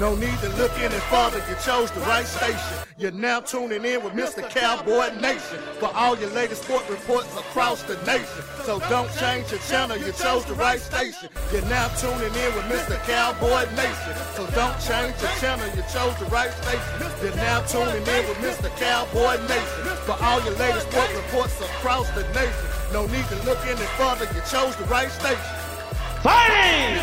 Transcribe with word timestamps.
No 0.00 0.16
need 0.16 0.38
to 0.38 0.48
look 0.56 0.72
any 0.78 0.98
further, 1.12 1.44
you 1.46 1.54
chose 1.62 1.90
the 1.90 2.00
right 2.00 2.24
station. 2.24 2.78
You're 2.96 3.10
now 3.12 3.40
tuning 3.40 3.84
in 3.84 4.02
with 4.02 4.14
Mr. 4.14 4.48
Cowboy 4.48 5.12
Nation 5.20 5.58
for 5.78 5.94
all 5.94 6.16
your 6.18 6.30
latest 6.30 6.62
sport 6.62 6.88
reports 6.88 7.28
across 7.36 7.82
the 7.82 7.96
nation. 8.06 8.42
So 8.64 8.80
don't 8.88 9.14
change 9.20 9.50
your 9.50 9.60
channel, 9.68 9.98
you 9.98 10.12
chose 10.12 10.46
the 10.46 10.54
right 10.54 10.80
station. 10.80 11.28
You're 11.52 11.68
now 11.68 11.88
tuning 12.00 12.32
in 12.32 12.50
with 12.56 12.64
Mr. 12.72 12.96
Cowboy 13.04 13.68
Nation. 13.76 14.16
So 14.32 14.46
don't 14.56 14.72
change 14.80 15.20
your 15.20 15.36
channel, 15.36 15.68
you 15.76 15.84
chose 15.92 16.16
the 16.16 16.32
right 16.32 16.52
station. 16.64 17.12
You're 17.20 17.36
now 17.36 17.60
tuning 17.68 18.00
in 18.00 18.24
with 18.24 18.38
Mr. 18.40 18.74
Cowboy 18.80 19.36
Nation 19.52 19.84
for 20.08 20.16
all 20.24 20.40
your 20.48 20.56
latest 20.56 20.90
sport 20.90 21.12
reports 21.14 21.60
across 21.60 22.08
the 22.16 22.22
nation. 22.32 22.68
No 22.90 23.04
need 23.04 23.26
to 23.26 23.36
look 23.44 23.60
any 23.66 23.84
further, 24.00 24.24
you 24.32 24.40
chose 24.48 24.74
the 24.76 24.86
right 24.86 25.10
station. 25.10 25.44
Fighting 26.24 26.96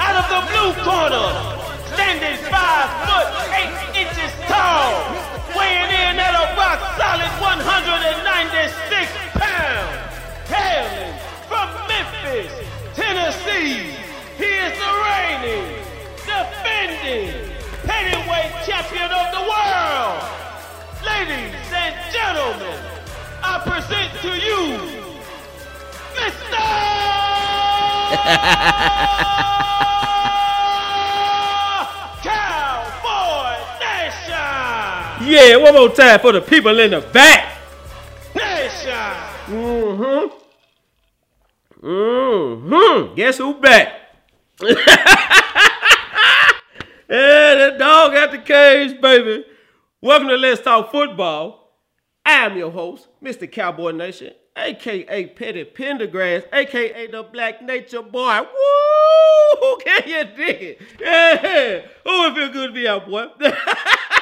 out 0.00 0.16
of 0.16 0.26
the 0.32 0.40
blue 0.48 0.72
corner, 0.82 1.67
standing 1.92 2.38
five 2.50 2.88
foot 3.06 3.28
eight 3.56 4.06
inches 4.06 4.32
tall, 4.46 4.92
weighing 5.56 5.90
in 5.90 6.18
at 6.18 6.34
a 6.34 6.46
rock 6.56 6.80
solid 6.96 7.32
196 7.40 9.12
pounds, 9.34 10.14
hailing 10.48 11.14
from 11.48 11.68
Memphis, 11.88 12.52
Tennessee. 12.94 13.96
He 14.36 14.50
is 14.66 14.74
the 14.78 14.92
reigning, 15.04 15.68
defending 16.24 17.32
heavyweight 17.84 18.52
champion 18.66 19.10
of 19.10 19.26
the 19.36 19.44
world. 19.48 20.20
Ladies 21.04 21.54
and 21.72 21.94
gentlemen, 22.12 22.78
I 23.42 23.60
present 23.64 24.10
to 24.22 24.32
you 24.36 25.08
Cowboy 28.08 29.64
Yeah, 35.28 35.56
one 35.56 35.74
more 35.74 35.90
time 35.90 36.18
for 36.20 36.32
the 36.32 36.40
people 36.40 36.78
in 36.80 36.92
the 36.92 37.02
back. 37.02 37.58
Nation! 38.34 38.94
Mm-hmm. 39.44 40.34
Mm-hmm. 41.86 43.14
Guess 43.14 43.36
who 43.36 43.60
back? 43.60 43.92
yeah, 44.62 44.74
that 47.10 47.76
dog 47.78 48.14
at 48.14 48.30
the 48.30 48.38
cage, 48.38 48.98
baby. 49.02 49.44
Welcome 50.00 50.28
to 50.28 50.36
Let's 50.36 50.62
Talk 50.62 50.90
Football. 50.90 51.74
I'm 52.24 52.56
your 52.56 52.70
host, 52.70 53.08
Mr. 53.22 53.52
Cowboy 53.52 53.90
Nation, 53.90 54.32
aka 54.56 55.26
Petty 55.26 55.64
Pendergrass, 55.64 56.44
aka 56.54 57.06
the 57.06 57.22
Black 57.22 57.60
Nature 57.60 58.00
Boy. 58.00 58.40
Woo! 58.40 59.76
Can 59.84 60.08
you 60.08 60.24
dig 60.24 60.62
it? 60.62 60.80
Yeah. 60.98 61.82
Oh, 62.06 62.30
it 62.30 62.34
feel 62.34 62.50
good 62.50 62.68
to 62.68 62.72
be 62.72 62.88
out, 62.88 63.06
boy. 63.06 63.26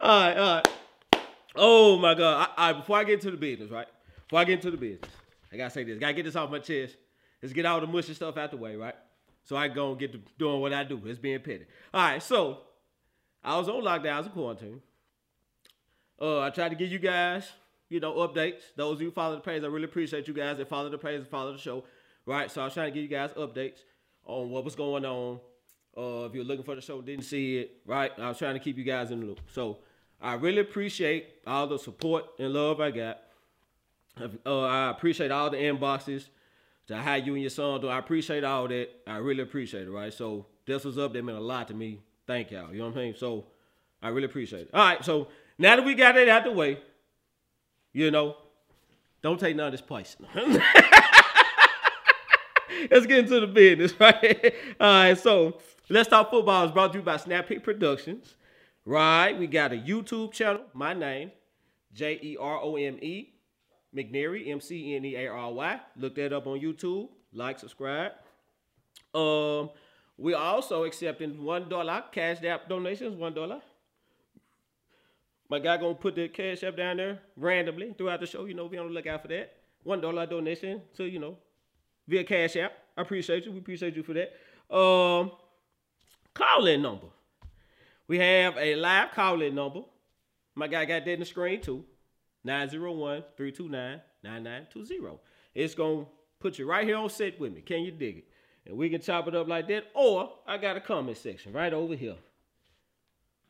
all 0.00 0.20
right, 0.20 0.36
all 0.36 0.54
right. 0.56 0.68
Oh 1.56 1.98
my 1.98 2.14
God! 2.14 2.48
I, 2.56 2.70
I, 2.70 2.72
before 2.72 2.98
I 2.98 3.04
get 3.04 3.14
into 3.14 3.30
the 3.30 3.36
business, 3.36 3.70
right? 3.70 3.86
Before 4.26 4.40
I 4.40 4.44
get 4.44 4.54
into 4.54 4.70
the 4.70 4.76
business, 4.76 5.10
I 5.52 5.56
gotta 5.56 5.70
say 5.70 5.84
this. 5.84 5.98
Gotta 5.98 6.14
get 6.14 6.24
this 6.24 6.36
off 6.36 6.50
my 6.50 6.58
chest. 6.58 6.96
Let's 7.42 7.52
get 7.52 7.66
all 7.66 7.80
the 7.80 7.86
mushy 7.86 8.14
stuff 8.14 8.36
out 8.36 8.50
the 8.50 8.56
way, 8.56 8.74
right? 8.76 8.94
So 9.44 9.56
I 9.56 9.68
go 9.68 9.90
and 9.90 9.98
get 9.98 10.12
to 10.12 10.20
doing 10.38 10.60
what 10.60 10.72
I 10.72 10.84
do. 10.84 11.00
It's 11.04 11.18
being 11.18 11.38
petty. 11.40 11.66
All 11.92 12.00
right. 12.00 12.22
So 12.22 12.60
I 13.42 13.58
was 13.58 13.68
on 13.68 13.82
lockdown. 13.82 14.12
I 14.12 14.18
was 14.18 14.26
in 14.26 14.32
quarantine. 14.32 14.80
Uh, 16.20 16.40
I 16.40 16.50
tried 16.50 16.70
to 16.70 16.74
give 16.74 16.90
you 16.90 16.98
guys, 16.98 17.50
you 17.90 18.00
know, 18.00 18.14
updates. 18.14 18.62
Those 18.76 18.94
of 18.94 19.02
you 19.02 19.08
who 19.08 19.12
follow 19.12 19.34
the 19.34 19.42
page, 19.42 19.62
I 19.62 19.66
really 19.66 19.84
appreciate 19.84 20.26
you 20.26 20.34
guys 20.34 20.56
that 20.56 20.68
follow 20.68 20.88
the 20.88 20.98
page 20.98 21.20
and 21.20 21.28
follow 21.28 21.52
the 21.52 21.58
show, 21.58 21.84
right? 22.24 22.50
So 22.50 22.62
I 22.62 22.64
was 22.64 22.74
trying 22.74 22.90
to 22.90 22.94
give 22.94 23.02
you 23.02 23.08
guys 23.14 23.30
updates 23.32 23.80
on 24.24 24.48
what 24.48 24.64
was 24.64 24.74
going 24.74 25.04
on. 25.04 25.40
Uh, 25.96 26.26
if 26.26 26.34
you're 26.34 26.44
looking 26.44 26.64
for 26.64 26.74
the 26.74 26.80
show, 26.80 27.00
didn't 27.00 27.24
see 27.24 27.58
it, 27.58 27.76
right? 27.86 28.12
I 28.18 28.28
was 28.28 28.38
trying 28.38 28.54
to 28.54 28.60
keep 28.60 28.76
you 28.76 28.84
guys 28.84 29.10
in 29.10 29.20
the 29.20 29.26
loop. 29.26 29.40
So 29.52 29.78
I 30.20 30.34
really 30.34 30.60
appreciate 30.60 31.26
all 31.46 31.66
the 31.66 31.78
support 31.78 32.24
and 32.38 32.52
love 32.52 32.80
I 32.80 32.90
got. 32.90 33.20
Uh, 34.46 34.62
I 34.62 34.90
appreciate 34.90 35.30
all 35.30 35.50
the 35.50 35.56
inboxes 35.56 36.28
to 36.86 36.96
how 36.96 37.14
you 37.14 37.34
and 37.34 37.42
your 37.42 37.50
son 37.50 37.80
do. 37.80 37.88
I 37.88 37.98
appreciate 37.98 38.44
all 38.44 38.68
that. 38.68 38.88
I 39.06 39.16
really 39.16 39.42
appreciate 39.42 39.86
it, 39.86 39.90
right? 39.90 40.12
So 40.12 40.46
this 40.66 40.84
was 40.84 40.98
up. 40.98 41.12
That 41.12 41.24
meant 41.24 41.38
a 41.38 41.40
lot 41.40 41.68
to 41.68 41.74
me. 41.74 42.00
Thank 42.26 42.50
y'all. 42.50 42.72
You 42.72 42.78
know 42.78 42.84
what 42.84 42.90
I'm 42.90 42.94
saying? 42.96 43.14
So 43.18 43.46
I 44.02 44.08
really 44.08 44.26
appreciate 44.26 44.62
it. 44.62 44.70
All 44.72 44.84
right. 44.84 45.04
So 45.04 45.28
now 45.58 45.76
that 45.76 45.84
we 45.84 45.94
got 45.94 46.16
it 46.16 46.28
out 46.28 46.44
the 46.44 46.52
way, 46.52 46.78
you 47.92 48.10
know, 48.10 48.36
don't 49.22 49.38
take 49.38 49.56
none 49.56 49.66
of 49.66 49.72
this 49.72 49.80
poison. 49.80 50.26
Let's 52.90 53.06
get 53.06 53.20
into 53.20 53.40
the 53.40 53.46
business, 53.46 53.94
right? 54.00 54.54
All 54.80 54.86
right. 54.86 55.18
So 55.18 55.58
let's 55.88 56.08
talk 56.08 56.30
football 56.30 56.64
is 56.64 56.72
brought 56.72 56.92
to 56.92 56.98
you 56.98 57.04
by 57.04 57.16
Snap 57.16 57.48
Pick 57.48 57.62
Productions. 57.62 58.36
Right. 58.84 59.38
We 59.38 59.46
got 59.46 59.72
a 59.72 59.76
YouTube 59.76 60.32
channel. 60.32 60.62
My 60.74 60.92
name, 60.92 61.32
J 61.92 62.18
E 62.22 62.36
R 62.38 62.58
O 62.62 62.76
M 62.76 62.98
E 63.00 63.34
McNeary, 63.94 64.48
M 64.48 64.60
C 64.60 64.94
N 64.94 65.04
E 65.04 65.16
A 65.16 65.28
R 65.28 65.52
Y. 65.52 65.80
Look 65.96 66.14
that 66.16 66.32
up 66.32 66.46
on 66.46 66.60
YouTube. 66.60 67.08
Like, 67.32 67.58
subscribe. 67.58 68.12
Um, 69.14 69.70
we 70.16 70.34
also 70.34 70.84
accepting 70.84 71.42
one 71.42 71.68
dollar 71.68 72.04
cash 72.12 72.42
app 72.44 72.68
donations. 72.68 73.16
One 73.16 73.34
dollar. 73.34 73.60
My 75.50 75.58
guy 75.58 75.76
gonna 75.76 75.94
put 75.94 76.14
the 76.14 76.28
cash 76.28 76.62
app 76.62 76.76
down 76.76 76.96
there 76.96 77.20
randomly 77.36 77.94
throughout 77.96 78.20
the 78.20 78.26
show. 78.26 78.44
You 78.44 78.54
know, 78.54 78.68
be 78.68 78.78
on 78.78 78.88
the 78.88 78.92
lookout 78.92 79.22
for 79.22 79.28
that. 79.28 79.56
One 79.82 80.00
dollar 80.00 80.26
donation. 80.26 80.82
So 80.92 81.04
you 81.04 81.18
know, 81.18 81.36
via 82.08 82.24
cash 82.24 82.56
app. 82.56 82.72
I 82.96 83.02
appreciate 83.02 83.44
you. 83.44 83.52
We 83.52 83.58
appreciate 83.58 83.96
you 83.96 84.02
for 84.02 84.14
that. 84.14 84.32
Um, 84.74 85.32
call 86.34 86.66
in 86.66 86.82
number. 86.82 87.06
We 88.06 88.18
have 88.18 88.56
a 88.58 88.76
live 88.76 89.12
call 89.12 89.40
in 89.40 89.54
number. 89.54 89.80
My 90.54 90.68
guy 90.68 90.84
got 90.84 91.04
that 91.04 91.12
in 91.12 91.20
the 91.20 91.26
screen 91.26 91.60
too. 91.60 91.84
901-329-9920. 92.46 95.18
It's 95.54 95.74
gonna 95.74 96.04
put 96.38 96.58
you 96.58 96.66
right 96.66 96.86
here 96.86 96.96
on 96.96 97.08
set 97.08 97.40
with 97.40 97.54
me. 97.54 97.62
Can 97.62 97.82
you 97.82 97.90
dig 97.90 98.18
it? 98.18 98.24
And 98.66 98.76
we 98.76 98.90
can 98.90 99.00
chop 99.00 99.28
it 99.28 99.34
up 99.34 99.48
like 99.48 99.68
that. 99.68 99.84
Or 99.94 100.32
I 100.46 100.58
got 100.58 100.76
a 100.76 100.80
comment 100.80 101.16
section 101.16 101.52
right 101.52 101.72
over 101.72 101.94
here. 101.94 102.16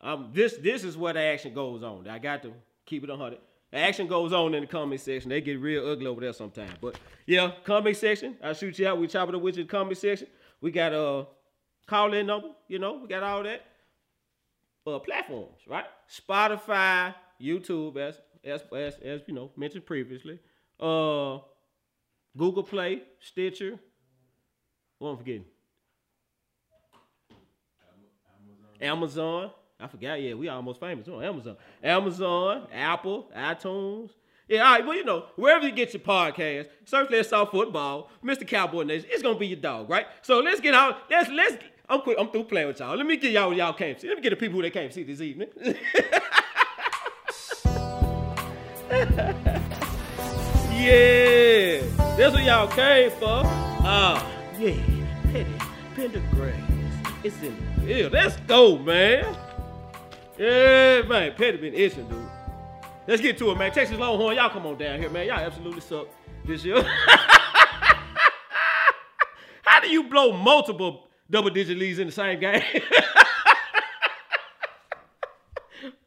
Um, 0.01 0.31
this 0.33 0.57
this 0.57 0.85
is 0.85 0.97
where 0.97 1.13
the 1.13 1.21
action 1.21 1.55
goes 1.55 1.83
on. 1.83 2.09
I 2.09 2.19
got 2.19 2.43
to 2.43 2.53
keep 2.87 3.05
it 3.05 3.11
100. 3.11 3.39
The 3.73 3.79
action 3.79 4.07
goes 4.07 4.33
on 4.33 4.55
in 4.55 4.61
the 4.61 4.67
comment 4.67 5.01
section. 5.01 5.31
They 5.31 5.41
get 5.41 5.59
real 5.59 5.89
ugly 5.89 6.07
over 6.07 6.21
there 6.21 6.33
sometimes. 6.33 6.75
But 6.81 6.99
yeah, 7.27 7.53
comment 7.65 7.97
section. 7.97 8.37
I 8.43 8.53
shoot 8.53 8.79
you 8.79 8.87
out. 8.87 8.99
We 8.99 9.09
chop 9.09 9.29
it 9.29 9.35
up 9.35 9.41
with 9.41 9.57
you 9.57 9.63
in 9.63 9.67
the 9.67 9.71
comment 9.71 9.99
section. 9.99 10.29
We 10.61 10.71
got 10.71 10.93
a 10.93 11.27
call 11.87 12.13
in 12.15 12.27
number. 12.27 12.49
You 12.69 12.79
know, 12.79 12.99
we 12.99 13.09
got 13.09 13.23
all 13.23 13.43
that. 13.43 13.63
Uh, 14.87 14.99
platforms, 14.99 15.61
right? 15.67 15.87
Spotify, 16.11 17.15
YouTube, 17.41 17.97
as 17.97 18.21
as 18.45 18.63
as, 18.77 18.95
as 19.03 19.23
you 19.27 19.33
know 19.35 19.51
mentioned 19.57 19.87
previously. 19.87 20.39
Uh, 20.79 21.39
Google 22.37 22.63
Play, 22.63 23.03
Stitcher. 23.21 23.79
What 24.99 25.11
I'm 25.11 25.17
forgetting? 25.17 25.45
Amazon. 28.81 29.51
I 29.81 29.87
forgot. 29.89 30.21
Yeah, 30.21 30.35
we 30.35 30.49
almost 30.49 30.81
famous 30.81 31.09
on 31.09 31.23
Amazon. 31.23 31.57
Amazon, 31.83 32.67
Apple, 32.73 33.31
iTunes. 33.37 34.11
Yeah, 34.49 34.67
all 34.67 34.73
right. 34.75 34.87
Well, 34.87 34.97
you 34.97 35.05
know, 35.05 35.27
wherever 35.37 35.67
you 35.67 35.73
get 35.73 35.95
your 35.95 36.03
podcast, 36.03 36.69
search 36.85 37.11
Let's 37.11 37.31
Talk 37.31 37.51
Football, 37.51 38.11
Mr. 38.23 38.47
Cowboy 38.47 38.83
Nation. 38.83 39.09
It's 39.11 39.23
gonna 39.23 39.39
be 39.39 39.47
your 39.47 39.59
dog, 39.59 39.89
right? 39.89 40.07
So 40.23 40.41
let's 40.41 40.61
get 40.61 40.75
out. 40.75 40.99
Let's 41.11 41.31
let's. 41.31 41.57
I'm 41.89 42.01
quick. 42.01 42.17
I'm 42.19 42.29
through 42.29 42.45
playing 42.45 42.69
with 42.69 42.81
y'all. 42.81 42.97
Let 42.97 43.07
me 43.07 43.17
get 43.17 43.33
y'all 43.33 43.49
what 43.49 43.57
y'all 43.57 43.75
can't 43.75 44.01
see. 44.01 44.09
Let 44.09 44.17
me 44.17 44.23
get 44.23 44.31
the 44.31 44.37
people 44.37 44.57
who 44.57 44.63
they 44.63 44.71
can't 44.71 44.93
see 44.93 45.03
this 45.03 45.21
evening. 45.21 45.49
yeah, 50.81 51.83
that's 52.17 52.35
what 52.35 52.43
y'all 52.43 52.69
came 52.69 53.11
for. 53.11 53.43
Ah, 53.87 54.27
yeah, 54.59 54.77
Petty 55.31 55.53
Pendergrass. 55.95 56.71
It's 57.23 57.37
in 57.43 57.57
the 57.77 57.83
field. 57.87 58.13
Let's 58.13 58.37
go, 58.47 58.79
man. 58.79 59.37
Yeah, 60.39 61.03
man. 61.03 61.35
Petty 61.35 61.59
been 61.59 61.75
itching, 61.75 62.09
dude. 62.09 62.19
Let's 63.07 63.21
get 63.21 63.37
to 63.39 63.51
it, 63.51 63.59
man. 63.59 63.73
Texas 63.73 63.99
Longhorn, 63.99 64.37
y'all 64.37 64.49
come 64.49 64.65
on 64.67 64.79
down 64.79 64.99
here, 64.99 65.11
man. 65.11 65.27
Y'all 65.27 65.37
absolutely 65.37 65.83
suck 65.83 66.07
this 66.47 66.65
year. 66.65 66.83
How 69.63 69.81
do 69.81 69.89
you 69.89 70.05
blow 70.05 70.33
multiple 70.33 71.09
double-digit 71.31 71.77
leads 71.77 71.99
in 71.99 72.07
the 72.07 72.13
same 72.13 72.41
game? 72.41 72.61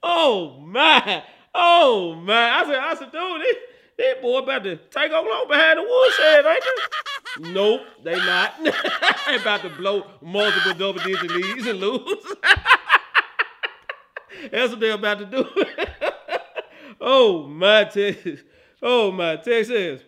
oh 0.03 0.59
my. 0.59 1.23
Oh 1.53 2.15
man, 2.15 2.53
I 2.53 2.65
said, 2.65 2.79
I 2.79 2.95
said, 2.95 3.11
dude, 3.11 3.41
this, 3.41 3.55
this 3.97 4.15
boy 4.21 4.39
about 4.39 4.63
to 4.63 4.77
take 4.77 5.11
over 5.11 5.27
long 5.27 5.47
behind 5.47 5.79
the 5.79 5.83
woodshed, 5.83 6.45
ain't 6.45 6.63
they? 6.63 7.51
nope, 7.51 7.81
they 8.03 8.15
not. 8.15 8.53
they 9.27 9.37
about 9.37 9.61
to 9.61 9.69
blow 9.69 10.05
multiple 10.21 10.73
double 10.73 10.99
digit 10.99 11.31
leads 11.31 11.65
and 11.65 11.79
lose. 11.79 12.01
That's 14.51 14.71
what 14.71 14.79
they're 14.79 14.93
about 14.93 15.19
to 15.19 15.25
do. 15.25 15.45
oh 17.01 17.47
my 17.47 17.85
Texas. 17.85 18.41
Oh 18.81 19.11
my 19.11 19.37
Texas. 19.37 20.01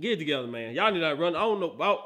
Get 0.00 0.18
together, 0.18 0.48
man. 0.48 0.74
Y'all 0.74 0.90
need 0.90 1.00
to 1.00 1.14
run. 1.14 1.36
I 1.36 1.40
don't 1.40 1.60
know 1.60 1.70
about 1.70 2.00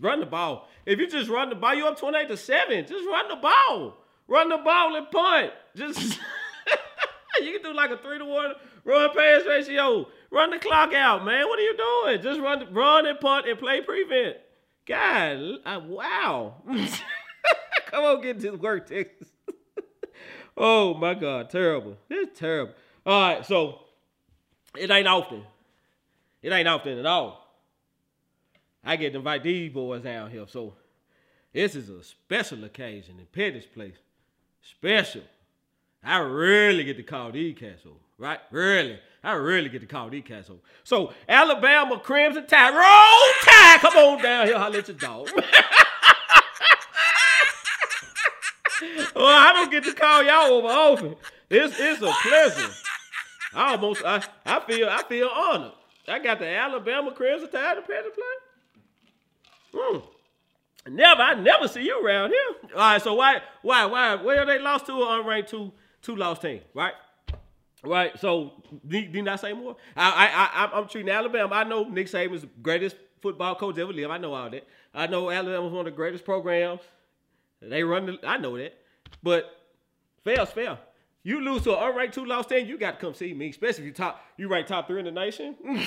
Run 0.00 0.20
the 0.20 0.26
ball. 0.26 0.68
If 0.84 0.98
you 0.98 1.08
just 1.08 1.30
run 1.30 1.48
the 1.48 1.54
ball, 1.54 1.74
you 1.74 1.86
up 1.86 1.98
28 1.98 2.28
to 2.28 2.36
7. 2.36 2.86
Just 2.86 3.06
run 3.06 3.28
the 3.28 3.36
ball. 3.36 3.98
Run 4.28 4.48
the 4.48 4.58
ball 4.58 4.96
and 4.96 5.10
punt. 5.10 5.52
Just 5.76 6.00
you 7.40 7.52
can 7.52 7.62
do 7.62 7.72
like 7.72 7.90
a 7.90 7.98
three 7.98 8.18
to 8.18 8.24
one 8.24 8.52
run 8.84 9.10
pass 9.10 9.42
ratio. 9.46 10.06
Run 10.30 10.50
the 10.50 10.58
clock 10.58 10.92
out, 10.92 11.24
man. 11.24 11.46
What 11.46 11.58
are 11.58 11.62
you 11.62 11.76
doing? 11.76 12.22
Just 12.22 12.40
run, 12.40 12.72
run 12.72 13.06
and 13.06 13.20
punt 13.20 13.48
and 13.48 13.58
play 13.58 13.80
prevent. 13.80 14.36
God, 14.86 15.58
I, 15.64 15.76
wow. 15.78 16.54
Come 17.86 18.04
on, 18.04 18.22
get 18.22 18.40
to 18.40 18.50
work, 18.52 18.88
Texas. 18.88 19.28
oh 20.56 20.94
my 20.94 21.14
God, 21.14 21.50
terrible. 21.50 21.96
It's 22.10 22.38
terrible. 22.38 22.72
All 23.04 23.20
right, 23.20 23.46
so 23.46 23.80
it 24.76 24.90
ain't 24.90 25.08
often. 25.08 25.42
It 26.42 26.52
ain't 26.52 26.68
often 26.68 26.98
at 26.98 27.06
all. 27.06 27.45
I 28.86 28.94
get 28.94 29.10
to 29.10 29.18
invite 29.18 29.42
these 29.42 29.72
boys 29.72 30.02
down 30.02 30.30
here, 30.30 30.46
so 30.48 30.74
this 31.52 31.74
is 31.74 31.88
a 31.88 32.04
special 32.04 32.62
occasion 32.62 33.18
in 33.18 33.26
Petty's 33.26 33.66
place. 33.66 33.96
Special. 34.62 35.22
I 36.04 36.18
really 36.18 36.84
get 36.84 36.96
to 36.98 37.02
call 37.02 37.32
these 37.32 37.58
cats 37.58 37.82
over, 37.84 37.96
right? 38.16 38.38
Really. 38.52 39.00
I 39.24 39.32
really 39.32 39.68
get 39.68 39.80
to 39.80 39.88
call 39.88 40.08
these 40.08 40.22
cats 40.22 40.48
over. 40.50 40.60
So, 40.84 41.12
Alabama 41.28 41.98
Crimson 41.98 42.46
Tide, 42.46 42.70
roll 42.70 43.32
tide, 43.42 43.80
come 43.80 43.96
on 43.96 44.22
down 44.22 44.46
here, 44.46 44.56
holla 44.56 44.78
at 44.78 44.86
your 44.86 44.96
dog. 44.96 45.30
well, 45.34 45.44
I 49.26 49.52
don't 49.52 49.72
get 49.72 49.82
to 49.82 49.94
call 49.94 50.22
y'all 50.22 50.52
over 50.52 50.68
often. 50.68 51.16
It's, 51.50 51.74
it's 51.76 52.02
a 52.02 52.12
pleasure. 52.22 52.70
I 53.52 53.72
almost, 53.72 54.04
I, 54.04 54.22
I 54.44 54.60
feel, 54.60 54.88
I 54.88 55.02
feel 55.08 55.26
honored. 55.28 55.72
I 56.06 56.20
got 56.20 56.38
the 56.38 56.46
Alabama 56.48 57.10
Crimson 57.10 57.50
Tide 57.50 57.74
to 57.74 57.82
play. 57.82 57.96
Hmm. 59.74 59.98
Never, 60.88 61.22
I 61.22 61.34
never 61.34 61.66
see 61.66 61.82
you 61.82 62.04
around 62.04 62.30
here. 62.30 62.70
All 62.74 62.80
right, 62.80 63.02
so 63.02 63.14
why, 63.14 63.40
why, 63.62 63.86
why, 63.86 64.14
where 64.14 64.46
they 64.46 64.58
lost 64.58 64.86
to 64.86 64.92
an 64.92 65.24
unranked 65.24 65.48
two, 65.48 65.72
two 66.00 66.14
lost 66.14 66.42
team, 66.42 66.60
right? 66.74 66.94
Right. 67.82 68.18
So 68.18 68.52
need, 68.84 69.12
need 69.12 69.28
I 69.28 69.36
say 69.36 69.52
more? 69.52 69.76
I, 69.96 70.26
I, 70.26 70.64
I, 70.64 70.78
I'm 70.78 70.88
treating 70.88 71.10
Alabama. 71.10 71.54
I 71.54 71.64
know 71.64 71.84
Nick 71.84 72.08
Saban's 72.08 72.44
greatest 72.62 72.96
football 73.20 73.54
coach 73.54 73.78
ever 73.78 73.92
lived. 73.92 74.10
I 74.10 74.18
know 74.18 74.34
all 74.34 74.50
that. 74.50 74.66
I 74.94 75.06
know 75.06 75.30
Alabama's 75.30 75.72
one 75.72 75.80
of 75.80 75.92
the 75.92 75.96
greatest 75.96 76.24
programs. 76.24 76.80
They 77.60 77.82
run. 77.82 78.06
The, 78.06 78.18
I 78.26 78.38
know 78.38 78.56
that. 78.56 78.74
But 79.22 79.44
fair's 80.24 80.50
fair. 80.50 80.78
You 81.22 81.40
lose 81.40 81.62
to 81.62 81.76
an 81.76 81.92
unranked 81.92 82.12
two 82.12 82.24
lost 82.24 82.48
team, 82.48 82.66
you 82.66 82.78
got 82.78 82.92
to 82.92 82.98
come 82.98 83.14
see 83.14 83.34
me. 83.34 83.50
Especially 83.50 83.82
if 83.84 83.86
you 83.86 83.92
top, 83.92 84.24
you 84.36 84.48
rank 84.48 84.68
top 84.68 84.86
three 84.86 85.00
in 85.00 85.06
the 85.06 85.10
nation. 85.10 85.56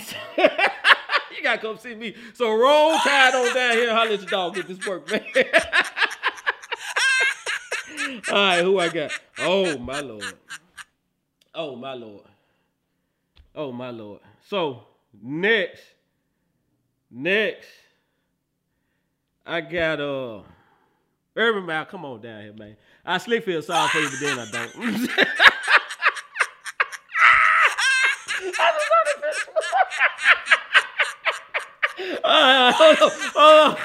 you 1.38 1.44
got 1.44 1.56
to 1.56 1.62
come 1.62 1.78
see 1.78 1.96
me. 1.96 2.16
So 2.34 2.54
roll 2.56 2.98
tide 3.00 3.36
on 3.36 3.54
down 3.54 3.74
here. 3.74 3.94
Holla 3.94 4.14
at 4.14 4.22
your 4.22 4.30
dog. 4.30 4.56
Get 4.56 4.68
this 4.68 4.86
work, 4.86 5.10
man. 5.12 5.24
All 8.32 8.36
right, 8.36 8.64
who 8.64 8.80
I 8.80 8.90
got? 8.90 9.12
Oh 9.40 9.78
my 9.78 10.00
lord. 10.02 10.34
Oh 11.54 11.76
my 11.76 11.94
lord. 11.94 12.26
Oh 13.56 13.72
my 13.72 13.92
lord. 13.92 14.22
So 14.48 14.84
next, 15.22 15.84
next, 17.12 17.68
I 19.46 19.62
got 19.62 20.00
uh 20.00 20.42
Urban 21.36 21.66
Meyer. 21.66 21.86
Come 21.86 22.06
on 22.06 22.22
down 22.22 22.42
here, 22.42 22.54
man. 22.54 22.78
I 23.06 23.18
slick 23.18 23.46
feel 23.46 23.62
sorry 23.62 23.90
for 23.90 24.00
you, 24.00 24.10
but 24.10 24.20
then 24.20 24.40
I 24.40 24.52
don't. 24.52 25.10
Right, 32.30 32.74
hold 32.76 32.98
on, 33.02 33.10
hold 33.36 33.68
on. 33.68 33.78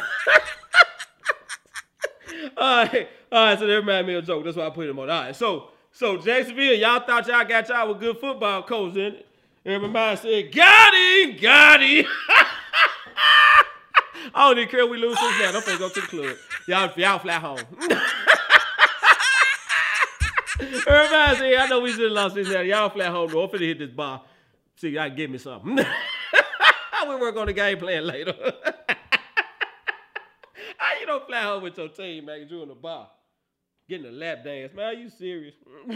All 2.56 2.84
right, 2.84 3.08
all 3.32 3.46
right. 3.46 3.58
So 3.58 3.66
that 3.66 3.74
reminded 3.74 4.06
me 4.06 4.14
a 4.14 4.22
joke. 4.22 4.44
That's 4.44 4.56
why 4.56 4.66
I 4.66 4.70
put 4.70 4.88
him 4.88 4.98
on. 4.98 5.08
All 5.08 5.22
right, 5.22 5.34
so 5.34 5.70
so 5.92 6.18
Jacksonville, 6.18 6.74
y'all 6.74 7.00
thought 7.00 7.26
y'all 7.26 7.44
got 7.44 7.68
y'all 7.68 7.88
with 7.88 8.00
good 8.00 8.18
football 8.18 8.62
coach 8.62 8.96
in 8.96 9.14
it. 9.14 9.26
Everybody 9.64 10.16
said, 10.16 10.52
got 10.52 10.92
him, 10.92 11.36
got 11.40 11.82
him. 11.82 12.04
I 14.34 14.48
don't 14.48 14.58
even 14.58 14.68
care 14.68 14.84
if 14.84 14.90
we 14.90 14.98
lose 14.98 15.16
this 15.18 15.40
now. 15.40 15.56
I'm 15.56 15.62
finna 15.62 15.78
go 15.78 15.88
to 15.88 16.00
the 16.00 16.06
club. 16.06 16.36
Y'all, 16.68 16.92
y'all 16.98 17.18
fly 17.18 17.34
home. 17.34 17.58
Everybody 20.60 21.36
said, 21.36 21.54
I 21.54 21.66
know 21.68 21.80
we 21.80 21.92
have 21.92 22.00
lost 22.12 22.34
this 22.34 22.48
now. 22.50 22.60
Y'all 22.60 22.90
fly 22.90 23.06
home. 23.06 23.30
though. 23.30 23.44
I'm 23.44 23.48
finna 23.48 23.60
hit 23.60 23.78
this 23.78 23.90
bar. 23.90 24.22
See, 24.76 24.90
y'all 24.90 25.08
give 25.08 25.30
me 25.30 25.38
something. 25.38 25.78
we 27.08 27.16
work 27.16 27.36
on 27.36 27.46
the 27.46 27.52
game 27.52 27.78
plan 27.78 28.06
later. 28.06 28.34
How 30.78 31.00
you 31.00 31.06
don't 31.06 31.26
fly 31.26 31.42
home 31.42 31.62
with 31.62 31.76
your 31.78 31.88
team, 31.88 32.26
man, 32.26 32.46
you 32.48 32.62
in 32.62 32.68
the 32.68 32.74
bar? 32.74 33.08
Getting 33.88 34.06
a 34.06 34.12
lap 34.12 34.44
dance. 34.44 34.72
Man, 34.74 34.84
are 34.84 34.92
you 34.92 35.08
serious? 35.10 35.54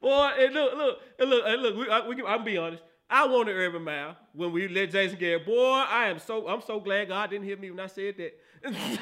Boy, 0.00 0.30
and 0.38 0.52
look, 0.52 0.76
look, 0.76 0.98
and 1.18 1.30
look, 1.30 1.44
and 1.46 1.62
look, 1.62 1.76
we, 1.76 1.88
I, 1.88 2.06
we, 2.06 2.22
I'm 2.24 2.44
be 2.44 2.58
honest. 2.58 2.82
I 3.08 3.26
wanted 3.26 3.52
Urban 3.52 3.82
Meyer 3.82 4.16
when 4.32 4.52
we 4.52 4.68
let 4.68 4.90
Jason 4.90 5.18
Garrett. 5.18 5.46
Boy, 5.46 5.84
I 5.88 6.08
am 6.08 6.18
so 6.18 6.46
I'm 6.48 6.60
so 6.60 6.80
glad 6.80 7.08
God 7.08 7.30
didn't 7.30 7.46
hear 7.46 7.56
me 7.56 7.70
when 7.70 7.80
I 7.80 7.86
said 7.86 8.16
that. 8.18 8.38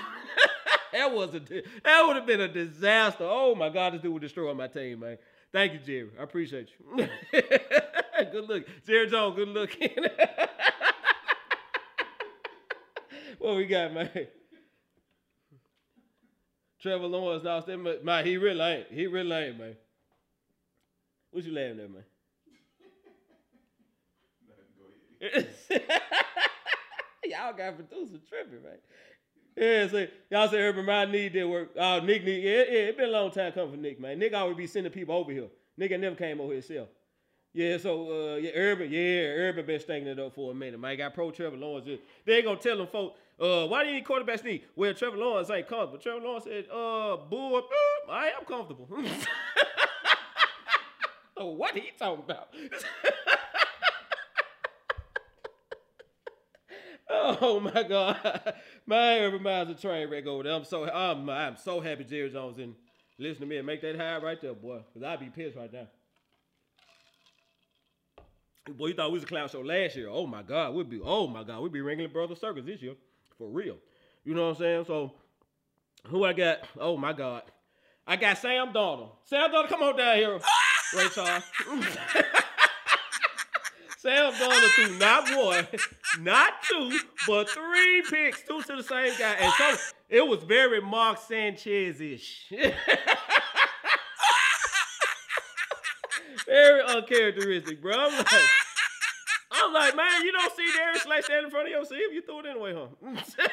that 0.93 1.13
was 1.13 1.35
a 1.35 1.41
that 1.41 2.05
would 2.07 2.17
have 2.17 2.27
been 2.27 2.41
a 2.41 2.49
disaster. 2.49 3.25
Oh 3.25 3.55
my 3.55 3.69
God, 3.69 3.95
this 3.95 4.03
dude 4.03 4.13
would 4.13 4.23
destroy 4.23 4.55
my 4.55 4.69
team, 4.69 5.01
man. 5.01 5.19
Thank 5.53 5.73
you, 5.73 5.79
Jerry. 5.81 6.11
I 6.19 6.23
appreciate 6.23 6.69
you. 6.97 7.09
good 8.33 8.49
look, 8.49 8.65
Jerry 8.87 9.09
Jones. 9.09 9.37
Good 9.37 9.49
looking. 9.49 9.91
what 13.39 13.57
we 13.57 13.67
got, 13.67 13.93
man? 13.93 14.11
Trevor 16.81 17.07
Lawrence 17.07 17.45
lost 17.45 17.67
that 17.69 17.79
much. 17.79 18.03
Man, 18.03 18.25
he 18.27 18.37
really 18.37 18.61
ain't. 18.61 18.87
He 18.91 19.07
really 19.07 19.37
ain't, 19.37 19.59
man. 19.59 19.77
What 21.31 21.45
you 21.45 21.53
laughing 21.53 21.81
at, 21.81 21.91
man? 21.91 22.05
y'all 27.25 27.53
got 27.53 27.77
producer 27.77 28.19
tripping, 28.29 28.65
right? 28.65 28.81
Yeah, 29.57 29.87
so 29.87 30.07
y'all 30.31 30.49
say 30.49 30.59
Urban 30.59 30.85
Meyer 30.85 31.07
need 31.07 31.35
that 31.35 31.49
work. 31.49 31.71
Oh, 31.77 32.01
Nick 32.01 32.25
need. 32.25 32.43
Yeah, 32.43 32.65
yeah, 32.69 32.89
it 32.89 32.97
been 32.97 33.11
a 33.11 33.13
long 33.13 33.31
time 33.31 33.53
coming 33.53 33.71
for 33.71 33.77
Nick, 33.77 34.01
man. 34.01 34.19
Nick 34.19 34.35
always 34.35 34.57
be 34.57 34.67
sending 34.67 34.93
people 34.93 35.15
over 35.15 35.31
here. 35.31 35.49
Nick 35.77 35.93
never 36.01 36.17
came 36.17 36.41
over 36.41 36.53
here 36.53 36.63
himself. 36.63 36.89
Yeah, 37.55 37.77
so 37.77 38.35
uh, 38.35 38.37
yeah, 38.37 38.51
Urban, 38.55 38.91
yeah, 38.91 39.25
Urban 39.45 39.67
been 39.67 39.79
stinking 39.81 40.09
it 40.09 40.19
up 40.19 40.35
for 40.35 40.53
a 40.53 40.55
minute. 40.55 40.81
Man, 40.81 40.97
got 40.97 41.13
pro 41.13 41.31
Trevor 41.31 41.57
Lawrence. 41.57 41.87
They 42.25 42.37
ain't 42.37 42.47
gonna 42.47 42.59
tell 42.59 42.79
them 42.79 42.87
folks, 42.87 43.19
uh, 43.39 43.67
why 43.67 43.83
do 43.83 43.91
you 43.91 43.97
need 43.97 44.07
quarterback 44.07 44.39
sneak? 44.39 44.67
Well, 44.75 44.95
Trevor 44.95 45.19
Lawrence 45.19 45.51
ain't 45.51 45.69
comfortable. 45.69 45.99
Trevor 45.99 46.21
Lawrence 46.21 46.45
said, 46.45 46.65
uh, 46.73 47.17
boy, 47.19 47.59
uh, 47.59 48.11
I 48.11 48.29
am 48.29 48.47
comfortable. 48.47 48.89
so 51.37 51.47
what 51.47 51.75
he 51.75 51.91
talking 51.99 52.25
about? 52.25 52.49
Oh 57.11 57.61
my 57.61 57.83
God, 57.83 58.55
my 58.87 59.19
everybody's 59.19 59.77
a 59.77 59.81
train 59.81 60.09
wreck 60.09 60.27
over 60.27 60.45
there. 60.45 60.53
I'm 60.55 60.65
so 60.65 60.89
I'm 60.89 61.29
I'm 61.29 61.57
so 61.57 61.81
happy 61.81 62.05
Jerry 62.05 62.31
Jones 62.31 62.57
didn't 62.57 62.77
listen 63.19 63.43
to 63.43 63.47
me 63.47 63.59
and 63.59 63.67
make 63.67 63.83
that 63.83 63.97
high 63.97 64.17
right 64.19 64.41
there, 64.41 64.55
boy. 64.55 64.81
Cause 64.95 65.03
I'd 65.03 65.21
be 65.21 65.27
pissed 65.27 65.57
right 65.57 65.73
now. 65.73 65.89
Boy, 68.71 68.89
you 68.89 68.95
thought 68.95 69.11
we 69.11 69.15
was 69.15 69.25
a 69.25 69.27
clown 69.27 69.49
show 69.49 69.61
last 69.61 69.97
year. 69.97 70.09
Oh 70.09 70.27
my 70.27 70.43
God, 70.43 70.75
we'd 70.75 70.89
be 70.89 71.01
oh 71.03 71.27
my 71.27 71.43
God, 71.43 71.61
we'd 71.63 71.73
be 71.73 71.81
Ringling 71.81 72.13
Brother 72.13 72.37
circus 72.37 72.65
this 72.65 72.81
year 72.81 72.95
for 73.37 73.49
real. 73.49 73.77
You 74.25 74.35
know 74.35 74.43
what 74.49 74.57
I'm 74.57 74.63
saying? 74.63 74.85
So 74.87 75.13
who 76.07 76.25
I 76.25 76.33
got? 76.33 76.59
Oh 76.79 76.97
my 76.97 77.13
God, 77.13 77.43
I 78.07 78.15
got 78.15 78.39
Sam 78.39 78.73
Darnold. 78.73 79.11
Sam 79.25 79.51
Darnold, 79.51 79.69
come 79.69 79.83
on 79.83 79.97
down 79.97 80.17
here, 80.17 80.39
Ray 80.97 81.09
Charles. 81.09 81.43
Sam 83.99 84.33
Darnold 84.33 84.71
threw 84.71 84.97
not 84.97 85.37
one, 85.37 85.67
not 86.21 86.63
two, 86.63 87.01
but 87.27 87.51
three 87.51 88.03
picks, 88.09 88.43
two 88.43 88.63
to 88.63 88.77
the 88.77 88.83
same 88.85 89.13
guy. 89.19 89.35
And 89.41 89.53
so 89.55 89.77
it 90.09 90.25
was 90.27 90.45
very 90.45 90.81
Mark 90.81 91.19
Sanchez-ish. 91.19 92.53
Very 96.47 96.83
uncharacteristic, 96.83 97.83
bro. 97.83 97.93
I'm 97.95 98.17
like, 98.17 98.27
I'm 99.53 99.73
like, 99.73 99.97
man, 99.97 100.23
you 100.23 100.33
don't 100.33 100.57
see 100.57 100.71
Darius 100.77 101.03
Slay 101.03 101.21
standing 101.23 101.45
in 101.47 101.51
front 101.51 101.67
of 101.67 101.73
your 101.73 101.85
sleeve. 101.85 102.13
You 102.13 102.23
threw 102.23 102.41
it 102.41 102.47
anyway, 102.47 102.75
huh? 102.75 102.89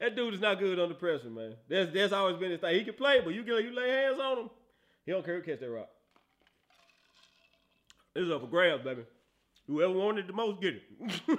that 0.00 0.16
dude 0.16 0.34
is 0.34 0.40
not 0.40 0.58
good 0.58 0.78
under 0.78 0.94
pressure, 0.94 1.30
man. 1.30 1.54
That's 1.68 1.92
that's 1.92 2.12
always 2.12 2.36
been 2.36 2.50
his 2.50 2.60
thing. 2.60 2.74
He 2.74 2.84
can 2.84 2.94
play, 2.94 3.20
but 3.24 3.34
you 3.34 3.44
get 3.44 3.64
you 3.64 3.74
lay 3.74 3.88
hands 3.88 4.18
on 4.20 4.38
him, 4.38 4.50
he 5.04 5.12
don't 5.12 5.24
care 5.24 5.36
who 5.36 5.42
catch 5.42 5.60
that 5.60 5.70
rock. 5.70 5.88
This 8.14 8.24
is 8.24 8.30
up 8.30 8.42
for 8.42 8.46
grabs, 8.46 8.84
baby. 8.84 9.04
Whoever 9.66 9.94
wanted 9.94 10.26
the 10.26 10.32
most, 10.32 10.60
get 10.60 10.74
it. 10.74 10.82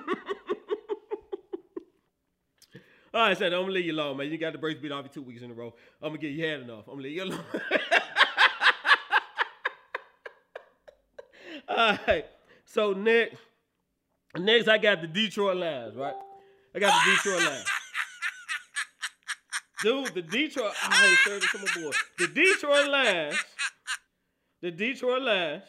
All 3.14 3.28
right, 3.28 3.38
so 3.38 3.46
I'm 3.46 3.52
gonna 3.52 3.72
leave 3.72 3.86
you 3.86 3.94
alone, 3.94 4.18
man. 4.18 4.32
You 4.32 4.40
got 4.40 4.54
the 4.54 4.60
brace 4.60 4.78
beat 4.82 4.92
off 4.92 5.04
you 5.04 5.12
two 5.14 5.22
weeks 5.22 5.44
in 5.44 5.52
a 5.52 5.54
row. 5.54 5.76
I'm 6.02 6.10
gonna 6.10 6.18
get 6.18 6.32
you 6.32 6.44
had 6.46 6.62
enough. 6.62 6.88
I'm 6.88 6.96
gonna 6.96 7.04
leave 7.04 7.18
you 7.18 7.24
alone. 7.26 7.40
All 11.68 11.98
right. 12.08 12.26
So 12.66 12.94
next, 12.94 13.36
next 14.38 14.68
I 14.68 14.78
got 14.78 15.02
the 15.02 15.08
Detroit 15.08 15.58
Lions, 15.58 15.96
right? 15.96 16.16
I 16.76 16.80
got 16.80 16.94
the 17.04 17.12
Detroit 17.12 17.44
Lions. 17.44 17.68
Dude, 19.84 20.14
the 20.14 20.22
Detroit, 20.22 20.74
I 20.82 21.16
sure 21.24 21.40
to 21.40 21.48
come 21.48 21.66
aboard. 21.76 21.96
The 22.18 22.28
Detroit 22.28 22.88
Lions, 22.88 23.38
the 24.62 24.72
Detroit 24.72 25.22
Lions, 25.22 25.64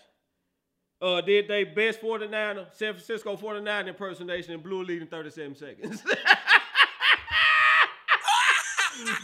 uh, 1.02 1.20
did 1.20 1.48
they 1.48 1.64
best 1.64 2.00
49er, 2.00 2.72
San 2.72 2.92
Francisco 2.94 3.36
49 3.36 3.88
impersonation 3.88 4.54
and 4.54 4.62
blew 4.62 4.84
lead 4.84 5.02
in 5.02 5.08
37 5.08 5.56
seconds. 5.56 6.02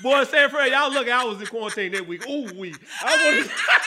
Boy, 0.02 0.24
San 0.24 0.50
Fran, 0.50 0.72
y'all 0.72 0.90
look, 0.92 1.08
I 1.08 1.24
was 1.24 1.40
in 1.40 1.46
quarantine 1.46 1.92
that 1.92 2.06
week. 2.06 2.28
Ooh, 2.28 2.52
we. 2.58 2.74
I 3.02 3.38
was. 3.38 3.48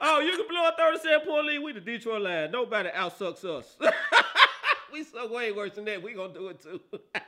Oh, 0.00 0.20
you 0.20 0.36
can 0.36 0.46
blow 0.48 0.68
a 0.68 0.72
37 0.76 1.26
point 1.26 1.46
lead. 1.46 1.58
We 1.60 1.72
the 1.72 1.80
Detroit 1.80 2.22
Lions. 2.22 2.52
Nobody 2.52 2.88
outsucks 2.90 3.44
us. 3.44 3.76
we 4.92 5.02
suck 5.04 5.30
way 5.30 5.52
worse 5.52 5.72
than 5.72 5.84
that. 5.86 6.02
We 6.02 6.14
gonna 6.14 6.32
do 6.32 6.48
it 6.48 6.60
too. 6.60 6.80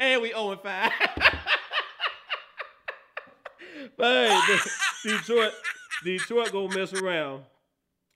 and 0.00 0.22
we 0.22 0.28
0 0.28 0.56
5. 0.62 0.92
but 3.96 4.28
hey, 4.28 4.58
Detroit, 5.04 5.52
Detroit 6.04 6.52
gonna 6.52 6.74
mess 6.76 6.92
around 6.92 7.44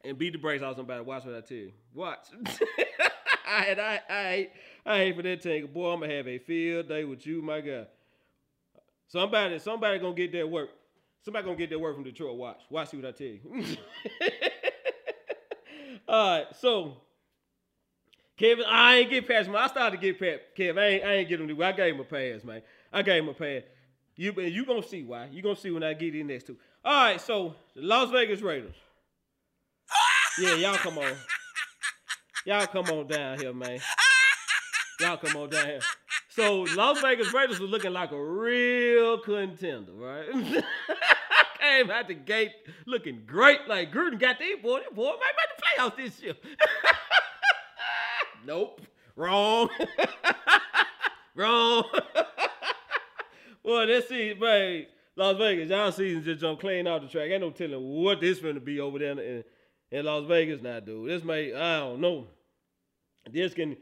and 0.04 0.18
beat 0.18 0.32
the 0.32 0.38
brakes 0.38 0.62
off 0.62 0.76
somebody. 0.76 1.02
Watch 1.02 1.24
what 1.24 1.34
I 1.34 1.40
tell 1.40 1.56
you. 1.56 1.72
Watch. 1.94 2.26
I, 3.46 3.76
I, 3.78 4.00
I, 4.10 4.48
I 4.86 4.98
hate 4.98 5.16
for 5.16 5.22
that 5.22 5.42
thing. 5.42 5.66
Boy, 5.66 5.92
I'm 5.92 6.00
gonna 6.00 6.14
have 6.14 6.28
a 6.28 6.38
field 6.38 6.88
day 6.88 7.04
with 7.04 7.26
you, 7.26 7.42
my 7.42 7.60
God. 7.60 7.86
Somebody, 9.08 9.58
somebody 9.58 9.98
gonna 9.98 10.14
get 10.14 10.32
that 10.32 10.48
work. 10.48 10.70
Somebody 11.24 11.44
gonna 11.46 11.56
get 11.56 11.70
that 11.70 11.78
word 11.78 11.94
from 11.94 12.04
Detroit. 12.04 12.36
Watch, 12.36 12.60
watch, 12.68 12.90
see 12.90 12.98
what 12.98 13.06
I 13.06 13.12
tell 13.12 13.26
you. 13.26 13.40
All 16.08 16.38
right, 16.38 16.46
so 16.60 16.98
Kevin, 18.36 18.66
I 18.68 18.96
ain't 18.96 19.10
get 19.10 19.26
past 19.26 19.48
him. 19.48 19.56
I 19.56 19.66
started 19.68 19.96
to 19.96 20.02
get 20.02 20.20
past 20.20 20.40
Kevin. 20.54 20.82
I 20.82 20.86
ain't, 20.86 21.04
I 21.04 21.12
ain't 21.14 21.28
get 21.28 21.40
him. 21.40 21.62
I 21.62 21.72
gave 21.72 21.94
him 21.94 22.00
a 22.00 22.04
pass, 22.04 22.44
man. 22.44 22.60
I 22.92 23.00
gave 23.00 23.22
him 23.22 23.30
a 23.30 23.34
pass. 23.34 23.62
You, 24.16 24.32
you 24.42 24.66
gonna 24.66 24.82
see 24.82 25.02
why? 25.02 25.28
You 25.32 25.40
gonna 25.40 25.56
see 25.56 25.70
when 25.70 25.82
I 25.82 25.94
get 25.94 26.14
in 26.14 26.26
next 26.26 26.44
to. 26.48 26.56
All 26.84 27.04
right, 27.04 27.20
so 27.20 27.54
the 27.74 27.82
Las 27.82 28.10
Vegas 28.10 28.42
Raiders. 28.42 28.74
Yeah, 30.38 30.56
y'all 30.56 30.74
come 30.74 30.98
on. 30.98 31.12
Y'all 32.44 32.66
come 32.66 32.86
on 32.90 33.06
down 33.06 33.38
here, 33.38 33.54
man. 33.54 33.80
Y'all 35.00 35.16
come 35.16 35.36
on 35.36 35.48
down 35.48 35.66
here. 35.66 35.80
So 36.34 36.62
Las 36.74 37.00
Vegas 37.00 37.32
Raiders 37.32 37.60
was 37.60 37.70
looking 37.70 37.92
like 37.92 38.10
a 38.10 38.20
real 38.20 39.18
contender, 39.18 39.92
right? 39.92 40.26
Came 41.60 41.90
out 41.92 42.08
the 42.08 42.14
gate 42.14 42.50
looking 42.86 43.22
great, 43.24 43.60
like 43.68 43.92
Gruden 43.92 44.18
got 44.18 44.40
these 44.40 44.56
boy, 44.60 44.80
this 44.80 44.88
boy 44.92 45.12
might 45.12 45.32
make 45.36 45.56
the 45.56 45.62
playoffs 45.62 45.96
this 45.96 46.22
year. 46.22 46.34
nope, 48.46 48.80
wrong, 49.14 49.68
wrong. 51.36 51.84
well, 53.62 53.86
let's 53.86 54.08
see, 54.08 54.34
man. 54.34 54.86
Las 55.16 55.36
Vegas, 55.36 55.70
y'all 55.70 55.92
season 55.92 56.24
just 56.24 56.40
jump 56.40 56.58
clean 56.58 56.88
off 56.88 57.02
the 57.02 57.08
track. 57.08 57.30
Ain't 57.30 57.42
no 57.42 57.50
telling 57.50 57.80
what 57.80 58.20
this 58.20 58.40
finna 58.40 58.62
be 58.62 58.80
over 58.80 58.98
there 58.98 59.12
in, 59.12 59.44
in 59.92 60.04
Las 60.04 60.24
Vegas 60.24 60.60
now, 60.60 60.80
dude. 60.80 61.08
This 61.08 61.22
may, 61.22 61.54
I 61.54 61.78
don't 61.78 62.00
know. 62.00 62.26
This 63.30 63.54
can, 63.54 63.76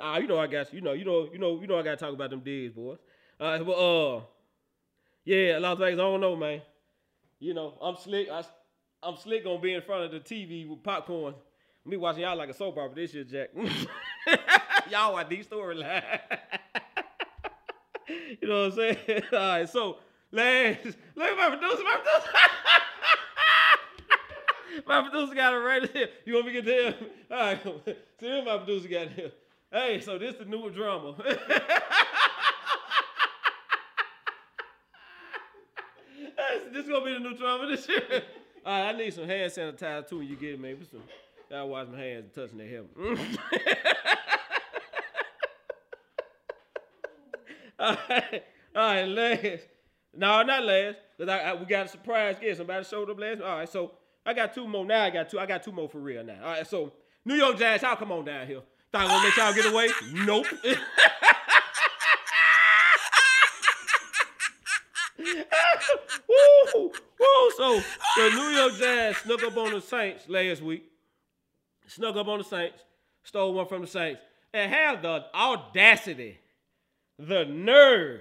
ah, 0.00 0.18
you 0.18 0.26
know, 0.26 0.38
I 0.38 0.46
got 0.46 0.72
you 0.72 0.80
know, 0.80 0.92
you 0.92 1.04
know, 1.04 1.28
you 1.32 1.38
know, 1.38 1.60
you 1.60 1.66
know, 1.66 1.78
I 1.78 1.82
got 1.82 1.98
to 1.98 2.04
talk 2.04 2.14
about 2.14 2.30
them 2.30 2.40
digs, 2.40 2.72
boys. 2.72 2.98
Uh, 3.38 3.58
but 3.58 3.72
uh, 3.72 4.20
yeah, 5.24 5.58
Las 5.58 5.78
Vegas, 5.78 5.98
I 5.98 6.02
don't 6.02 6.20
know, 6.20 6.36
man. 6.36 6.62
You 7.38 7.54
know, 7.54 7.74
I'm 7.80 7.96
slick. 7.96 8.28
I, 8.30 8.44
I'm 9.02 9.16
slick 9.16 9.44
gonna 9.44 9.60
be 9.60 9.74
in 9.74 9.82
front 9.82 10.04
of 10.04 10.12
the 10.12 10.20
TV 10.20 10.68
with 10.68 10.82
popcorn. 10.82 11.34
Me 11.84 11.96
watching 11.96 12.22
y'all 12.22 12.36
like 12.36 12.48
a 12.48 12.54
soap 12.54 12.78
opera 12.78 12.94
this 12.94 13.12
year, 13.12 13.24
Jack. 13.24 13.48
y'all 14.90 15.12
watch 15.14 15.28
these 15.28 15.46
storylines. 15.48 16.20
you 18.40 18.48
know 18.48 18.68
what 18.68 18.72
I'm 18.72 18.76
saying? 18.76 19.22
All 19.32 19.38
right, 19.38 19.68
so 19.68 19.96
last, 20.30 20.84
look 21.16 21.28
at 21.28 21.36
my 21.36 21.48
producer, 21.48 21.82
my 21.82 21.96
producer. 21.96 22.30
my 24.86 25.08
producer 25.08 25.34
got 25.34 25.54
it 25.54 25.56
right 25.56 25.90
here. 25.90 26.08
You 26.24 26.34
want 26.34 26.46
me 26.46 26.52
to 26.52 26.62
get 26.62 26.70
to 26.70 26.90
him? 26.90 27.10
All 27.30 27.38
right, 27.38 27.60
see 28.20 28.28
him, 28.28 28.44
my 28.44 28.58
producer 28.58 28.88
got 28.88 29.08
here. 29.08 29.32
Hey, 29.72 30.00
so 30.00 30.18
this 30.18 30.34
the 30.34 30.44
new 30.44 30.68
drama. 30.68 31.14
this 36.70 36.84
is 36.84 36.90
gonna 36.90 37.04
be 37.06 37.14
the 37.14 37.20
new 37.20 37.34
drama 37.34 37.66
this 37.66 37.88
year. 37.88 38.02
All 38.66 38.72
right, 38.72 38.94
I 38.94 38.98
need 38.98 39.14
some 39.14 39.26
hand 39.26 39.50
sanitizer 39.50 40.06
too 40.06 40.18
when 40.18 40.28
you 40.28 40.36
get 40.36 40.50
it, 40.50 40.60
man. 40.60 40.76
Some, 40.90 41.00
gotta 41.48 41.64
wash 41.64 41.86
my 41.90 41.98
hands 41.98 42.24
and 42.24 42.34
touching 42.34 42.58
their 42.58 42.68
hair. 42.68 42.82
all 47.78 47.96
right, 48.10 48.44
all 48.76 48.94
right, 48.94 49.08
last. 49.08 49.62
No, 50.14 50.42
not 50.42 50.64
last, 50.64 50.98
cause 51.18 51.28
I, 51.28 51.38
I, 51.38 51.54
we 51.54 51.64
got 51.64 51.86
a 51.86 51.88
surprise 51.88 52.36
guest. 52.38 52.58
Somebody 52.58 52.84
showed 52.84 53.08
up 53.08 53.18
last. 53.18 53.40
All 53.40 53.56
right, 53.56 53.68
so 53.68 53.92
I 54.26 54.34
got 54.34 54.54
two 54.54 54.68
more. 54.68 54.84
Now 54.84 55.04
I 55.04 55.10
got 55.10 55.30
two. 55.30 55.40
I 55.40 55.46
got 55.46 55.62
two 55.62 55.72
more 55.72 55.88
for 55.88 55.98
real 55.98 56.22
now. 56.22 56.44
All 56.44 56.50
right, 56.50 56.66
so 56.66 56.92
New 57.24 57.36
York 57.36 57.58
Giants, 57.58 57.82
y'all 57.82 57.96
come 57.96 58.12
on 58.12 58.26
down 58.26 58.46
here. 58.46 58.60
Thought 58.92 59.04
I 59.04 59.08
gonna 59.08 59.24
let 59.24 59.36
y'all 59.38 59.54
get 59.54 59.64
away? 59.72 59.88
Nope. 60.12 60.46
woo, 66.28 66.92
woo. 67.18 67.50
So 67.56 67.80
the 68.16 68.30
New 68.34 68.50
York 68.50 68.74
Giants 68.74 69.22
snuck 69.22 69.42
up 69.44 69.56
on 69.56 69.72
the 69.72 69.80
Saints 69.80 70.28
last 70.28 70.60
week. 70.60 70.84
Snuck 71.86 72.16
up 72.16 72.28
on 72.28 72.36
the 72.38 72.44
Saints, 72.44 72.82
stole 73.22 73.54
one 73.54 73.66
from 73.66 73.80
the 73.80 73.86
Saints, 73.86 74.20
and 74.52 74.70
have 74.70 75.00
the 75.00 75.24
audacity, 75.34 76.38
the 77.18 77.46
nerve, 77.46 78.20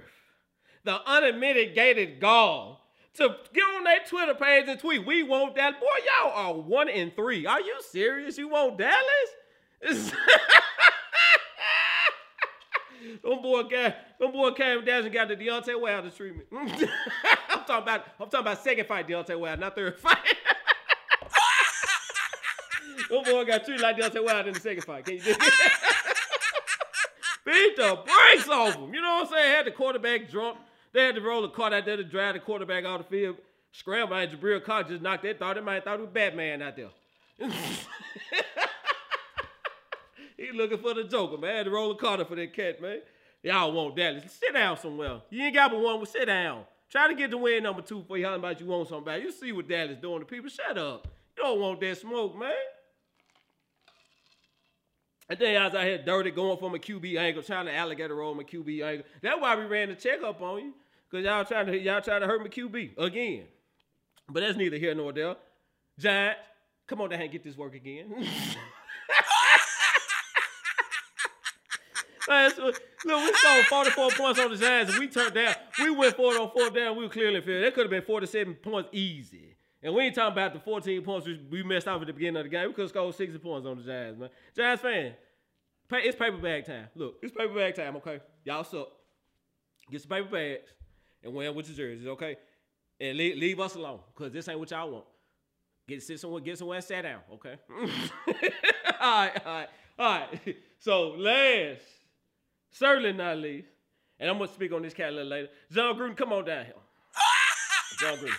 the 0.86 1.02
unmitigated 1.06 2.22
gall 2.22 2.80
to 3.16 3.36
get 3.54 3.64
on 3.76 3.84
their 3.84 4.00
Twitter 4.08 4.36
page 4.36 4.70
and 4.70 4.80
tweet, 4.80 5.06
"We 5.06 5.24
want 5.24 5.56
that." 5.56 5.82
Boy, 5.82 5.88
y'all 6.06 6.32
are 6.32 6.54
one 6.54 6.88
in 6.88 7.12
three. 7.12 7.46
Are 7.46 7.60
you 7.60 7.82
serious? 7.82 8.38
You 8.38 8.48
want 8.48 8.78
Dallas? 8.78 9.36
Them 13.24 13.42
boy 13.42 13.64
got 13.64 13.96
them 14.20 14.32
boy 14.32 14.52
came 14.52 14.86
down 14.86 15.04
and 15.04 15.14
got 15.14 15.28
the 15.28 15.36
Deontay 15.36 15.80
Wilder 15.80 16.10
treatment. 16.10 16.48
I'm 16.52 16.68
talking 17.66 17.84
about 17.84 18.06
I'm 18.20 18.30
talking 18.30 18.40
about 18.42 18.64
second 18.64 18.88
fight 18.88 19.08
Deontay 19.08 19.40
Wilder, 19.40 19.60
not 19.60 19.76
third 19.76 20.00
fight. 20.00 20.18
them 23.10 23.24
boy 23.24 23.46
got 23.46 23.66
treated 23.66 23.82
like 23.82 23.98
Deontay 23.98 24.24
Wilder 24.24 24.50
in 24.50 24.54
the 24.54 24.60
second 24.60 24.84
fight. 24.84 25.06
Can 25.06 25.16
you 25.16 25.22
do? 25.22 25.34
Beat 27.46 27.76
the 27.76 28.00
brakes 28.06 28.48
off 28.48 28.76
him. 28.76 28.94
You 28.94 29.02
know 29.02 29.16
what 29.16 29.28
I'm 29.28 29.34
saying? 29.34 29.56
Had 29.56 29.66
the 29.66 29.72
quarterback 29.72 30.30
drunk. 30.30 30.58
They 30.94 31.06
had 31.06 31.16
to 31.16 31.22
roll 31.22 31.42
the 31.42 31.50
cart 31.50 31.74
out 31.74 31.86
there 31.86 31.98
to 31.98 32.04
drive 32.04 32.36
the 32.36 32.40
quarterback 32.40 32.86
out 32.86 33.00
the 33.00 33.04
field. 33.04 33.38
Scramble 33.72 34.16
and 34.16 34.32
Jabril 34.32 34.64
Cox 34.64 34.90
just 34.90 35.02
knocked 35.02 35.24
that. 35.24 35.40
Thought 35.40 35.58
it 35.58 35.64
might 35.64 35.84
thought 35.84 36.00
it 36.00 36.02
was 36.02 36.12
Batman 36.12 36.62
out 36.62 36.76
there. 36.76 36.90
He 40.42 40.52
looking 40.52 40.80
for 40.80 40.94
the 40.94 41.04
Joker, 41.04 41.38
man. 41.38 41.56
Had 41.56 41.66
to 41.66 41.72
roll 41.72 41.90
the 41.90 41.96
Carter 41.96 42.26
for 42.26 42.36
that 42.36 42.54
cat, 42.54 42.82
man. 42.82 43.00
Y'all 43.44 43.72
want 43.72 43.96
Dallas. 43.96 44.24
Sit 44.32 44.54
down 44.54 44.78
somewhere. 44.78 45.22
You 45.30 45.44
ain't 45.44 45.56
got 45.56 45.72
but 45.72 45.80
one. 45.80 46.06
Sit 46.06 46.26
down. 46.26 46.64
Try 46.90 47.08
to 47.08 47.16
get 47.16 47.32
the 47.32 47.38
win 47.38 47.64
number 47.64 47.82
two 47.82 48.04
for 48.08 48.18
you. 48.18 48.26
How 48.26 48.36
about 48.36 48.60
you 48.60 48.66
want 48.66 48.90
somebody? 48.90 49.24
You 49.24 49.32
see 49.32 49.52
what 49.52 49.68
Dallas 49.68 49.98
doing 50.02 50.20
to 50.20 50.26
people. 50.26 50.50
Shut 50.50 50.78
up. 50.78 51.08
You 51.38 51.44
don't 51.44 51.60
want 51.60 51.80
that 51.80 51.98
smoke, 51.98 52.38
man. 52.38 52.52
And 55.30 55.40
then 55.40 55.62
I 55.62 55.66
was 55.66 55.76
out 55.76 55.86
here 55.86 56.04
dirty 56.04 56.32
going 56.32 56.58
from 56.58 56.76
a 56.76 56.78
QB 56.78 57.18
angle, 57.18 57.42
trying 57.42 57.66
to 57.66 57.74
alligator 57.74 58.16
roll 58.16 58.36
my 58.36 58.44
QB 58.44 58.84
angle. 58.84 59.06
That's 59.22 59.40
why 59.40 59.56
we 59.56 59.64
ran 59.64 59.88
the 59.88 59.96
checkup 59.96 60.42
on 60.42 60.60
you. 60.60 60.74
Cause 61.10 61.24
y'all 61.24 61.44
trying 61.46 61.68
to 61.68 61.78
y'all 61.78 62.02
trying 62.02 62.22
to 62.22 62.28
hurt 62.28 62.42
my 62.42 62.48
QB 62.48 62.98
again. 62.98 63.44
But 64.30 64.42
that's 64.42 64.58
neither 64.58 64.78
here 64.78 64.96
nor 64.96 65.12
there. 65.12 65.36
Giants, 66.00 66.40
come 66.88 67.02
on 67.02 67.10
down 67.10 67.22
and 67.22 67.32
get 67.32 67.44
this 67.44 67.58
work 67.58 67.76
again. 67.76 68.14
So, 72.56 72.66
look, 72.66 72.82
we 73.06 73.34
scored 73.34 73.66
44 73.66 74.10
points 74.12 74.40
on 74.40 74.52
the 74.52 74.58
Giants 74.58 74.92
and 74.92 75.00
we 75.00 75.08
turned 75.08 75.34
down. 75.34 75.54
We 75.80 75.90
went 75.92 76.16
forward 76.16 76.40
on 76.40 76.52
fourth 76.52 76.74
down. 76.74 76.96
We 76.98 77.04
were 77.04 77.10
clearly 77.10 77.42
fair. 77.42 77.62
That 77.62 77.74
could 77.74 77.84
have 77.84 77.92
been 77.92 78.04
47 78.04 78.56
points 78.56 78.90
easy. 78.92 79.56
And 79.84 79.94
we 79.96 80.04
ain't 80.04 80.16
talking 80.16 80.34
about 80.34 80.54
the 80.54 80.60
14 80.60 81.02
points 81.02 81.28
we 81.50 81.64
messed 81.64 81.88
up 81.88 82.00
at 82.02 82.08
the 82.08 82.14
beginning 82.14 82.38
of 82.38 82.44
the 82.44 82.50
game. 82.50 82.68
We 82.68 82.74
could 82.74 82.84
have 82.84 82.90
scored 82.90 83.16
60 83.16 83.40
points 83.40 83.68
on 83.68 83.78
the 83.78 83.84
Jazz, 83.84 84.18
man. 84.18 84.30
Jazz 84.56 84.80
fan, 84.80 85.14
it's 85.92 86.16
paper 86.16 86.38
bag 86.38 86.66
time. 86.66 86.88
Look, 86.96 87.16
it's 87.22 87.36
paper 87.36 87.54
bag 87.54 87.76
time, 87.76 87.96
okay? 87.98 88.20
Y'all 88.46 88.64
suck. 88.64 88.88
Get 89.90 90.02
some 90.02 90.10
paper 90.10 90.30
bags 90.30 90.70
and 91.24 91.34
wear 91.34 91.48
them 91.48 91.56
with 91.56 91.68
your 91.68 91.78
jerseys, 91.78 92.08
okay? 92.08 92.38
And 93.00 93.18
leave, 93.18 93.38
leave 93.38 93.60
us 93.60 93.76
alone, 93.76 94.00
because 94.14 94.32
this 94.32 94.48
ain't 94.48 94.60
what 94.60 94.70
y'all 94.70 94.90
want. 94.90 95.06
Get 95.88 96.04
sit 96.04 96.20
somewhere, 96.20 96.42
get 96.42 96.58
somewhere 96.58 96.78
and 96.78 96.86
sit 96.86 97.02
down, 97.02 97.22
okay? 97.34 97.56
all 99.02 99.26
right, 99.26 99.46
all 99.46 99.54
right, 99.54 99.70
all 99.98 100.12
right. 100.12 100.58
So 100.84 101.10
last, 101.10 101.84
certainly 102.72 103.14
not 103.14 103.38
least, 103.38 103.68
and 104.20 104.30
I'm 104.30 104.38
gonna 104.38 104.52
speak 104.52 104.72
on 104.72 104.82
this 104.82 104.94
cat 104.94 105.10
a 105.10 105.12
little 105.12 105.30
later. 105.30 105.50
Jon 105.72 105.96
Gruden, 105.96 106.18
come 106.18 106.34
on 106.34 106.46
down 106.46 106.66
here. 106.66 106.74
Jon 108.00 108.18
Gruden. 108.18 108.36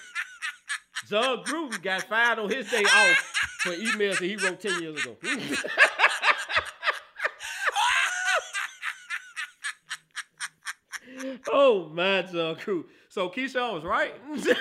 Jon 1.09 1.45
Gruden 1.45 1.83
got 1.83 2.03
fired 2.05 2.39
on 2.39 2.49
his 2.51 2.71
day 2.71 2.83
off 2.83 3.17
for 3.61 3.73
emails 3.73 4.19
that 4.19 4.27
he 4.27 4.37
wrote 4.37 4.61
ten 4.61 4.83
years 4.83 5.05
ago. 5.05 5.17
oh 11.53 11.91
my 11.93 12.23
Jon 12.23 12.57
Gruden. 12.57 12.85
So 13.09 13.29
Keyshawn 13.29 13.75
was 13.75 13.85
right. 13.85 14.15
so 14.39 14.55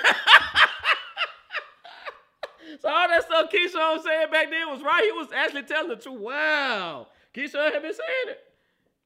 all 2.89 3.07
that 3.07 3.23
stuff 3.23 3.49
Keyshawn 3.49 3.95
was 3.95 4.03
saying 4.03 4.29
back 4.29 4.49
then 4.49 4.69
was 4.69 4.81
right. 4.81 5.05
He 5.05 5.13
was 5.13 5.29
actually 5.33 5.63
telling 5.63 5.87
the 5.87 5.95
truth. 5.95 6.19
Wow. 6.19 7.07
Keyshawn 7.33 7.71
had 7.71 7.81
been 7.81 7.93
saying 7.93 8.27
it. 8.27 8.50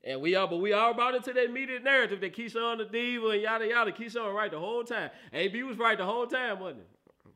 And 0.05 0.21
we 0.21 0.35
all, 0.35 0.45
but 0.47 0.57
we 0.57 0.71
all 0.71 0.93
brought 0.93 1.15
into 1.15 1.33
that 1.33 1.51
media 1.51 1.79
narrative 1.79 2.21
that 2.21 2.35
Keyshawn 2.35 2.77
the 2.77 2.85
diva 2.85 3.29
and 3.29 3.41
yada 3.41 3.67
yada. 3.67 3.91
Keyshawn 3.91 4.33
right 4.35 4.51
the 4.51 4.59
whole 4.59 4.83
time. 4.83 5.09
AB 5.33 5.63
was 5.63 5.77
right 5.77 5.97
the 5.97 6.05
whole 6.05 6.27
time, 6.27 6.59
wasn't 6.59 6.81
it? 6.81 6.89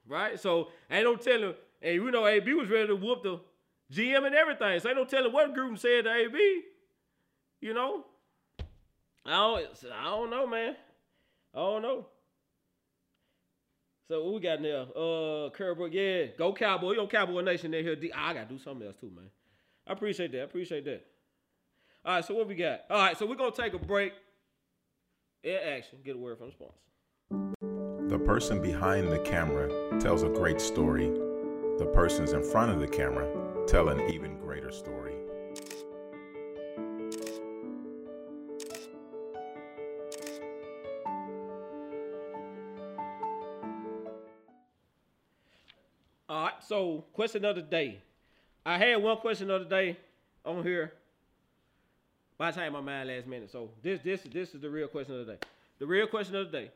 Right? 0.07 0.39
So 0.39 0.67
ain't 0.91 1.03
no 1.03 1.15
telling. 1.15 1.55
And 1.81 1.95
you 1.95 2.11
know, 2.11 2.27
AB 2.27 2.53
was 2.53 2.69
ready 2.69 2.88
to 2.88 2.95
whoop 2.95 3.23
the 3.23 3.39
GM 3.91 4.25
and 4.25 4.35
everything. 4.35 4.79
So 4.79 4.89
ain't 4.89 4.97
no 4.97 5.05
telling 5.05 5.33
what 5.33 5.55
Gruden 5.55 5.79
said 5.79 6.03
to 6.03 6.13
AB. 6.13 6.61
You 7.61 7.73
know? 7.73 8.05
I 9.25 9.31
don't 9.31 9.65
I 9.91 10.03
don't 10.05 10.29
know, 10.29 10.45
man. 10.45 10.75
I 11.55 11.57
don't 11.57 11.81
know. 11.81 12.05
So 14.07 14.23
what 14.23 14.33
we 14.35 14.39
got 14.41 14.61
now? 14.61 14.83
Uh 14.95 15.49
Kerrbrook, 15.49 15.91
yeah. 15.91 16.35
Go 16.38 16.53
Cowboy. 16.53 16.93
You 16.93 17.07
Cowboy 17.07 17.41
Nation 17.41 17.73
in 17.73 17.83
here. 17.83 17.97
I 18.15 18.33
gotta 18.33 18.47
do 18.47 18.59
something 18.59 18.85
else 18.85 18.97
too, 19.01 19.11
man. 19.15 19.29
I 19.88 19.93
appreciate 19.93 20.31
that. 20.33 20.41
I 20.41 20.43
appreciate 20.43 20.85
that. 20.85 21.08
All 22.06 22.15
right, 22.15 22.24
so 22.24 22.34
what 22.34 22.48
we 22.48 22.56
got? 22.56 22.82
All 22.89 22.98
right, 22.98 23.18
so 23.18 23.25
we're 23.25 23.36
gonna 23.36 23.51
take 23.51 23.74
a 23.74 23.77
break. 23.77 24.13
Air 25.44 25.77
action. 25.77 26.00
Get 26.03 26.15
a 26.15 26.20
word 26.20 26.38
from 26.38 26.48
the 26.48 26.53
sponsor. 26.53 28.08
The 28.08 28.20
person 28.20 28.62
behind 28.62 29.12
the 29.12 29.20
camera 29.20 29.70
tells 30.00 30.24
a 30.24 30.29
great 30.29 30.62
story. 30.62 31.10
The 31.77 31.89
persons 31.94 32.32
in 32.32 32.41
front 32.41 32.72
of 32.72 32.79
the 32.79 32.88
camera 32.88 33.27
tell 33.68 33.89
an 33.89 34.10
even 34.10 34.39
greater 34.39 34.72
story. 34.72 35.13
All 46.29 46.44
right, 46.44 46.53
so 46.65 47.03
question 47.12 47.44
of 47.44 47.58
the 47.58 47.62
day. 47.62 48.01
I 48.65 48.77
had 48.77 49.03
one 49.03 49.18
question 49.18 49.51
of 49.51 49.63
the 49.63 49.70
day 49.70 49.98
on 50.46 50.63
here. 50.63 50.94
By 52.39 52.51
the 52.51 52.58
time 52.58 52.72
my 52.72 52.79
mind 52.79 53.10
last 53.10 53.27
minute. 53.27 53.51
So 53.51 53.69
this 53.84 54.00
this 54.01 54.22
this 54.24 54.55
is 54.55 54.62
the 54.62 54.69
real 54.69 54.88
question 54.88 55.19
of 55.19 55.27
the 55.27 55.34
day. 55.34 55.39
The 55.77 55.86
real 55.86 56.08
question 56.08 56.36
of 56.36 56.50
the 56.50 56.58
day. 56.58 56.72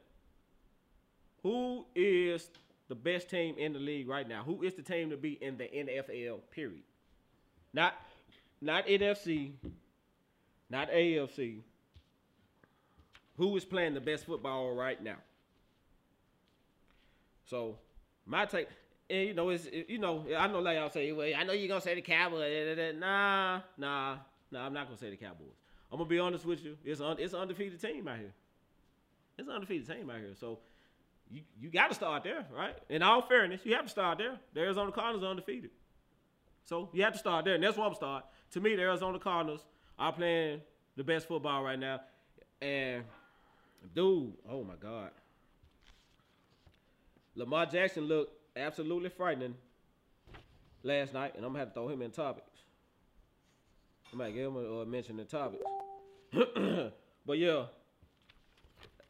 Who 1.42 1.86
is 1.96 2.50
the 2.90 2.96
best 2.96 3.30
team 3.30 3.56
in 3.58 3.72
the 3.72 3.80
league 3.80 4.10
right 4.10 4.28
now? 4.28 4.44
Who 4.44 4.62
is 4.62 4.74
the 4.74 4.82
team 4.82 5.10
to 5.12 5.18
be 5.18 5.42
in 5.42 5.58
the 5.58 5.64
NFL? 5.64 6.42
Period. 6.52 6.84
Not 7.74 7.96
not 8.62 8.88
NFC, 8.88 9.54
not 10.70 10.92
AFC. 10.92 11.62
Who 13.38 13.56
is 13.56 13.64
playing 13.64 13.94
the 13.94 14.02
best 14.02 14.26
football 14.26 14.76
right 14.76 15.02
now? 15.02 15.18
So 17.46 17.78
my 18.26 18.46
take, 18.46 18.68
and 19.10 19.28
you 19.30 19.34
know, 19.34 19.48
it's 19.48 19.70
you 19.88 19.98
know, 19.98 20.26
I 20.38 20.48
know 20.48 20.60
like 20.60 20.76
y'all 20.76 20.90
say, 20.90 21.14
well, 21.14 21.32
I 21.38 21.44
know 21.46 21.54
you're 21.54 21.70
gonna 21.70 21.80
say 21.80 21.96
the 21.96 22.02
Cowboys. 22.02 22.96
Nah, 23.00 23.62
nah, 23.78 24.18
nah. 24.54 24.66
I'm 24.66 24.74
not 24.74 24.86
gonna 24.88 24.98
say 24.98 25.10
the 25.10 25.18
Cowboys. 25.18 25.58
I'm 25.92 25.98
gonna 25.98 26.10
be 26.10 26.20
honest 26.20 26.46
with 26.46 26.64
you. 26.64 26.78
It's 26.84 27.02
un, 27.02 27.18
it's 27.20 27.34
an 27.34 27.42
undefeated 27.42 27.82
team 27.82 28.08
out 28.08 28.18
here. 28.18 28.34
It's 29.38 29.48
an 29.48 29.54
undefeated 29.54 29.88
team 29.88 30.10
out 30.10 30.18
here. 30.18 30.34
So 30.40 30.60
you 31.30 31.42
you 31.60 31.70
got 31.70 31.90
to 31.90 31.96
start 31.96 32.24
there, 32.24 32.46
right? 32.56 32.76
In 32.90 33.02
all 33.02 33.22
fairness, 33.22 33.62
you 33.64 33.74
have 33.76 33.86
to 33.86 33.90
start 33.90 34.18
there. 34.18 34.40
The 34.54 34.62
Arizona 34.62 34.92
Cardinals 34.92 35.24
are 35.24 35.32
undefeated. 35.32 35.72
So 36.66 36.90
you 36.94 37.04
have 37.04 37.14
to 37.14 37.20
start 37.20 37.46
there, 37.46 37.56
and 37.56 37.64
that's 37.64 37.78
where 37.78 37.88
I'm 37.88 37.94
start. 37.96 38.26
To 38.52 38.62
me, 38.62 38.76
the 38.76 38.84
Arizona 38.84 39.20
Cardinals 39.20 39.66
are 40.00 40.14
playing 40.14 40.62
the 40.96 41.04
best 41.04 41.28
football 41.28 41.64
right 41.64 41.78
now, 41.78 42.02
and 42.62 43.04
dude, 43.94 44.34
oh 44.50 44.64
my 44.64 44.76
God, 44.80 45.10
Lamar 47.36 47.66
Jackson 47.66 48.04
looked 48.06 48.34
absolutely 48.56 49.10
frightening 49.10 49.56
last 50.84 51.14
night, 51.14 51.34
and 51.36 51.44
I'm 51.44 51.52
gonna 51.52 51.60
have 51.60 51.70
to 51.70 51.74
throw 51.74 51.90
him 51.90 52.02
in 52.02 52.12
topics. 52.12 52.53
I 54.14 54.16
might 54.16 54.34
give 54.34 54.48
him 54.48 54.58
a, 54.58 54.82
a 54.82 54.86
mention 54.86 55.18
the 55.18 55.24
topics, 55.24 55.64
but 57.26 57.38
yeah, 57.38 57.66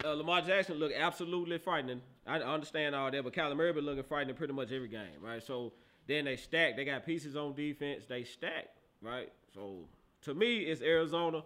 uh, 0.04 0.14
Lamar 0.14 0.42
Jackson 0.42 0.76
looked 0.76 0.96
absolutely 0.96 1.58
frightening. 1.58 2.02
I 2.26 2.38
understand 2.38 2.96
all 2.96 3.12
that, 3.12 3.24
but 3.24 3.34
Kyler 3.34 3.56
Murray 3.56 3.74
been 3.74 3.86
looking 3.86 4.04
frightening 4.04 4.36
pretty 4.36 4.54
much 4.54 4.72
every 4.72 4.88
game, 4.88 5.22
right? 5.22 5.44
So 5.44 5.74
then 6.08 6.26
they 6.26 6.38
stack. 6.38 6.76
They 6.76 6.86
got 6.86 7.06
pieces 7.06 7.36
on 7.36 7.54
defense. 7.54 8.06
They 8.08 8.24
stack, 8.24 8.68
right? 9.02 9.32
So 9.54 9.80
to 10.24 10.34
me, 10.34 10.60
it's 10.60 10.82
Arizona, 10.82 11.44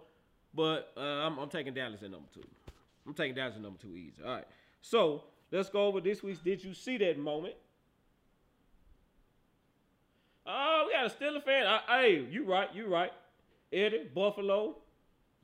but 0.54 0.92
uh, 0.96 1.00
I'm, 1.00 1.38
I'm 1.38 1.48
taking 1.48 1.74
Dallas 1.74 2.02
at 2.02 2.10
number 2.10 2.28
two. 2.32 2.46
I'm 3.06 3.14
taking 3.14 3.34
Dallas 3.34 3.56
at 3.56 3.62
number 3.62 3.78
two 3.80 3.96
easy. 3.96 4.22
All 4.24 4.34
right. 4.34 4.46
So 4.80 5.24
let's 5.50 5.68
go 5.68 5.86
over 5.86 6.00
this 6.00 6.22
week's. 6.22 6.38
Did 6.38 6.62
you 6.62 6.74
see 6.74 6.96
that 6.98 7.18
moment? 7.18 7.54
Oh, 10.46 10.84
we 10.86 10.92
got 10.92 11.06
a 11.06 11.10
Steeler 11.10 11.42
fan. 11.42 11.80
Hey, 11.88 12.26
you 12.30 12.44
right. 12.44 12.74
You 12.74 12.86
right. 12.86 13.12
Eddie 13.72 14.08
Buffalo. 14.14 14.76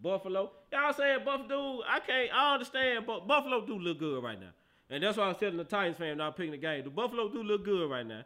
Buffalo. 0.01 0.51
Y'all 0.73 0.93
saying 0.93 1.21
Buffalo, 1.25 1.49
dude, 1.49 1.87
I 1.89 2.01
can't, 2.01 2.31
I 2.35 2.55
understand, 2.55 3.07
but 3.07 3.27
Buffalo 3.27 3.65
do 3.65 3.79
look 3.79 3.99
good 3.99 4.23
right 4.23 4.39
now. 4.39 4.51
And 4.91 5.03
that's 5.03 5.17
why 5.17 5.25
I 5.25 5.29
was 5.29 5.39
telling 5.39 5.57
the 5.57 5.65
Titans 5.65 5.97
fan 5.97 6.19
not 6.19 6.37
picking 6.37 6.53
the 6.53 6.59
game. 6.59 6.85
The 6.85 6.91
Buffalo 6.91 7.29
do 7.29 7.43
look 7.43 7.65
good 7.65 7.91
right 7.91 8.07
now. 8.07 8.23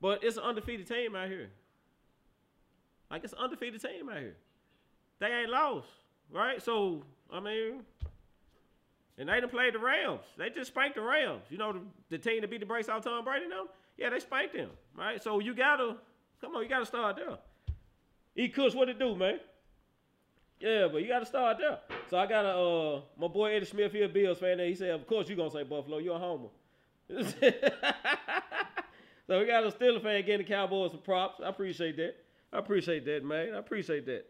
But 0.00 0.22
it's 0.22 0.36
an 0.36 0.44
undefeated 0.44 0.86
team 0.86 1.14
out 1.14 1.28
here. 1.28 1.50
Like 3.10 3.24
it's 3.24 3.32
an 3.32 3.40
undefeated 3.40 3.82
team 3.82 4.08
out 4.08 4.18
here. 4.18 4.36
They 5.18 5.26
ain't 5.26 5.50
lost, 5.50 5.88
right? 6.32 6.62
So, 6.62 7.04
I 7.32 7.40
mean, 7.40 7.82
and 9.18 9.28
they 9.28 9.40
done 9.40 9.50
played 9.50 9.74
the 9.74 9.78
Rams. 9.78 10.22
They 10.38 10.48
just 10.48 10.70
spanked 10.70 10.96
the 10.96 11.02
Rams. 11.02 11.42
You 11.50 11.58
know, 11.58 11.72
the, 11.72 11.80
the 12.10 12.18
team 12.18 12.40
that 12.40 12.50
beat 12.50 12.60
the 12.60 12.66
brakes 12.66 12.88
out 12.88 13.02
Tom 13.02 13.24
Brady 13.24 13.48
now? 13.48 13.64
Yeah, 13.98 14.08
they 14.08 14.20
spanked 14.20 14.54
them, 14.54 14.70
right? 14.96 15.22
So 15.22 15.40
you 15.40 15.54
gotta, 15.54 15.96
come 16.40 16.54
on, 16.56 16.62
you 16.62 16.68
gotta 16.68 16.86
start 16.86 17.16
there. 17.16 17.36
E. 18.40 18.48
Kush, 18.48 18.74
what 18.74 18.88
it 18.88 18.98
do, 18.98 19.14
man? 19.14 19.38
Yeah, 20.60 20.88
but 20.90 21.02
you 21.02 21.08
got 21.08 21.18
to 21.18 21.26
start 21.26 21.58
there. 21.58 21.78
So 22.08 22.16
I 22.16 22.26
got 22.26 22.46
a 22.46 22.56
uh, 22.56 23.02
my 23.18 23.28
boy 23.28 23.54
Eddie 23.54 23.66
Smith 23.66 23.92
here, 23.92 24.08
Bills 24.08 24.38
fan. 24.38 24.56
There, 24.56 24.66
he 24.66 24.74
said, 24.74 24.92
"Of 24.92 25.06
course 25.06 25.28
you 25.28 25.36
gonna 25.36 25.50
say 25.50 25.62
Buffalo. 25.62 25.98
You're 25.98 26.16
a 26.16 26.18
homer." 26.18 26.48
so 27.10 27.34
we 29.38 29.44
got 29.44 29.64
a 29.64 29.70
Steelers 29.70 30.02
fan 30.02 30.24
getting 30.24 30.38
the 30.38 30.44
Cowboys 30.44 30.92
some 30.92 31.02
props. 31.02 31.42
I 31.44 31.48
appreciate 31.48 31.98
that. 31.98 32.14
I 32.50 32.58
appreciate 32.58 33.04
that, 33.04 33.24
man. 33.24 33.54
I 33.54 33.58
appreciate 33.58 34.06
that. 34.06 34.24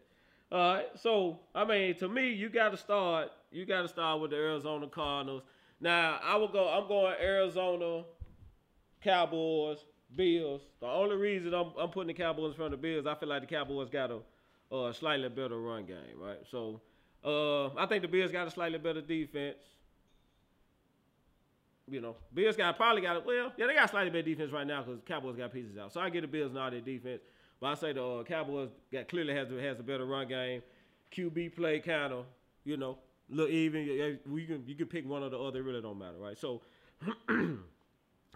All 0.51 0.73
right. 0.73 0.87
So 0.97 1.39
I 1.55 1.63
mean, 1.63 1.95
to 1.99 2.09
me, 2.09 2.31
you 2.31 2.49
got 2.49 2.71
to 2.71 2.77
start. 2.77 3.31
You 3.49 3.65
got 3.65 3.83
to 3.83 3.87
start 3.87 4.19
with 4.19 4.31
the 4.31 4.37
Arizona 4.37 4.87
Cardinals. 4.87 5.43
Now 5.79 6.19
I 6.21 6.35
will 6.35 6.49
go. 6.49 6.67
I'm 6.67 6.89
going 6.89 7.15
Arizona, 7.17 8.03
Cowboys, 9.01 9.85
Bills. 10.15 10.61
The 10.79 10.87
only 10.87 11.15
reason 11.15 11.53
I'm, 11.53 11.71
I'm 11.79 11.89
putting 11.89 12.07
the 12.07 12.13
Cowboys 12.13 12.51
in 12.51 12.57
front 12.57 12.73
of 12.73 12.81
the 12.81 12.87
Bills, 12.87 13.05
I 13.05 13.15
feel 13.15 13.29
like 13.29 13.41
the 13.41 13.47
Cowboys 13.47 13.89
got 13.89 14.11
a 14.11 14.93
slightly 14.93 15.29
better 15.29 15.59
run 15.59 15.85
game, 15.85 16.19
right? 16.19 16.39
So 16.49 16.81
uh, 17.23 17.67
I 17.75 17.85
think 17.85 18.01
the 18.01 18.07
Bills 18.07 18.31
got 18.31 18.47
a 18.47 18.51
slightly 18.51 18.77
better 18.77 19.01
defense. 19.01 19.57
You 21.89 21.99
know, 21.99 22.15
Bills 22.33 22.55
got 22.55 22.77
probably 22.77 23.01
got. 23.01 23.25
Well, 23.25 23.51
yeah, 23.57 23.67
they 23.67 23.73
got 23.73 23.89
slightly 23.89 24.11
better 24.11 24.23
defense 24.23 24.51
right 24.51 24.65
now 24.65 24.83
because 24.83 25.01
Cowboys 25.05 25.35
got 25.35 25.51
pieces 25.51 25.77
out. 25.77 25.91
So 25.91 25.99
I 25.99 26.09
get 26.09 26.21
the 26.21 26.27
Bills 26.27 26.53
not 26.53 26.71
their 26.71 26.79
defense, 26.79 27.21
but 27.59 27.67
I 27.67 27.73
say 27.73 27.91
the 27.93 28.03
uh, 28.03 28.23
Cowboys 28.23 28.69
got 28.93 29.09
clearly 29.09 29.33
has 29.33 29.49
has 29.49 29.79
a 29.79 29.83
better 29.83 30.05
run 30.05 30.27
game. 30.27 30.61
QB 31.11 31.55
play 31.55 31.79
kind 31.79 32.13
of, 32.13 32.25
you 32.63 32.77
know, 32.77 32.97
look 33.29 33.49
even. 33.49 33.81
You 33.81 34.45
can 34.47 34.63
you 34.65 34.75
can 34.75 34.85
pick 34.87 35.05
one 35.05 35.21
or 35.23 35.29
the 35.29 35.37
other. 35.39 35.59
It 35.59 35.63
really 35.63 35.81
don't 35.81 35.99
matter, 35.99 36.17
right? 36.17 36.37
So. 36.37 36.61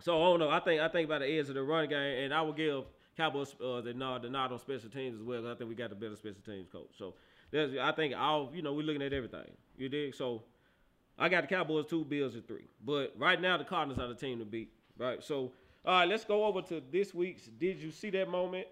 so 0.01 0.21
I 0.21 0.25
don't 0.29 0.39
know. 0.39 0.49
I 0.49 0.59
think 0.59 0.81
I 0.81 0.87
think 0.87 1.05
about 1.05 1.21
the 1.21 1.27
edge 1.27 1.49
of 1.49 1.55
the 1.55 1.63
run 1.63 1.87
game, 1.89 2.23
and 2.25 2.33
I 2.33 2.41
will 2.41 2.53
give 2.53 2.83
Cowboys 3.17 3.55
uh, 3.63 3.81
the 3.81 3.93
nod 3.93 4.23
the 4.23 4.29
nod 4.29 4.51
on 4.51 4.59
special 4.59 4.89
teams 4.89 5.19
as 5.19 5.23
well. 5.23 5.47
I 5.47 5.55
think 5.55 5.69
we 5.69 5.75
got 5.75 5.89
the 5.89 5.95
better 5.95 6.15
special 6.15 6.41
teams 6.45 6.67
coach. 6.69 6.91
So 6.97 7.15
there's 7.51 7.77
I 7.77 7.91
think 7.91 8.13
all 8.15 8.51
you 8.53 8.61
know 8.61 8.73
we're 8.73 8.85
looking 8.85 9.01
at 9.01 9.13
everything. 9.13 9.51
You 9.77 9.89
dig? 9.89 10.15
So 10.15 10.43
I 11.17 11.29
got 11.29 11.47
the 11.47 11.55
Cowboys 11.55 11.85
two, 11.87 12.03
Bills 12.03 12.35
at 12.35 12.47
three. 12.47 12.67
But 12.83 13.13
right 13.17 13.39
now 13.39 13.57
the 13.57 13.63
Cardinals 13.63 13.99
are 13.99 14.07
the 14.07 14.15
team 14.15 14.39
to 14.39 14.45
beat. 14.45 14.71
Right. 14.97 15.23
So 15.23 15.53
all 15.85 15.93
right, 15.99 16.09
let's 16.09 16.25
go 16.25 16.45
over 16.45 16.61
to 16.63 16.81
this 16.91 17.13
week's. 17.13 17.43
Did 17.43 17.81
you 17.81 17.91
see 17.91 18.09
that 18.11 18.29
moment? 18.29 18.67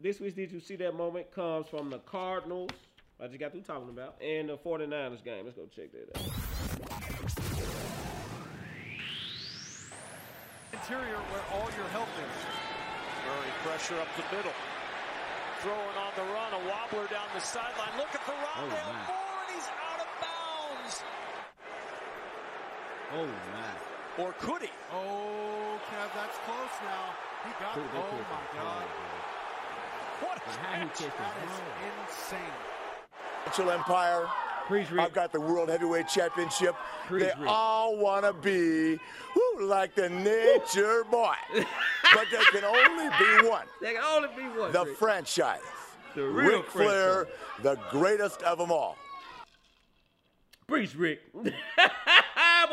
This 0.00 0.18
week's 0.18 0.34
Did 0.34 0.50
you 0.50 0.60
see 0.60 0.76
that 0.76 0.94
moment 0.94 1.30
comes 1.30 1.68
from 1.68 1.90
the 1.90 1.98
Cardinals. 1.98 2.70
I 3.20 3.28
just 3.28 3.38
got 3.38 3.52
through 3.52 3.62
talking 3.62 3.90
about 3.90 4.16
and 4.20 4.48
the 4.48 4.58
49ers 4.58 5.22
game. 5.22 5.44
Let's 5.44 5.56
go 5.56 5.66
check 5.66 5.90
that 5.92 6.18
out. 6.18 8.10
Interior 10.74 11.22
where 11.30 11.46
all 11.54 11.70
your 11.78 11.86
help 11.94 12.10
is. 12.18 12.38
Murray 13.22 13.54
pressure 13.62 13.94
up 14.02 14.10
the 14.18 14.26
middle. 14.34 14.50
Throwing 15.62 15.96
on 16.02 16.10
the 16.18 16.26
run, 16.34 16.50
a 16.50 16.62
wobbler 16.66 17.06
down 17.14 17.30
the 17.30 17.40
sideline. 17.40 17.94
Look 17.94 18.10
at 18.10 18.18
the 18.26 18.34
Rondale 18.34 18.74
oh, 18.74 19.06
Moore, 19.06 19.38
and 19.46 19.54
he's 19.54 19.70
out 19.70 20.02
of 20.02 20.10
bounds. 20.18 20.94
Oh, 23.14 23.30
man. 23.54 23.76
Or 24.18 24.34
could 24.42 24.62
he? 24.66 24.70
Oh, 24.90 25.78
Kev, 25.94 26.10
that's 26.10 26.38
close 26.42 26.76
now. 26.82 27.14
He 27.46 27.54
got 27.62 27.78
it. 27.78 27.86
Oh, 27.94 28.18
my 28.26 28.42
God. 28.58 28.84
What 30.26 30.38
a 30.38 30.42
catch. 30.58 31.06
That 31.06 31.34
is 31.38 31.54
insane. 32.10 32.58
Mitchell 33.46 33.70
Empire 33.70 34.26
Preach, 34.26 34.34
Rick. 34.34 34.43
I've 34.70 35.12
got 35.12 35.32
the 35.32 35.40
World 35.40 35.68
Heavyweight 35.68 36.08
Championship. 36.08 36.74
They 37.10 37.32
all 37.46 37.96
want 37.96 38.24
to 38.24 38.32
be 38.32 38.98
whoo, 39.36 39.66
like 39.66 39.94
the 39.94 40.08
nature 40.08 41.04
boy. 41.10 41.34
but 41.52 42.26
there 42.30 42.42
can 42.50 42.64
only 42.64 43.08
be 43.18 43.48
one. 43.48 43.66
There 43.80 43.92
can 43.94 44.02
only 44.02 44.28
be 44.36 44.58
one. 44.58 44.72
The 44.72 44.84
Rick. 44.84 44.96
franchise. 44.96 45.60
The 46.14 46.22
real 46.22 46.58
Ric 46.58 46.66
Flair, 46.70 47.26
the 47.62 47.76
greatest 47.90 48.42
of 48.42 48.58
them 48.58 48.70
all. 48.70 48.96
Preach, 50.66 50.94
Rick. 50.94 51.20
but 51.34 51.52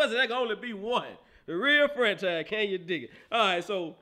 there 0.10 0.27
can 0.27 0.32
only 0.32 0.56
be 0.56 0.73
one. 0.73 1.08
The 1.47 1.56
real 1.58 1.88
franchise. 1.89 2.45
Can 2.47 2.69
you 2.69 2.77
dig 2.77 3.04
it? 3.04 3.12
All 3.32 3.39
right, 3.47 3.63
so 3.63 3.95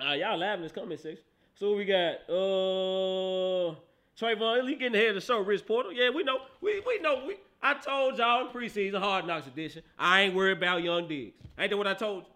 uh, 0.00 0.12
y'all 0.12 0.36
laughing 0.38 0.62
this 0.62 0.72
comment 0.72 1.00
section. 1.00 1.24
So 1.58 1.74
we 1.74 1.84
got 1.84 2.30
uh 2.30 3.74
Trayvon, 4.20 4.94
ahead 4.94 5.08
of 5.10 5.14
the 5.14 5.20
show, 5.20 5.40
Rich 5.40 5.66
Porter. 5.66 5.92
Yeah, 5.92 6.10
we 6.10 6.24
know. 6.24 6.38
We 6.60 6.80
we 6.86 6.98
know. 7.00 7.24
We 7.26 7.36
I 7.62 7.74
told 7.74 8.18
y'all 8.18 8.46
in 8.46 8.52
preseason 8.52 8.98
hard 8.98 9.26
knocks 9.26 9.46
edition. 9.46 9.82
I 9.98 10.22
ain't 10.22 10.34
worried 10.34 10.58
about 10.58 10.82
young 10.82 11.08
Diggs. 11.08 11.34
Ain't 11.58 11.70
that 11.70 11.76
what 11.76 11.86
I 11.86 11.94
told 11.94 12.24
you? 12.24 12.30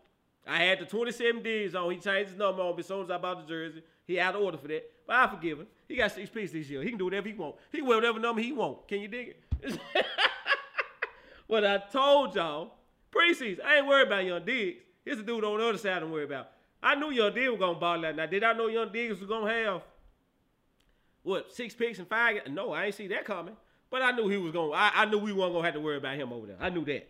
I 0.46 0.64
had 0.64 0.80
the 0.80 0.86
27 0.86 1.42
Diggs 1.42 1.74
on. 1.74 1.90
He 1.90 1.98
changed 1.98 2.30
his 2.30 2.38
number 2.38 2.62
on 2.62 2.74
me 2.74 2.80
as 2.80 2.86
soon 2.86 3.02
as 3.02 3.10
I 3.10 3.18
bought 3.18 3.46
the 3.46 3.48
jersey. 3.48 3.82
He 4.04 4.18
out 4.18 4.34
of 4.34 4.42
order 4.42 4.58
for 4.58 4.66
that. 4.68 4.82
But 5.06 5.16
I 5.16 5.28
forgive 5.28 5.60
him. 5.60 5.66
He 5.88 5.94
got 5.94 6.10
six 6.10 6.28
pieces 6.30 6.52
this 6.52 6.68
year. 6.68 6.82
He 6.82 6.88
can 6.88 6.98
do 6.98 7.04
whatever 7.04 7.28
he 7.28 7.34
want. 7.34 7.54
He 7.70 7.78
can 7.78 7.86
wear 7.86 7.98
whatever 7.98 8.18
number 8.18 8.42
he 8.42 8.52
want. 8.52 8.88
Can 8.88 9.00
you 9.00 9.08
dig 9.08 9.36
it? 9.62 9.80
What 11.52 11.66
I 11.66 11.76
told 11.76 12.34
y'all, 12.34 12.72
preseason, 13.14 13.62
I 13.62 13.76
ain't 13.76 13.86
worried 13.86 14.06
about 14.06 14.24
Young 14.24 14.42
Diggs. 14.42 14.78
Here's 15.04 15.18
a 15.18 15.22
dude 15.22 15.44
on 15.44 15.58
the 15.58 15.68
other 15.68 15.76
side 15.76 16.02
I'm 16.02 16.10
worried 16.10 16.30
about. 16.30 16.48
I 16.82 16.94
knew 16.94 17.10
Young 17.10 17.34
Diggs 17.34 17.50
was 17.50 17.58
gonna 17.58 17.78
ball 17.78 18.00
that 18.00 18.16
night. 18.16 18.30
Did 18.30 18.42
I 18.42 18.54
know 18.54 18.68
Young 18.68 18.90
Diggs 18.90 19.20
was 19.20 19.28
gonna 19.28 19.52
have 19.52 19.82
what 21.22 21.52
six 21.52 21.74
picks 21.74 21.98
and 21.98 22.08
five? 22.08 22.36
No, 22.48 22.72
I 22.72 22.86
ain't 22.86 22.94
see 22.94 23.08
that 23.08 23.24
coming. 23.24 23.56
But 23.90 24.02
I 24.02 24.12
knew 24.12 24.28
he 24.28 24.38
was 24.38 24.52
gonna. 24.52 24.72
I, 24.72 24.90
I 24.94 25.04
knew 25.04 25.18
we 25.18 25.32
weren't 25.32 25.52
gonna 25.52 25.64
have 25.64 25.74
to 25.74 25.80
worry 25.80 25.98
about 25.98 26.16
him 26.16 26.32
over 26.32 26.46
there. 26.46 26.56
I 26.58 26.70
knew 26.70 26.84
that. 26.86 27.08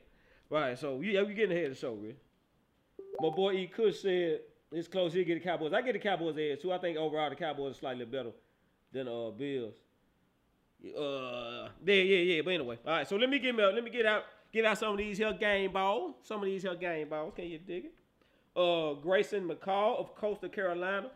Right. 0.51 0.79
So 0.79 1.01
yeah, 1.01 1.23
we 1.23 1.35
getting 1.35 1.57
ahead 1.57 1.71
of 1.71 1.75
the 1.75 1.79
show, 1.79 1.95
man. 1.95 2.15
My 3.21 3.31
boy 3.31 3.53
E. 3.53 3.67
Kush 3.69 4.01
said 4.01 4.41
it's 4.73 4.89
close. 4.89 5.13
He'll 5.13 5.25
get 5.25 5.35
the 5.35 5.49
Cowboys. 5.49 5.73
I 5.73 5.83
get 5.83 5.93
the 5.93 5.99
Cowboys 5.99 6.37
edge 6.39 6.61
too. 6.61 6.73
I 6.73 6.79
think 6.79 6.99
overall 6.99 7.31
the 7.31 7.37
Cowboys 7.37 7.77
are 7.77 7.79
slightly 7.79 8.05
better 8.05 8.33
than 8.93 9.07
uh 9.07 9.31
Bills. 9.31 9.75
Uh, 10.85 11.69
yeah, 11.85 11.95
yeah, 11.95 12.35
yeah. 12.35 12.43
But 12.43 12.55
anyway, 12.55 12.79
all 12.85 12.93
right. 12.93 13.09
So 13.09 13.17
let 13.17 13.31
me 13.31 13.39
get 13.39 13.55
me, 13.55 13.63
let 13.63 13.85
me 13.85 13.91
get 13.91 14.05
out, 14.05 14.25
get 14.53 14.65
out 14.65 14.79
some 14.79 14.93
of 14.93 14.99
these 14.99 15.19
here 15.19 15.33
game 15.33 15.73
balls. 15.73 16.17
Some 16.25 16.41
of 16.41 16.47
these 16.47 16.63
here 16.63 16.75
game 16.75 17.09
balls. 17.09 17.33
Can 17.37 17.45
you 17.45 17.59
dig 17.59 17.85
it? 17.87 17.95
Uh, 18.57 18.95
Grayson 18.95 19.49
McCall 19.49 20.01
of 20.01 20.17
Coastal 20.17 20.49
Carolina. 20.49 21.11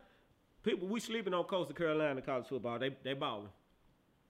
People, 0.67 0.89
we 0.89 0.99
sleeping 0.99 1.33
on 1.33 1.45
Coastal 1.45 1.77
Carolina 1.77 2.21
college 2.21 2.49
football. 2.49 2.77
They 2.81 2.91
they 3.05 3.15
balling. 3.15 3.51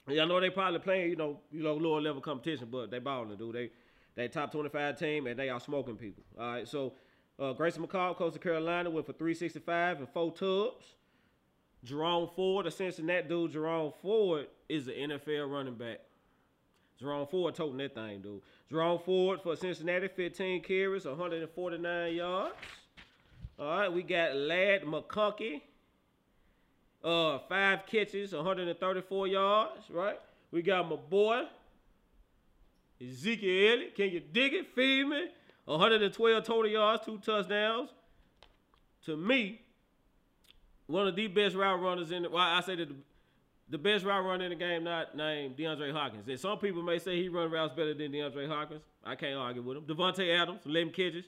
I 0.07 0.13
know 0.27 0.39
they 0.39 0.51
probably 0.51 0.81
playing, 0.81 1.09
you 1.09 1.17
know, 1.17 1.41
you 1.51 1.63
know, 1.63 1.75
lower 1.75 1.99
level 1.99 2.21
competition, 2.21 2.69
but 2.71 2.91
they 2.91 2.99
balling, 2.99 3.39
dude. 3.39 3.55
They 3.55 3.71
they 4.15 4.29
top 4.29 4.53
25 4.53 4.99
team 4.99 5.27
and 5.27 5.39
they 5.39 5.49
are 5.49 5.59
smoking 5.59 5.97
people. 5.97 6.23
All 6.39 6.47
right, 6.47 6.69
so 6.69 6.93
uh, 7.39 7.55
Grayson 7.55 7.83
McCall, 7.87 8.15
Coastal 8.15 8.43
Carolina, 8.43 8.91
went 8.91 9.07
for 9.07 9.15
365 9.15 9.99
and 10.01 10.09
four 10.11 10.31
tubs. 10.31 10.85
Jerome 11.83 12.29
Ford, 12.37 12.67
a 12.67 12.71
Cincinnati 12.71 13.29
dude, 13.29 13.53
Jerome 13.53 13.93
Ford 14.03 14.47
is 14.69 14.89
an 14.89 14.95
NFL 14.95 15.51
running 15.51 15.75
back. 15.75 16.01
Jerome 17.01 17.27
Ford 17.29 17.55
toting 17.55 17.79
that 17.79 17.95
thing, 17.95 18.21
dude. 18.21 18.43
Jerome 18.69 18.99
Ford 18.99 19.41
for 19.41 19.57
Cincinnati, 19.57 20.09
15 20.09 20.63
carries, 20.63 21.07
149 21.07 22.15
yards. 22.15 22.55
All 23.59 23.79
right, 23.79 23.91
we 23.91 24.03
got 24.03 24.37
Ladd 24.37 24.83
McConkey, 24.83 25.63
uh, 27.07 27.39
five 27.49 27.87
catches, 27.87 28.33
134 28.33 29.29
yards, 29.29 29.91
right? 29.91 30.19
We 30.51 30.61
got 30.61 30.91
my 30.91 30.97
boy, 30.97 31.45
Ezekiel 33.01 33.73
Elliott. 33.73 33.95
Can 33.95 34.11
you 34.11 34.21
dig 34.21 34.55
it? 34.55 34.75
Feed 34.75 35.05
me. 35.05 35.29
112 35.67 36.45
total 36.45 36.71
yards, 36.71 37.05
two 37.05 37.19
touchdowns. 37.19 37.91
To 39.05 39.17
me, 39.17 39.61
one 40.87 41.07
of 41.07 41.15
the 41.15 41.29
best 41.29 41.55
route 41.55 41.81
runners 41.81 42.11
in 42.11 42.25
the, 42.25 42.31
well, 42.31 42.43
I 42.43 42.61
say 42.61 42.75
that 42.75 42.89
the, 42.89 42.95
the 43.69 43.79
best 43.79 44.05
route 44.05 44.25
runner 44.25 44.45
in 44.45 44.51
the 44.51 44.57
game 44.57 44.83
not 44.83 45.17
named 45.17 45.57
DeAndre 45.57 45.93
Hopkins. 45.93 46.27
And 46.27 46.39
some 46.39 46.59
people 46.59 46.83
may 46.83 46.99
say 46.99 47.21
he 47.21 47.29
run 47.29 47.51
routes 47.51 47.75
better 47.75 47.95
than 47.95 48.11
DeAndre 48.11 48.49
Hopkins. 48.49 48.83
I 49.05 49.15
can't 49.15 49.37
argue 49.37 49.63
with 49.63 49.77
him. 49.77 49.85
Davante 49.85 50.37
Adams, 50.37 50.63
11 50.67 50.93
catches, 50.93 51.25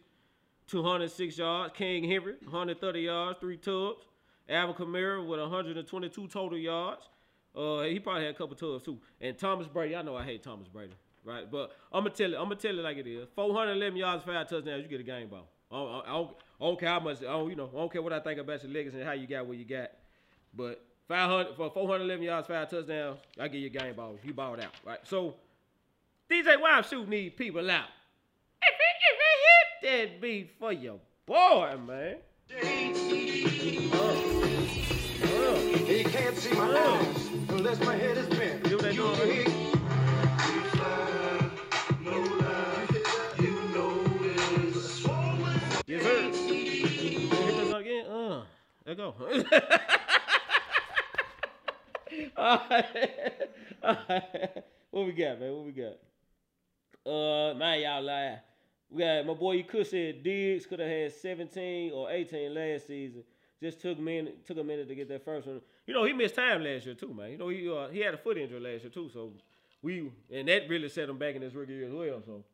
206 0.66 1.38
yards. 1.38 1.72
King 1.76 2.02
Henry, 2.02 2.34
130 2.42 3.00
yards, 3.00 3.38
three 3.38 3.56
tubs. 3.56 4.02
Alvin 4.48 4.74
Kamara 4.74 5.26
with 5.26 5.40
122 5.40 6.28
total 6.28 6.58
yards. 6.58 7.08
Uh, 7.54 7.82
he 7.82 7.98
probably 7.98 8.24
had 8.24 8.34
a 8.34 8.38
couple 8.38 8.54
tubs 8.56 8.84
too. 8.84 8.98
And 9.20 9.36
Thomas 9.36 9.66
Brady, 9.66 9.96
I 9.96 10.02
know 10.02 10.16
I 10.16 10.24
hate 10.24 10.42
Thomas 10.42 10.68
Brady, 10.68 10.94
right? 11.24 11.50
But 11.50 11.72
I'm 11.92 12.04
gonna 12.04 12.14
tell 12.14 12.32
it. 12.32 12.36
I'm 12.36 12.44
gonna 12.44 12.56
tell 12.56 12.78
it 12.78 12.82
like 12.82 12.96
it 12.96 13.06
is. 13.06 13.26
411 13.34 13.96
yards, 13.96 14.24
five 14.24 14.48
touchdowns. 14.48 14.82
You 14.82 14.88
get 14.88 15.00
a 15.00 15.04
game 15.04 15.28
ball. 15.28 15.48
I 15.70 15.76
don't, 15.76 15.90
I 15.90 16.12
don't, 16.12 16.30
I 16.60 16.64
don't 16.64 16.80
care 16.80 16.88
how 16.88 17.00
much. 17.00 17.20
You 17.20 17.26
know, 17.26 17.70
I 17.74 17.78
don't 17.78 17.92
care 17.92 18.00
what 18.02 18.12
I 18.12 18.20
think 18.20 18.38
about 18.40 18.62
your 18.62 18.72
legacy 18.72 18.98
and 18.98 19.06
how 19.06 19.12
you 19.12 19.26
got 19.26 19.46
what 19.46 19.56
you 19.58 19.64
got. 19.64 19.90
But 20.54 20.84
500 21.08 21.56
for 21.56 21.70
411 21.70 22.24
yards, 22.24 22.46
five 22.46 22.70
touchdowns, 22.70 23.18
I 23.38 23.48
give 23.48 23.60
you 23.60 23.66
a 23.66 23.70
game 23.70 23.94
ball. 23.94 24.16
You 24.22 24.32
balled 24.32 24.60
out, 24.60 24.72
right? 24.84 25.00
So 25.04 25.34
DJ 26.30 26.60
Wild 26.60 26.86
shooting 26.86 27.10
these 27.10 27.32
people 27.32 27.70
out. 27.70 27.86
If 28.62 28.74
it 28.74 28.96
hit 29.80 30.10
that 30.10 30.20
beat 30.20 30.50
for 30.58 30.72
your 30.72 30.98
boy, 31.26 31.76
man. 31.86 32.16
He 35.98 36.04
can't 36.04 36.36
see 36.36 36.54
my 36.54 36.78
eyes 36.78 37.26
unless 37.48 37.80
my 37.80 37.96
head 37.96 38.16
is 38.16 38.28
bent. 38.28 38.64
See 38.68 38.74
what 38.76 38.84
they 38.84 38.94
doing? 38.94 39.18
Yes, 45.88 46.02
sir. 46.04 46.22
Hit 46.22 47.56
this 47.56 47.72
again. 47.74 48.06
Uh, 48.06 48.44
there 48.84 48.94
go. 48.94 49.12
All 52.36 52.62
right. 52.70 53.32
All 53.82 53.98
right. 54.08 54.64
What 54.92 55.06
we 55.06 55.12
got, 55.12 55.40
man? 55.40 55.52
What 55.52 55.64
we 55.64 55.72
got? 55.72 55.98
Uh, 57.04 57.54
man, 57.54 57.80
y'all 57.80 58.02
lie. 58.02 58.38
We 58.88 59.00
got 59.02 59.26
my 59.26 59.34
boy. 59.34 59.54
You 59.54 59.64
could 59.64 59.84
said 59.84 60.22
Diggs 60.22 60.64
could 60.64 60.78
have 60.78 60.88
had 60.88 61.12
17 61.12 61.90
or 61.92 62.08
18 62.08 62.54
last 62.54 62.86
season. 62.86 63.24
Just 63.60 63.80
took 63.80 63.98
minute, 63.98 64.46
took 64.46 64.58
a 64.58 64.62
minute 64.62 64.86
to 64.86 64.94
get 64.94 65.08
that 65.08 65.24
first 65.24 65.48
one. 65.48 65.60
You 65.88 65.94
know, 65.94 66.04
he 66.04 66.12
missed 66.12 66.34
time 66.34 66.62
last 66.62 66.84
year 66.84 66.94
too, 66.94 67.14
man. 67.14 67.30
You 67.30 67.38
know, 67.38 67.48
he 67.48 67.66
uh, 67.66 67.88
he 67.88 68.00
had 68.00 68.12
a 68.12 68.18
foot 68.18 68.36
injury 68.36 68.60
last 68.60 68.82
year 68.82 68.90
too, 68.90 69.08
so 69.10 69.32
we 69.80 70.12
and 70.30 70.46
that 70.46 70.68
really 70.68 70.90
set 70.90 71.08
him 71.08 71.16
back 71.16 71.34
in 71.34 71.40
his 71.40 71.54
rookie 71.54 71.72
year 71.72 71.86
as 71.86 71.92
well. 71.92 72.22
So. 72.26 72.44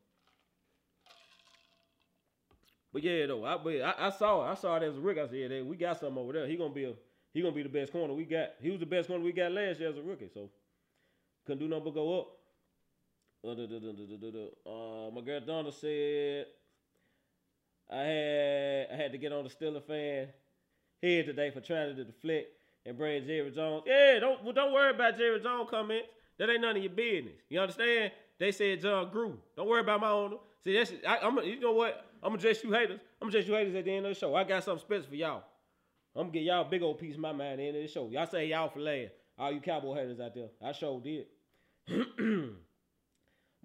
But 2.93 3.03
yeah, 3.03 3.25
though, 3.25 3.43
I, 3.43 3.57
but 3.57 3.73
I, 3.81 4.07
I 4.07 4.09
saw 4.11 4.47
it. 4.47 4.51
I 4.53 4.55
saw 4.55 4.77
it 4.77 4.83
as 4.83 4.95
a 4.95 5.01
rookie. 5.01 5.19
I 5.19 5.27
said, 5.27 5.51
yeah, 5.51 5.61
we 5.63 5.75
got 5.75 5.99
something 5.99 6.17
over 6.17 6.31
there. 6.31 6.47
He 6.47 6.55
gonna 6.55 6.73
be 6.73 6.85
a 6.85 6.93
he 7.33 7.41
gonna 7.41 7.53
be 7.53 7.63
the 7.63 7.67
best 7.67 7.91
corner 7.91 8.13
we 8.13 8.23
got. 8.23 8.51
He 8.61 8.71
was 8.71 8.79
the 8.79 8.85
best 8.85 9.09
corner 9.09 9.21
we 9.21 9.33
got 9.33 9.51
last 9.51 9.81
year 9.81 9.89
as 9.89 9.97
a 9.97 10.01
rookie. 10.01 10.29
So 10.33 10.49
couldn't 11.45 11.59
do 11.59 11.67
nothing 11.67 11.83
but 11.83 11.93
go 11.93 12.19
up. 12.21 12.27
Uh. 13.43 13.51
Uh, 13.51 15.11
my 15.11 15.19
girl 15.19 15.41
Donna 15.45 15.73
said 15.73 16.45
I 17.91 17.97
had 17.97 18.87
I 18.93 18.95
had 18.95 19.11
to 19.11 19.17
get 19.17 19.33
on 19.33 19.43
the 19.43 19.49
Steeler 19.49 19.83
fan 19.83 20.29
head 21.03 21.25
today 21.25 21.51
for 21.51 21.59
trying 21.59 21.93
to 21.97 22.05
deflect 22.05 22.47
and 22.85 22.97
bring 22.97 23.25
Jerry 23.25 23.51
Jones. 23.51 23.83
Yeah, 23.85 24.19
don't 24.19 24.43
well, 24.43 24.53
don't 24.53 24.73
worry 24.73 24.93
about 24.93 25.17
Jerry 25.17 25.39
Jones 25.39 25.69
comments. 25.69 26.07
That 26.37 26.49
ain't 26.49 26.61
none 26.61 26.75
of 26.75 26.83
your 26.83 26.91
business. 26.91 27.33
You 27.49 27.59
understand? 27.59 28.11
They 28.39 28.51
said 28.51 28.81
John 28.81 29.09
Grew. 29.09 29.37
Don't 29.55 29.67
worry 29.67 29.81
about 29.81 30.01
my 30.01 30.09
owner. 30.09 30.37
See, 30.63 30.73
that's 30.73 30.93
I, 31.07 31.17
I'm. 31.19 31.37
You 31.43 31.59
know 31.59 31.71
what? 31.71 32.05
I'm 32.21 32.29
gonna 32.29 32.39
address 32.39 32.63
you 32.63 32.71
haters. 32.71 32.99
I'm 33.21 33.27
gonna 33.29 33.39
address 33.39 33.47
you 33.47 33.55
haters 33.55 33.75
at 33.75 33.85
the 33.85 33.91
end 33.91 34.05
of 34.05 34.13
the 34.13 34.19
show. 34.19 34.35
I 34.35 34.43
got 34.43 34.63
something 34.63 34.85
special 34.85 35.09
for 35.09 35.15
y'all. 35.15 35.43
I'm 36.15 36.23
gonna 36.23 36.33
get 36.33 36.43
y'all 36.43 36.65
a 36.65 36.69
big 36.69 36.81
old 36.81 36.99
piece 36.99 37.15
of 37.15 37.21
my 37.21 37.31
mind 37.31 37.53
at 37.53 37.57
the 37.57 37.67
end 37.67 37.77
of 37.77 37.83
the 37.83 37.87
show. 37.87 38.09
Y'all 38.09 38.27
say 38.27 38.47
y'all 38.47 38.69
for 38.69 38.79
last. 38.79 39.11
All 39.37 39.51
you 39.51 39.59
cowboy 39.59 39.95
haters 39.95 40.19
out 40.19 40.33
there. 40.33 40.47
I 40.63 40.71
sure 40.71 41.01
did. 41.01 41.25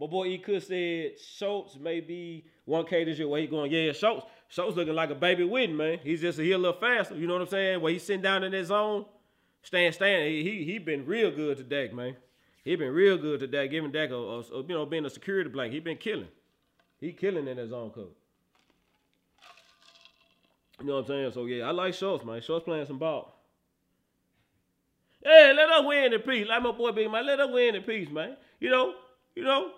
My 0.00 0.06
boy 0.06 0.28
E. 0.28 0.38
Cook 0.38 0.62
said 0.62 1.20
Schultz 1.20 1.76
may 1.78 2.00
be 2.00 2.46
1K 2.66 3.04
this 3.04 3.18
year. 3.18 3.28
Where 3.28 3.40
he 3.40 3.46
going? 3.46 3.70
Yeah, 3.70 3.92
Schultz. 3.92 4.24
Schultz 4.50 4.76
looking 4.76 4.94
like 4.94 5.10
a 5.10 5.14
baby 5.14 5.44
Witten, 5.44 5.76
man. 5.76 6.00
He's 6.02 6.20
just 6.20 6.38
he 6.38 6.52
a 6.52 6.58
little 6.58 6.78
faster. 6.78 7.14
You 7.16 7.26
know 7.28 7.34
what 7.34 7.42
I'm 7.42 7.48
saying? 7.48 7.80
Where 7.80 7.92
he's 7.92 8.02
sitting 8.04 8.22
down 8.22 8.44
in 8.44 8.52
his 8.52 8.68
zone, 8.68 9.06
stand, 9.62 9.94
stand. 9.94 10.26
He 10.28 10.42
he, 10.42 10.64
he 10.64 10.78
been 10.78 11.06
real 11.06 11.30
good 11.30 11.56
to 11.58 11.64
Dak, 11.64 11.94
man. 11.94 12.16
He 12.64 12.76
been 12.76 12.92
real 12.92 13.16
good 13.16 13.40
to 13.40 13.46
Dak, 13.46 13.70
giving 13.70 13.92
Dak 13.92 14.10
a, 14.10 14.14
a, 14.16 14.40
a- 14.40 14.62
you 14.62 14.68
know 14.74 14.84
being 14.86 15.06
a 15.06 15.10
security 15.10 15.48
blanket. 15.50 15.74
He 15.74 15.80
been 15.80 15.98
killing. 15.98 16.28
He 17.00 17.12
killing 17.12 17.48
in 17.48 17.56
his 17.58 17.70
zone 17.70 17.90
cover. 17.90 18.08
You 20.80 20.86
know 20.86 20.94
what 20.96 21.00
I'm 21.02 21.06
saying? 21.06 21.32
So 21.32 21.46
yeah, 21.46 21.66
I 21.66 21.70
like 21.70 21.94
Schultz, 21.94 22.24
man. 22.24 22.42
Schultz 22.42 22.64
playing 22.64 22.86
some 22.86 22.98
ball. 22.98 23.36
Hey, 25.22 25.52
let 25.54 25.68
us 25.70 25.84
win 25.86 26.12
in 26.14 26.20
peace. 26.22 26.48
Like 26.48 26.62
my 26.62 26.72
boy 26.72 26.92
Big 26.92 27.10
Man, 27.10 27.26
let 27.26 27.40
us 27.40 27.50
win 27.52 27.74
in 27.76 27.82
peace, 27.82 28.10
man. 28.10 28.36
You 28.58 28.70
know, 28.70 28.94
you 29.34 29.44
know, 29.44 29.72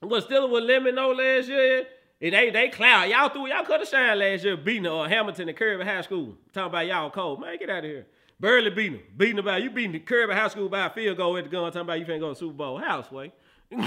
what 0.00 0.28
Steelers 0.28 0.50
with 0.50 0.64
Lemon 0.64 0.96
know 0.96 1.12
last 1.12 1.48
year? 1.48 1.86
They 2.30 2.50
they 2.50 2.68
cloud. 2.68 3.10
Y'all 3.10 3.28
threw 3.30 3.48
y'all 3.48 3.64
could 3.64 3.80
have 3.80 3.88
shined 3.88 4.20
last 4.20 4.44
year 4.44 4.56
beating 4.56 4.86
uh, 4.86 5.08
Hamilton 5.08 5.48
and 5.48 5.58
Kirby 5.58 5.84
High 5.84 6.02
School. 6.02 6.36
Talking 6.52 6.68
about 6.68 6.86
y'all 6.86 7.10
cold. 7.10 7.40
Man, 7.40 7.58
get 7.58 7.68
out 7.68 7.78
of 7.78 7.90
here. 7.90 8.06
Barely 8.38 8.70
beating 8.70 8.92
them. 8.92 9.02
Beating 9.16 9.38
about 9.40 9.60
you 9.60 9.70
beating 9.70 9.90
the 9.92 9.98
Kirby 9.98 10.32
High 10.32 10.46
School 10.46 10.68
by 10.68 10.86
a 10.86 10.90
field 10.90 11.16
goal 11.16 11.36
at 11.36 11.44
the 11.44 11.50
gun. 11.50 11.64
Talking 11.64 11.80
about 11.80 11.98
you 11.98 12.06
finna 12.06 12.20
go 12.20 12.28
to 12.28 12.38
Super 12.38 12.54
Bowl. 12.54 12.78
Houseway. 12.78 13.32
you 13.70 13.78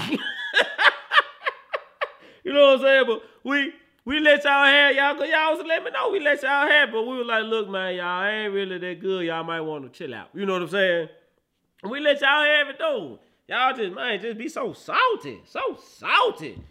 know 2.44 2.72
what 2.72 2.74
I'm 2.74 2.80
saying? 2.80 3.04
But 3.06 3.22
we 3.42 3.72
we 4.04 4.20
let 4.20 4.44
y'all 4.44 4.66
have 4.66 4.94
y'all 4.94 5.14
cause 5.14 5.28
y'all 5.30 5.56
was 5.56 5.64
let 5.66 5.82
me 5.82 5.90
know 5.90 6.10
we 6.10 6.20
let 6.20 6.42
y'all 6.42 6.68
have, 6.68 6.92
but 6.92 7.04
we 7.04 7.16
were 7.16 7.24
like, 7.24 7.44
look, 7.44 7.70
man, 7.70 7.94
y'all 7.94 8.26
ain't 8.26 8.52
really 8.52 8.76
that 8.76 9.00
good. 9.00 9.24
Y'all 9.24 9.44
might 9.44 9.62
want 9.62 9.90
to 9.90 9.98
chill 9.98 10.14
out. 10.14 10.28
You 10.34 10.44
know 10.44 10.52
what 10.52 10.62
I'm 10.62 10.68
saying? 10.68 11.08
We 11.84 12.00
let 12.00 12.20
y'all 12.20 12.44
have 12.44 12.68
it 12.68 12.78
though. 12.78 13.18
Y'all 13.48 13.74
just 13.74 13.94
man, 13.94 14.20
just 14.20 14.36
be 14.36 14.50
so 14.50 14.74
salty, 14.74 15.40
so 15.46 15.78
salty. 15.82 16.62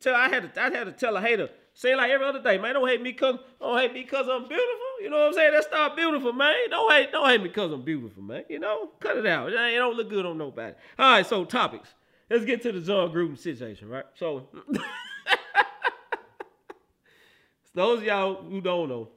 Tell 0.00 0.14
I 0.14 0.28
had 0.28 0.54
to 0.54 0.60
I 0.60 0.70
had 0.70 0.84
to 0.84 0.92
tell 0.92 1.16
a 1.16 1.20
hater, 1.20 1.50
say 1.74 1.94
like 1.94 2.10
every 2.10 2.26
other 2.26 2.42
day, 2.42 2.56
man, 2.58 2.74
don't 2.74 2.88
hate 2.88 3.02
me 3.02 3.12
cause 3.12 3.38
don't 3.60 3.78
hate 3.78 3.92
me 3.92 4.04
cause 4.04 4.26
I'm 4.30 4.48
beautiful. 4.48 5.02
You 5.02 5.10
know 5.10 5.18
what 5.18 5.26
I'm 5.28 5.32
saying? 5.34 5.52
That's 5.52 5.68
not 5.70 5.96
beautiful, 5.96 6.32
man. 6.32 6.54
Don't 6.70 6.90
hate 6.92 7.12
don't 7.12 7.28
hate 7.28 7.42
me 7.42 7.50
cause 7.50 7.70
I'm 7.70 7.82
beautiful, 7.82 8.22
man. 8.22 8.44
You 8.48 8.60
know, 8.60 8.90
cut 8.98 9.18
it 9.18 9.26
out. 9.26 9.50
It 9.50 9.52
don't 9.54 9.96
look 9.96 10.08
good 10.08 10.24
on 10.24 10.38
nobody. 10.38 10.74
All 10.98 11.12
right, 11.12 11.26
so 11.26 11.44
topics. 11.44 11.88
Let's 12.30 12.44
get 12.44 12.62
to 12.62 12.72
the 12.72 12.80
Jon 12.80 13.12
Gruden 13.12 13.36
situation, 13.36 13.88
right? 13.88 14.04
So 14.14 14.48
those 17.74 18.02
y'all 18.02 18.42
who 18.42 18.60
don't 18.60 18.88
know, 18.88 19.08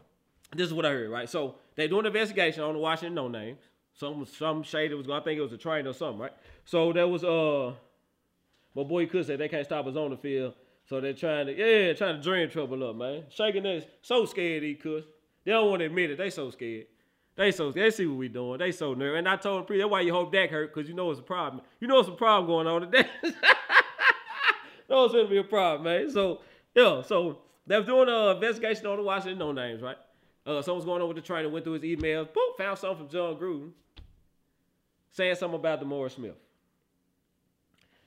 this 0.55 0.67
is 0.67 0.73
what 0.73 0.85
I 0.85 0.89
heard, 0.89 1.11
right? 1.11 1.29
So 1.29 1.55
they 1.75 1.87
doing 1.87 2.01
an 2.01 2.07
investigation 2.07 2.63
on 2.63 2.73
the 2.73 2.79
Washington 2.79 3.13
no 3.13 3.27
names. 3.27 3.59
Some 3.93 4.25
some 4.25 4.63
shade 4.63 4.91
it 4.91 4.95
was 4.95 5.07
I 5.09 5.19
think 5.21 5.37
it 5.37 5.41
was 5.41 5.53
a 5.53 5.57
train 5.57 5.87
or 5.87 5.93
something, 5.93 6.19
right? 6.19 6.33
So 6.65 6.91
there 6.91 7.07
was 7.07 7.23
uh 7.23 7.73
my 8.75 8.83
boy 8.83 9.05
could 9.05 9.25
say 9.25 9.35
they 9.35 9.47
can't 9.47 9.65
stop 9.65 9.85
us 9.85 9.95
on 9.95 10.09
the 10.09 10.17
field. 10.17 10.55
So 10.85 10.99
they're 10.99 11.13
trying 11.13 11.47
to 11.47 11.53
yeah, 11.53 11.93
trying 11.93 12.17
to 12.17 12.21
drain 12.21 12.49
trouble 12.49 12.87
up, 12.87 12.95
man. 12.95 13.23
Shaking 13.29 13.63
this 13.63 13.85
so 14.01 14.25
scared 14.25 14.63
he 14.63 14.75
could. 14.75 15.05
They 15.45 15.51
don't 15.51 15.69
want 15.69 15.79
to 15.79 15.85
admit 15.85 16.11
it. 16.11 16.17
They 16.17 16.29
so 16.29 16.51
scared. 16.51 16.87
They 17.35 17.51
so 17.51 17.71
they 17.71 17.89
see 17.89 18.05
what 18.05 18.17
we 18.17 18.27
doing. 18.27 18.59
They 18.59 18.71
so 18.71 18.93
nervous. 18.93 19.19
And 19.19 19.27
I 19.27 19.37
told 19.37 19.69
him, 19.69 19.77
that's 19.77 19.89
why 19.89 20.01
you 20.01 20.13
hope 20.13 20.31
Dak 20.31 20.49
hurt, 20.49 20.73
because 20.73 20.87
you 20.87 20.95
know 20.95 21.09
it's 21.09 21.19
a 21.19 21.23
problem. 21.23 21.63
You 21.79 21.87
know 21.87 21.99
it's 21.99 22.09
a 22.09 22.13
problem 22.13 22.47
going 22.47 22.67
on 22.67 22.81
today. 22.81 23.09
no, 24.89 25.05
it's 25.05 25.13
gonna 25.13 25.27
be 25.27 25.37
a 25.37 25.43
problem, 25.43 25.83
man. 25.83 26.09
So 26.09 26.41
yeah, 26.75 27.01
so 27.01 27.39
they're 27.65 27.83
doing 27.83 28.09
an 28.09 28.35
investigation 28.35 28.85
on 28.85 28.97
the 28.97 29.03
Washington 29.03 29.39
no 29.39 29.51
names, 29.51 29.81
right? 29.81 29.97
Uh, 30.45 30.61
someone's 30.61 30.85
going 30.85 31.05
with 31.07 31.15
the 31.15 31.21
trainer, 31.21 31.49
went 31.49 31.63
through 31.63 31.79
his 31.79 31.83
emails, 31.83 32.27
boop, 32.27 32.57
found 32.57 32.77
something 32.77 33.07
from 33.07 33.09
Jon 33.09 33.35
Gruden 33.37 33.71
saying 35.13 35.35
something 35.35 35.59
about 35.59 35.81
DeMaurice 35.81 36.15
Smith. 36.15 36.35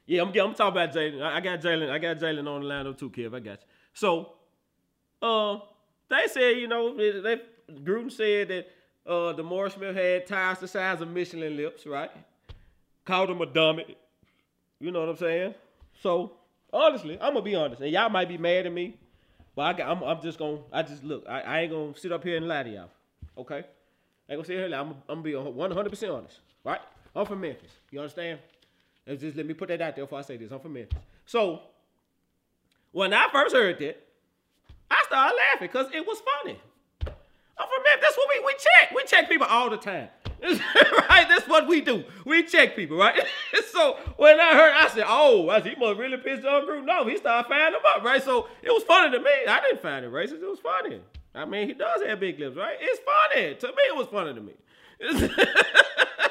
Yeah, 0.06 0.22
I'm, 0.22 0.28
I'm 0.28 0.54
talking 0.54 0.80
about 0.80 0.92
Jalen. 0.92 1.22
I, 1.22 1.40
got 1.40 1.60
Jalen. 1.60 1.90
I 1.90 1.98
got 1.98 2.18
Jalen 2.18 2.48
on 2.48 2.60
the 2.60 2.66
line 2.66 2.94
too, 2.94 3.10
Kev. 3.10 3.34
I 3.34 3.40
got 3.40 3.60
you. 3.60 3.66
So, 3.92 4.32
uh, 5.20 5.58
they 6.08 6.28
said, 6.28 6.58
you 6.58 6.68
know, 6.68 6.96
they, 6.96 7.40
Gruden 7.72 8.12
said 8.12 8.48
that 8.48 8.66
uh, 9.06 9.34
DeMaurice 9.34 9.72
Smith 9.72 9.96
had 9.96 10.26
tires 10.26 10.58
the 10.58 10.68
size 10.68 11.00
of 11.00 11.08
Michelin 11.08 11.56
lips, 11.56 11.86
right? 11.86 12.10
Called 13.04 13.30
him 13.30 13.40
a 13.40 13.46
dummy. 13.46 13.96
You 14.78 14.92
know 14.92 15.00
what 15.00 15.08
I'm 15.08 15.16
saying? 15.16 15.54
So, 16.02 16.32
honestly, 16.72 17.18
I'm 17.20 17.32
gonna 17.32 17.42
be 17.42 17.54
honest, 17.54 17.80
and 17.80 17.90
y'all 17.90 18.10
might 18.10 18.28
be 18.28 18.38
mad 18.38 18.66
at 18.66 18.72
me, 18.72 18.96
but 19.54 19.62
I 19.62 19.72
got, 19.72 19.88
I'm, 19.88 20.02
I'm 20.02 20.22
just 20.22 20.38
gonna, 20.38 20.58
I 20.72 20.82
just 20.82 21.02
look, 21.02 21.24
I, 21.28 21.40
I 21.40 21.60
ain't 21.60 21.72
gonna 21.72 21.96
sit 21.96 22.12
up 22.12 22.22
here 22.22 22.36
and 22.36 22.46
lie 22.46 22.62
to 22.64 22.70
y'all, 22.70 22.90
okay? 23.38 23.64
I 24.28 24.32
ain't 24.32 24.38
gonna 24.38 24.44
sit 24.44 24.56
here, 24.56 24.66
I'm, 24.66 24.90
I'm 25.08 25.22
gonna 25.22 25.22
be 25.22 25.34
100 25.34 25.88
percent 25.88 26.12
honest, 26.12 26.40
right? 26.62 26.80
I'm 27.14 27.24
from 27.24 27.40
Memphis. 27.40 27.70
You 27.90 28.00
understand? 28.00 28.38
Let's 29.06 29.22
just 29.22 29.36
let 29.36 29.46
me 29.46 29.54
put 29.54 29.68
that 29.68 29.80
out 29.80 29.94
there 29.94 30.04
before 30.04 30.18
I 30.18 30.22
say 30.22 30.36
this. 30.36 30.50
I'm 30.50 30.60
from 30.60 30.72
Memphis. 30.72 30.98
So 31.26 31.60
when 32.92 33.12
I 33.12 33.28
first 33.32 33.54
heard 33.54 33.78
that, 33.78 34.02
I 34.90 35.02
started 35.06 35.36
laughing 35.36 35.68
because 35.68 35.86
it 35.94 36.06
was 36.06 36.20
funny. 36.20 36.58
I'm 37.58 37.68
from 37.68 37.82
Memphis. 37.84 38.00
That's 38.02 38.16
what 38.16 38.28
we, 38.34 38.44
we 38.44 38.52
check. 38.52 38.94
We 38.94 39.04
check 39.04 39.28
people 39.28 39.46
all 39.46 39.70
the 39.70 39.76
time. 39.76 40.08
right? 40.42 41.26
That's 41.28 41.48
what 41.48 41.66
we 41.66 41.80
do. 41.80 42.04
We 42.24 42.42
check 42.42 42.76
people, 42.76 42.96
right? 42.96 43.22
so 43.72 43.96
when 44.16 44.38
I 44.38 44.52
heard, 44.54 44.72
I 44.74 44.88
said, 44.88 45.04
oh, 45.06 45.48
I 45.48 45.60
he 45.60 45.74
must 45.76 45.98
really 45.98 46.18
piss 46.18 46.40
Jon 46.40 46.66
Gruden 46.66 46.88
off. 46.88 47.06
He 47.06 47.16
started 47.16 47.48
finding 47.48 47.72
them 47.72 47.82
up, 47.96 48.02
right? 48.04 48.22
So 48.22 48.48
it 48.62 48.70
was 48.70 48.82
funny 48.82 49.16
to 49.16 49.22
me. 49.22 49.30
I 49.48 49.60
didn't 49.60 49.82
find 49.82 50.04
it 50.04 50.12
racist. 50.12 50.42
It 50.42 50.50
was 50.50 50.60
funny. 50.60 51.00
I 51.34 51.44
mean, 51.44 51.68
he 51.68 51.74
does 51.74 52.02
have 52.02 52.20
big 52.20 52.38
lips, 52.38 52.56
right? 52.56 52.76
It's 52.80 53.00
funny. 53.04 53.54
To 53.54 53.66
me, 53.68 53.82
it 53.88 53.96
was 53.96 54.06
funny 54.08 54.34
to 54.34 54.40
me. 54.40 54.52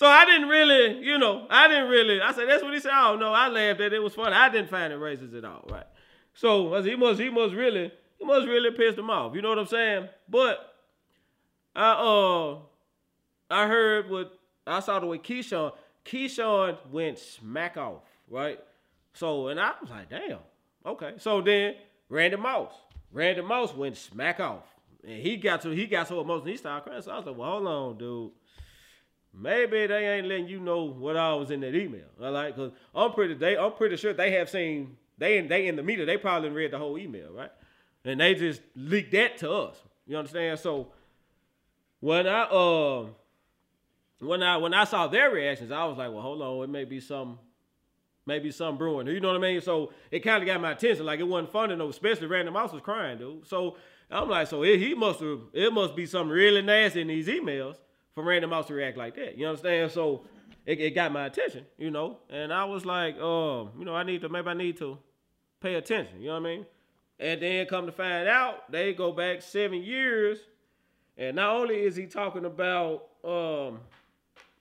so 0.00 0.06
I 0.06 0.24
didn't 0.24 0.48
really, 0.48 1.04
you 1.04 1.18
know, 1.18 1.46
I 1.50 1.68
didn't 1.68 1.90
really, 1.90 2.22
I 2.22 2.32
said, 2.32 2.48
that's 2.48 2.62
what 2.62 2.72
he 2.72 2.80
said. 2.80 2.92
Oh, 2.94 3.16
no, 3.16 3.34
I 3.34 3.48
laughed 3.48 3.82
at 3.82 3.92
it. 3.92 3.96
It 3.96 4.02
was 4.02 4.14
funny. 4.14 4.34
I 4.34 4.48
didn't 4.48 4.70
find 4.70 4.94
it 4.94 4.98
racist 4.98 5.36
at 5.36 5.44
all, 5.44 5.62
right? 5.68 5.84
So 6.32 6.74
I 6.74 6.80
said, 6.80 6.88
he 6.88 6.96
must, 6.96 7.20
he 7.20 7.28
must 7.28 7.54
really, 7.54 7.92
he 8.18 8.24
must 8.24 8.46
really 8.46 8.70
pissed 8.70 8.96
him 8.96 9.10
off. 9.10 9.34
You 9.34 9.42
know 9.42 9.50
what 9.50 9.58
I'm 9.58 9.66
saying? 9.66 10.08
But 10.26 10.74
I, 11.76 11.90
uh, 11.90 12.56
I 13.50 13.66
heard 13.66 14.08
what 14.08 14.32
I 14.66 14.80
saw 14.80 15.00
the 15.00 15.06
way 15.06 15.18
Keyshawn, 15.18 15.72
Keyshawn 16.06 16.78
went 16.90 17.18
smack 17.18 17.76
off, 17.76 18.04
right? 18.30 18.58
So, 19.12 19.48
and 19.48 19.60
I 19.60 19.74
was 19.82 19.90
like, 19.90 20.08
damn, 20.08 20.38
okay. 20.86 21.12
So 21.18 21.42
then 21.42 21.74
Randy 22.08 22.38
Moss, 22.38 22.72
Randy 23.12 23.42
Moss 23.42 23.74
went 23.74 23.98
smack 23.98 24.40
off, 24.40 24.64
and 25.06 25.20
he 25.20 25.36
got 25.36 25.60
to 25.60 25.70
he 25.72 25.86
got 25.86 26.08
so 26.08 26.22
emotional 26.22 26.46
he 26.46 26.56
started 26.56 26.84
crying. 26.84 27.02
So 27.02 27.12
I 27.12 27.16
was 27.18 27.26
like, 27.26 27.36
well, 27.36 27.50
hold 27.50 27.66
on, 27.66 27.98
dude. 27.98 28.30
Maybe 29.32 29.86
they 29.86 30.08
ain't 30.08 30.26
letting 30.26 30.48
you 30.48 30.58
know 30.58 30.84
what 30.84 31.16
I 31.16 31.34
was 31.34 31.50
in 31.50 31.60
that 31.60 31.74
email. 31.74 32.06
All 32.20 32.32
right, 32.32 32.54
because 32.54 32.72
I'm 32.94 33.12
pretty 33.12 33.34
they 33.34 33.56
I'm 33.56 33.72
pretty 33.72 33.96
sure 33.96 34.12
they 34.12 34.32
have 34.32 34.50
seen 34.50 34.96
they 35.18 35.38
in 35.38 35.48
they 35.48 35.68
in 35.68 35.76
the 35.76 35.82
media 35.82 36.04
they 36.04 36.16
probably 36.16 36.50
read 36.50 36.72
the 36.72 36.78
whole 36.78 36.98
email, 36.98 37.32
right? 37.32 37.52
And 38.04 38.20
they 38.20 38.34
just 38.34 38.60
leaked 38.74 39.12
that 39.12 39.38
to 39.38 39.52
us. 39.52 39.76
You 40.06 40.16
understand? 40.16 40.58
So 40.58 40.88
when 42.00 42.26
I 42.26 42.42
uh 42.42 43.06
when 44.18 44.42
I 44.42 44.56
when 44.56 44.74
I 44.74 44.84
saw 44.84 45.06
their 45.06 45.30
reactions, 45.30 45.70
I 45.70 45.84
was 45.84 45.96
like, 45.96 46.10
well, 46.10 46.22
hold 46.22 46.42
on, 46.42 46.64
it 46.64 46.70
may 46.70 46.84
be 46.84 46.98
some 46.98 47.38
maybe 48.26 48.50
some 48.50 48.76
brewing. 48.76 49.06
You 49.06 49.20
know 49.20 49.28
what 49.28 49.36
I 49.36 49.40
mean? 49.40 49.60
So 49.60 49.92
it 50.10 50.20
kind 50.20 50.42
of 50.42 50.46
got 50.46 50.60
my 50.60 50.72
attention. 50.72 51.06
Like 51.06 51.20
it 51.20 51.28
wasn't 51.28 51.52
funny 51.52 51.76
though, 51.76 51.88
especially 51.88 52.26
Randy 52.26 52.50
Moss 52.50 52.72
was 52.72 52.82
crying, 52.82 53.18
dude. 53.18 53.46
So 53.46 53.76
I'm 54.10 54.28
like, 54.28 54.48
so 54.48 54.64
it, 54.64 54.80
he 54.80 54.94
must 54.94 55.20
have 55.20 55.40
it 55.52 55.72
must 55.72 55.94
be 55.94 56.04
something 56.04 56.30
really 56.30 56.62
nasty 56.62 57.02
in 57.02 57.06
these 57.06 57.28
emails 57.28 57.76
for 58.14 58.24
Randy 58.24 58.46
Moss 58.46 58.66
to 58.66 58.74
react 58.74 58.96
like 58.96 59.14
that. 59.16 59.38
You 59.38 59.46
understand? 59.46 59.90
So 59.90 60.24
it, 60.66 60.80
it 60.80 60.94
got 60.94 61.12
my 61.12 61.26
attention, 61.26 61.66
you 61.78 61.90
know, 61.90 62.18
and 62.28 62.52
I 62.52 62.64
was 62.64 62.84
like, 62.84 63.18
um, 63.20 63.70
you 63.78 63.84
know, 63.84 63.94
I 63.94 64.02
need 64.02 64.20
to 64.22 64.28
maybe 64.28 64.48
I 64.48 64.54
need 64.54 64.76
to 64.78 64.98
pay 65.60 65.74
attention. 65.74 66.20
You 66.20 66.28
know 66.28 66.40
what 66.40 66.48
I 66.48 66.56
mean? 66.56 66.66
And 67.18 67.42
then 67.42 67.66
come 67.66 67.86
to 67.86 67.92
find 67.92 68.28
out, 68.28 68.70
they 68.70 68.94
go 68.94 69.12
back 69.12 69.42
seven 69.42 69.82
years, 69.82 70.38
and 71.18 71.36
not 71.36 71.54
only 71.54 71.82
is 71.82 71.96
he 71.96 72.06
talking 72.06 72.44
about 72.44 73.06
um 73.24 73.80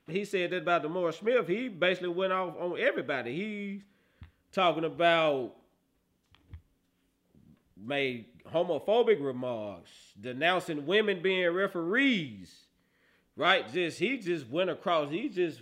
he 0.10 0.26
said 0.26 0.52
that 0.52 0.64
about 0.64 0.84
DeMaurice 0.84 1.20
Smith. 1.20 1.48
He 1.48 1.68
basically 1.68 2.10
went 2.10 2.34
off 2.34 2.56
on 2.60 2.80
everybody. 2.80 3.36
He's 3.36 3.82
talking 4.52 4.84
about 4.84 5.54
made 7.78 8.26
homophobic 8.52 9.24
remarks, 9.24 9.92
denouncing 10.20 10.86
women 10.86 11.22
being 11.22 11.50
referees. 11.52 12.66
Right? 13.40 13.72
Just 13.72 13.98
he 14.00 14.18
just 14.18 14.50
went 14.50 14.70
across. 14.70 15.10
He 15.10 15.30
just 15.30 15.62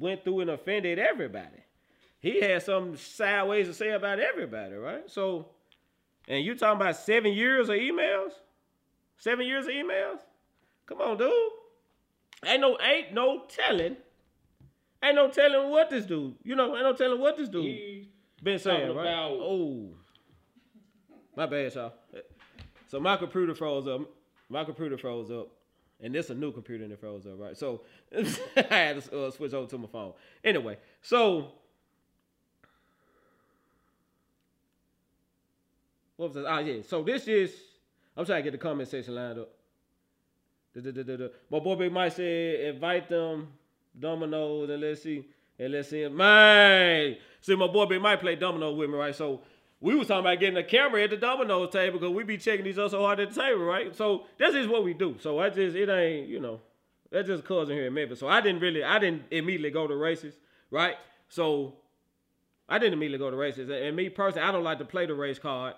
went 0.00 0.24
through 0.24 0.40
and 0.40 0.50
offended 0.50 0.98
everybody. 0.98 1.62
He 2.18 2.40
had 2.40 2.60
some 2.64 2.96
sideways 2.96 3.68
to 3.68 3.72
say 3.74 3.90
about 3.92 4.18
everybody, 4.18 4.74
right? 4.74 5.08
So, 5.08 5.46
and 6.26 6.44
you 6.44 6.56
talking 6.56 6.80
about 6.80 6.96
seven 6.96 7.32
years 7.32 7.68
of 7.68 7.76
emails? 7.76 8.32
Seven 9.18 9.46
years 9.46 9.66
of 9.66 9.72
emails? 9.72 10.18
Come 10.86 11.00
on, 11.02 11.16
dude. 11.16 11.32
Ain't 12.46 12.60
no 12.60 12.76
ain't 12.80 13.14
no 13.14 13.44
telling. 13.46 13.96
Ain't 15.00 15.14
no 15.14 15.28
telling 15.30 15.70
what 15.70 15.90
this 15.90 16.06
dude. 16.06 16.34
You 16.42 16.56
know, 16.56 16.74
ain't 16.74 16.82
no 16.82 16.94
telling 16.94 17.20
what 17.20 17.36
this 17.36 17.48
dude 17.48 17.64
He 17.64 18.08
been 18.42 18.58
saying, 18.58 18.88
right? 18.92 19.02
about- 19.06 19.30
Oh. 19.30 19.90
My 21.36 21.46
bad, 21.46 21.72
y'all. 21.76 21.92
So 22.88 22.98
my 22.98 23.16
computer 23.16 23.54
froze 23.54 23.86
up. 23.86 24.00
My 24.48 24.64
computer 24.64 24.98
froze 24.98 25.30
up. 25.30 25.46
And 26.00 26.14
this 26.14 26.30
a 26.30 26.34
new 26.34 26.52
computer 26.52 26.84
and 26.84 26.92
it 26.92 27.00
froze 27.00 27.26
up, 27.26 27.38
right? 27.38 27.56
So 27.56 27.82
I 28.16 28.62
had 28.68 29.02
to 29.02 29.26
uh, 29.26 29.30
switch 29.30 29.52
over 29.52 29.68
to 29.70 29.78
my 29.78 29.86
phone. 29.86 30.12
Anyway, 30.42 30.76
so 31.00 31.52
what 36.16 36.28
was 36.28 36.34
this? 36.34 36.44
Ah, 36.46 36.58
yeah. 36.58 36.82
So 36.86 37.02
this 37.02 37.26
is 37.28 37.54
I'm 38.16 38.24
trying 38.24 38.38
to 38.38 38.50
get 38.50 38.52
the 38.52 38.58
comment 38.58 38.88
section 38.88 39.14
lined 39.14 39.38
up. 39.40 39.50
Da-da-da-da-da. 40.74 41.28
My 41.50 41.58
boy 41.58 41.76
Big 41.76 41.92
Mike 41.92 42.12
said, 42.12 42.74
invite 42.74 43.08
them 43.08 43.48
dominoes 43.98 44.70
and 44.70 44.80
let's 44.80 45.02
see. 45.02 45.24
And 45.58 45.72
let's 45.72 45.90
see. 45.90 46.06
Man. 46.08 47.16
See, 47.40 47.56
my 47.56 47.66
boy 47.66 47.86
Big 47.86 48.00
Mike 48.00 48.20
played 48.20 48.40
domino 48.40 48.72
with 48.72 48.90
me, 48.90 48.96
right? 48.96 49.14
So 49.14 49.40
we 49.84 49.94
was 49.94 50.08
talking 50.08 50.20
about 50.24 50.40
getting 50.40 50.56
a 50.56 50.64
camera 50.64 51.02
at 51.04 51.10
the 51.10 51.16
dominoes 51.18 51.68
table 51.70 51.98
because 51.98 52.14
we 52.14 52.24
be 52.24 52.38
checking 52.38 52.64
these 52.64 52.78
up 52.78 52.90
so 52.90 53.02
hard 53.02 53.20
at 53.20 53.34
the 53.34 53.40
table, 53.40 53.64
right? 53.64 53.94
So 53.94 54.24
this 54.38 54.54
is 54.54 54.66
what 54.66 54.82
we 54.82 54.94
do. 54.94 55.16
So 55.20 55.38
I 55.38 55.50
just, 55.50 55.76
it 55.76 55.90
ain't, 55.90 56.26
you 56.26 56.40
know, 56.40 56.62
that's 57.10 57.28
just 57.28 57.44
cousin 57.44 57.74
here 57.76 57.86
in 57.86 57.92
Memphis. 57.92 58.18
So 58.18 58.26
I 58.26 58.40
didn't 58.40 58.62
really, 58.62 58.82
I 58.82 58.98
didn't 58.98 59.24
immediately 59.30 59.70
go 59.70 59.86
to 59.86 59.94
races, 59.94 60.34
right? 60.70 60.94
So 61.28 61.74
I 62.66 62.78
didn't 62.78 62.94
immediately 62.94 63.18
go 63.18 63.30
to 63.30 63.36
races. 63.36 63.68
And 63.68 63.94
me 63.94 64.08
personally, 64.08 64.48
I 64.48 64.52
don't 64.52 64.64
like 64.64 64.78
to 64.78 64.86
play 64.86 65.04
the 65.04 65.14
race 65.14 65.38
card 65.38 65.74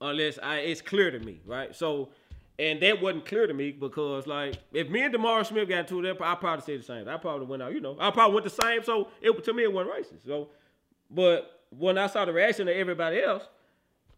unless 0.00 0.36
I 0.42 0.56
it's 0.56 0.82
clear 0.82 1.12
to 1.12 1.20
me, 1.20 1.40
right? 1.46 1.76
So 1.76 2.10
And 2.58 2.80
that 2.82 3.02
wasn't 3.02 3.26
clear 3.26 3.46
to 3.46 3.54
me 3.54 3.72
because, 3.72 4.26
like, 4.26 4.56
if 4.72 4.88
me 4.88 5.02
and 5.02 5.12
Demar 5.12 5.42
Smith 5.44 5.68
got 5.68 5.80
into 5.80 6.04
it, 6.04 6.16
I 6.20 6.34
probably 6.36 6.64
say 6.64 6.76
the 6.76 6.84
same. 6.84 7.08
I 7.08 7.16
probably 7.16 7.46
went 7.46 7.62
out, 7.62 7.72
you 7.72 7.80
know, 7.80 7.96
I 7.98 8.10
probably 8.10 8.34
went 8.34 8.44
the 8.44 8.62
same. 8.62 8.84
So 8.84 9.08
it 9.20 9.44
to 9.44 9.52
me, 9.52 9.64
it 9.64 9.72
wasn't 9.72 9.94
racist. 9.94 10.26
So, 10.26 10.50
but 11.10 11.53
when 11.78 11.98
I 11.98 12.06
saw 12.06 12.24
the 12.24 12.32
reaction 12.32 12.68
of 12.68 12.76
everybody 12.76 13.22
else, 13.22 13.42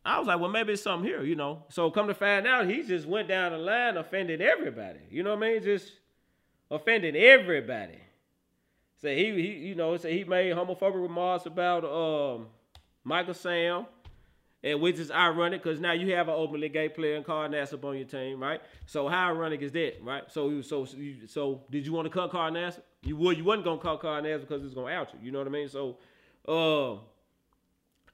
I 0.05 0.19
was 0.19 0.29
like, 0.29 0.39
well, 0.39 0.51
maybe 0.51 0.73
it's 0.73 0.83
something 0.83 1.09
here, 1.09 1.23
you 1.25 1.35
know. 1.35 1.65
So 1.69 1.91
come 1.91 2.07
to 2.07 2.15
find 2.15 2.47
out, 2.47 2.69
he 2.69 2.83
just 2.83 3.07
went 3.07 3.29
down 3.29 3.53
the 3.53 3.59
line 3.59 3.97
offending 3.97 4.41
everybody. 4.41 5.01
You 5.11 5.23
know 5.23 5.35
what 5.35 5.45
I 5.45 5.53
mean? 5.53 5.63
Just 5.63 5.91
offending 6.71 7.17
everybody. 7.17 7.99
So 9.03 9.09
he, 9.09 9.33
he, 9.33 9.69
you 9.69 9.75
know, 9.75 9.97
so 9.97 10.09
he 10.09 10.25
made 10.25 10.55
homophobic 10.55 11.03
remarks 11.03 11.47
about 11.47 11.85
um, 11.85 12.47
Michael 13.05 13.35
Sam 13.35 13.87
and 14.67 14.81
which 14.81 14.99
is 14.99 15.13
ironic 15.13 15.63
because 15.63 15.79
now 15.79 15.93
you 15.93 16.13
have 16.15 16.29
an 16.29 16.35
openly 16.37 16.69
gay 16.69 16.89
player 16.89 17.15
in 17.15 17.23
Carl 17.23 17.49
Nassib 17.49 17.85
on 17.85 17.97
your 17.97 18.07
team, 18.07 18.43
right? 18.43 18.61
So 18.87 19.07
how 19.07 19.29
ironic 19.29 19.63
is 19.63 19.71
that, 19.73 20.03
right? 20.03 20.25
So 20.29 20.61
so 20.61 20.87
so 21.27 21.63
did 21.71 21.87
you 21.87 21.93
want 21.93 22.07
to 22.07 22.11
cut 22.11 22.31
Carl 22.31 22.51
Nassib? 22.51 22.83
You 23.03 23.17
would 23.17 23.37
you 23.37 23.45
wasn't 23.45 23.65
gonna 23.65 23.81
cut 23.81 24.01
Carl 24.01 24.23
Nassib 24.23 24.41
because 24.41 24.65
it's 24.65 24.75
gonna 24.75 24.93
out 24.93 25.13
you. 25.15 25.21
You 25.23 25.31
know 25.31 25.39
what 25.39 25.47
I 25.47 25.51
mean? 25.51 25.69
So 25.69 25.99
uh 26.49 26.99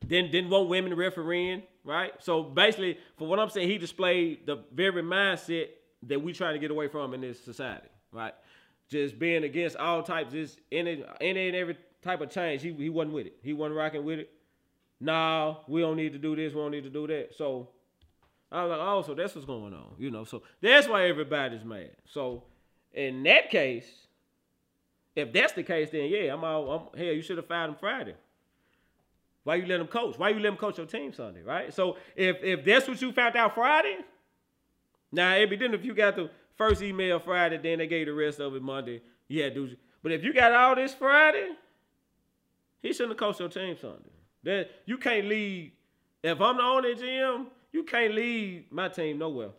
then 0.08 0.30
didn't 0.30 0.50
want 0.50 0.68
women 0.68 0.94
refereeing, 0.94 1.62
right? 1.84 2.12
So 2.20 2.42
basically, 2.42 2.98
for 3.16 3.26
what 3.28 3.38
I'm 3.38 3.50
saying, 3.50 3.68
he 3.68 3.78
displayed 3.78 4.46
the 4.46 4.64
very 4.72 5.02
mindset 5.02 5.68
that 6.04 6.22
we 6.22 6.32
trying 6.32 6.54
to 6.54 6.58
get 6.58 6.70
away 6.70 6.88
from 6.88 7.14
in 7.14 7.20
this 7.20 7.42
society, 7.42 7.88
right? 8.12 8.34
Just 8.88 9.18
being 9.18 9.44
against 9.44 9.76
all 9.76 10.02
types, 10.02 10.32
just 10.32 10.58
any 10.70 11.04
any 11.20 11.48
and 11.48 11.56
every 11.56 11.76
type 12.02 12.20
of 12.20 12.30
change. 12.30 12.62
He 12.62 12.72
he 12.72 12.90
wasn't 12.90 13.14
with 13.14 13.26
it. 13.26 13.36
He 13.42 13.52
wasn't 13.52 13.76
rocking 13.76 14.04
with 14.04 14.18
it 14.18 14.30
nah, 15.02 15.56
we 15.66 15.80
don't 15.80 15.96
need 15.96 16.12
to 16.12 16.18
do 16.18 16.36
this, 16.36 16.54
we 16.54 16.60
don't 16.60 16.70
need 16.70 16.84
to 16.84 16.90
do 16.90 17.06
that. 17.08 17.34
So 17.36 17.68
I 18.50 18.64
was 18.64 18.70
like, 18.70 18.80
oh, 18.80 19.02
so 19.02 19.14
that's 19.14 19.34
what's 19.34 19.46
going 19.46 19.74
on, 19.74 19.94
you 19.98 20.10
know. 20.10 20.24
So 20.24 20.42
that's 20.60 20.88
why 20.88 21.08
everybody's 21.08 21.64
mad. 21.64 21.90
So 22.06 22.44
in 22.92 23.22
that 23.24 23.50
case, 23.50 23.86
if 25.14 25.32
that's 25.32 25.52
the 25.52 25.62
case, 25.62 25.90
then 25.90 26.08
yeah, 26.08 26.32
I'm 26.32 26.44
all, 26.44 26.90
I'm, 26.94 26.98
hell, 26.98 27.12
you 27.12 27.22
should 27.22 27.36
have 27.36 27.46
fired 27.46 27.70
him 27.70 27.76
Friday. 27.78 28.14
Why 29.44 29.56
you 29.56 29.66
let 29.66 29.80
him 29.80 29.88
coach? 29.88 30.18
Why 30.18 30.28
you 30.30 30.36
let 30.36 30.52
him 30.52 30.56
coach 30.56 30.78
your 30.78 30.86
team 30.86 31.12
Sunday, 31.12 31.42
right? 31.42 31.74
So 31.74 31.96
if 32.14 32.42
if 32.42 32.64
that's 32.64 32.88
what 32.88 33.00
you 33.02 33.12
found 33.12 33.36
out 33.36 33.54
Friday, 33.54 33.98
now 35.10 35.34
it'd 35.36 35.50
be 35.50 35.56
different 35.56 35.80
if 35.80 35.84
you 35.84 35.94
got 35.94 36.16
the 36.16 36.30
first 36.56 36.82
email 36.82 37.18
Friday, 37.18 37.58
then 37.58 37.78
they 37.78 37.86
gave 37.86 38.06
the 38.06 38.12
rest 38.12 38.40
of 38.40 38.54
it 38.54 38.62
Monday. 38.62 39.02
Yeah, 39.28 39.48
dude. 39.48 39.76
But 40.02 40.12
if 40.12 40.24
you 40.24 40.32
got 40.32 40.52
all 40.52 40.74
this 40.74 40.94
Friday, 40.94 41.48
he 42.82 42.92
shouldn't 42.92 43.10
have 43.12 43.18
coached 43.18 43.40
your 43.40 43.48
team 43.48 43.76
Sunday. 43.80 44.10
That 44.44 44.70
you 44.86 44.98
can't 44.98 45.26
lead. 45.26 45.72
If 46.22 46.40
I'm 46.40 46.56
the 46.56 46.62
owner 46.62 46.94
GM, 46.94 47.46
you 47.72 47.84
can't 47.84 48.14
lead 48.14 48.66
my 48.70 48.88
team 48.88 49.18
nowhere. 49.18 49.50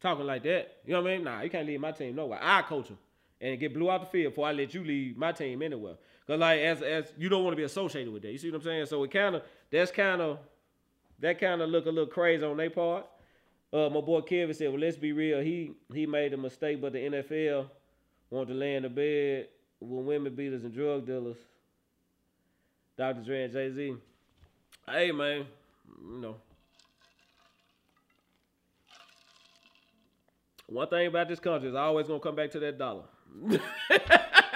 Talking 0.00 0.26
like 0.26 0.42
that, 0.44 0.78
you 0.86 0.94
know 0.94 1.02
what 1.02 1.10
I 1.10 1.16
mean? 1.16 1.24
Nah, 1.24 1.42
you 1.42 1.50
can't 1.50 1.66
lead 1.66 1.80
my 1.80 1.92
team 1.92 2.16
nowhere. 2.16 2.38
I 2.40 2.62
coach 2.62 2.88
them 2.88 2.98
and 3.40 3.60
get 3.60 3.74
blew 3.74 3.90
out 3.90 4.00
the 4.00 4.06
field 4.06 4.32
before 4.32 4.48
I 4.48 4.52
let 4.52 4.72
you 4.72 4.82
lead 4.82 5.18
my 5.18 5.32
team 5.32 5.60
anywhere. 5.62 5.96
Cause 6.30 6.38
like 6.38 6.60
as 6.60 6.80
as 6.80 7.12
you 7.18 7.28
don't 7.28 7.42
want 7.42 7.54
to 7.54 7.56
be 7.56 7.64
associated 7.64 8.12
with 8.12 8.22
that. 8.22 8.30
You 8.30 8.38
see 8.38 8.52
what 8.52 8.58
I'm 8.58 8.62
saying? 8.62 8.86
So 8.86 9.02
it 9.02 9.10
kind 9.10 9.34
of 9.34 9.42
that's 9.68 9.90
kind 9.90 10.22
of 10.22 10.38
that 11.18 11.40
kind 11.40 11.60
of 11.60 11.68
look 11.70 11.86
a 11.86 11.88
little 11.88 12.06
crazy 12.06 12.44
on 12.44 12.56
their 12.56 12.70
part. 12.70 13.04
Uh, 13.72 13.88
my 13.88 14.00
boy 14.00 14.20
Kevin 14.20 14.54
said, 14.54 14.68
"Well, 14.68 14.78
let's 14.78 14.96
be 14.96 15.10
real. 15.10 15.40
He 15.40 15.72
he 15.92 16.06
made 16.06 16.32
a 16.32 16.36
mistake, 16.36 16.80
but 16.80 16.92
the 16.92 17.00
NFL 17.00 17.66
want 18.30 18.46
to 18.46 18.54
lay 18.54 18.76
in 18.76 18.84
the 18.84 18.88
bed 18.88 19.48
with 19.80 20.06
women 20.06 20.32
beaters 20.32 20.62
and 20.62 20.72
drug 20.72 21.04
dealers." 21.04 21.36
Dr. 22.96 23.24
Dre 23.24 23.42
and 23.42 23.52
Jay 23.52 23.72
Z. 23.72 23.96
Hey 24.88 25.10
man, 25.10 25.46
you 26.00 26.20
know. 26.20 26.36
One 30.68 30.86
thing 30.86 31.08
about 31.08 31.28
this 31.28 31.40
country 31.40 31.70
is 31.70 31.74
always 31.74 32.06
gonna 32.06 32.20
come 32.20 32.36
back 32.36 32.52
to 32.52 32.60
that 32.60 32.78
dollar. 32.78 33.02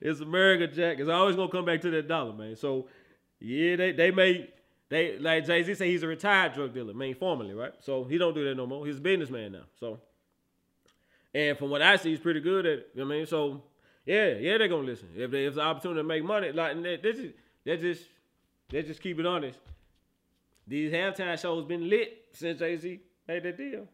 it's 0.00 0.20
America, 0.20 0.66
Jack. 0.66 0.98
It's 0.98 1.08
always 1.08 1.36
gonna 1.36 1.50
come 1.50 1.64
back 1.64 1.80
to 1.82 1.90
that 1.90 2.08
dollar, 2.08 2.32
man. 2.32 2.56
So 2.56 2.88
yeah, 3.40 3.76
they 3.76 3.92
they 3.92 4.10
may 4.10 4.50
they 4.88 5.18
like 5.18 5.46
Jay 5.46 5.62
Z 5.62 5.74
say 5.74 5.90
he's 5.90 6.02
a 6.02 6.06
retired 6.06 6.54
drug 6.54 6.74
dealer, 6.74 6.94
man, 6.94 7.14
formerly, 7.14 7.54
right? 7.54 7.72
So 7.80 8.04
he 8.04 8.18
don't 8.18 8.34
do 8.34 8.44
that 8.44 8.54
no 8.54 8.66
more. 8.66 8.86
He's 8.86 8.98
a 8.98 9.00
businessman 9.00 9.52
now. 9.52 9.64
So 9.78 10.00
and 11.34 11.56
from 11.58 11.70
what 11.70 11.82
I 11.82 11.96
see, 11.96 12.10
he's 12.10 12.20
pretty 12.20 12.40
good 12.40 12.66
at 12.66 12.78
it. 12.78 12.88
You 12.94 13.00
know 13.00 13.08
what 13.08 13.14
I 13.14 13.18
mean? 13.18 13.26
So 13.26 13.62
yeah, 14.06 14.34
yeah, 14.34 14.58
they're 14.58 14.68
gonna 14.68 14.86
listen. 14.86 15.08
If 15.16 15.30
they, 15.30 15.46
if 15.46 15.54
the 15.54 15.60
opportunity 15.60 16.00
to 16.00 16.04
make 16.04 16.24
money, 16.24 16.52
like 16.52 16.82
this 16.82 17.18
is 17.18 17.32
that's 17.64 17.82
just 17.82 18.04
Let's 18.72 18.88
just 18.88 19.00
keep 19.00 19.18
it 19.18 19.26
honest. 19.26 19.58
These 20.66 20.92
halftime 20.92 21.40
shows 21.40 21.64
been 21.64 21.88
lit 21.88 22.26
since 22.32 22.58
Jay 22.58 22.76
Z 22.76 23.00
made 23.26 23.42
that 23.42 23.56
deal. 23.56 23.86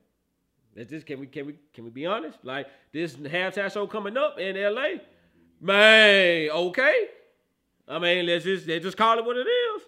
Let's 0.75 0.91
just 0.91 1.07
can 1.07 1.21
we 1.21 1.27
can 1.29 1.47
we 1.47 1.55
can 1.73 1.85
we 1.85 1.91
be 1.91 2.07
honest? 2.07 2.39
Like 2.43 2.67
this 2.93 3.15
halftime 3.15 3.73
show 3.73 3.87
coming 3.87 4.17
up 4.17 4.39
in 4.41 4.57
LA, 4.57 4.99
man. 5.65 6.51
Okay, 6.51 7.07
I 7.89 7.99
mean 7.99 8.27
let's 8.27 8.45
just 8.45 8.69
let's 8.69 8.85
just 8.85 8.97
call 8.97 9.19
it 9.19 9.25
what 9.25 9.37
it 9.37 9.49
is. 9.49 9.83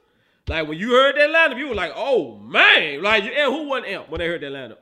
Like 0.49 0.69
when 0.69 0.79
you 0.79 0.91
heard 0.93 1.17
that 1.17 1.31
lineup, 1.31 1.59
you 1.59 1.69
were 1.69 1.75
like, 1.75 1.93
oh 1.95 2.37
man, 2.37 3.03
like 3.03 3.25
yeah, 3.25 3.47
who 3.47 3.69
wasn't 3.69 3.89
amp 3.89 4.09
when 4.09 4.21
they 4.21 4.27
heard 4.27 4.41
that 4.41 4.53
lineup 4.53 4.79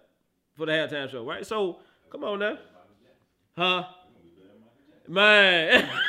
for 0.55 0.67
the 0.67 0.73
halftime 0.73 1.11
show, 1.11 1.25
right? 1.25 1.45
So 1.47 1.81
come 2.11 2.25
on 2.25 2.39
now, 2.39 2.59
huh? 3.57 3.85
Man. 5.09 5.89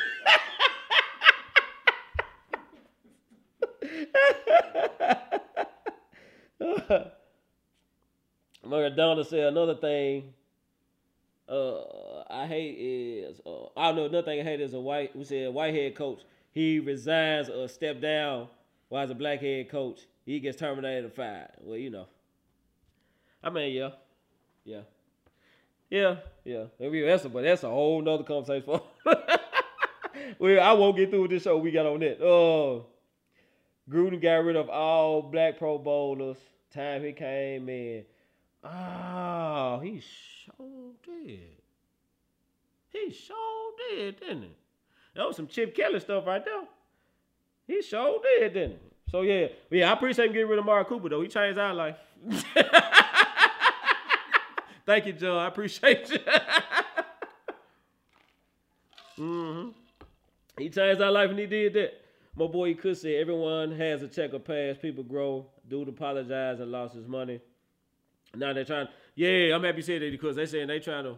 Madonna 8.65 9.23
said 9.23 9.45
another 9.45 9.75
thing. 9.75 10.34
Uh, 11.47 12.23
I 12.29 12.47
hate 12.47 12.77
is 12.79 13.39
uh, 13.45 13.65
I 13.77 13.87
don't 13.87 13.95
know 13.97 14.05
another 14.05 14.23
thing 14.23 14.39
I 14.39 14.43
hate 14.43 14.61
is 14.61 14.73
a 14.73 14.79
white. 14.79 15.15
We 15.15 15.23
said 15.23 15.53
white 15.53 15.73
head 15.73 15.95
coach. 15.95 16.21
He 16.51 16.79
resigns 16.79 17.49
or 17.49 17.67
step 17.67 18.01
down. 18.01 18.47
While 18.89 19.03
as 19.03 19.09
a 19.09 19.15
black 19.15 19.41
head 19.41 19.69
coach, 19.69 20.01
he 20.25 20.39
gets 20.39 20.57
terminated 20.57 21.05
or 21.05 21.09
fired. 21.09 21.51
Well, 21.61 21.77
you 21.77 21.89
know. 21.89 22.07
I 23.43 23.49
mean, 23.49 23.73
yeah, 23.73 23.89
yeah, 24.63 24.81
yeah, 25.89 26.15
yeah. 26.43 26.65
Maybe 26.79 27.01
That's 27.01 27.25
a, 27.25 27.29
but 27.29 27.43
that's 27.43 27.63
a 27.63 27.69
whole 27.69 28.01
nother 28.01 28.23
conversation. 28.23 28.79
well, 30.39 30.61
I 30.61 30.71
won't 30.73 30.97
get 30.97 31.11
through 31.11 31.23
with 31.23 31.31
this 31.31 31.43
show. 31.43 31.57
We 31.57 31.71
got 31.71 31.85
on 31.85 31.99
that. 31.99 32.19
Oh. 32.21 32.77
Uh, 32.77 32.81
Gruden 33.87 34.19
got 34.19 34.43
rid 34.43 34.55
of 34.55 34.69
all 34.69 35.21
black 35.21 35.59
Pro 35.59 35.77
Bowlers. 35.77 36.37
Time 36.73 37.03
he 37.03 37.11
came 37.11 37.69
in. 37.69 38.03
Oh, 38.65 39.79
he 39.83 40.01
sure 40.01 40.93
did. 41.03 41.61
He 42.89 43.11
sure 43.11 43.71
did, 43.89 44.19
didn't 44.19 44.43
he? 44.43 44.55
That 45.15 45.27
was 45.27 45.35
some 45.35 45.47
Chip 45.47 45.75
Kelly 45.75 45.99
stuff 45.99 46.25
right 46.25 46.43
there. 46.43 46.63
He 47.67 47.81
sure 47.81 48.21
did, 48.21 48.53
didn't 48.53 48.71
he? 48.71 49.11
So 49.11 49.21
yeah, 49.21 49.47
yeah, 49.69 49.89
I 49.89 49.93
appreciate 49.93 50.27
him 50.27 50.33
getting 50.33 50.49
rid 50.49 50.59
of 50.59 50.65
Amari 50.65 50.85
Cooper 50.85 51.09
though. 51.09 51.21
He 51.21 51.27
changed 51.27 51.59
our 51.59 51.73
life. 51.73 51.97
Thank 54.85 55.05
you, 55.05 55.13
Jon. 55.13 55.37
I 55.37 55.47
appreciate 55.47 56.09
you. 56.09 56.19
mm-hmm. 59.19 59.69
He 60.57 60.69
changed 60.69 61.01
our 61.01 61.11
life 61.11 61.29
and 61.29 61.39
he 61.39 61.45
did 61.45 61.73
that 61.73 61.93
my 62.35 62.47
boy 62.47 62.73
could 62.73 62.97
say 62.97 63.15
everyone 63.15 63.71
has 63.77 64.01
a 64.01 64.07
check 64.07 64.33
or 64.33 64.39
pass. 64.39 64.77
People 64.81 65.03
grow. 65.03 65.45
Dude 65.67 65.87
apologize 65.87 66.59
and 66.59 66.71
lost 66.71 66.95
his 66.95 67.07
money. 67.07 67.39
Now 68.33 68.53
they're 68.53 68.65
trying. 68.65 68.87
Yeah, 69.15 69.55
I'm 69.55 69.63
happy 69.63 69.77
to 69.77 69.83
say 69.83 69.99
that 69.99 70.11
because 70.11 70.35
they 70.35 70.45
saying 70.45 70.67
they 70.67 70.79
trying 70.79 71.03
to, 71.03 71.17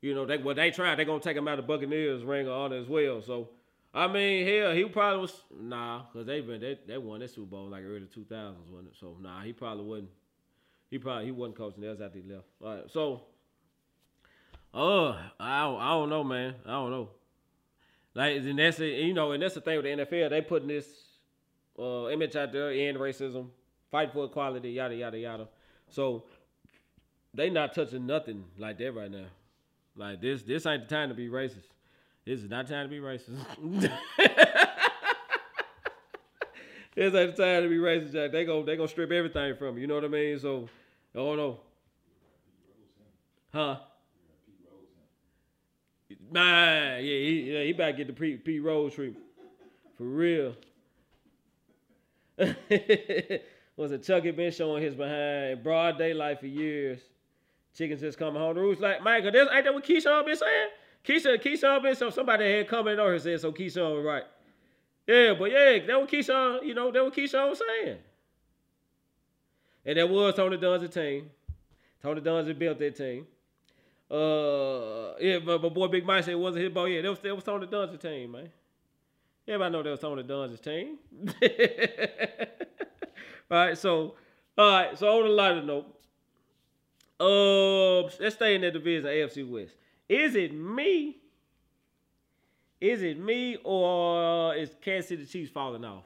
you 0.00 0.14
know, 0.14 0.26
they 0.26 0.38
what 0.38 0.56
they 0.56 0.70
trying. 0.70 0.96
They 0.96 1.04
gonna 1.04 1.20
take 1.20 1.36
him 1.36 1.48
out 1.48 1.58
of 1.58 1.66
Buccaneers 1.66 2.22
ring 2.22 2.46
of 2.46 2.52
honor 2.52 2.76
as 2.76 2.88
well. 2.88 3.22
So 3.22 3.50
I 3.94 4.08
mean, 4.08 4.46
hell, 4.46 4.72
he 4.72 4.84
probably 4.86 5.20
was 5.20 5.42
nah, 5.56 6.02
cause 6.12 6.26
they 6.26 6.40
been 6.40 6.60
they, 6.60 6.78
they 6.86 6.98
won 6.98 7.20
that 7.20 7.30
Super 7.30 7.46
Bowl 7.46 7.68
like 7.68 7.84
early 7.84 8.00
2000s, 8.00 8.54
wasn't 8.68 8.88
it? 8.88 8.96
So 8.98 9.16
nah, 9.20 9.42
he 9.42 9.52
probably 9.52 9.84
wasn't. 9.84 10.10
He 10.90 10.98
probably 10.98 11.26
he 11.26 11.30
wasn't 11.30 11.56
coaching. 11.56 11.82
That's 11.82 12.00
after 12.00 12.18
he 12.18 12.32
left. 12.32 12.46
All 12.62 12.74
right, 12.74 12.90
so. 12.90 13.22
Uh, 14.72 15.16
I 15.38 15.62
don't, 15.62 15.80
I 15.80 15.90
don't 15.90 16.08
know, 16.08 16.24
man. 16.24 16.56
I 16.66 16.72
don't 16.72 16.90
know. 16.90 17.10
Like, 18.12 18.38
and 18.38 18.58
that's 18.58 18.80
a, 18.80 18.86
you 18.88 19.14
know, 19.14 19.30
and 19.30 19.40
that's 19.40 19.54
the 19.54 19.60
thing 19.60 19.76
with 19.76 19.84
the 19.84 20.04
NFL. 20.04 20.30
They 20.30 20.40
putting 20.40 20.66
this 20.66 20.88
uh, 21.78 22.08
image 22.08 22.34
out 22.34 22.52
there, 22.52 22.72
end 22.72 22.98
racism, 22.98 23.50
fight 23.92 24.12
for 24.12 24.24
equality, 24.24 24.70
yada 24.70 24.96
yada 24.96 25.18
yada. 25.18 25.48
So 25.88 26.24
they 27.34 27.50
not 27.50 27.74
touching 27.74 28.06
nothing 28.06 28.44
like 28.58 28.78
that 28.78 28.92
right 28.92 29.10
now. 29.10 29.26
Like 29.96 30.20
this, 30.20 30.42
this 30.42 30.66
ain't 30.66 30.88
the 30.88 30.94
time 30.94 31.08
to 31.08 31.14
be 31.14 31.28
racist. 31.28 31.68
This 32.24 32.40
is 32.40 32.48
not 32.48 32.68
time 32.68 32.88
to 32.88 32.90
be 32.90 33.00
racist. 33.00 33.38
this 36.96 37.14
ain't 37.14 37.36
the 37.36 37.42
time 37.42 37.62
to 37.62 37.68
be 37.68 37.76
racist, 37.76 38.12
Jack. 38.12 38.32
They 38.32 38.44
go, 38.44 38.62
they 38.62 38.76
gonna 38.76 38.88
strip 38.88 39.10
everything 39.10 39.56
from 39.56 39.76
you. 39.76 39.82
You 39.82 39.86
know 39.86 39.96
what 39.96 40.04
I 40.04 40.08
mean? 40.08 40.38
So, 40.38 40.68
I 41.14 41.18
don't 41.18 41.36
know. 41.36 41.60
Huh? 43.52 43.76
Nah, 46.30 46.96
yeah, 46.96 46.98
he, 46.98 47.52
yeah, 47.52 47.62
he 47.62 47.70
about 47.70 47.86
to 47.86 47.92
get 47.92 48.06
the 48.08 48.12
P, 48.12 48.36
Pete 48.36 48.62
Rose 48.62 48.94
treatment. 48.94 49.24
For 49.96 50.04
real. 50.04 50.54
Was 53.76 53.92
it 53.92 54.02
Chucky 54.02 54.32
been 54.32 54.50
showing 54.50 54.82
his 54.82 54.94
behind 54.94 55.50
in 55.50 55.62
broad 55.62 55.98
daylight 55.98 56.40
for 56.40 56.46
years? 56.46 57.00
Chickens 57.74 58.00
just 58.00 58.18
coming 58.18 58.40
home. 58.40 58.54
The 58.54 58.60
roost 58.60 58.80
like 58.80 59.02
Michael. 59.02 59.32
This 59.32 59.48
ain't 59.52 59.64
that 59.64 59.74
what 59.74 59.84
Keyshawn 59.84 60.24
been 60.24 60.36
saying? 60.36 60.68
Keyshawn, 61.04 61.42
Keyshawn 61.42 61.82
been 61.82 61.96
so 61.96 62.10
somebody 62.10 62.50
had 62.50 62.68
coming 62.68 62.98
on 62.98 63.08
here 63.08 63.18
said 63.18 63.40
so 63.40 63.52
Keyshawn 63.52 63.96
was 63.96 64.04
right. 64.04 64.24
Yeah, 65.06 65.34
but 65.38 65.50
yeah, 65.50 65.78
that 65.86 66.00
what 66.00 66.10
Keyshawn, 66.10 66.64
you 66.64 66.74
know, 66.74 66.90
that 66.90 67.04
what 67.04 67.14
Keyshawn 67.14 67.50
was 67.50 67.58
saying. 67.58 67.98
And 69.84 69.98
that 69.98 70.08
was 70.08 70.34
Tony 70.34 70.56
Dungy's 70.56 70.94
team. 70.94 71.30
Tony 72.02 72.20
Dungy 72.20 72.58
built 72.58 72.78
that 72.78 72.96
team. 72.96 73.26
Uh, 74.10 75.14
yeah, 75.20 75.38
but 75.44 75.62
my 75.62 75.68
boy 75.68 75.88
Big 75.88 76.06
Mike 76.06 76.24
said 76.24 76.32
it 76.32 76.38
wasn't 76.38 76.64
his 76.64 76.72
ball. 76.72 76.88
Yeah, 76.88 77.02
that 77.02 77.10
was, 77.10 77.18
that 77.20 77.34
was 77.34 77.44
Tony 77.44 77.66
Dungy's 77.66 78.00
team, 78.00 78.32
man. 78.32 78.48
Everybody 79.46 79.72
know 79.72 79.82
that 79.82 79.90
was 79.90 80.00
Tony 80.00 80.22
Dungy's 80.22 80.60
team. 80.60 80.98
all 83.50 83.58
right, 83.58 83.76
so, 83.76 84.14
all 84.56 84.70
right, 84.70 84.98
so 84.98 85.20
on 85.20 85.26
a 85.26 85.30
lighter 85.30 85.62
note, 85.62 85.93
uh, 87.20 88.02
let's 88.02 88.34
stay 88.34 88.54
in 88.54 88.60
that 88.62 88.72
division, 88.72 89.04
AFC 89.04 89.48
West. 89.48 89.74
Is 90.08 90.34
it 90.34 90.54
me? 90.54 91.16
Is 92.80 93.02
it 93.02 93.18
me 93.18 93.56
or 93.64 94.54
is 94.54 94.70
Kansas 94.82 95.08
City 95.08 95.24
Chiefs 95.24 95.50
falling 95.50 95.84
off? 95.84 96.04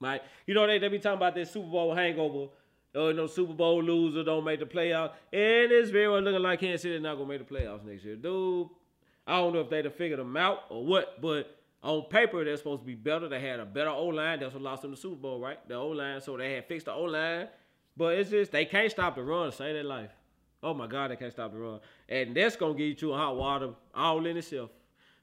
Right? 0.00 0.22
You 0.46 0.54
know 0.54 0.66
they 0.66 0.78
they 0.78 0.88
be 0.88 0.98
talking 0.98 1.16
about 1.16 1.34
that 1.34 1.48
Super 1.48 1.68
Bowl 1.68 1.94
hangover. 1.94 2.52
Oh, 2.94 3.12
no 3.12 3.26
Super 3.26 3.52
Bowl 3.52 3.82
loser 3.82 4.22
don't 4.22 4.44
make 4.44 4.60
the 4.60 4.66
playoffs, 4.66 5.12
and 5.32 5.72
it's 5.72 5.90
very 5.90 6.08
well 6.08 6.20
looking 6.20 6.40
like 6.40 6.60
Kansas 6.60 6.82
City 6.82 6.98
not 7.00 7.16
gonna 7.16 7.28
make 7.28 7.46
the 7.46 7.54
playoffs 7.54 7.84
next 7.84 8.04
year, 8.04 8.16
dude. 8.16 8.68
I 9.26 9.36
don't 9.38 9.52
know 9.52 9.60
if 9.60 9.68
they'd 9.68 9.84
have 9.84 9.94
figured 9.94 10.20
them 10.20 10.36
out 10.36 10.60
or 10.70 10.86
what, 10.86 11.20
but 11.20 11.58
on 11.82 12.02
paper 12.04 12.44
they're 12.44 12.56
supposed 12.56 12.82
to 12.82 12.86
be 12.86 12.94
better. 12.94 13.28
They 13.28 13.40
had 13.40 13.60
a 13.60 13.66
better 13.66 13.90
O 13.90 14.06
line. 14.06 14.40
That's 14.40 14.54
what 14.54 14.62
lost 14.62 14.82
them 14.82 14.92
the 14.92 14.96
Super 14.96 15.16
Bowl, 15.16 15.40
right? 15.40 15.66
The 15.68 15.74
O 15.74 15.88
line, 15.88 16.20
so 16.20 16.36
they 16.36 16.54
had 16.54 16.66
fixed 16.66 16.86
the 16.86 16.92
O 16.92 17.02
line, 17.02 17.48
but 17.96 18.14
it's 18.14 18.30
just 18.30 18.52
they 18.52 18.64
can't 18.64 18.90
stop 18.90 19.16
the 19.16 19.22
run. 19.22 19.52
save 19.52 19.74
their 19.74 19.84
life. 19.84 20.10
Oh 20.62 20.74
my 20.74 20.86
God, 20.86 21.12
I 21.12 21.16
can't 21.16 21.32
stop 21.32 21.52
the 21.52 21.58
run, 21.58 21.80
and 22.08 22.34
that's 22.34 22.56
gonna 22.56 22.74
get 22.74 23.00
you 23.00 23.12
in 23.12 23.18
hot 23.18 23.36
water 23.36 23.70
all 23.94 24.24
in 24.26 24.36
itself. 24.36 24.70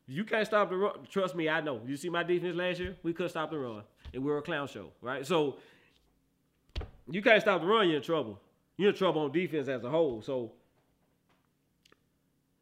You 0.07 0.23
can't 0.23 0.45
stop 0.45 0.69
the 0.69 0.77
run. 0.77 0.93
Trust 1.09 1.35
me, 1.35 1.49
I 1.49 1.61
know. 1.61 1.81
You 1.85 1.97
see 1.97 2.09
my 2.09 2.23
defense 2.23 2.55
last 2.55 2.79
year? 2.79 2.95
We 3.03 3.13
couldn't 3.13 3.31
stop 3.31 3.51
the 3.51 3.59
run, 3.59 3.83
and 4.13 4.23
we 4.23 4.31
were 4.31 4.37
a 4.37 4.41
clown 4.41 4.67
show, 4.67 4.91
right? 5.01 5.25
So 5.25 5.57
you 7.09 7.21
can't 7.21 7.41
stop 7.41 7.61
the 7.61 7.67
run, 7.67 7.87
you're 7.87 7.97
in 7.97 8.03
trouble. 8.03 8.39
You're 8.77 8.89
in 8.89 8.95
trouble 8.95 9.21
on 9.21 9.31
defense 9.31 9.67
as 9.67 9.83
a 9.83 9.89
whole. 9.89 10.21
So, 10.21 10.51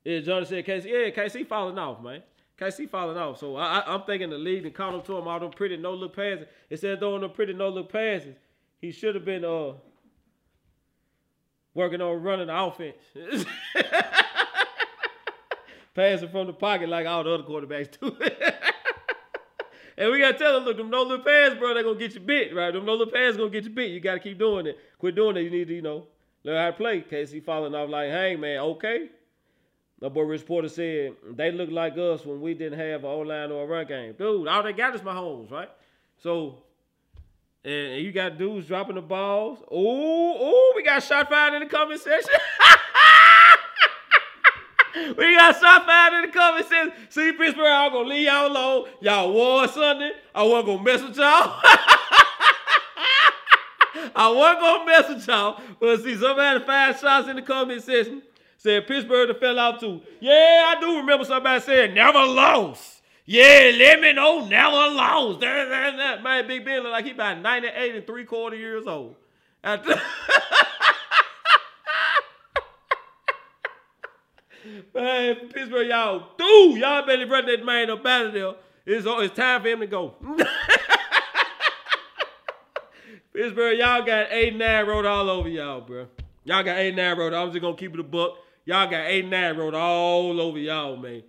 yeah, 0.04 0.20
Johnny 0.20 0.46
said, 0.46 0.66
KC, 0.66 0.86
yeah, 0.86 1.24
KC 1.24 1.48
falling 1.48 1.78
off, 1.78 2.02
man. 2.02 2.22
KC 2.60 2.90
falling 2.90 3.18
off. 3.18 3.40
So 3.40 3.56
I, 3.56 3.94
am 3.94 4.04
thinking 4.04 4.30
the 4.30 4.38
league 4.38 4.66
and 4.66 4.74
caught 4.74 4.94
him 4.94 5.02
to 5.02 5.18
him 5.18 5.28
all 5.28 5.40
them 5.40 5.52
pretty 5.52 5.78
no 5.78 5.94
look 5.94 6.16
passes. 6.16 6.46
Instead 6.70 6.94
of 6.94 7.00
throwing 7.00 7.22
them 7.22 7.32
pretty 7.32 7.54
no 7.54 7.70
look 7.70 7.92
passes, 7.92 8.36
he 8.80 8.92
should 8.92 9.16
have 9.16 9.26
been 9.26 9.44
uh 9.44 9.74
working 11.74 12.02
on 12.02 12.22
running 12.22 12.48
the 12.48 12.64
offense. 12.64 12.98
Passing 15.94 16.30
from 16.30 16.48
the 16.48 16.54
pocket 16.54 16.90
like 16.90 17.06
all 17.06 17.24
the 17.24 17.32
other 17.32 17.44
quarterbacks 17.44 18.00
do. 18.00 18.18
and 19.98 20.12
we 20.12 20.20
gotta 20.20 20.38
tell 20.38 20.54
them, 20.56 20.66
look, 20.66 20.78
them 20.78 20.90
no 20.90 21.04
little 21.04 21.24
pass, 21.24 21.54
bro, 21.58 21.74
they're 21.74 21.84
gonna 21.84 22.00
get 22.00 22.16
you 22.16 22.20
bit, 22.20 22.56
right? 22.56 22.74
Them 22.74 22.86
no 22.86 22.94
little 22.94 23.14
pass 23.14 23.38
gonna 23.38 23.52
get 23.52 23.64
you 23.66 23.70
bit. 23.70 23.92
You 23.92 24.00
gotta 24.00 24.20
keep 24.20 24.40
doing 24.40 24.66
it. 24.66 24.80
Quit 24.98 25.16
doing 25.16 25.38
it. 25.38 25.42
You 25.42 25.52
need 25.52 25.68
to, 25.68 25.76
you 25.76 25.84
know, 25.84 26.08
learn 26.44 26.58
how 26.58 26.72
to 26.72 26.74
play. 26.74 27.02
KC 27.02 27.44
falling 27.44 27.76
off 27.76 27.90
like, 27.90 28.10
hey 28.10 28.36
man, 28.36 28.60
okay. 28.60 29.10
My 30.02 30.10
boy 30.10 30.24
Rich 30.24 30.48
Porter 30.48 30.68
said 30.68 31.14
they 31.32 31.52
look 31.52 31.70
like 31.70 31.98
us 31.98 32.26
when 32.26 32.42
we 32.42 32.56
didn't 32.56 32.80
have 32.80 33.02
an 33.02 33.10
O 33.10 33.20
line 33.20 33.52
or 33.52 33.64
a 33.64 33.68
run 33.68 33.88
game. 33.88 34.16
Dude, 34.18 34.48
all 34.48 34.64
they 34.64 34.74
got 34.74 34.96
is 34.96 35.02
Mahomes, 35.02 35.52
right? 35.52 35.70
So 36.18 36.64
and 37.66 38.04
you 38.04 38.12
got 38.12 38.38
dudes 38.38 38.68
dropping 38.68 38.96
the 38.96 39.02
balls. 39.02 39.60
Oh, 39.72 40.38
oh, 40.40 40.74
we 40.76 40.84
got 40.84 41.02
shot 41.02 41.30
fired 41.30 41.54
in 41.54 41.62
the 41.62 41.68
comment 41.68 42.02
section. 42.02 42.30
we 45.18 45.36
got 45.36 45.58
shot 45.60 45.86
fired 45.86 46.14
in 46.16 46.24
the 46.30 46.38
comment 46.38 46.68
section. 46.68 46.92
See, 47.10 47.32
Pittsburgh, 47.32 47.66
I'm 47.66 47.94
gonna 47.94 48.10
leave 48.10 48.26
y'all 48.26 48.52
alone. 48.52 48.90
Y'all 49.00 49.34
won 49.34 49.70
Sunday. 49.70 50.12
I 50.36 50.44
wasn't 50.44 50.66
gonna 50.66 50.84
mess 50.84 51.02
with 51.02 51.16
y'all. 51.16 51.62
I 54.16 54.30
wasn't 54.30 54.60
gonna 54.60 54.86
mess 54.86 55.10
with 55.10 55.28
y'all. 55.28 55.60
But 55.80 56.04
see, 56.04 56.16
somebody 56.18 56.64
fired 56.66 57.00
shots 57.00 57.28
in 57.30 57.38
the 57.38 57.42
comment 57.42 57.82
section. 57.82 58.22
Said 58.58 58.86
Pittsburgh 58.88 59.38
fell 59.40 59.58
out 59.60 59.80
too. 59.80 60.02
Yeah, 60.20 60.76
I 60.76 60.80
do 60.80 60.98
remember 60.98 61.24
somebody 61.26 61.62
saying 61.62 61.94
never 61.94 62.20
lost. 62.20 63.03
Yeah, 63.26 63.72
let 63.78 64.02
me 64.02 64.10
oh, 64.10 64.14
know, 64.14 64.46
never 64.48 64.72
lost. 64.72 65.40
That, 65.40 65.70
that, 65.70 65.98
that. 65.98 66.24
Man, 66.24 66.46
Big 66.46 66.66
Ben 66.66 66.84
look 66.84 66.92
like 66.92 67.06
he 67.06 67.12
about 67.12 67.40
98 67.40 67.96
and 67.96 68.06
three 68.06 68.26
quarter 68.26 68.58
years 68.58 68.86
old. 68.86 69.16
Man, 74.94 75.36
Pittsburgh, 75.50 75.88
y'all 75.88 76.28
do. 76.38 76.78
Y'all 76.78 77.06
better 77.06 77.26
run 77.28 77.46
that 77.46 77.66
man 77.66 77.90
up 77.90 78.06
out 78.06 78.28
of 78.28 78.34
there. 78.34 78.54
It's, 78.86 79.06
oh, 79.08 79.20
it's 79.20 79.34
time 79.36 79.62
for 79.62 79.70
him 79.70 79.80
to 79.80 79.88
go. 79.88 80.16
Pittsburgh, 83.34 83.80
y'all 83.80 84.06
got 84.06 84.28
8 84.32 84.56
9 84.56 84.86
road 84.86 85.06
all 85.06 85.30
over 85.30 85.48
y'all, 85.48 85.82
bro. 85.82 86.08
Y'all 86.44 86.64
got 86.64 86.78
8 86.78 86.96
9 86.96 87.18
road. 87.18 87.34
I'm 87.34 87.52
just 87.52 87.62
going 87.62 87.76
to 87.76 87.80
keep 87.80 87.94
it 87.94 88.00
a 88.00 88.04
buck. 88.04 88.34
Y'all 88.66 88.90
got 88.90 89.06
8 89.06 89.28
9 89.28 89.58
road 89.58 89.74
all 89.74 90.40
over 90.40 90.60
y'all, 90.60 90.98
man. 90.98 91.24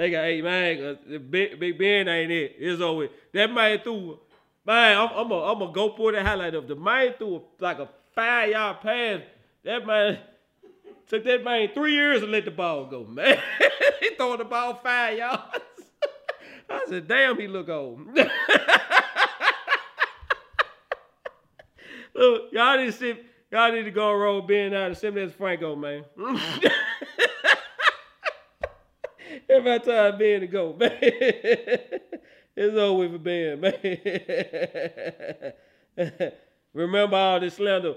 They 0.00 0.10
got 0.10 0.24
8 0.24 0.44
man. 0.44 0.98
Big, 1.28 1.60
Big 1.60 1.78
Ben 1.78 2.08
ain't 2.08 2.32
it. 2.32 2.54
It's 2.58 2.80
over. 2.80 3.08
That 3.34 3.52
man 3.52 3.80
threw, 3.80 4.18
man, 4.64 4.96
I'm, 4.96 5.10
I'm 5.14 5.28
going 5.28 5.58
to 5.58 5.74
go 5.74 5.94
for 5.94 6.10
the 6.10 6.24
highlight 6.24 6.54
of 6.54 6.66
the 6.66 6.74
man 6.74 7.12
threw 7.18 7.36
a, 7.36 7.40
like 7.62 7.80
a 7.80 7.88
five 8.14 8.48
yard 8.48 8.80
pass. 8.80 9.20
That 9.62 9.86
man 9.86 10.20
took 11.06 11.22
that 11.24 11.44
man 11.44 11.68
three 11.74 11.92
years 11.92 12.22
to 12.22 12.26
let 12.26 12.46
the 12.46 12.50
ball 12.50 12.86
go, 12.86 13.04
man. 13.04 13.38
he 14.00 14.14
throwing 14.16 14.38
the 14.38 14.46
ball 14.46 14.76
five 14.76 15.18
yards. 15.18 15.42
I 16.70 16.84
said, 16.88 17.06
damn, 17.06 17.38
he 17.38 17.46
look 17.46 17.68
old. 17.68 18.00
Look, 22.14 22.52
y'all 22.52 22.78
need 22.78 22.86
to 22.86 22.92
see, 22.92 23.18
y'all 23.52 23.70
need 23.70 23.82
to 23.82 23.90
go 23.90 24.14
roll 24.14 24.40
Ben 24.40 24.72
out 24.72 24.86
and 24.86 24.96
send 24.96 25.16
me 25.16 25.20
as 25.24 25.32
Franco, 25.34 25.76
man. 25.76 26.06
Every 29.50 29.80
time 29.80 30.18
Ben 30.18 30.40
to 30.40 30.46
go, 30.46 30.72
man. 30.78 30.98
it's 31.00 32.76
over 32.76 33.08
for 33.08 33.18
Ben, 33.18 33.60
man. 33.60 33.74
Remember 36.72 37.16
all 37.16 37.40
this 37.40 37.54
slander. 37.54 37.94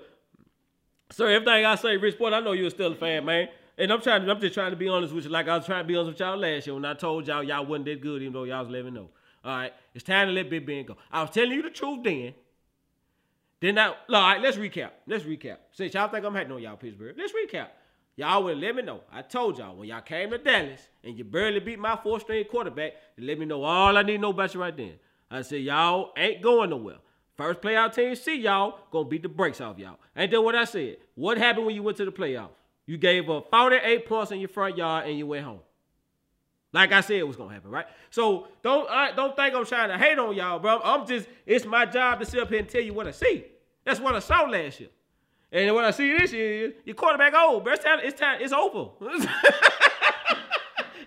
Sir, 1.11 1.27
everything 1.29 1.65
I 1.65 1.75
say, 1.75 1.95
Rich 1.97 2.17
Boy, 2.17 2.31
I 2.31 2.39
know 2.39 2.53
you're 2.53 2.71
still 2.71 2.93
a 2.93 2.95
fan, 2.95 3.25
man. 3.25 3.49
And 3.77 3.91
I'm 3.91 4.01
trying 4.01 4.25
to, 4.25 4.31
I'm 4.31 4.39
just 4.39 4.55
trying 4.55 4.71
to 4.71 4.77
be 4.77 4.87
honest 4.87 5.13
with 5.13 5.25
you, 5.25 5.29
like 5.29 5.47
I 5.47 5.57
was 5.57 5.65
trying 5.65 5.83
to 5.83 5.87
be 5.87 5.95
honest 5.95 6.13
with 6.13 6.19
y'all 6.19 6.37
last 6.37 6.65
year 6.65 6.73
when 6.73 6.85
I 6.85 6.95
told 6.95 7.27
y'all 7.27 7.43
y'all 7.43 7.65
wasn't 7.65 7.85
that 7.85 8.01
good, 8.01 8.21
even 8.21 8.33
though 8.33 8.45
y'all 8.45 8.63
was 8.63 8.69
letting 8.69 8.85
me 8.85 8.91
know. 8.91 9.09
All 9.43 9.55
right, 9.57 9.73
it's 9.93 10.03
time 10.03 10.27
to 10.27 10.33
let 10.33 10.49
Big 10.49 10.65
Ben 10.65 10.85
go. 10.85 10.97
I 11.11 11.21
was 11.21 11.31
telling 11.31 11.51
you 11.51 11.61
the 11.61 11.69
truth 11.69 12.03
then. 12.03 12.33
Then 13.59 13.77
I, 13.77 13.87
all 13.87 13.95
right, 14.09 14.41
let's 14.41 14.57
recap. 14.57 14.91
Let's 15.07 15.23
recap. 15.23 15.57
Since 15.71 15.93
y'all 15.93 16.07
think 16.07 16.25
I'm 16.25 16.33
hating 16.33 16.51
on 16.51 16.61
y'all 16.61 16.77
Pittsburgh, 16.77 17.15
let's 17.17 17.31
recap. 17.31 17.67
Y'all 18.15 18.43
would 18.43 18.57
let 18.57 18.75
me 18.75 18.83
know. 18.83 19.01
I 19.11 19.23
told 19.23 19.57
y'all 19.57 19.75
when 19.75 19.87
y'all 19.87 20.01
came 20.01 20.29
to 20.29 20.37
Dallas 20.37 20.87
and 21.03 21.17
you 21.17 21.23
barely 21.23 21.59
beat 21.59 21.79
my 21.79 21.95
four 21.95 22.19
string 22.19 22.45
quarterback, 22.45 22.93
let 23.17 23.39
me 23.39 23.45
know 23.45 23.63
all 23.63 23.97
I 23.97 24.03
need 24.03 24.17
to 24.17 24.21
know 24.21 24.29
about 24.29 24.53
you 24.53 24.61
right 24.61 24.75
then. 24.75 24.93
I 25.31 25.41
said 25.41 25.61
y'all 25.61 26.11
ain't 26.15 26.41
going 26.41 26.69
nowhere. 26.69 26.97
First 27.35 27.61
playoff 27.61 27.95
team 27.95 28.15
see 28.15 28.39
y'all 28.39 28.77
gonna 28.91 29.09
beat 29.09 29.23
the 29.23 29.29
brakes 29.29 29.59
off 29.59 29.79
y'all. 29.79 29.97
Ain't 30.15 30.29
that 30.29 30.41
what 30.41 30.55
I 30.55 30.65
said? 30.65 30.97
What 31.15 31.39
happened 31.39 31.65
when 31.65 31.73
you 31.73 31.81
went 31.81 31.97
to 31.97 32.05
the 32.05 32.11
playoffs? 32.11 32.51
You 32.85 32.97
gave 32.97 33.29
up 33.29 33.49
48 33.49 34.05
points 34.05 34.31
in 34.31 34.39
your 34.39 34.49
front 34.49 34.77
yard 34.77 35.07
and 35.07 35.17
you 35.17 35.25
went 35.25 35.45
home. 35.45 35.61
Like 36.71 36.91
I 36.91 37.01
said, 37.01 37.17
it 37.17 37.27
was 37.27 37.35
gonna 37.35 37.53
happen, 37.53 37.71
right? 37.71 37.85
So 38.11 38.47
don't 38.61 38.87
I 38.89 39.11
don't 39.11 39.35
think 39.35 39.55
I'm 39.55 39.65
trying 39.65 39.89
to 39.89 39.97
hate 39.97 40.19
on 40.19 40.35
y'all, 40.35 40.59
bro. 40.59 40.79
I'm 40.83 41.07
just 41.07 41.27
it's 41.47 41.65
my 41.65 41.87
job 41.87 42.19
to 42.19 42.25
sit 42.25 42.39
up 42.39 42.49
here 42.49 42.59
and 42.59 42.69
tell 42.69 42.81
you 42.81 42.93
what 42.93 43.07
I 43.07 43.11
see. 43.11 43.45
That's 43.83 43.99
what 43.99 44.15
I 44.15 44.19
saw 44.19 44.43
last 44.43 44.79
year. 44.79 44.89
And 45.53 45.73
what 45.75 45.85
I 45.85 45.91
see 45.91 46.17
this 46.17 46.33
year 46.33 46.65
is 46.65 46.73
your 46.83 46.95
quarterback 46.95 47.35
old, 47.35 47.63
bro. 47.63 47.73
It's 47.73 47.83
time, 47.83 47.99
it's 48.01 48.19
time, 48.19 48.41
it's 48.41 48.51
over. 48.51 48.89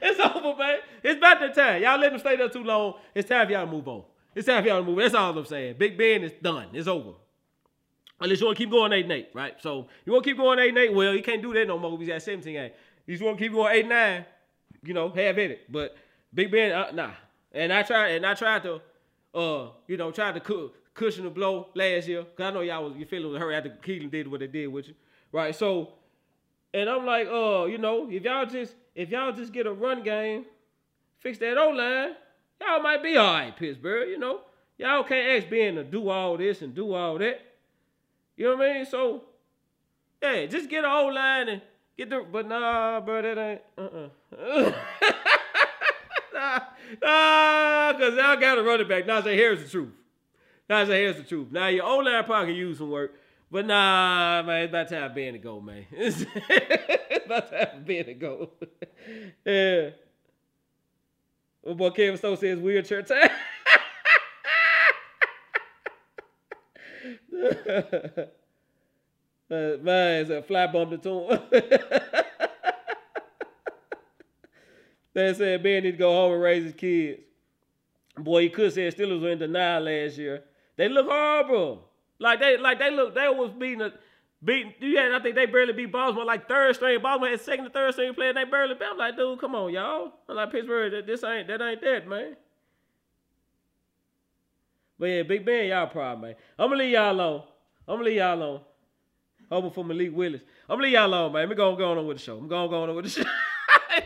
it's 0.01 0.21
over, 0.21 0.57
man. 0.57 0.79
It's 1.03 1.19
about 1.19 1.41
that 1.41 1.53
time. 1.53 1.83
Y'all 1.83 1.99
let 1.99 2.13
him 2.13 2.21
stay 2.21 2.37
there 2.37 2.49
too 2.49 2.63
long. 2.63 2.95
It's 3.13 3.29
time 3.29 3.45
for 3.49 3.53
y'all 3.53 3.67
to 3.67 3.73
move 3.73 3.89
on. 3.89 4.05
It's 4.37 4.47
time 4.47 4.63
for 4.63 4.69
y'all 4.69 4.79
to 4.79 4.87
move. 4.87 4.99
On. 4.99 5.03
That's 5.03 5.15
all 5.17 5.37
I'm 5.37 5.45
saying. 5.47 5.75
Big 5.79 5.99
Ben 5.99 6.23
is 6.23 6.31
done. 6.41 6.69
It's 6.73 6.87
over. 6.87 7.15
Unless 8.21 8.39
you 8.39 8.47
want 8.47 8.57
to 8.57 8.65
keep 8.65 8.71
going 8.71 8.93
8 8.93 9.03
and 9.05 9.13
8, 9.13 9.29
right? 9.35 9.55
So 9.61 9.89
you 10.05 10.13
want 10.13 10.25
to 10.25 10.31
keep 10.31 10.39
going 10.39 10.61
8 10.61 10.69
and 10.69 10.79
8? 10.79 10.95
Well, 10.95 11.13
you 11.13 11.25
can't 11.25 11.43
do 11.43 11.53
that 11.53 11.67
no 11.67 11.77
more. 11.77 11.99
He's 11.99 12.09
at 12.09 12.23
17 12.23 12.53
games. 12.53 12.73
You 13.05 13.15
just 13.15 13.25
want 13.25 13.39
to 13.39 13.45
keep 13.45 13.53
going 13.53 13.75
8 13.75 13.81
and 13.81 13.89
9, 13.89 14.25
you 14.85 14.95
know, 14.95 15.09
have 15.09 15.39
at 15.39 15.51
it. 15.51 15.73
But 15.73 15.97
Big 16.33 16.53
Ben, 16.53 16.71
uh, 16.71 16.93
nah. 16.93 17.11
And 17.51 17.73
I 17.73 17.83
tried, 17.83 18.11
and 18.13 18.25
I 18.25 18.35
tried 18.35 18.63
to, 18.63 18.81
uh, 19.35 19.71
you 19.89 19.97
know, 19.97 20.13
try 20.13 20.31
to 20.31 20.41
cook, 20.41 20.77
cushion 20.97 21.25
the 21.25 21.31
blow 21.31 21.69
last 21.75 22.09
year. 22.09 22.25
Cause 22.37 22.47
I 22.47 22.51
know 22.51 22.63
y'all 22.63 22.85
was 22.85 22.97
you 22.97 23.07
feeling 23.07 23.33
with 23.33 23.41
her 23.41 23.53
after 23.53 23.71
Keelan 23.71 24.11
did 24.11 24.27
what 24.27 24.41
they 24.41 24.49
did 24.49 24.67
with 24.67 24.89
you. 24.89 24.95
Right. 25.31 25.55
So 25.55 25.93
and 26.77 26.91
I'm 26.91 27.07
like, 27.07 27.27
uh, 27.27 27.65
you 27.65 27.79
know, 27.79 28.11
if 28.11 28.23
y'all 28.23 28.45
just 28.45 28.75
if 28.95 29.09
y'all 29.11 29.33
just 29.33 29.53
get 29.53 29.67
a 29.67 29.73
run 29.73 30.03
game, 30.03 30.45
fix 31.21 31.39
that 31.39 31.57
O 31.57 31.71
line, 31.71 32.15
y'all 32.61 32.83
might 32.83 33.03
be 33.03 33.17
all 33.17 33.33
right, 33.33 33.57
Pittsburgh, 33.57 34.09
you 34.09 34.19
know. 34.19 34.41
Y'all 34.79 35.05
can't 35.05 35.43
ask 35.43 35.49
Ben 35.49 35.77
to 35.77 35.85
do 35.85 36.11
all 36.11 36.37
this 36.37 36.61
and 36.61 36.75
do 36.75 36.93
all 36.93 37.17
that. 37.17 37.41
You 38.37 38.45
know 38.51 38.57
what 38.57 38.69
I 38.69 38.75
mean? 38.75 38.85
So, 38.85 39.23
yeah, 40.23 40.45
just 40.45 40.69
get 40.69 40.85
an 40.85 40.91
old 40.91 41.15
line 41.15 41.49
and 41.49 41.63
get 41.97 42.11
the. 42.11 42.27
But 42.31 42.47
nah, 42.47 43.01
bro, 43.01 43.23
that 43.23 43.39
ain't. 43.39 43.61
Uh 43.79 43.81
uh 43.81 44.73
nah, 46.35 46.61
nah, 47.01 47.93
because 47.93 48.15
y'all 48.17 48.37
got 48.37 48.57
to 48.57 48.63
run 48.63 48.83
it 48.83 48.89
back. 48.89 49.07
Now 49.07 49.23
say, 49.23 49.35
here's 49.35 49.63
the 49.63 49.69
truth. 49.71 49.93
Now 50.69 50.85
say, 50.85 51.03
here's 51.03 51.17
the 51.17 51.23
truth. 51.23 51.53
Now 51.53 51.69
your 51.69 51.85
old 51.85 52.05
line 52.05 52.25
probably 52.25 52.53
can 52.53 52.57
use 52.57 52.79
some 52.79 52.91
work. 52.91 53.15
But 53.51 53.67
nah, 53.67 54.43
man, 54.45 54.63
it's 54.63 54.71
about 54.71 54.89
time 54.89 55.15
Ben 55.15 55.35
to 55.35 55.39
go, 55.39 55.61
man. 55.61 55.87
It's, 55.93 56.25
about 57.25 57.51
time 57.51 57.85
Ben 57.85 58.07
to 58.07 58.15
go. 58.15 58.51
yeah. 59.45 59.91
What 61.63 61.77
boy 61.77 61.91
Kevin 61.91 62.17
Stowe 62.17 62.35
says 62.35 62.59
wheelchair 62.59 63.03
time. 63.03 63.31
uh, 67.33 67.39
man, 69.51 70.21
it's 70.21 70.31
a 70.31 70.43
fly 70.43 70.67
bump 70.67 70.91
the 70.91 70.99
tune. 70.99 71.41
they 75.13 75.35
said 75.35 75.63
Ben 75.63 75.85
need 75.85 75.93
to 75.93 75.97
go 75.97 76.13
home 76.13 76.33
and 76.33 76.43
raise 76.43 76.65
his 76.65 76.75
kids. 76.75 77.21
Boy, 78.19 78.43
he 78.43 78.49
could 78.49 78.73
say 78.73 78.89
Steelers 78.89 79.21
were 79.21 79.31
in 79.31 79.39
denial 79.39 79.83
last 79.83 80.19
year. 80.19 80.43
They 80.77 80.89
look 80.89 81.07
horrible. 81.07 81.85
Like 82.19 82.41
they 82.41 82.57
like 82.57 82.79
they 82.79 82.91
look 82.91 83.15
they 83.15 83.29
was 83.29 83.51
beating 83.59 83.83
a 83.83 83.93
beating 84.45 84.73
yeah, 84.81 85.17
I 85.19 85.23
think 85.23 85.35
they 85.35 85.47
barely 85.47 85.73
beat 85.73 85.93
Baltimore 85.93 86.25
like 86.25 86.49
third 86.49 86.75
string. 86.77 87.01
Baltimore 87.03 87.31
had 87.31 87.41
second 87.41 87.65
to 87.65 87.71
third 87.71 87.93
string 87.95 88.15
player, 88.15 88.31
and 88.31 88.39
they 88.39 88.45
barely 88.45 88.75
beat. 88.75 88.89
I'm 88.91 88.99
like, 88.99 89.17
dude, 89.17 89.41
come 89.41 89.55
on, 89.55 89.73
y'all. 89.73 90.13
I'm 90.29 90.37
like 90.37 90.53
Pittsburgh, 90.53 91.07
this 91.07 91.25
ain't 91.25 91.49
that 91.49 91.61
ain't 91.61 91.81
that, 91.81 92.09
man. 92.09 92.37
But 94.99 95.07
yeah, 95.07 95.23
Big 95.25 95.45
Ben, 95.45 95.69
y'all 95.69 95.87
problem, 95.89 96.23
man. 96.23 96.37
I'm 96.59 96.71
gonna 96.71 96.83
leave 96.83 96.93
y'all 96.93 97.13
alone. 97.13 97.43
I'm 97.87 97.97
gonna 97.97 98.05
leave 98.05 98.17
y'all 98.17 98.35
alone. 98.35 98.61
Hoping 99.51 99.71
for 99.71 99.85
Malik 99.85 100.17
Willis. 100.17 100.41
I'm 100.69 100.77
gonna 100.77 100.85
leave 100.85 100.93
y'all 100.95 101.07
alone, 101.07 101.33
man. 101.33 101.43
Let 101.43 101.49
me 101.51 101.55
go, 101.55 101.77
go 101.77 101.93
on 101.93 102.07
with 102.07 102.17
the 102.17 102.23
show. 102.23 102.39
I'm 102.39 102.49
going, 102.49 102.71
going 102.71 102.91
on 102.91 102.97
with 102.97 103.05
the 103.05 103.11
show. 103.23 103.31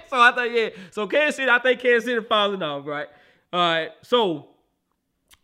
so 0.08 0.20
I 0.20 0.32
thought, 0.32 0.50
yeah. 0.50 0.70
So 0.90 1.06
Kansas 1.06 1.36
City, 1.36 1.50
I 1.50 1.58
think 1.60 1.80
Kansas 1.80 2.04
City 2.04 2.24
falling 2.26 2.62
off, 2.62 2.86
right? 2.86 3.08
All 3.52 3.60
right. 3.60 3.90
So 4.02 4.48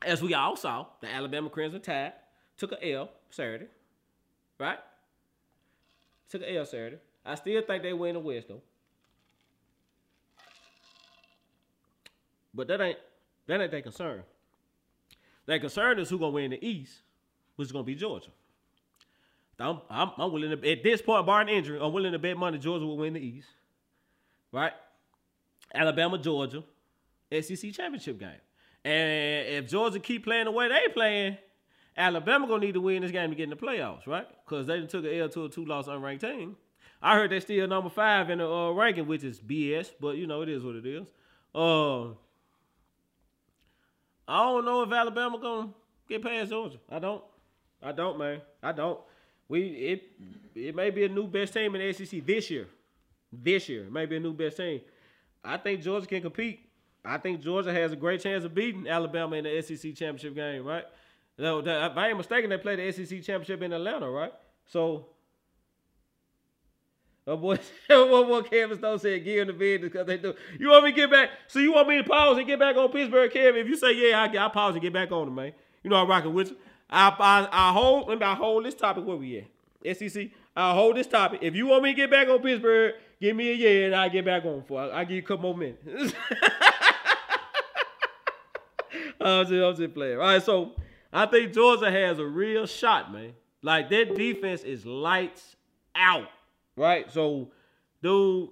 as 0.06 0.22
we 0.22 0.34
all 0.34 0.56
saw, 0.56 0.86
the 1.00 1.12
Alabama 1.12 1.50
Crimson 1.50 1.80
Tide 1.80 2.12
took 2.56 2.72
a 2.72 2.92
L 2.92 3.10
Saturday, 3.30 3.66
right? 4.58 4.78
Took 6.30 6.42
a 6.42 6.56
L 6.56 6.64
Saturday. 6.64 6.98
I 7.24 7.34
still 7.34 7.60
think 7.62 7.82
they 7.82 7.92
win 7.92 8.14
the 8.14 8.20
West 8.20 8.48
though. 8.48 8.62
But 12.54 12.68
that 12.68 12.80
ain't 12.80 12.98
that 13.46 13.60
ain't 13.60 13.70
their 13.70 13.82
concern. 13.82 14.22
Their 15.44 15.58
concern 15.58 15.98
is 15.98 16.08
who 16.08 16.18
gonna 16.18 16.30
win 16.30 16.52
the 16.52 16.66
East, 16.66 16.94
which 17.56 17.66
is 17.66 17.72
gonna 17.72 17.84
be 17.84 17.94
Georgia. 17.94 18.30
I'm, 19.58 19.80
I'm, 19.88 20.10
I'm 20.18 20.32
willing 20.32 20.50
to 20.50 20.70
at 20.70 20.82
this 20.82 21.00
point, 21.00 21.26
barring 21.26 21.48
injury, 21.48 21.78
I'm 21.80 21.92
willing 21.92 22.12
to 22.12 22.18
bet 22.18 22.36
money 22.36 22.58
Georgia 22.58 22.86
will 22.86 22.98
win 22.98 23.14
the 23.14 23.20
East. 23.20 23.48
Right? 24.52 24.72
Alabama, 25.74 26.18
Georgia, 26.18 26.62
SEC 27.32 27.72
championship 27.72 28.18
game. 28.18 28.40
And 28.86 29.48
if 29.48 29.68
Georgia 29.68 29.98
keep 29.98 30.22
playing 30.22 30.44
the 30.44 30.52
way 30.52 30.68
they 30.68 30.86
playing, 30.92 31.38
Alabama 31.96 32.46
gonna 32.46 32.64
need 32.64 32.74
to 32.74 32.80
win 32.80 33.02
this 33.02 33.10
game 33.10 33.30
to 33.30 33.34
get 33.34 33.42
in 33.42 33.50
the 33.50 33.56
playoffs, 33.56 34.06
right? 34.06 34.28
Because 34.44 34.68
they 34.68 34.80
took 34.86 35.04
an 35.04 35.12
L 35.12 35.28
to 35.30 35.46
a 35.46 35.48
two-loss 35.48 35.88
unranked 35.88 36.20
team. 36.20 36.56
I 37.02 37.16
heard 37.16 37.30
they 37.30 37.40
still 37.40 37.66
number 37.66 37.90
five 37.90 38.30
in 38.30 38.38
the 38.38 38.48
uh, 38.48 38.70
ranking, 38.70 39.08
which 39.08 39.24
is 39.24 39.40
BS, 39.40 39.90
but 40.00 40.16
you 40.16 40.28
know 40.28 40.42
it 40.42 40.48
is 40.48 40.62
what 40.62 40.76
it 40.76 40.86
is. 40.86 41.08
Uh, 41.52 42.10
I 44.28 44.44
don't 44.44 44.64
know 44.64 44.82
if 44.84 44.92
Alabama 44.92 45.40
gonna 45.40 45.70
get 46.08 46.22
past 46.22 46.50
Georgia. 46.50 46.78
I 46.88 47.00
don't. 47.00 47.24
I 47.82 47.90
don't, 47.90 48.16
man. 48.16 48.40
I 48.62 48.70
don't. 48.70 49.00
We 49.48 49.62
it 49.62 50.12
it 50.54 50.76
may 50.76 50.90
be 50.90 51.04
a 51.04 51.08
new 51.08 51.26
best 51.26 51.54
team 51.54 51.74
in 51.74 51.80
the 51.80 51.92
SEC 51.92 52.24
this 52.24 52.48
year. 52.52 52.68
This 53.32 53.68
year, 53.68 53.88
maybe 53.90 54.16
a 54.16 54.20
new 54.20 54.32
best 54.32 54.58
team. 54.58 54.80
I 55.44 55.56
think 55.56 55.82
Georgia 55.82 56.06
can 56.06 56.22
compete. 56.22 56.65
I 57.06 57.18
think 57.18 57.40
Georgia 57.40 57.72
has 57.72 57.92
a 57.92 57.96
great 57.96 58.20
chance 58.20 58.44
of 58.44 58.54
beating 58.54 58.88
Alabama 58.88 59.36
in 59.36 59.44
the 59.44 59.62
SEC 59.62 59.94
championship 59.94 60.34
game, 60.34 60.64
right? 60.64 60.84
No, 61.38 61.58
uh, 61.58 61.88
if 61.90 61.96
I 61.96 62.08
ain't 62.08 62.16
mistaken, 62.16 62.50
they 62.50 62.58
played 62.58 62.78
the 62.78 62.92
SEC 62.92 63.22
championship 63.22 63.62
in 63.62 63.72
Atlanta, 63.72 64.10
right? 64.10 64.32
So, 64.66 65.06
oh 67.26 67.36
boy, 67.36 67.58
what 67.88 68.26
boy 68.26 68.42
Kevin 68.42 68.78
Stone 68.78 68.98
said, 69.00 69.22
give 69.22 69.40
him 69.40 69.48
the 69.48 69.52
business 69.52 69.92
because 69.92 70.06
they 70.06 70.16
do. 70.16 70.34
You 70.58 70.70
want 70.70 70.84
me 70.84 70.92
to 70.92 70.96
get 70.96 71.10
back? 71.10 71.30
So 71.48 71.58
you 71.58 71.72
want 71.74 71.88
me 71.88 71.98
to 71.98 72.04
pause 72.04 72.38
and 72.38 72.46
get 72.46 72.58
back 72.58 72.76
on 72.76 72.90
Pittsburgh, 72.90 73.30
Kevin? 73.30 73.60
If 73.60 73.68
you 73.68 73.76
say 73.76 73.92
yeah, 73.92 74.22
I, 74.22 74.46
I 74.46 74.48
pause 74.48 74.74
and 74.74 74.82
get 74.82 74.92
back 74.92 75.12
on 75.12 75.28
him, 75.28 75.34
man. 75.34 75.52
You 75.82 75.90
know 75.90 75.96
I'm 75.96 76.08
rocking 76.08 76.32
with 76.32 76.50
you. 76.50 76.56
I 76.88 77.14
I, 77.18 77.48
I 77.52 77.72
hold 77.72 78.08
let 78.08 78.18
me 78.18 78.24
I 78.24 78.34
hold 78.34 78.64
this 78.64 78.74
topic 78.74 79.04
where 79.04 79.16
we 79.16 79.38
at. 79.38 79.96
SEC. 79.96 80.30
I'll 80.56 80.74
hold 80.74 80.96
this 80.96 81.06
topic. 81.06 81.40
If 81.42 81.54
you 81.54 81.66
want 81.66 81.82
me 81.82 81.90
to 81.90 81.96
get 81.96 82.10
back 82.10 82.28
on 82.28 82.40
Pittsburgh, 82.40 82.94
give 83.20 83.36
me 83.36 83.50
a 83.50 83.54
yeah 83.54 83.86
and 83.86 83.94
I'll 83.94 84.10
get 84.10 84.24
back 84.24 84.44
on 84.46 84.64
for. 84.66 84.80
I'll 84.80 85.04
give 85.04 85.16
you 85.16 85.22
a 85.22 85.22
couple 85.22 85.42
more 85.42 85.56
minutes. 85.56 86.14
I'm 89.26 89.46
just, 89.46 89.52
I'm 89.52 89.76
just 89.76 89.94
playing. 89.94 90.18
All 90.18 90.24
right, 90.24 90.42
so 90.42 90.72
I 91.12 91.26
think 91.26 91.52
Georgia 91.52 91.90
has 91.90 92.18
a 92.18 92.26
real 92.26 92.66
shot, 92.66 93.12
man. 93.12 93.32
Like 93.62 93.90
their 93.90 94.04
defense 94.04 94.62
is 94.62 94.86
lights 94.86 95.56
out, 95.94 96.28
right? 96.76 97.10
So, 97.10 97.50
dude, 98.02 98.50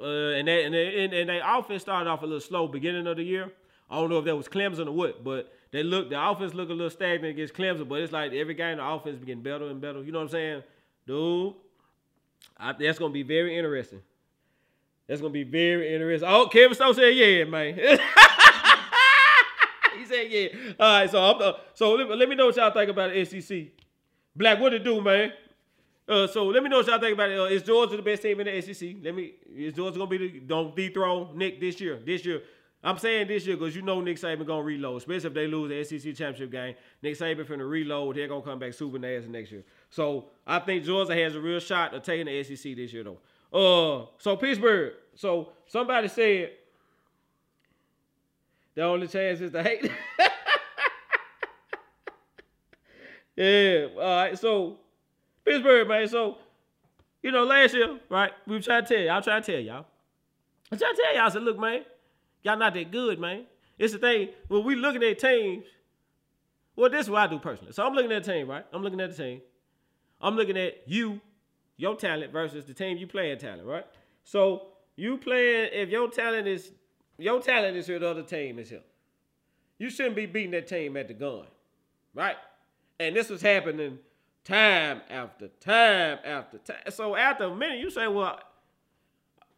uh, 0.00 0.04
and 0.04 0.48
they, 0.48 0.64
and 0.64 0.74
they, 0.74 1.04
and, 1.04 1.28
they 1.28 1.40
offense 1.44 1.82
started 1.82 2.08
off 2.08 2.22
a 2.22 2.26
little 2.26 2.40
slow 2.40 2.68
beginning 2.68 3.06
of 3.06 3.16
the 3.16 3.22
year. 3.22 3.52
I 3.90 3.96
don't 3.96 4.10
know 4.10 4.18
if 4.18 4.24
that 4.26 4.36
was 4.36 4.48
Clemson 4.48 4.86
or 4.86 4.92
what, 4.92 5.24
but 5.24 5.52
they 5.70 5.82
look 5.82 6.10
the 6.10 6.30
offense 6.30 6.54
look 6.54 6.68
a 6.68 6.72
little 6.72 6.90
stagnant 6.90 7.30
against 7.32 7.54
Clemson. 7.54 7.88
But 7.88 8.00
it's 8.00 8.12
like 8.12 8.32
every 8.32 8.54
game 8.54 8.78
the 8.78 8.86
offense 8.86 9.18
getting 9.24 9.42
better 9.42 9.68
and 9.68 9.80
better. 9.80 10.02
You 10.02 10.12
know 10.12 10.18
what 10.18 10.24
I'm 10.24 10.30
saying, 10.30 10.62
dude? 11.06 11.54
I, 12.56 12.72
that's 12.72 12.98
gonna 12.98 13.12
be 13.12 13.22
very 13.22 13.56
interesting. 13.56 14.00
That's 15.06 15.20
gonna 15.20 15.32
be 15.32 15.44
very 15.44 15.94
interesting. 15.94 16.28
Oh, 16.28 16.48
Kevin 16.48 16.74
Stone 16.74 16.94
said, 16.94 17.14
"Yeah, 17.14 17.44
man." 17.44 17.98
said 20.08 20.30
yeah. 20.30 20.48
All 20.80 21.00
right, 21.00 21.10
so 21.10 21.22
I'm, 21.22 21.42
uh, 21.42 21.52
so 21.74 21.92
let, 21.92 22.08
let, 22.16 22.28
me 22.28 22.34
know 22.34 22.46
what 22.46 22.56
y'all 22.56 22.70
think 22.70 22.90
about 22.90 23.12
the 23.12 23.24
SEC. 23.24 23.66
Black, 24.34 24.60
what 24.60 24.74
it 24.74 24.84
do, 24.84 25.00
man? 25.00 25.32
Uh, 26.08 26.26
so 26.26 26.46
let 26.46 26.62
me 26.62 26.70
know 26.70 26.78
what 26.78 26.86
y'all 26.86 26.98
think 26.98 27.14
about 27.14 27.30
it. 27.30 27.38
Uh, 27.38 27.44
is 27.44 27.62
Georgia 27.62 27.96
the 27.96 28.02
best 28.02 28.22
team 28.22 28.40
in 28.40 28.46
the 28.46 28.60
SEC? 28.62 28.96
Let 29.02 29.14
me. 29.14 29.32
Is 29.54 29.74
Georgia 29.74 29.98
gonna 29.98 30.10
be 30.10 30.18
the 30.18 30.40
don't 30.40 30.74
dethrone 30.74 31.36
Nick 31.36 31.60
this 31.60 31.80
year? 31.80 32.00
This 32.04 32.24
year, 32.24 32.42
I'm 32.82 32.96
saying 32.96 33.28
this 33.28 33.46
year 33.46 33.56
because 33.56 33.76
you 33.76 33.82
know 33.82 34.00
Nick 34.00 34.16
Saban 34.16 34.46
gonna 34.46 34.62
reload, 34.62 34.98
especially 34.98 35.26
if 35.26 35.34
they 35.34 35.46
lose 35.46 35.90
the 35.90 35.98
SEC 35.98 36.14
championship 36.14 36.50
game. 36.50 36.74
Nick 37.02 37.18
Saban 37.18 37.44
finna 37.44 37.68
reload. 37.68 38.16
They're 38.16 38.28
gonna 38.28 38.42
come 38.42 38.58
back 38.58 38.72
super 38.72 38.98
nasty 38.98 39.28
next 39.28 39.52
year. 39.52 39.64
So 39.90 40.30
I 40.46 40.60
think 40.60 40.84
Georgia 40.84 41.14
has 41.14 41.34
a 41.34 41.40
real 41.40 41.60
shot 41.60 41.92
of 41.92 42.02
taking 42.02 42.26
the 42.26 42.42
SEC 42.42 42.74
this 42.74 42.92
year 42.92 43.04
though. 43.04 43.18
Uh, 43.52 44.06
so 44.18 44.36
Pittsburgh. 44.36 44.94
So 45.14 45.50
somebody 45.66 46.08
said 46.08 46.52
the 48.78 48.84
only 48.84 49.08
chance 49.08 49.40
is 49.40 49.50
to 49.50 49.60
hate. 49.60 49.82
yeah. 53.36 53.88
All 53.96 54.00
right. 54.00 54.38
So 54.38 54.76
Pittsburgh, 55.44 55.88
man. 55.88 56.06
So 56.06 56.38
you 57.20 57.32
know, 57.32 57.42
last 57.42 57.74
year, 57.74 57.98
right? 58.08 58.30
We 58.46 58.54
were 58.54 58.62
trying 58.62 58.84
to 58.84 58.94
tell 58.94 59.04
y'all. 59.04 59.20
trying 59.20 59.42
to 59.42 59.52
tell 59.52 59.60
y'all. 59.60 59.84
I'm 60.70 60.78
trying 60.78 60.94
to 60.94 61.02
tell 61.02 61.12
y'all. 61.12 61.26
I 61.26 61.28
said, 61.28 61.42
look, 61.42 61.58
man, 61.58 61.82
y'all 62.44 62.56
not 62.56 62.72
that 62.74 62.92
good, 62.92 63.18
man. 63.18 63.46
It's 63.80 63.94
the 63.94 63.98
thing 63.98 64.28
when 64.46 64.62
we 64.62 64.76
looking 64.76 65.02
at 65.02 65.18
teams. 65.18 65.64
Well, 66.76 66.88
this 66.88 67.06
is 67.06 67.10
what 67.10 67.22
I 67.22 67.26
do 67.26 67.40
personally. 67.40 67.72
So 67.72 67.84
I'm 67.84 67.94
looking 67.94 68.12
at 68.12 68.22
the 68.22 68.32
team, 68.32 68.48
right? 68.48 68.64
I'm 68.72 68.84
looking 68.84 69.00
at 69.00 69.10
the 69.10 69.20
team. 69.20 69.40
I'm 70.20 70.36
looking 70.36 70.56
at 70.56 70.86
you, 70.86 71.20
your 71.76 71.96
talent 71.96 72.32
versus 72.32 72.64
the 72.64 72.74
team 72.74 72.96
you 72.96 73.08
playing 73.08 73.38
talent, 73.38 73.66
right? 73.66 73.86
So 74.22 74.68
you 74.94 75.18
playing 75.18 75.70
if 75.72 75.88
your 75.88 76.08
talent 76.08 76.46
is 76.46 76.70
your 77.18 77.40
talent 77.40 77.76
is 77.76 77.86
here, 77.86 77.98
the 77.98 78.08
other 78.08 78.22
team 78.22 78.58
is 78.58 78.70
here. 78.70 78.82
You 79.78 79.90
shouldn't 79.90 80.16
be 80.16 80.26
beating 80.26 80.52
that 80.52 80.66
team 80.66 80.96
at 80.96 81.08
the 81.08 81.14
gun, 81.14 81.46
right? 82.14 82.36
And 82.98 83.14
this 83.14 83.28
was 83.28 83.42
happening 83.42 83.98
time 84.44 85.02
after 85.10 85.48
time 85.60 86.18
after 86.24 86.58
time. 86.58 86.90
So 86.90 87.14
after 87.16 87.44
a 87.44 87.54
minute, 87.54 87.78
you 87.78 87.90
say, 87.90 88.06
well, 88.08 88.40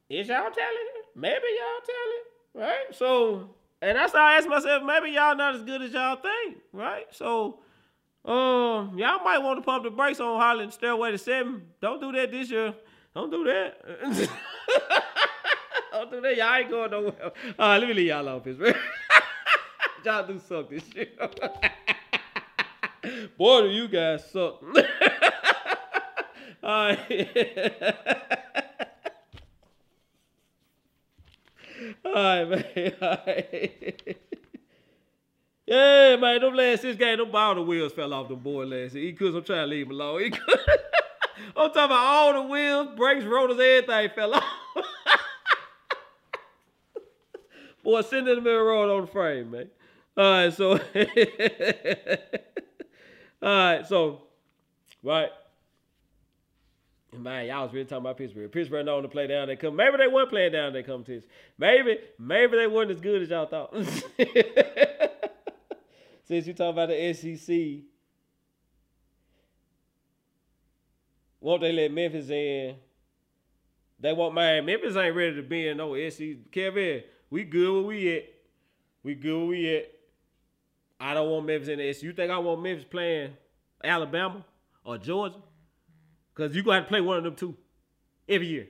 is 0.08 0.28
y'all 0.28 0.50
talent? 0.50 1.06
Maybe 1.14 1.34
y'all 1.34 1.86
talent, 1.86 2.70
right? 2.70 2.94
So, 2.94 3.50
and 3.80 3.96
I 3.96 4.06
started 4.08 4.36
asking 4.36 4.50
myself, 4.50 4.82
maybe 4.84 5.11
y'all 5.11 5.36
not 5.36 5.54
as 5.54 5.62
good 5.62 5.82
as 5.82 5.92
y'all 5.92 6.16
think, 6.16 6.58
right? 6.72 7.06
So, 7.12 7.61
um, 8.24 8.98
y'all 8.98 9.22
might 9.24 9.38
want 9.38 9.58
to 9.58 9.62
pump 9.62 9.84
the 9.84 9.90
brakes 9.90 10.20
on 10.20 10.38
Holland 10.38 10.72
Stairway 10.72 11.12
to 11.12 11.18
Seven. 11.18 11.62
Don't 11.80 12.00
do 12.00 12.12
that 12.12 12.30
this 12.30 12.50
year. 12.50 12.74
Don't 13.14 13.30
do 13.30 13.44
that. 13.44 14.28
Don't 16.01 16.11
do 16.11 16.20
that. 16.22 16.34
Y'all 16.34 16.55
ain't 16.55 16.70
going 16.70 16.90
nowhere. 16.90 17.12
All 17.59 17.59
right, 17.59 17.76
let 17.76 17.86
me 17.86 17.92
leave 17.92 18.07
y'all 18.07 18.22
alone, 18.22 18.40
Pittsburgh. 18.40 18.74
y'all 20.03 20.26
do 20.26 20.40
this 20.70 20.82
shit. 20.94 21.18
Boy, 23.36 23.61
do 23.61 23.68
you 23.68 23.86
guys 23.86 24.24
suck. 24.30 24.62
All 26.62 26.62
right. 26.62 26.98
All 32.07 32.14
right, 32.14 32.48
man. 32.48 32.94
All 33.03 33.18
right. 33.26 34.16
Yeah, 35.66 36.16
man, 36.16 36.40
them 36.40 36.55
last 36.55 36.80
six 36.80 36.96
games, 36.96 37.18
them 37.18 37.30
ball 37.30 37.57
the 37.57 37.62
wheels 37.62 37.92
fell 37.92 38.14
off 38.14 38.28
them 38.28 38.38
boy 38.38 38.64
last 38.64 38.94
year. 38.94 39.05
He 39.05 39.12
could, 39.12 39.34
I'm 39.34 39.44
trying 39.44 39.64
to 39.64 39.66
leave 39.66 39.84
him 39.84 39.92
alone. 39.92 40.32
I'm 41.55 41.70
talking 41.72 41.84
about 41.84 41.92
all 41.92 42.32
the 42.32 42.42
wheels, 42.48 42.88
brakes, 42.96 43.26
rotors, 43.26 43.61
everything 43.61 44.09
fell 44.14 44.32
off. 44.34 44.59
Boy, 47.83 48.03
send 48.03 48.28
in 48.28 48.37
the 48.37 48.41
middle 48.41 48.62
road 48.62 48.95
on 48.95 49.03
the 49.03 49.07
frame, 49.07 49.51
man. 49.51 49.68
All 50.16 50.24
right, 50.24 50.53
so, 50.53 50.72
all 53.43 53.49
right, 53.49 53.87
so, 53.87 54.22
right. 55.03 55.31
Man, 57.16 57.47
y'all 57.47 57.64
was 57.64 57.72
really 57.72 57.87
talking 57.87 58.05
about 58.05 58.18
Pittsburgh. 58.18 58.53
Pittsburgh 58.53 58.87
known 58.87 59.03
to 59.03 59.09
play 59.09 59.26
down. 59.26 59.49
They 59.49 59.57
come. 59.57 59.74
Maybe 59.74 59.97
they 59.97 60.07
weren't 60.07 60.31
playing 60.31 60.53
down. 60.53 60.72
They 60.72 60.85
come 60.85 61.03
to. 61.05 61.20
Maybe, 61.59 61.99
maybe 62.18 62.57
they 62.57 62.68
weren't 62.68 62.91
as 62.91 63.01
good 63.01 63.22
as 63.22 63.31
y'all 63.31 63.47
thought. 63.47 63.74
Since 66.24 66.47
you 66.47 66.55
talk 66.55 66.72
about 66.72 66.89
the 66.91 67.12
SEC, 67.12 67.83
won't 71.41 71.62
they 71.62 71.72
let 71.72 71.91
Memphis 71.91 72.31
in? 72.31 72.76
They 73.99 74.14
man. 74.14 74.64
Memphis 74.64 74.97
ain't 74.97 75.16
ready 75.16 75.35
to 75.37 75.43
be 75.43 75.66
in 75.66 75.76
no 75.78 75.95
SEC. 76.09 76.51
Kevin, 76.53 77.03
we 77.31 77.45
good 77.45 77.72
where 77.72 77.83
we 77.83 78.16
at. 78.16 78.24
We 79.03 79.14
good 79.14 79.37
where 79.39 79.47
we 79.47 79.76
at. 79.76 79.91
I 81.01 81.14
don't 81.14 81.31
want 81.31 81.47
Memphis 81.47 81.68
in 81.68 81.78
the 81.78 81.93
SEC. 81.93 82.03
You 82.03 82.12
think 82.12 82.31
I 82.31 82.39
want 82.39 82.62
Memphis 82.62 82.85
playing 82.89 83.33
Alabama 83.83 84.45
or 84.85 84.99
Georgia? 84.99 85.37
Because 86.35 86.55
you're 86.55 86.64
going 86.64 86.76
to 86.76 86.81
have 86.81 86.87
to 86.87 86.91
play 86.91 87.01
one 87.01 87.16
of 87.16 87.24
them 87.24 87.35
two 87.35 87.57
every 88.28 88.47
year. 88.47 88.66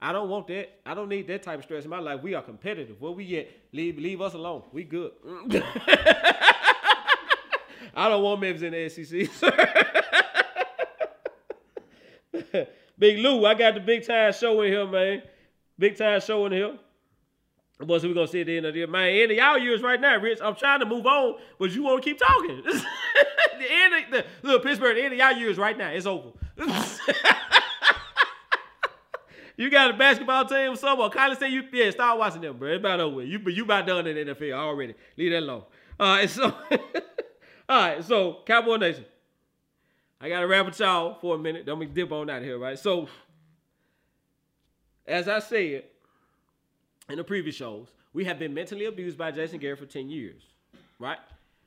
I 0.00 0.12
don't 0.12 0.28
want 0.28 0.46
that. 0.48 0.80
I 0.84 0.92
don't 0.94 1.08
need 1.08 1.26
that 1.28 1.42
type 1.42 1.58
of 1.58 1.64
stress 1.64 1.84
in 1.84 1.90
my 1.90 2.00
life. 2.00 2.22
We 2.22 2.34
are 2.34 2.42
competitive. 2.42 3.00
Where 3.00 3.12
we 3.12 3.38
at? 3.38 3.48
Leave, 3.72 3.98
leave 3.98 4.20
us 4.20 4.34
alone. 4.34 4.64
We 4.72 4.84
good. 4.84 5.12
I 7.94 8.10
don't 8.10 8.22
want 8.22 8.42
Memphis 8.42 8.62
in 8.62 8.72
the 8.72 8.88
SEC. 8.90 9.30
big 12.98 13.18
Lou, 13.18 13.46
I 13.46 13.54
got 13.54 13.74
the 13.74 13.80
big 13.80 14.06
time 14.06 14.34
show 14.34 14.60
in 14.60 14.72
here, 14.72 14.86
man. 14.86 15.22
Big 15.78 15.96
time 15.96 16.20
show 16.20 16.44
in 16.44 16.52
here. 16.52 16.78
But 17.78 18.00
so 18.00 18.08
we're 18.08 18.14
gonna 18.14 18.26
the 18.26 18.56
end 18.56 18.64
of 18.64 18.72
the. 18.72 18.86
Man, 18.86 19.08
end 19.08 19.32
of 19.32 19.36
y'all 19.36 19.58
years 19.58 19.82
right 19.82 20.00
now, 20.00 20.16
Rich. 20.16 20.38
I'm 20.42 20.54
trying 20.54 20.80
to 20.80 20.86
move 20.86 21.04
on, 21.06 21.36
but 21.58 21.72
you 21.72 21.82
want 21.82 22.02
to 22.02 22.08
keep 22.08 22.18
talking. 22.18 22.62
the 22.64 23.66
end 23.70 23.94
of 23.94 24.10
the 24.10 24.24
look, 24.42 24.62
Pittsburgh, 24.62 24.96
the 24.96 25.02
end 25.02 25.12
of 25.12 25.18
y'all 25.18 25.32
years 25.32 25.58
right 25.58 25.76
now. 25.76 25.90
It's 25.90 26.06
over. 26.06 26.30
you 29.58 29.68
got 29.68 29.90
a 29.90 29.92
basketball 29.94 30.46
team 30.46 30.72
or 30.72 30.76
something, 30.76 31.04
or 31.04 31.10
college 31.10 31.38
team, 31.38 31.52
you 31.52 31.64
yeah, 31.70 31.90
start 31.90 32.18
watching 32.18 32.40
them, 32.40 32.56
bro. 32.56 32.70
It's 32.70 32.78
about 32.78 33.00
over 33.00 33.16
with. 33.16 33.28
You 33.28 33.40
you 33.50 33.64
about 33.64 33.86
done 33.86 34.06
in 34.06 34.26
the 34.26 34.34
NFL 34.34 34.54
already. 34.54 34.94
Leave 35.18 35.32
that 35.32 35.40
alone. 35.40 35.64
All 36.00 36.16
right, 36.16 36.30
so 36.30 36.44
all 37.68 37.80
right, 37.80 38.02
so 38.02 38.38
Cowboy 38.46 38.76
Nation. 38.76 39.04
I 40.18 40.30
gotta 40.30 40.46
wrap 40.46 40.64
with 40.64 40.80
y'all 40.80 41.18
for 41.20 41.34
a 41.34 41.38
minute. 41.38 41.66
Don't 41.66 41.78
me 41.78 41.84
dip 41.84 42.10
on 42.10 42.30
out 42.30 42.38
of 42.38 42.44
here, 42.44 42.58
right? 42.58 42.78
So, 42.78 43.06
as 45.06 45.28
I 45.28 45.40
said 45.40 45.84
in 47.08 47.16
the 47.16 47.24
previous 47.24 47.56
shows, 47.56 47.88
we 48.12 48.24
have 48.24 48.38
been 48.38 48.54
mentally 48.54 48.86
abused 48.86 49.18
by 49.18 49.30
Jason 49.30 49.58
Garrett 49.58 49.78
for 49.78 49.86
10 49.86 50.08
years, 50.08 50.42
right? 50.98 51.18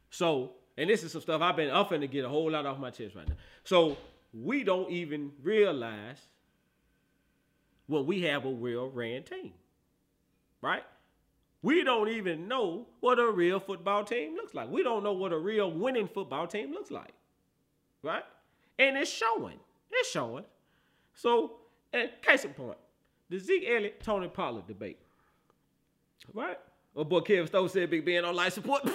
So, 0.09 0.51
and 0.77 0.89
this 0.89 1.03
is 1.03 1.11
some 1.11 1.21
stuff 1.21 1.41
I've 1.41 1.55
been 1.55 1.69
up 1.69 1.89
to 1.89 2.07
get 2.07 2.25
a 2.25 2.29
whole 2.29 2.51
lot 2.51 2.65
off 2.65 2.79
my 2.79 2.89
chest 2.89 3.15
right 3.15 3.27
now. 3.27 3.35
So, 3.63 3.97
we 4.33 4.63
don't 4.63 4.89
even 4.91 5.31
realize 5.41 6.17
when 7.87 8.05
we 8.05 8.21
have 8.21 8.45
a 8.45 8.51
real 8.51 8.89
ran 8.89 9.23
team, 9.23 9.53
right? 10.61 10.83
We 11.61 11.83
don't 11.83 12.07
even 12.09 12.47
know 12.47 12.87
what 12.99 13.19
a 13.19 13.29
real 13.29 13.59
football 13.59 14.03
team 14.03 14.35
looks 14.35 14.53
like. 14.53 14.69
We 14.69 14.83
don't 14.83 15.03
know 15.03 15.13
what 15.13 15.33
a 15.33 15.37
real 15.37 15.71
winning 15.71 16.07
football 16.07 16.47
team 16.47 16.71
looks 16.71 16.91
like, 16.91 17.13
right? 18.03 18.23
And 18.77 18.95
it's 18.95 19.11
showing. 19.11 19.59
It's 19.91 20.09
showing. 20.09 20.45
So, 21.15 21.57
and 21.91 22.09
case 22.21 22.45
in 22.45 22.53
point, 22.53 22.77
the 23.29 23.39
Zeke 23.39 23.65
Elliott 23.67 24.01
Tony 24.01 24.27
Pollard 24.27 24.67
debate. 24.67 24.99
Right? 26.33 26.57
Oh 26.95 27.03
boy, 27.03 27.21
Kevin 27.21 27.47
Stowe 27.47 27.67
said 27.67 27.89
Big 27.89 28.05
Ben 28.05 28.25
on 28.25 28.35
life 28.35 28.53
support. 28.53 28.83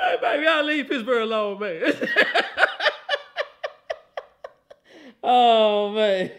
hey 0.00 0.16
baby, 0.20 0.44
y'all 0.44 0.64
leave 0.64 0.88
Pittsburgh 0.88 1.22
alone, 1.22 1.60
man. 1.60 1.82
oh 5.22 5.92
man. 5.92 6.30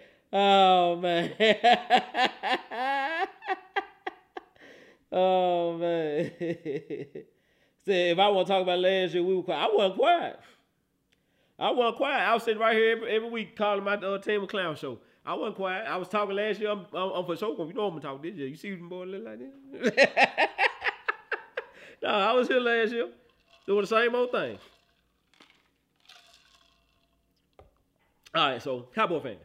Oh 0.34 0.96
man. 0.96 1.30
oh 5.12 5.76
man. 5.76 6.30
Said 7.84 8.12
if 8.12 8.18
I 8.18 8.28
want 8.28 8.46
to 8.46 8.52
talk 8.54 8.62
about 8.62 8.78
last 8.78 9.12
year, 9.12 9.22
we 9.22 9.36
were 9.36 9.42
quiet. 9.42 9.68
I 9.70 9.76
wasn't 9.76 9.96
quiet. 9.98 10.40
I 11.62 11.70
wasn't 11.70 11.96
quiet. 11.96 12.28
I 12.28 12.34
was 12.34 12.42
sitting 12.42 12.60
right 12.60 12.76
here 12.76 12.90
every, 12.90 13.08
every 13.12 13.30
week 13.30 13.54
calling 13.54 13.84
my 13.84 13.94
uh, 13.94 14.18
team 14.18 14.44
clown 14.48 14.74
show. 14.74 14.98
I 15.24 15.34
wasn't 15.34 15.54
quiet. 15.54 15.86
I 15.86 15.96
was 15.96 16.08
talking 16.08 16.34
last 16.34 16.58
year. 16.58 16.70
I'm, 16.70 16.84
I'm, 16.92 17.10
I'm 17.10 17.24
for 17.24 17.36
sure. 17.36 17.50
You 17.50 17.72
know 17.72 17.86
I'm 17.86 17.90
gonna 17.90 18.00
talk 18.00 18.20
this 18.20 18.34
year. 18.34 18.48
You 18.48 18.56
see 18.56 18.74
them 18.74 18.88
boy 18.88 19.04
look 19.04 19.24
like 19.24 19.38
this? 19.38 19.92
no, 22.02 22.08
I 22.08 22.32
was 22.32 22.48
here 22.48 22.58
last 22.58 22.90
year 22.90 23.08
doing 23.64 23.82
the 23.82 23.86
same 23.86 24.12
old 24.12 24.32
thing. 24.32 24.58
All 28.34 28.48
right, 28.48 28.60
so 28.60 28.88
Cowboy 28.92 29.20
fans, 29.20 29.38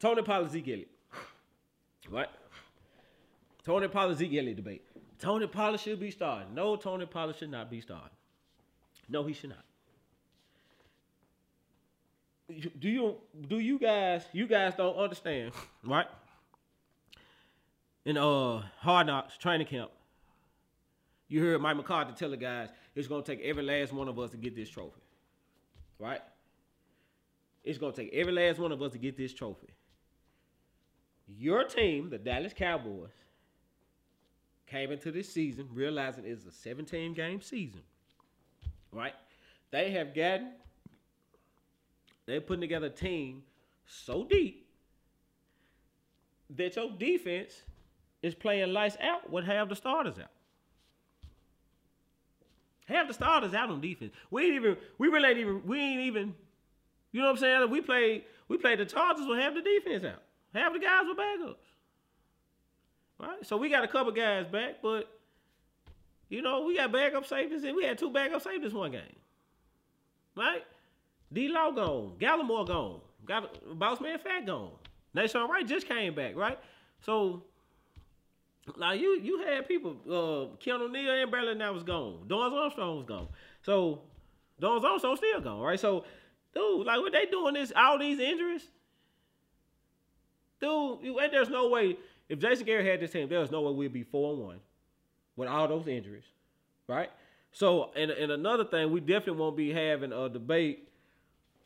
Tony 0.00 0.22
Pollard, 0.22 0.50
Zeke 0.50 0.68
Elliott, 0.68 0.88
right? 2.10 2.28
Tony 3.64 3.86
Pollard, 3.86 4.16
Zeke 4.16 4.34
Elliott 4.34 4.56
debate. 4.56 4.82
Tony 5.20 5.46
Pollard 5.46 5.78
should 5.78 6.00
be 6.00 6.10
starting. 6.10 6.52
No, 6.54 6.74
Tony 6.74 7.06
Pollard 7.06 7.36
should 7.36 7.52
not 7.52 7.70
be 7.70 7.80
starting. 7.80 8.08
No, 9.08 9.22
he 9.22 9.32
should 9.32 9.50
not 9.50 9.64
do 12.78 12.88
you 12.88 13.16
do 13.48 13.58
you 13.58 13.78
guys 13.78 14.24
you 14.32 14.46
guys 14.46 14.74
don't 14.74 14.96
understand, 14.96 15.52
right? 15.84 16.06
In 18.04 18.16
uh 18.16 18.62
hard 18.78 19.06
knocks 19.06 19.36
training 19.36 19.66
camp, 19.66 19.90
you 21.28 21.42
heard 21.42 21.60
Mike 21.60 21.76
McCarthy 21.76 22.12
tell 22.12 22.30
the 22.30 22.36
guys 22.36 22.68
it's 22.94 23.08
gonna 23.08 23.22
take 23.22 23.40
every 23.40 23.62
last 23.62 23.92
one 23.92 24.08
of 24.08 24.18
us 24.18 24.30
to 24.30 24.36
get 24.36 24.54
this 24.54 24.68
trophy. 24.68 25.00
Right? 25.98 26.20
It's 27.62 27.78
gonna 27.78 27.92
take 27.92 28.12
every 28.12 28.32
last 28.32 28.58
one 28.58 28.72
of 28.72 28.82
us 28.82 28.92
to 28.92 28.98
get 28.98 29.16
this 29.16 29.32
trophy. 29.32 29.68
Your 31.26 31.64
team, 31.64 32.10
the 32.10 32.18
Dallas 32.18 32.52
Cowboys, 32.54 33.10
came 34.66 34.92
into 34.92 35.10
this 35.10 35.32
season 35.32 35.68
realizing 35.72 36.24
it's 36.26 36.44
a 36.44 36.52
17 36.52 37.14
game 37.14 37.40
season. 37.40 37.80
Right? 38.92 39.14
They 39.70 39.90
have 39.92 40.14
gotten 40.14 40.52
they're 42.26 42.40
putting 42.40 42.60
together 42.60 42.86
a 42.86 42.90
team 42.90 43.42
so 43.86 44.24
deep 44.24 44.66
that 46.56 46.76
your 46.76 46.90
defense 46.90 47.62
is 48.22 48.34
playing 48.34 48.72
lights 48.72 48.96
out 49.00 49.30
with 49.30 49.44
half 49.44 49.68
the 49.68 49.76
starters 49.76 50.18
out. 50.18 50.30
Half 52.86 53.08
the 53.08 53.14
starters 53.14 53.54
out 53.54 53.70
on 53.70 53.80
defense. 53.80 54.12
We 54.30 54.44
ain't 54.44 54.54
even 54.54 54.76
we 54.98 55.08
really 55.08 55.28
ain't 55.28 55.38
even 55.38 55.62
we 55.66 55.80
ain't 55.80 56.00
even 56.02 56.34
you 57.12 57.20
know 57.20 57.26
what 57.26 57.32
I'm 57.32 57.38
saying? 57.38 57.70
We 57.70 57.80
played 57.80 58.24
we 58.48 58.58
played 58.58 58.78
the 58.78 58.86
Chargers 58.86 59.26
with 59.26 59.38
half 59.38 59.54
the 59.54 59.62
defense 59.62 60.04
out. 60.04 60.22
Half 60.54 60.72
the 60.72 60.78
guys 60.78 61.04
were 61.06 61.14
backups. 61.14 61.54
Right? 63.20 63.46
So 63.46 63.56
we 63.56 63.68
got 63.68 63.84
a 63.84 63.88
couple 63.88 64.12
guys 64.12 64.46
back, 64.46 64.82
but 64.82 65.08
you 66.28 66.42
know, 66.42 66.64
we 66.64 66.76
got 66.76 66.92
backup 66.92 67.26
safeties 67.26 67.64
and 67.64 67.76
we 67.76 67.84
had 67.84 67.98
two 67.98 68.10
backup 68.10 68.42
safeties 68.42 68.74
one 68.74 68.90
game. 68.90 69.16
Right? 70.36 70.64
D 71.34 71.48
Law 71.48 71.72
gone. 71.72 72.12
Gallimore 72.18 72.66
gone. 72.66 73.00
Got 73.26 73.78
Boss 73.78 74.00
Man 74.00 74.18
Fat 74.18 74.46
gone. 74.46 74.70
Nahshon 75.16 75.48
Wright 75.48 75.66
just 75.66 75.88
came 75.88 76.14
back, 76.14 76.36
right? 76.36 76.58
So 77.00 77.42
like 78.76 79.00
you 79.00 79.20
you 79.20 79.44
had 79.44 79.68
people, 79.68 79.96
uh 80.06 80.56
Keanu 80.62 80.90
Neal 80.90 81.10
and 81.10 81.30
Bradley 81.30 81.54
now 81.54 81.72
was 81.72 81.82
gone. 81.82 82.24
Dorance 82.26 82.52
Armstrong 82.52 82.96
was 82.96 83.06
gone. 83.06 83.28
So 83.62 84.02
Dorance 84.60 84.84
Armstrong 84.84 85.16
still 85.16 85.40
gone, 85.40 85.60
right? 85.60 85.78
So 85.78 86.04
dude, 86.54 86.86
like 86.86 87.00
what 87.00 87.12
they 87.12 87.26
doing 87.26 87.54
this 87.54 87.72
all 87.76 87.98
these 87.98 88.18
injuries? 88.18 88.66
Dude, 90.60 90.98
you, 91.02 91.18
and 91.18 91.32
there's 91.32 91.50
no 91.50 91.68
way 91.68 91.96
if 92.28 92.38
Jason 92.38 92.64
Garrett 92.64 92.86
had 92.86 93.00
this 93.00 93.10
team, 93.10 93.28
there's 93.28 93.50
no 93.50 93.62
way 93.62 93.72
we'd 93.72 93.92
be 93.92 94.02
four 94.02 94.32
and 94.34 94.42
one 94.42 94.60
with 95.36 95.48
all 95.48 95.68
those 95.68 95.86
injuries, 95.86 96.24
right? 96.88 97.10
So, 97.52 97.90
and, 97.94 98.10
and 98.10 98.32
another 98.32 98.64
thing, 98.64 98.90
we 98.90 99.00
definitely 99.00 99.40
won't 99.40 99.56
be 99.56 99.72
having 99.72 100.12
a 100.12 100.28
debate 100.28 100.88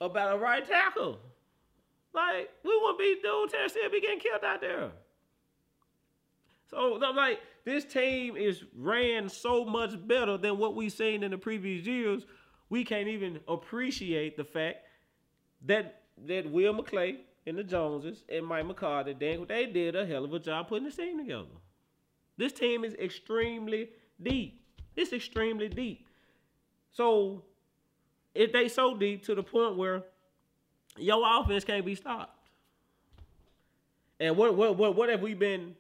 about 0.01 0.37
a 0.37 0.39
right 0.39 0.67
tackle. 0.67 1.19
Like, 2.15 2.51
we 2.65 2.77
wouldn't 2.81 2.99
be 2.99 3.19
dude 3.23 3.51
Tennessee 3.51 3.81
be 3.91 4.01
getting 4.01 4.19
killed 4.19 4.45
out 4.45 4.61
there. 4.61 4.91
So 6.71 7.03
I'm 7.03 7.17
like, 7.17 7.41
this 7.65 7.85
team 7.85 8.37
is 8.37 8.65
ran 8.77 9.29
so 9.29 9.65
much 9.65 9.95
better 10.07 10.37
than 10.37 10.59
what 10.59 10.75
we've 10.75 10.93
seen 10.93 11.23
in 11.23 11.31
the 11.31 11.39
previous 11.39 11.87
years. 11.87 12.25
We 12.71 12.85
can't 12.85 13.09
even 13.09 13.41
appreciate 13.49 14.37
the 14.37 14.45
fact 14.45 14.79
that 15.67 16.03
that 16.27 16.51
Will 16.51 16.75
McClay 16.75 17.17
and 17.47 17.57
the 17.57 17.65
Joneses 17.65 18.25
and 18.29 18.45
Mike 18.45 18.67
McCarthy, 18.67 19.15
they, 19.19 19.37
they 19.37 19.67
did 19.67 19.97
a 19.97 20.05
hell 20.05 20.25
of 20.25 20.33
a 20.35 20.39
job 20.39 20.69
putting 20.69 20.85
this 20.85 20.97
team 20.97 21.19
together. 21.19 21.47
This 22.37 22.53
team 22.53 22.85
is 22.85 22.95
extremely 22.95 23.91
deep. 24.23 24.63
It's 24.97 25.13
extremely 25.13 25.69
deep. 25.69 26.07
So 26.93 27.45
if 28.39 28.53
they 28.53 28.69
so 28.69 28.97
deep 28.97 29.25
to 29.25 29.35
the 29.35 29.43
point 29.43 29.77
where 29.77 30.05
your 30.97 31.23
offense 31.27 31.65
can't 31.65 31.85
be 31.85 31.97
stopped. 31.97 32.39
And 34.21 34.37
what 34.37 34.55
what 34.55 34.79
what 34.79 34.95
what 34.95 35.09
have 35.09 35.21
we 35.21 35.35
been 35.35 35.75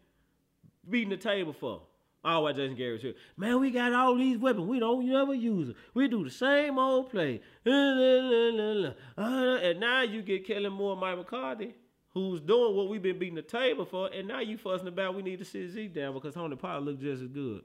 beating 0.88 1.10
the 1.10 1.16
table 1.16 1.52
for? 1.52 1.82
Oh, 2.24 2.40
what 2.40 2.56
Jason 2.56 2.74
Garrett 2.74 3.00
here? 3.00 3.14
man, 3.36 3.60
we 3.60 3.70
got 3.70 3.92
all 3.92 4.16
these 4.16 4.38
weapons. 4.38 4.66
We 4.66 4.80
don't 4.80 5.06
never 5.06 5.34
use 5.34 5.68
them. 5.68 5.76
We 5.94 6.08
do 6.08 6.24
the 6.24 6.30
same 6.30 6.78
old 6.78 7.10
play. 7.10 7.40
And 7.64 9.80
now 9.80 10.02
you 10.02 10.22
get 10.22 10.44
Kellen 10.44 10.72
Moore 10.72 10.92
and 10.92 11.00
Mike 11.00 11.16
McCarthy, 11.16 11.74
who's 12.10 12.40
doing 12.40 12.76
what 12.76 12.88
we've 12.88 13.02
been 13.02 13.20
beating 13.20 13.36
the 13.36 13.42
table 13.42 13.84
for, 13.84 14.10
and 14.12 14.26
now 14.26 14.40
you 14.40 14.58
fussing 14.58 14.88
about 14.88 15.14
we 15.14 15.22
need 15.22 15.38
to 15.38 15.44
sit 15.44 15.70
Zeke 15.70 15.94
down 15.94 16.12
because 16.12 16.34
Tony 16.34 16.56
Pollard 16.56 16.84
looked 16.84 17.02
just 17.02 17.22
as 17.22 17.28
good. 17.28 17.62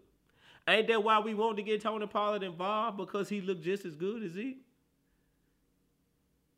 Ain't 0.67 0.87
that 0.87 1.03
why 1.03 1.19
we 1.19 1.33
want 1.33 1.57
to 1.57 1.63
get 1.63 1.81
Tony 1.81 2.05
Pollard 2.05 2.43
involved? 2.43 2.97
Because 2.97 3.29
he 3.29 3.41
looked 3.41 3.63
just 3.63 3.85
as 3.85 3.95
good 3.95 4.23
as 4.23 4.33
Zeke? 4.33 4.63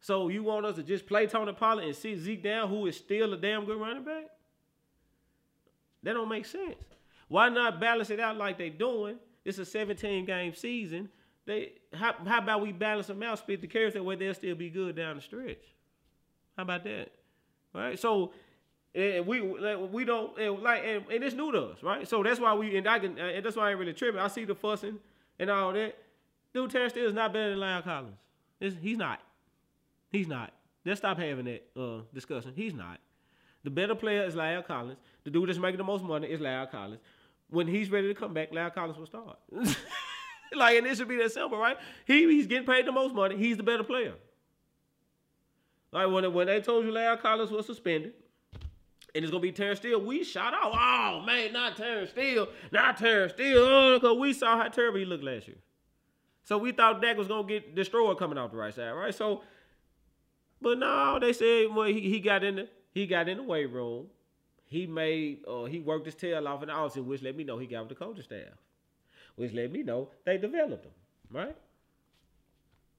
So 0.06 0.30
you 0.30 0.44
want 0.44 0.68
us 0.68 0.76
to 0.76 0.84
just 0.84 1.08
play 1.08 1.26
Tony 1.26 1.52
Pollard 1.52 1.86
and 1.86 1.96
sit 1.96 2.20
Zeke 2.20 2.44
down, 2.44 2.70
who 2.70 2.86
is 2.86 2.96
still 2.96 3.34
a 3.34 3.38
damn 3.38 3.66
good 3.66 3.82
running 3.82 4.04
back? 4.04 4.26
That 6.04 6.14
don't 6.14 6.30
make 6.30 6.46
sense. 6.46 6.76
Why 7.28 7.50
not 7.50 7.80
balance 7.80 8.12
it 8.12 8.20
out 8.20 8.38
like 8.38 8.60
they 8.60 8.70
doing? 8.70 9.16
It's 9.44 9.58
a 9.58 9.66
17 9.66 10.26
game 10.26 10.54
season. 10.54 11.10
They 11.48 11.72
how, 11.92 12.14
how 12.24 12.38
about 12.38 12.62
we 12.62 12.72
balance 12.72 13.08
them 13.08 13.24
out, 13.24 13.40
split 13.40 13.62
the 13.62 13.68
carries 13.68 13.96
that 13.96 14.06
way 14.06 14.16
they'll 14.16 14.36
still 14.36 14.54
be 14.54 14.70
good 14.70 14.96
down 14.96 15.16
the 15.16 15.24
stretch. 15.24 15.74
How 16.56 16.62
about 16.62 16.84
that? 16.84 17.10
Right? 17.74 17.98
So 17.98 18.32
and 18.94 19.26
we 19.26 19.42
we 19.42 20.06
don't 20.06 20.38
and 20.38 20.62
like 20.62 20.84
and, 20.86 21.04
and 21.12 21.24
it's 21.24 21.36
new 21.36 21.52
to 21.52 21.64
us, 21.64 21.82
right? 21.82 22.08
So 22.08 22.22
that's 22.22 22.40
why 22.40 22.54
we 22.54 22.78
and 22.78 22.88
I 22.88 23.00
can 23.00 23.18
and 23.18 23.44
that's 23.44 23.56
why 23.56 23.70
I 23.70 23.72
ain't 23.72 23.80
really 23.80 23.94
tripping. 23.94 24.22
I 24.22 24.28
see 24.28 24.46
the 24.46 24.54
fussing 24.54 25.00
and 25.40 25.50
all 25.50 25.74
that. 25.74 25.98
Dude, 26.54 26.70
Terence 26.70 26.94
is 26.94 27.12
not 27.12 27.34
better 27.34 27.50
than 27.50 27.60
La'el 27.60 27.84
Collins. 27.84 28.18
It's, 28.60 28.76
he's 28.80 29.00
not. 29.00 29.20
He's 30.12 30.28
not. 30.28 30.54
Let's 30.86 31.00
stop 31.00 31.18
having 31.18 31.46
that 31.46 31.66
uh, 31.80 32.02
discussion. 32.14 32.54
He's 32.56 32.74
not. 32.74 33.00
The 33.64 33.72
better 33.72 33.96
player 33.96 34.24
is 34.24 34.36
La'el 34.36 34.66
Collins. 34.66 35.00
The 35.24 35.32
dude 35.32 35.50
that's 35.50 35.58
making 35.58 35.80
the 35.80 35.84
most 35.84 36.04
money 36.04 36.28
is 36.28 36.40
La'el 36.40 36.70
Collins. 36.70 37.02
When 37.50 37.68
he's 37.68 37.90
ready 37.90 38.08
to 38.08 38.14
come 38.14 38.34
back, 38.34 38.52
La'el 38.52 38.74
Collins 38.74 38.98
will 38.98 39.08
start. 39.08 39.40
like, 40.56 40.78
and 40.78 40.86
it 40.86 40.98
should 40.98 41.08
be 41.08 41.18
that 41.18 41.32
simple, 41.32 41.58
right? 41.58 41.78
He, 42.06 42.24
he's 42.30 42.46
getting 42.46 42.68
paid 42.68 42.86
the 42.86 42.92
most 42.92 43.16
money. 43.16 43.36
He's 43.36 43.58
the 43.58 43.64
better 43.64 43.84
player. 43.84 44.14
Like 45.92 46.12
when, 46.12 46.32
when 46.34 46.48
they 46.48 46.62
told 46.62 46.86
you 46.86 46.92
La'el 46.92 47.20
Collins 47.20 47.52
was 47.52 47.66
suspended, 47.66 48.14
and 49.16 49.24
it's 49.24 49.32
gonna 49.32 49.42
be 49.42 49.54
Terence 49.54 49.80
Steele, 49.80 50.02
we 50.02 50.26
shot 50.26 50.54
out. 50.54 50.72
Oh 50.74 51.26
man, 51.26 51.54
not 51.54 51.78
Terence 51.78 52.10
Steele, 52.10 52.50
not 52.72 52.98
Terence 52.98 53.32
Steele, 53.32 53.60
oh, 53.60 53.98
because 53.98 54.18
we 54.18 54.34
saw 54.34 54.58
how 54.58 54.68
terrible 54.68 55.00
he 55.00 55.06
looked 55.06 55.24
last 55.24 55.48
year. 55.48 55.58
So 56.44 56.58
we 56.58 56.74
thought 56.74 57.02
Dak 57.02 57.18
was 57.18 57.30
gonna 57.30 57.48
get 57.48 57.74
destroyed 57.76 58.20
coming 58.20 58.38
off 58.38 58.52
the 58.52 58.58
right 58.58 58.74
side, 58.74 58.92
right? 58.92 59.16
So, 59.16 59.42
but 60.62 60.78
no, 60.80 61.20
they 61.20 61.34
said 61.34 61.68
well 61.74 61.88
he, 61.88 62.02
he 62.02 62.20
got 62.20 62.44
in 62.44 62.56
the 62.56 62.68
he 62.92 63.06
got 63.08 63.28
in 63.28 63.38
the 63.38 63.44
weight 63.44 63.72
room. 63.72 64.08
He 64.66 64.88
made 64.88 65.40
uh, 65.48 65.66
he 65.66 65.80
worked 65.80 66.06
his 66.06 66.16
tail 66.16 66.48
off 66.48 66.64
in 66.64 66.70
the 66.70 67.04
which 67.04 67.22
let 67.22 67.36
me 67.36 67.44
know 67.44 67.58
he 67.58 67.68
got 67.68 67.82
with 67.82 67.90
the 67.90 67.96
coaching 67.96 68.24
staff, 68.24 68.54
which 69.36 69.54
let 69.54 69.72
me 69.72 69.84
know 69.84 70.10
they 70.26 70.38
developed 70.38 70.86
him, 70.86 70.92
right? 71.32 71.56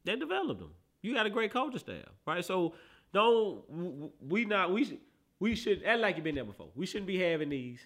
They 0.04 0.16
developed 0.16 0.60
him. 0.60 0.70
You 1.02 1.14
got 1.14 1.26
a 1.26 1.30
great 1.30 1.52
coaching 1.52 1.78
staff, 1.78 2.08
right? 2.26 2.44
So 2.44 2.74
don't 3.12 3.62
we 4.20 4.44
not 4.44 4.72
we 4.72 5.00
we 5.40 5.54
should 5.54 5.82
act 5.84 6.00
like 6.00 6.16
you've 6.16 6.24
been 6.24 6.34
there 6.34 6.44
before. 6.44 6.68
We 6.74 6.86
shouldn't 6.86 7.06
be 7.06 7.18
having 7.18 7.48
these. 7.48 7.80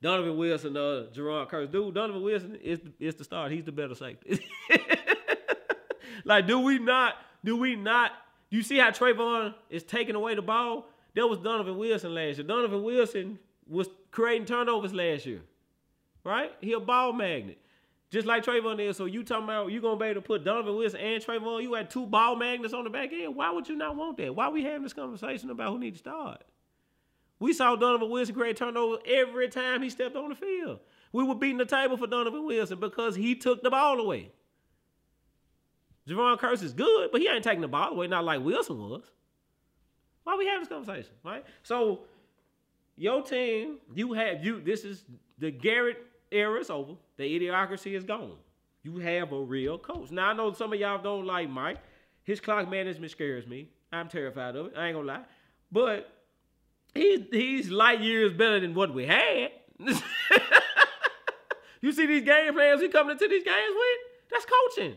Donovan 0.00 0.36
Wilson, 0.36 0.76
uh, 0.76 1.06
Jayron 1.14 1.48
Kearse. 1.48 1.70
Dude, 1.70 1.94
Donovan 1.94 2.22
Wilson 2.22 2.56
is 2.56 2.80
is 2.98 3.14
the 3.14 3.24
start. 3.24 3.52
He's 3.52 3.64
the 3.64 3.72
better 3.72 3.94
safety. 3.94 4.44
like, 6.24 6.46
do 6.46 6.58
we 6.58 6.78
not? 6.78 7.14
Do 7.44 7.56
we 7.56 7.76
not? 7.76 8.12
You 8.52 8.62
see 8.62 8.76
how 8.76 8.90
Trevon 8.90 9.54
is 9.70 9.82
taking 9.82 10.14
away 10.14 10.34
the 10.34 10.42
ball? 10.42 10.86
That 11.16 11.26
was 11.26 11.38
Donovan 11.38 11.78
Wilson 11.78 12.14
last 12.14 12.36
year. 12.36 12.46
Donovan 12.46 12.82
Wilson 12.82 13.38
was 13.66 13.88
creating 14.10 14.44
turnovers 14.44 14.92
last 14.92 15.24
year, 15.24 15.40
right? 16.22 16.52
He 16.60 16.74
a 16.74 16.80
ball 16.80 17.14
magnet, 17.14 17.56
just 18.10 18.26
like 18.26 18.44
Trevon 18.44 18.78
is. 18.78 18.98
So 18.98 19.06
you 19.06 19.24
talking 19.24 19.44
about 19.44 19.72
you 19.72 19.80
gonna 19.80 19.96
be 19.96 20.04
able 20.04 20.20
to 20.20 20.26
put 20.26 20.44
Donovan 20.44 20.76
Wilson 20.76 21.00
and 21.00 21.24
Trevon? 21.24 21.62
You 21.62 21.72
had 21.72 21.88
two 21.88 22.04
ball 22.04 22.36
magnets 22.36 22.74
on 22.74 22.84
the 22.84 22.90
back 22.90 23.10
end. 23.14 23.34
Why 23.34 23.50
would 23.50 23.66
you 23.70 23.74
not 23.74 23.96
want 23.96 24.18
that? 24.18 24.36
Why 24.36 24.50
we 24.50 24.62
having 24.64 24.82
this 24.82 24.92
conversation 24.92 25.48
about 25.48 25.72
who 25.72 25.78
needs 25.78 26.02
to 26.02 26.10
start? 26.10 26.44
We 27.40 27.54
saw 27.54 27.74
Donovan 27.74 28.10
Wilson 28.10 28.34
create 28.34 28.58
turnovers 28.58 28.98
every 29.06 29.48
time 29.48 29.80
he 29.80 29.88
stepped 29.88 30.14
on 30.14 30.28
the 30.28 30.34
field. 30.34 30.80
We 31.10 31.24
were 31.24 31.34
beating 31.34 31.56
the 31.56 31.64
table 31.64 31.96
for 31.96 32.06
Donovan 32.06 32.44
Wilson 32.44 32.78
because 32.78 33.16
he 33.16 33.34
took 33.34 33.62
the 33.62 33.70
ball 33.70 33.98
away. 33.98 34.30
Jayron 36.08 36.38
Kearse 36.38 36.62
is 36.62 36.72
good, 36.72 37.10
but 37.12 37.20
he 37.20 37.28
ain't 37.28 37.44
taking 37.44 37.60
the 37.60 37.68
ball 37.68 37.92
away, 37.92 38.08
not 38.08 38.24
like 38.24 38.40
Wilson 38.42 38.78
was. 38.78 39.04
Why 40.24 40.36
we 40.36 40.46
having 40.46 40.60
this 40.60 40.68
conversation, 40.68 41.12
right? 41.24 41.44
So 41.62 42.00
your 42.96 43.22
team, 43.22 43.78
you 43.94 44.12
have 44.12 44.44
you. 44.44 44.60
This 44.60 44.84
is 44.84 45.04
the 45.38 45.50
Garrett 45.50 45.98
era 46.30 46.60
is 46.60 46.70
over. 46.70 46.94
The 47.16 47.24
idiocracy 47.24 47.96
is 47.96 48.04
gone. 48.04 48.36
You 48.82 48.98
have 48.98 49.32
a 49.32 49.40
real 49.40 49.78
coach. 49.78 50.10
Now 50.10 50.30
I 50.30 50.32
know 50.32 50.52
some 50.52 50.72
of 50.72 50.80
y'all 50.80 51.02
don't 51.02 51.26
like 51.26 51.48
Mike. 51.48 51.78
His 52.24 52.40
clock 52.40 52.68
management 52.68 53.10
scares 53.10 53.46
me. 53.46 53.68
I'm 53.92 54.08
terrified 54.08 54.56
of 54.56 54.66
it. 54.66 54.72
I 54.76 54.86
ain't 54.86 54.96
gonna 54.96 55.06
lie, 55.06 55.24
but 55.70 56.08
he's 56.94 57.20
he's 57.30 57.70
light 57.70 58.00
years 58.00 58.32
better 58.32 58.60
than 58.60 58.74
what 58.74 58.94
we 58.94 59.06
had. 59.06 59.50
you 61.80 61.92
see 61.92 62.06
these 62.06 62.24
game 62.24 62.54
plans 62.54 62.80
he 62.80 62.88
coming 62.88 63.12
into 63.12 63.28
these 63.28 63.44
games 63.44 63.74
with? 63.74 63.98
That's 64.30 64.46
coaching. 64.46 64.96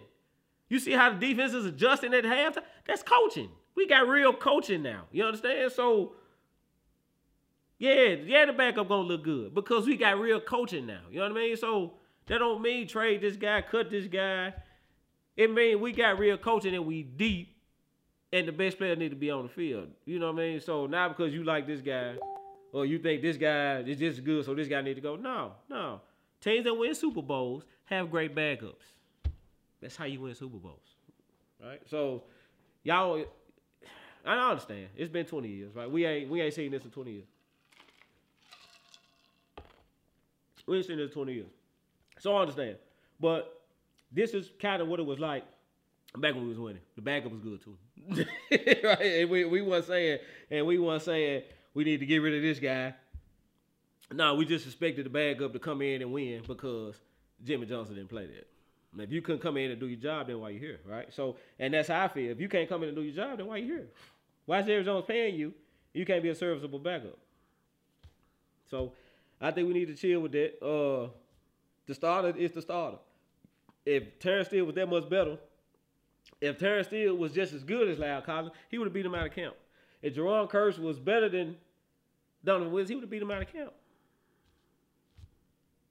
You 0.70 0.80
see 0.80 0.93
how 0.93 1.13
the 1.13 1.20
defense 1.20 1.53
is 1.53 1.66
adjusting 1.66 2.13
at 2.13 2.24
halftime? 2.24 2.63
That's 2.86 3.03
coaching. 3.03 3.49
We 3.76 3.88
got 3.88 4.07
real 4.07 4.34
coaching 4.34 4.82
now. 4.82 5.03
You 5.11 5.26
understand? 5.26 5.72
So 5.72 6.13
yeah, 7.78 8.16
yeah, 8.26 8.45
the 8.45 8.53
backup 8.53 8.88
gonna 8.88 9.07
look 9.07 9.24
good 9.24 9.53
because 9.53 9.86
we 9.86 9.97
got 9.97 10.20
real 10.20 10.39
coaching 10.39 10.86
now. 10.86 11.01
You 11.11 11.20
know 11.20 11.30
what 11.30 11.38
I 11.38 11.41
mean? 11.41 11.57
So 11.57 11.93
that 12.28 12.39
don't 12.39 12.61
mean 12.61 12.88
trade 12.88 13.22
this 13.22 13.36
guy, 13.36 13.61
cut 13.61 13.89
this 13.89 14.07
guy. 14.07 14.53
It 15.36 15.51
mean 15.51 15.82
we 15.82 15.91
got 15.91 16.18
real 16.18 16.38
coaching 16.38 16.74
and 16.74 16.86
we 16.86 17.03
deep 17.03 17.55
and 18.32 18.47
the 18.47 18.51
best 18.51 18.78
player 18.78 18.95
need 18.95 19.09
to 19.09 19.16
be 19.16 19.30
on 19.30 19.43
the 19.43 19.49
field. 19.49 19.89
You 20.05 20.20
know 20.20 20.32
what 20.32 20.41
I 20.41 20.47
mean? 20.47 20.61
So 20.61 20.88
not 20.88 21.16
because 21.16 21.34
you 21.34 21.43
like 21.43 21.68
this 21.68 21.82
guy 21.82 22.16
or 22.72 22.86
you 22.86 22.99
think 22.99 23.22
this 23.22 23.38
guy 23.38 23.80
is 23.80 23.99
just 23.99 24.24
good, 24.24 24.45
so 24.45 24.53
this 24.55 24.68
guy 24.68 24.82
need 24.82 24.95
to 24.95 25.01
go. 25.01 25.16
No, 25.16 25.53
no. 25.70 26.01
Teams 26.41 26.63
that 26.66 26.74
win 26.74 26.93
Super 26.95 27.22
Bowls 27.22 27.63
have 27.86 28.11
great 28.11 28.36
backups. 28.36 28.95
That's 29.86 29.95
how 29.95 30.05
you 30.05 30.19
win 30.19 30.33
Super 30.33 30.57
Bowls. 30.57 30.95
Right? 31.63 31.79
So 31.86 32.23
y'all 32.81 33.23
I 34.25 34.49
understand. 34.49 34.88
It's 34.97 35.11
been 35.11 35.27
20 35.27 35.47
years, 35.47 35.75
right? 35.75 35.89
We 35.89 36.07
ain't 36.07 36.27
we 36.27 36.41
ain't 36.41 36.55
seen 36.55 36.71
this 36.71 36.83
in 36.83 36.89
20 36.89 37.11
years. 37.11 37.27
We 40.65 40.77
ain't 40.77 40.88
seen 40.88 40.97
this 40.97 41.09
in 41.09 41.13
20 41.13 41.33
years. 41.33 41.51
So 42.17 42.36
I 42.36 42.41
understand. 42.41 42.77
But 43.19 43.61
this 44.11 44.33
is 44.33 44.49
kind 44.59 44.81
of 44.81 44.88
what 44.88 44.99
it 44.99 45.05
was 45.05 45.19
like 45.19 45.43
back 46.17 46.33
when 46.33 46.45
we 46.45 46.49
was 46.49 46.57
winning. 46.57 46.81
The 46.95 47.03
backup 47.03 47.31
was 47.31 47.41
good 47.41 47.63
too. 47.63 47.77
right? 48.88 49.01
And 49.01 49.29
we 49.29 49.45
we 49.45 49.61
weren't 49.61 49.86
saying 49.86 50.17
and 50.49 50.65
we 50.65 50.79
weren't 50.79 51.03
saying 51.03 51.43
we 51.75 51.83
need 51.83 51.99
to 51.99 52.07
get 52.07 52.23
rid 52.23 52.33
of 52.33 52.41
this 52.41 52.57
guy. 52.57 52.95
No, 54.11 54.33
we 54.33 54.45
just 54.45 54.65
expected 54.65 55.05
the 55.05 55.11
backup 55.11 55.53
to 55.53 55.59
come 55.59 55.83
in 55.83 56.01
and 56.01 56.11
win 56.11 56.41
because 56.47 56.95
Jimmy 57.43 57.67
Johnson 57.67 57.93
didn't 57.93 58.09
play 58.09 58.25
that. 58.25 58.47
If 58.98 59.12
you 59.12 59.22
couldn't 59.22 59.41
come 59.41 59.58
in 59.58 59.72
and 59.72 59.80
do 59.80 59.88
your 59.88 60.00
job, 60.00 60.28
then 60.28 60.39
why 60.39 60.50
you 60.50 60.60
here, 60.60 60.80
right? 60.86 61.14
So, 61.14 61.36
and 61.60 61.74
that's 61.74 61.89
how 61.89 62.06
I 62.06 62.08
feel. 62.08 62.32
If 62.32 62.39
you 62.39 62.48
can't 62.48 62.70
come 62.70 62.84
in 62.84 62.89
and 62.89 62.98
do 62.98 63.04
your 63.04 63.16
job, 63.16 63.38
then 63.38 63.48
why 63.48 63.58
you 63.58 63.66
here? 63.66 63.88
Why 64.46 64.60
is 64.62 64.86
Jones 64.86 65.06
paying 65.08 65.36
you? 65.36 65.54
You 65.93 66.06
can't 66.06 66.24
be 66.24 66.30
a 66.30 66.36
serviceable 66.36 66.80
backup. 66.80 67.18
So, 68.70 68.93
I 69.41 69.52
think 69.52 69.68
we 69.68 69.74
need 69.74 69.88
to 69.88 69.96
chill 69.96 70.22
with 70.22 70.32
that. 70.32 70.66
Uh, 70.66 71.10
the 71.88 71.93
starter 71.93 72.38
is 72.38 72.52
the 72.52 72.62
starter. 72.62 72.98
If 73.86 74.20
Terence 74.20 74.48
Steele 74.48 74.66
was 74.66 74.76
that 74.76 74.89
much 74.89 75.10
better, 75.10 75.38
if 76.41 76.58
Terence 76.58 76.88
Steele 76.88 77.16
was 77.16 77.32
just 77.32 77.54
as 77.54 77.64
good 77.64 77.88
as 77.88 77.98
La'el 77.98 78.24
Collins, 78.26 78.54
he 78.70 78.78
would 78.78 78.86
have 78.86 78.93
beat 78.93 79.06
him 79.06 79.16
out 79.16 79.28
of 79.28 79.34
camp. 79.34 79.56
If 80.02 80.16
Jayron 80.16 80.50
Kearse 80.50 80.80
was 80.80 81.00
better 81.00 81.30
than 81.30 81.56
Donovan 82.43 82.72
Williams, 82.72 82.89
he 82.89 82.96
would 82.96 83.04
have 83.04 83.10
beat 83.10 83.22
him 83.22 83.32
out 83.32 83.41
of 83.41 83.52
camp. 83.52 83.74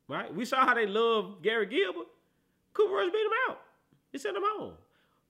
Right? 0.09 0.35
We 0.35 0.45
saw 0.45 0.67
how 0.67 0.75
they 0.75 0.87
love 0.87 1.43
Garrett 1.43 1.71
Gilbert. 1.71 2.07
Cooper 2.75 2.95
Rush 2.95 3.11
beat 3.11 3.25
him 3.25 3.33
out. 3.49 3.61
He 4.13 4.19
sent 4.19 4.37
him 4.37 4.43
home. 4.45 4.75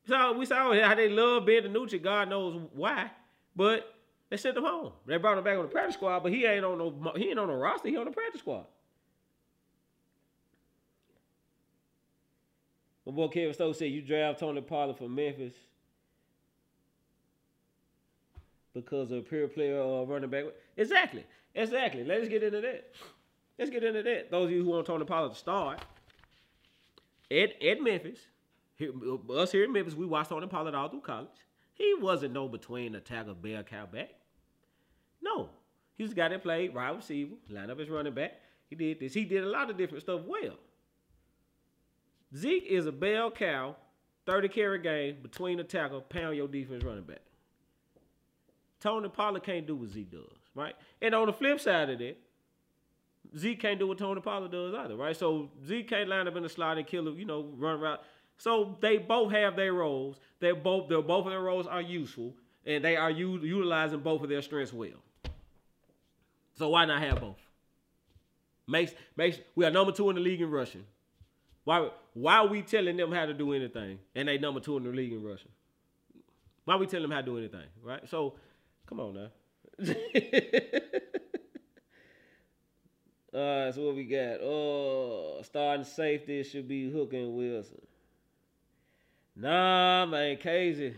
So 0.07 0.33
we 0.37 0.45
saw 0.45 0.75
how 0.75 0.95
they 0.95 1.09
love 1.09 1.47
Ben 1.47 1.63
DiNucci. 1.63 2.03
God 2.03 2.29
knows 2.29 2.61
why, 2.75 3.11
but 3.57 3.95
they 4.29 4.37
sent 4.37 4.57
him 4.57 4.65
home. 4.65 4.93
They 5.07 5.17
brought 5.17 5.39
him 5.39 5.45
back 5.45 5.57
on 5.57 5.63
the 5.63 5.71
practice 5.71 5.95
squad, 5.95 6.21
but 6.21 6.33
he 6.33 6.45
ain't 6.45 6.65
on 6.65 6.79
no 6.79 7.13
he 7.17 7.31
ain't 7.31 7.39
on 7.39 7.49
the 7.49 7.55
roster. 7.55 7.89
He 7.89 7.97
on 7.97 8.05
the 8.05 8.11
practice 8.11 8.41
squad. 8.41 8.67
My 13.07 13.13
boy 13.13 13.29
Kevin 13.29 13.55
Stokes 13.55 13.79
said 13.79 13.91
you 13.91 14.03
draft 14.03 14.41
Tony 14.41 14.61
Pollard 14.61 14.97
from 14.97 15.15
Memphis. 15.15 15.55
because 18.75 19.13
of 19.13 19.19
a 19.19 19.23
pure 19.23 19.49
player 19.49 19.79
or 19.79 20.05
running 20.07 20.29
back. 20.29 20.45
Exactly, 20.77 21.25
exactly. 21.55 22.05
Let's 22.05 22.29
get 22.29 22.43
into 22.43 22.61
that. 22.61 22.93
Let's 23.59 23.71
get 23.71 23.85
into 23.85 24.03
that. 24.03 24.31
Those 24.31 24.47
of 24.47 24.51
you 24.51 24.65
who 24.65 24.71
want 24.71 24.87
Tony 24.87 25.05
Pollard 25.05 25.33
to 25.33 25.39
start, 25.39 25.81
at, 27.35 27.63
at 27.63 27.83
Memphis, 27.83 28.19
us 29.31 29.53
here 29.53 29.65
in 29.65 29.73
Memphis, 29.73 29.95
we 29.95 30.07
watched 30.07 30.31
Tony 30.31 30.47
Pollard 30.47 30.75
all 30.75 30.89
through 30.89 31.01
college. 31.01 31.29
He 31.75 31.95
wasn't 32.01 32.35
no 32.35 32.49
between 32.49 32.95
attacker, 32.95 33.35
bell 33.35 33.63
cow 33.63 33.87
back. 33.87 34.11
No. 35.23 35.51
He's 35.97 36.13
a 36.13 36.15
guy 36.15 36.29
that 36.29 36.43
played 36.43 36.75
wide 36.75 36.97
receiver, 36.97 37.35
line 37.49 37.71
up 37.71 37.81
as 37.81 37.89
running 37.89 38.15
back. 38.15 38.33
He 38.69 38.77
did 38.77 39.01
this. 39.01 39.15
He 39.15 39.25
did 39.25 39.45
a 39.45 39.49
lot 39.49 39.71
of 39.71 39.77
different 39.77 40.03
stuff 40.03 40.23
well. 40.27 40.57
Zeke 42.37 42.67
is 42.67 42.87
a 42.87 42.93
bell 42.93 43.31
cow, 43.31 43.77
30 44.27 44.49
carry 44.49 44.79
game 44.81 45.19
between 45.23 45.59
the 45.59 45.65
tackle, 45.65 46.01
pound 46.01 46.37
your 46.37 46.49
defense 46.49 46.83
running 46.83 47.05
back. 47.05 47.21
Tony 48.81 49.09
Pollard 49.09 49.45
can't 49.45 49.67
do 49.67 49.77
what 49.77 49.89
Zeke 49.89 50.11
does, 50.11 50.39
right? 50.55 50.75
And 51.01 51.15
on 51.15 51.27
the 51.27 51.33
flip 51.33 51.61
side 51.61 51.91
of 51.91 51.99
that, 52.01 52.17
Zeke 53.37 53.61
can't 53.61 53.79
do 53.79 53.89
what 53.89 53.99
Tony 53.99 54.21
Pollard 54.21 54.53
does 54.53 54.75
either, 54.75 54.97
right? 54.97 55.17
So 55.17 55.51
Zeke 55.67 55.89
can't 55.89 56.09
line 56.09 56.29
up 56.29 56.37
in 56.37 56.43
the 56.43 56.49
slot 56.49 56.79
and 56.79 56.87
kill, 56.87 57.13
you 57.15 57.25
know, 57.25 57.51
run 57.57 57.81
route. 57.81 58.03
So 58.39 58.77
they 58.81 58.99
both 58.99 59.33
have 59.33 59.57
their 59.57 59.73
roles. 59.73 60.19
They 60.41 60.53
both, 60.53 60.89
they're 60.89 61.03
both 61.03 61.27
of 61.27 61.33
their 61.33 61.41
roles 61.41 61.67
are 61.67 61.83
useful, 61.83 62.35
and 62.67 62.85
they 62.85 62.97
are 62.97 63.11
u- 63.11 63.41
utilizing 63.43 64.01
both 64.01 64.23
of 64.23 64.29
their 64.29 64.43
strengths 64.43 64.73
well. 64.73 65.03
So 66.55 66.69
why 66.71 66.85
not 66.85 67.03
have 67.03 67.21
both? 67.21 67.39
Makes 68.67 68.95
makes 69.17 69.39
we 69.55 69.65
are 69.67 69.71
number 69.71 69.93
two 69.93 70.09
in 70.11 70.17
the 70.17 70.23
league 70.23 70.41
in 70.41 70.51
rushing. 70.51 70.85
Why 71.65 71.91
why 72.15 72.37
are 72.37 72.47
we 72.47 72.63
telling 72.63 72.97
them 72.97 73.13
how 73.13 73.27
to 73.27 73.35
do 73.35 73.53
anything 73.53 73.99
and 74.15 74.29
they 74.29 74.39
number 74.39 74.61
two 74.61 74.77
in 74.79 74.85
the 74.85 74.91
league 74.91 75.13
in 75.13 75.23
rushing? 75.23 75.51
Why 76.65 76.75
are 76.75 76.79
we 76.79 76.87
telling 76.87 77.03
them 77.03 77.11
how 77.11 77.21
to 77.21 77.27
do 77.27 77.39
anything, 77.39 77.67
right? 77.83 78.09
So 78.09 78.37
come 78.87 79.01
on 79.01 79.15
now. 79.15 79.31
All 83.35 83.65
right, 83.65 83.75
so 83.75 83.83
what 83.83 83.97
we 83.97 84.05
got? 84.05 84.41
Oh, 84.43 85.41
starting 85.43 85.85
safety 85.85 86.45
should 86.45 86.69
be 86.69 86.89
hooking 86.89 87.35
Wilson. 87.35 87.81
Nah, 89.35 90.07
man, 90.07 90.37
Casey. 90.37 90.95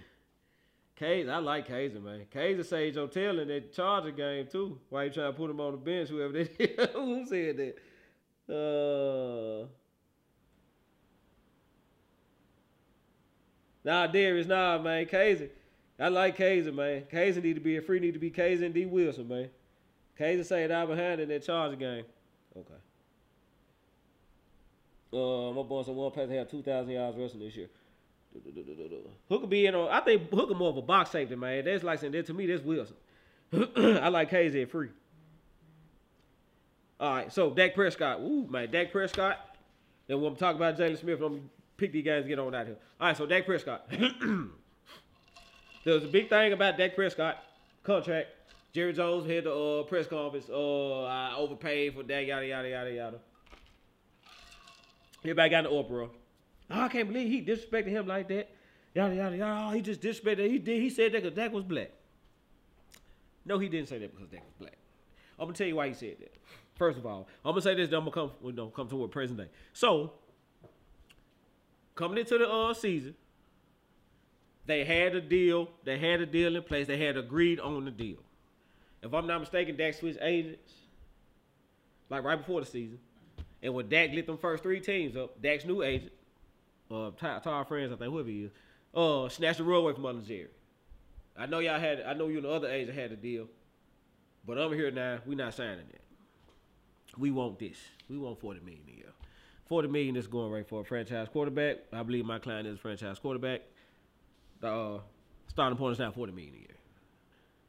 Casey, 0.97 1.31
I 1.31 1.39
like 1.39 1.67
Casey, 1.67 1.99
man. 1.99 2.27
Casey 2.31 2.63
saved 2.63 2.97
your 2.97 3.09
tail 3.09 3.39
in 3.39 3.49
that 3.49 3.73
Charger 3.73 4.11
game 4.11 4.47
too. 4.53 4.79
Why 4.91 5.05
you 5.05 5.11
trying 5.11 5.33
to 5.33 5.37
put 5.37 5.51
him 5.51 5.61
on 5.61 5.73
the 5.73 5.79
bench? 5.79 6.11
Whoever 6.11 6.33
they 6.35 6.45
who 6.93 7.25
said 7.25 7.57
that? 7.57 7.77
Uh, 8.55 9.67
nah, 13.83 14.07
Darius, 14.09 14.47
nah, 14.47 14.77
man. 14.79 15.07
Casey, 15.07 15.49
I 15.99 16.09
like 16.09 16.37
Casey, 16.37 16.71
man. 16.71 17.05
Casey 17.11 17.41
need 17.41 17.55
to 17.55 17.61
be 17.61 17.79
a 17.79 17.83
free. 17.83 17.99
Need 17.99 18.13
to 18.13 18.21
be 18.21 18.31
Casey 18.31 18.67
and 18.67 18.75
D 18.75 18.85
Wilson, 18.85 19.27
man. 19.27 19.49
Casey 20.19 20.43
saved 20.43 20.71
out 20.71 20.89
behind 20.89 21.23
in 21.23 21.31
that 21.31 21.43
Charger 21.43 21.77
game. 21.77 22.05
Okay. 22.57 22.75
Uh, 25.13 25.53
my 25.53 25.63
boy 25.63 25.83
said 25.83 25.95
one 25.95 26.11
pass 26.11 26.29
had 26.29 26.51
two 26.51 26.63
thousand 26.63 26.93
yards 26.93 27.17
rushing 27.17 27.41
this 27.41 27.57
year. 27.57 27.69
Hooker 29.29 29.47
be 29.47 29.67
in 29.67 29.75
on. 29.75 29.89
I 29.89 30.01
think 30.01 30.31
Hooker 30.31 30.55
more 30.55 30.71
of 30.71 30.77
a 30.77 30.83
box 30.83 31.11
safety, 31.11 31.37
man. 31.37 31.65
That's 31.65 31.83
like 31.85 32.01
saying 32.01 32.13
that 32.13 32.27
to 32.27 32.35
me. 32.35 32.47
That's 32.47 32.63
Wilson. 32.63 32.97
I 33.53 34.09
like 34.09 34.31
KZ 34.31 34.69
free. 34.69 34.89
All 36.99 37.11
right, 37.11 37.33
so 37.33 37.51
Dak 37.51 37.75
Prescott. 37.75 38.21
Ooh, 38.21 38.47
man, 38.49 38.71
Dak 38.71 38.91
Prescott. 38.91 39.39
Then 40.07 40.21
we'll 40.21 40.35
talk 40.35 40.57
about 40.57 40.77
Jaylon 40.79 40.99
Smith, 40.99 41.21
I'm 41.21 41.51
pick 41.77 41.93
these 41.93 42.05
guys 42.05 42.23
to 42.23 42.29
get 42.29 42.39
on 42.39 42.55
out 42.55 42.67
here. 42.67 42.77
All 43.01 43.09
right, 43.09 43.17
so 43.17 43.27
Dak 43.27 43.47
Prescott. 43.47 43.91
There's 45.85 46.05
a 46.05 46.09
big 46.09 46.29
thing 46.29 46.53
about 46.53 46.79
Dak 46.79 46.95
Prescott 46.95 47.43
contract. 47.83 48.29
Jerry 48.77 48.93
Jones 48.93 49.27
had 49.27 49.45
the 49.45 49.55
uh, 49.55 49.83
press 49.85 50.07
conference. 50.07 50.51
Uh, 50.51 51.05
I 51.05 51.35
overpaid 51.35 51.95
for 51.95 52.03
that. 52.03 52.27
yada 52.27 52.47
yada 52.47 52.69
yada 52.69 52.93
yada. 52.93 53.19
Everybody 55.21 55.49
got 55.49 55.63
the 55.63 55.71
uproar. 55.71 56.11
Oh, 56.71 56.81
I 56.83 56.89
can't 56.89 57.09
believe 57.09 57.27
he 57.27 57.41
disrespected 57.43 57.89
him 57.89 58.07
like 58.07 58.29
that. 58.29 58.51
Yada 58.95 59.15
yada 59.15 59.35
yada. 59.35 59.69
Oh, 59.69 59.71
he 59.73 59.81
just 59.81 60.03
disrespected. 60.03 60.51
He 60.51 60.59
did. 60.59 60.83
He 60.83 60.91
said 60.91 61.13
that 61.13 61.23
because 61.23 61.35
Dak 61.35 61.55
was 61.55 61.65
black. 61.65 61.91
No, 63.47 63.59
he 63.59 63.71
didn't 63.71 63.89
say 63.89 63.97
that 63.99 64.15
because 64.15 64.29
Dak 64.29 64.45
was 64.45 64.53
black. 64.59 64.77
I'm 65.39 65.47
gonna 65.47 65.57
tell 65.57 65.69
you 65.69 65.77
why 65.77 65.89
he 65.89 65.95
said 65.95 66.17
that. 66.21 66.35
First 66.75 66.99
of 66.99 67.07
all, 67.07 67.29
I'm 67.47 67.53
gonna 67.53 67.63
say 67.63 67.75
this. 67.75 67.89
Then 67.89 68.01
I'm 68.01 68.11
gonna 68.11 68.29
come. 68.29 68.55
Know, 68.55 68.67
come 68.69 68.91
to 68.91 69.05
a 69.05 69.09
present 69.09 69.39
day. 69.39 69.49
So, 69.73 70.13
coming 71.95 72.19
into 72.19 72.37
the 72.37 72.47
uh, 72.47 72.75
season, 72.75 73.15
they 74.67 74.85
had 74.85 75.15
a 75.15 75.23
deal. 75.23 75.71
They 75.85 75.97
had 75.99 76.21
a 76.21 76.27
deal 76.27 76.55
in 76.55 76.63
place. 76.63 76.87
They 76.87 76.99
had 76.99 77.17
agreed 77.17 77.59
on 77.59 77.87
the 77.87 77.91
deal. 77.91 78.19
If 79.03 79.13
I'm 79.13 79.27
not 79.27 79.41
mistaken, 79.41 79.77
Dak 79.77 79.95
switched 79.95 80.19
agents 80.23 80.73
like 82.09 82.25
right 82.25 82.37
before 82.37 82.61
the 82.61 82.67
season. 82.67 82.99
And 83.63 83.75
when 83.75 83.89
Dak 83.89 84.13
lit 84.13 84.27
them 84.27 84.39
first 84.39 84.63
three 84.63 84.81
teams 84.81 85.17
up, 85.17 85.41
Dak's 85.41 85.65
new 85.65 85.83
agent, 85.83 86.13
uh, 86.91 87.11
Ty, 87.19 87.41
Ty 87.41 87.65
Friends, 87.65 87.93
I 87.93 87.97
think 87.97 88.13
whoever 88.13 88.29
he 88.29 88.45
is, 88.45 88.51
uh, 88.95 89.29
snatched 89.29 89.59
the 89.59 89.65
rug 89.65 89.83
away 89.83 89.93
from 89.93 90.07
under 90.07 90.23
Jerry. 90.23 90.49
I 91.37 91.47
know 91.47 91.59
y'all 91.59 91.81
had, 91.81 92.03
I 92.03 92.15
know 92.15 92.29
you 92.29 92.37
and 92.37 92.45
the 92.45 92.51
other 92.51 92.69
agent 92.69 92.97
had 92.97 93.13
a 93.13 93.17
deal, 93.17 93.49
but 94.47 94.59
I'm 94.59 94.73
here 94.73 94.91
now. 94.91 95.19
We're 95.27 95.37
not 95.37 95.55
signing 95.55 95.87
that. 95.91 96.01
We 97.19 97.31
want 97.31 97.59
this. 97.59 97.77
We 98.09 98.19
want 98.19 98.41
40 98.41 98.61
million 98.61 98.83
a 98.89 98.97
year. 98.97 99.13
40 99.69 99.89
million 99.89 100.17
is 100.17 100.27
going 100.27 100.53
right 100.53 100.67
for 100.67 100.83
a 100.83 100.85
franchise 100.85 101.29
quarterback. 101.29 101.79
I 101.93 102.03
believe 102.03 102.25
my 102.25 102.39
client 102.39 102.69
is 102.69 102.77
a 102.77 102.79
franchise 102.79 103.19
quarterback. 103.19 103.63
The 104.61 104.69
uh, 104.69 105.01
starting 105.49 105.77
point 105.77 105.93
is 105.93 105.99
now 105.99 106.13
40 106.13 106.33
million 106.33 106.55
a 106.55 106.59
year. 106.59 106.76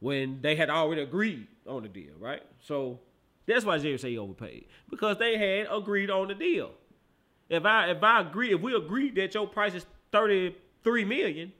When 0.00 0.40
they 0.42 0.54
had 0.54 0.70
already 0.70 1.02
agreed 1.02 1.48
on 1.66 1.82
the 1.82 1.88
deal, 1.88 2.12
right? 2.20 2.42
So 2.60 3.00
that's 3.46 3.64
why 3.64 3.78
Jerry 3.78 3.98
say 3.98 4.10
he 4.10 4.18
overpaid. 4.18 4.66
Because 4.90 5.18
they 5.18 5.36
had 5.36 5.66
agreed 5.74 6.10
on 6.10 6.28
the 6.28 6.34
deal. 6.34 6.70
If 7.48 7.64
I 7.64 7.90
if 7.90 8.02
I 8.02 8.20
agree, 8.20 8.52
if 8.52 8.60
we 8.60 8.74
agreed 8.74 9.16
that 9.16 9.34
your 9.34 9.46
price 9.46 9.74
is 9.74 9.86
33 10.12 11.04
million, 11.04 11.52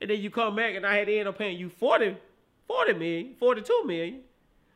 and 0.00 0.10
then 0.10 0.20
you 0.20 0.30
come 0.30 0.56
back 0.56 0.74
and 0.74 0.86
I 0.86 0.96
had 0.96 1.08
to 1.08 1.18
end 1.18 1.28
up 1.28 1.38
paying 1.38 1.58
you 1.58 1.68
40, 1.68 2.16
40 2.66 2.92
million, 2.94 3.34
42 3.38 3.84
million, 3.84 4.20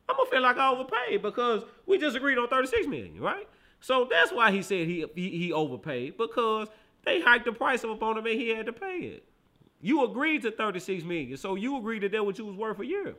I'm 0.09 0.17
gonna 0.17 0.31
feel 0.31 0.43
like 0.43 0.57
I 0.57 0.71
overpaid 0.71 1.23
because 1.23 1.63
we 1.87 1.99
just 1.99 2.17
agreed 2.17 2.39
on 2.39 2.49
36 2.49 2.87
million, 2.89 3.21
right? 3.21 3.49
So 3.81 4.09
that's 4.11 4.33
why 4.33 4.51
he 4.51 4.63
said 4.63 4.87
he 4.87 5.07
he, 5.15 5.31
he 5.31 5.53
overpaid 5.53 6.17
because 6.19 6.69
they 7.05 7.21
hiked 7.21 7.45
the 7.45 7.53
price 7.53 7.85
up 7.85 8.03
on 8.03 8.19
him 8.19 8.27
and 8.27 8.41
he 8.41 8.49
had 8.49 8.67
to 8.67 8.73
pay 8.73 8.99
it. 8.99 9.25
You 9.81 10.05
agreed 10.05 10.43
to 10.43 10.51
36 10.51 11.05
million, 11.05 11.37
so 11.37 11.55
you 11.55 11.79
agreed 11.79 12.03
that 12.03 12.13
that 12.13 12.25
what 12.25 12.39
you 12.39 12.45
was 12.45 12.57
worth 12.57 12.81
a 12.81 12.87
year. 12.87 13.15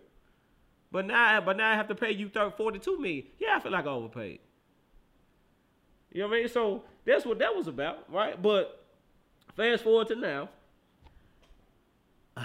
But 0.91 1.07
now, 1.07 1.41
but 1.41 1.57
now 1.57 1.71
I 1.71 1.75
have 1.75 1.87
to 1.87 1.95
pay 1.95 2.11
you 2.11 2.29
30, 2.29 2.55
42 2.55 2.99
million. 2.99 3.23
Yeah, 3.39 3.55
I 3.55 3.59
feel 3.59 3.71
like 3.71 3.85
I 3.85 3.89
overpaid. 3.89 4.39
You 6.11 6.21
know 6.21 6.27
what 6.27 6.35
I 6.35 6.39
mean? 6.41 6.49
So 6.49 6.83
that's 7.05 7.25
what 7.25 7.39
that 7.39 7.55
was 7.55 7.67
about, 7.67 8.11
right? 8.11 8.39
But 8.39 8.83
fast 9.55 9.83
forward 9.83 10.07
to 10.09 10.15
now. 10.15 10.49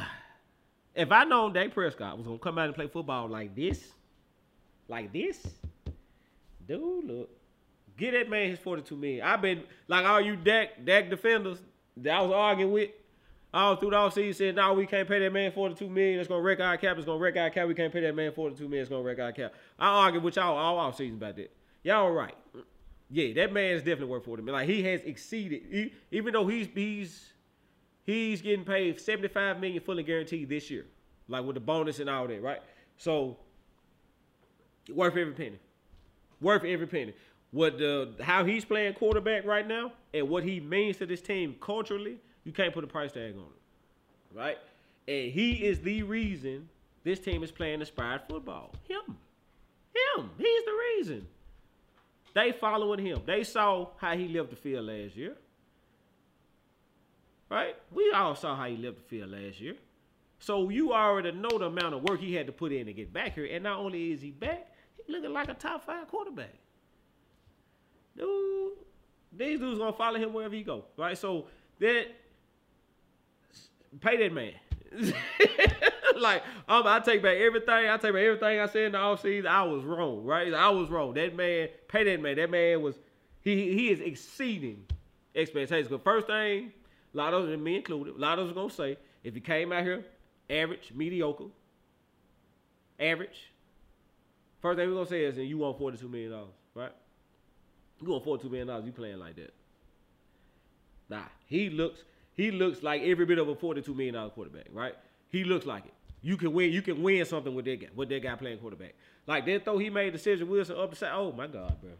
If 0.95 1.13
I 1.13 1.25
known 1.25 1.53
Dak 1.53 1.75
Prescott 1.75 2.17
was 2.17 2.27
gonna 2.27 2.39
come 2.39 2.57
out 2.57 2.69
and 2.69 2.75
play 2.75 2.87
football 2.87 3.29
like 3.29 3.55
this, 3.55 3.93
like 4.89 5.13
this, 5.13 5.47
dude, 6.67 7.05
look, 7.05 7.31
get 7.99 8.13
that 8.13 8.31
man 8.31 8.49
his 8.49 8.59
42 8.59 8.97
million. 8.97 9.21
I've 9.21 9.43
been 9.43 9.65
like 9.89 10.07
all 10.07 10.23
you 10.23 10.37
Dak 10.37 10.87
Dak 10.87 11.11
defenders 11.11 11.59
that 11.99 12.15
I 12.15 12.23
was 12.23 12.33
arguing 12.33 12.73
with 12.73 12.91
all 13.57 13.77
through 13.77 13.91
the 13.91 13.97
offseason 13.97 14.35
said, 14.35 14.57
no, 14.57 14.75
we 14.75 14.87
can't 14.87 15.09
pay 15.09 15.19
that 15.19 15.33
man 15.33 15.51
42 15.51 15.89
million. 15.89 16.21
It's 16.21 16.29
gonna 16.29 16.43
wreck 16.43 16.61
our 16.61 16.77
cap. 16.77 16.97
It's 16.99 17.07
gonna 17.07 17.19
wreck 17.19 17.37
our 17.37 17.49
cap. 17.49 17.67
We 17.67 17.75
can't 17.75 17.93
pay 17.93 18.01
that 18.01 18.15
man 18.15 18.33
42 18.33 18.65
million. 18.65 18.83
It's 18.83 18.91
gonna 18.91 19.03
wreck 19.03 19.19
our 19.19 19.33
cap. 19.33 19.55
I 19.79 19.89
argued 19.89 20.23
with 20.23 20.37
y'all 20.37 20.57
all 20.57 20.93
offseason 20.93 21.15
about 21.15 21.37
that. 21.37 21.51
Y'all 21.83 22.11
right. 22.11 22.35
Yeah, 23.09 23.33
that 23.35 23.53
man 23.53 23.73
is 23.73 23.83
definitely 23.83 24.09
worth 24.09 24.27
40 24.27 24.43
million. 24.43 24.61
Like 24.61 24.69
he 24.69 24.83
has 24.83 25.01
exceeded, 25.03 25.63
he, 25.71 25.93
even 26.11 26.35
though 26.35 26.47
he's 26.47 26.69
he's 26.75 27.33
he's 28.05 28.43
getting 28.43 28.65
paid 28.65 29.01
75 29.01 29.59
million 29.59 29.81
fully 29.83 30.03
guaranteed 30.03 30.49
this 30.49 30.71
year. 30.71 30.87
Like 31.29 31.45
with 31.45 31.55
the 31.55 31.61
bonus 31.61 31.99
and 31.99 32.11
all 32.11 32.27
that, 32.27 32.43
right? 32.43 32.61
So 32.99 33.39
worth 34.93 35.17
every 35.17 35.33
penny. 35.33 35.59
Worth 36.43 36.65
every 36.65 36.87
penny. 36.87 37.15
What 37.53 37.79
the 37.79 38.15
how 38.21 38.45
he's 38.45 38.67
playing 38.67 38.95
quarterback 38.95 39.47
right 39.47 39.67
now 39.67 39.93
and 40.13 40.29
what 40.29 40.45
he 40.45 40.61
means 40.61 40.99
to 40.99 41.07
this 41.07 41.23
team 41.23 41.57
culturally, 41.61 42.19
you 42.47 42.53
can't 42.53 42.73
put 42.73 42.85
a 42.85 42.87
price 42.87 43.13
tag 43.13 43.35
on 43.35 43.43
it. 43.43 44.39
Right? 44.39 44.57
And 45.09 45.33
he 45.33 45.65
is 45.67 45.81
the 45.81 46.05
reason 46.05 46.69
this 47.03 47.19
team 47.19 47.43
is 47.43 47.51
playing 47.51 47.81
inspired 47.81 48.23
football. 48.29 48.73
Him. 48.89 49.03
Him. 49.07 50.31
He's 50.39 50.65
the 50.65 50.79
reason. 50.97 51.27
They 52.35 52.53
following 52.53 53.05
him. 53.05 53.23
They 53.27 53.43
saw 53.43 53.89
how 53.97 54.17
he 54.17 54.29
left 54.29 54.51
the 54.51 54.57
field 54.57 54.87
last 54.87 55.17
year. 55.17 55.37
Right? 57.51 57.75
We 57.93 58.13
all 58.13 58.35
saw 58.37 58.55
how 58.57 58.67
he 58.67 58.77
left 58.77 58.99
the 58.99 59.05
field 59.05 59.31
last 59.31 59.61
year. 59.61 59.75
So 60.39 60.69
you 60.69 60.93
already 60.93 61.33
know 61.33 61.59
the 61.59 61.67
amount 61.67 61.95
of 61.95 62.03
work 62.03 62.21
he 62.21 62.35
had 62.35 62.47
to 62.47 62.53
put 62.53 62.73
in 62.73 62.87
to 62.87 62.93
get 62.93 63.13
back 63.13 63.35
here. 63.35 63.49
And 63.51 63.65
not 63.65 63.79
only 63.79 64.13
is 64.13 64.21
he 64.21 64.31
back, 64.31 64.69
he 64.97 65.13
looking 65.13 65.33
like 65.33 65.49
a 65.49 65.55
top 65.55 65.85
five 65.85 66.07
quarterback. 66.09 66.55
Dude, 68.17 68.73
these 69.33 69.59
dudes 69.59 69.79
gonna 69.79 69.93
follow 69.93 70.19
him 70.19 70.33
wherever 70.33 70.55
he 70.55 70.63
go. 70.63 70.85
Right? 70.97 71.17
So 71.17 71.47
that 71.81 72.07
pay 74.01 74.17
that 74.17 74.33
man. 74.33 74.53
like 76.19 76.43
um, 76.69 76.87
I 76.87 77.01
take 77.01 77.23
back 77.23 77.37
everything. 77.37 77.89
I 77.89 77.97
take 77.97 78.13
back 78.13 78.23
everything 78.23 78.61
I 78.61 78.67
said 78.67 78.83
in 78.87 78.93
the 78.93 78.99
offseason. 78.99 79.47
I 79.47 79.63
was 79.65 79.85
wrong, 79.85 80.25
right? 80.25 80.53
I 80.53 80.71
was 80.71 80.89
wrong. 80.89 81.15
That 81.15 81.35
man, 81.37 81.69
pay 81.89 82.05
that 82.05 82.21
man. 82.21 82.37
That 82.37 82.51
man 82.51 82.83
was 82.83 82.99
he 83.43 83.75
he 83.75 83.91
is 83.91 84.01
exceeding 84.01 84.85
expectations. 85.35 85.89
But 85.89 86.03
first 86.05 86.27
thing, 86.27 86.73
a 87.15 87.17
lot 87.17 87.35
of 87.35 87.49
them, 87.49 87.63
me 87.63 87.77
included, 87.77 88.17
a 88.17 88.19
lot 88.19 88.39
of 88.39 88.47
us 88.47 88.53
are 88.53 88.55
gonna 88.55 88.71
say, 88.71 88.97
if 89.25 89.35
he 89.35 89.41
came 89.41 89.73
out 89.73 89.83
here 89.83 90.05
average, 90.49 90.93
mediocre, 90.95 91.47
average, 92.99 93.53
first 94.63 94.79
thing 94.79 94.89
we're 94.89 94.95
gonna 94.95 95.07
say 95.07 95.25
is, 95.25 95.37
and 95.39 95.49
you 95.49 95.59
want 95.59 95.79
forty 95.79 95.99
two 95.99 96.09
million 96.09 96.33
dollars, 96.33 96.55
right? 96.75 96.93
You 98.01 98.09
want 98.09 98.25
forty 98.25 98.43
two 98.43 98.49
million 98.49 98.69
dollars? 98.69 98.85
You 98.87 98.93
playing 98.93 99.19
like 99.19 99.37
that? 99.37 99.53
Nah, 101.09 101.23
he 101.47 101.71
looks 101.71 102.03
he 102.37 102.51
looks 102.51 102.83
like 102.83 103.03
every 103.03 103.25
bit 103.25 103.39
of 103.39 103.49
a 103.49 103.55
forty-two 103.55 103.95
million 103.95 104.15
dollar 104.15 104.31
quarterback, 104.31 104.67
right? 104.73 104.95
He 105.31 105.45
looks 105.45 105.67
like 105.67 105.87
it. 105.87 105.95
You 106.23 106.37
can 106.37 106.53
win. 106.53 106.71
You 106.73 106.83
can 106.83 107.03
win 107.03 107.25
something 107.25 107.55
with 107.55 107.65
that 107.65 107.81
guy. 107.81 107.89
With 107.95 108.09
that 108.11 108.23
guy 108.23 108.35
playing 108.35 108.59
quarterback, 108.59 108.95
like 109.27 109.47
that 109.47 109.65
throw 109.65 109.79
he 109.79 109.91
made 109.91 110.13
decision 110.13 110.49
Wilson 110.49 110.77
up 110.77 110.91
the 110.91 110.97
side. 110.97 111.13
Oh 111.13 111.33
my 111.33 111.47
God, 111.47 111.81
bro! 111.81 111.91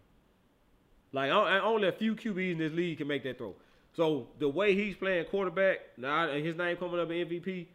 Like 1.13 1.31
only 1.31 1.89
a 1.89 1.93
few 1.93 2.15
QBs 2.15 2.53
in 2.53 2.59
this 2.59 2.73
league 2.73 2.99
can 2.99 3.09
make 3.09 3.23
that 3.25 3.39
throw. 3.39 3.55
So 3.95 4.29
the 4.39 4.49
way 4.49 4.75
he's 4.75 4.95
playing 4.95 5.25
quarterback, 5.27 5.79
now 5.97 6.29
his 6.29 6.55
name 6.55 6.77
coming 6.77 7.01
up 7.01 7.11
in 7.11 7.27
MVP. 7.27 7.67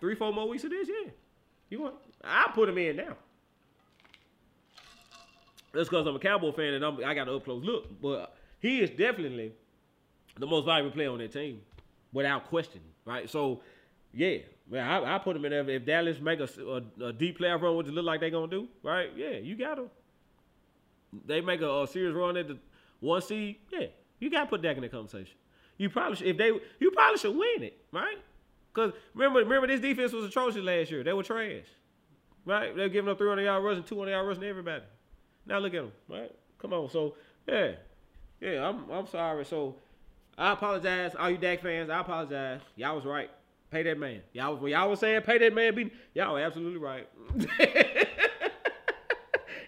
Three, 0.00 0.14
four 0.14 0.32
more 0.32 0.48
weeks 0.48 0.64
of 0.64 0.70
this, 0.70 0.88
yeah. 0.88 1.10
You 1.70 1.80
want? 1.80 1.94
I'll 2.22 2.52
put 2.52 2.68
him 2.68 2.78
in 2.78 2.96
now. 2.96 3.16
That's 5.72 5.88
because 5.88 6.06
I'm 6.06 6.16
a 6.16 6.18
Cowboy 6.18 6.52
fan 6.52 6.74
and 6.74 6.84
I'm, 6.84 6.98
I 7.04 7.14
got 7.14 7.28
an 7.28 7.34
up 7.34 7.44
close 7.44 7.64
look. 7.64 8.00
But 8.00 8.36
he 8.60 8.80
is 8.80 8.90
definitely 8.90 9.52
the 10.38 10.46
most 10.46 10.64
valuable 10.64 10.90
player 10.90 11.10
on 11.10 11.18
that 11.18 11.32
team, 11.32 11.60
without 12.12 12.46
question, 12.48 12.80
right? 13.04 13.28
So, 13.28 13.60
yeah, 14.12 14.38
man, 14.70 14.88
I, 14.88 15.16
I 15.16 15.18
put 15.18 15.36
him 15.36 15.44
in 15.44 15.50
there. 15.50 15.68
If 15.68 15.84
Dallas 15.84 16.20
make 16.20 16.40
a, 16.40 16.48
a, 17.00 17.06
a 17.06 17.12
deep 17.12 17.38
playoff 17.38 17.62
run, 17.62 17.76
what 17.76 17.86
it 17.86 17.92
look 17.92 18.04
like 18.04 18.20
they 18.20 18.30
gonna 18.30 18.48
do, 18.48 18.68
right? 18.82 19.10
Yeah, 19.16 19.38
you 19.38 19.56
got 19.56 19.76
them. 19.76 19.90
They 21.26 21.40
make 21.40 21.60
a, 21.60 21.82
a 21.82 21.86
serious 21.86 22.14
run 22.14 22.36
at 22.36 22.48
the 22.48 22.58
one 23.00 23.20
seed. 23.20 23.56
Yeah, 23.70 23.86
you 24.18 24.30
got 24.30 24.44
to 24.44 24.46
put 24.46 24.62
Dak 24.62 24.76
in 24.76 24.82
the 24.82 24.88
conversation. 24.88 25.36
You 25.76 25.90
probably 25.90 26.16
should, 26.16 26.28
if 26.28 26.36
they 26.38 26.52
you 26.78 26.90
probably 26.92 27.18
should 27.18 27.36
win 27.36 27.62
it, 27.62 27.78
right? 27.92 28.16
Because 28.72 28.92
remember, 29.14 29.40
remember 29.40 29.66
this 29.66 29.80
defense 29.80 30.12
was 30.12 30.24
atrocious 30.24 30.62
last 30.62 30.90
year. 30.90 31.02
They 31.02 31.12
were 31.12 31.22
trash, 31.22 31.64
right? 32.46 32.74
They're 32.74 32.88
giving 32.88 33.10
up 33.10 33.18
300 33.18 33.42
yard 33.42 33.64
rushing, 33.64 33.84
200 33.84 34.10
yard 34.10 34.26
rushing 34.26 34.42
to 34.42 34.48
everybody. 34.48 34.84
Now 35.44 35.58
look 35.58 35.74
at 35.74 35.82
them, 35.82 35.92
right? 36.08 36.30
Come 36.58 36.72
on, 36.72 36.88
so 36.88 37.16
yeah, 37.48 37.72
yeah. 38.40 38.68
I'm 38.68 38.88
I'm 38.90 39.06
sorry. 39.06 39.44
So 39.44 39.76
I 40.38 40.52
apologize, 40.52 41.14
all 41.18 41.30
you 41.30 41.36
Dak 41.36 41.62
fans. 41.62 41.90
I 41.90 42.00
apologize. 42.00 42.60
Y'all 42.76 42.96
was 42.96 43.04
right. 43.04 43.30
Pay 43.70 43.82
that 43.84 43.98
man. 43.98 44.20
Y'all 44.32 44.56
was 44.56 44.70
y'all 44.70 44.90
was 44.90 45.00
saying 45.00 45.22
pay 45.22 45.38
that 45.38 45.54
man. 45.54 45.74
Be 45.74 45.90
y'all 46.14 46.36
absolutely 46.36 46.78
right. 46.78 47.08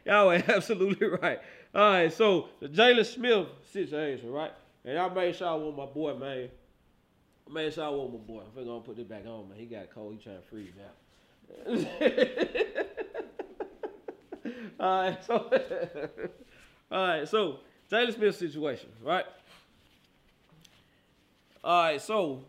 y'all 0.04 0.26
were 0.26 0.42
absolutely 0.46 1.08
right. 1.08 1.40
All 1.74 1.90
right, 1.90 2.12
so 2.12 2.48
the 2.60 2.68
Jaylon 2.68 3.04
Smith 3.04 3.48
situation, 3.72 4.30
right? 4.30 4.52
And 4.84 4.98
I 4.98 5.08
made 5.08 5.34
sure 5.34 5.48
I 5.48 5.54
want 5.54 5.76
my 5.76 5.86
boy, 5.86 6.14
man. 6.14 6.48
I 7.48 7.52
made 7.52 7.72
sure 7.72 7.84
I 7.84 7.88
want 7.88 8.12
my 8.12 8.18
boy. 8.18 8.42
I'm 8.56 8.64
gonna 8.64 8.80
put 8.80 8.96
this 8.96 9.06
back 9.06 9.26
on, 9.26 9.48
man. 9.48 9.58
He 9.58 9.66
got 9.66 9.90
cold. 9.92 10.12
He 10.12 10.22
trying 10.22 10.36
to 10.36 10.42
freeze 10.42 10.72
now. 10.76 11.66
all 14.80 15.02
right, 15.02 15.24
so 15.24 15.34
all 16.92 17.06
right, 17.06 17.28
so 17.28 17.58
Jaylon 17.90 18.14
Smith 18.14 18.36
situation, 18.36 18.90
right? 19.02 19.24
All 21.64 21.82
right, 21.82 22.00
so 22.00 22.44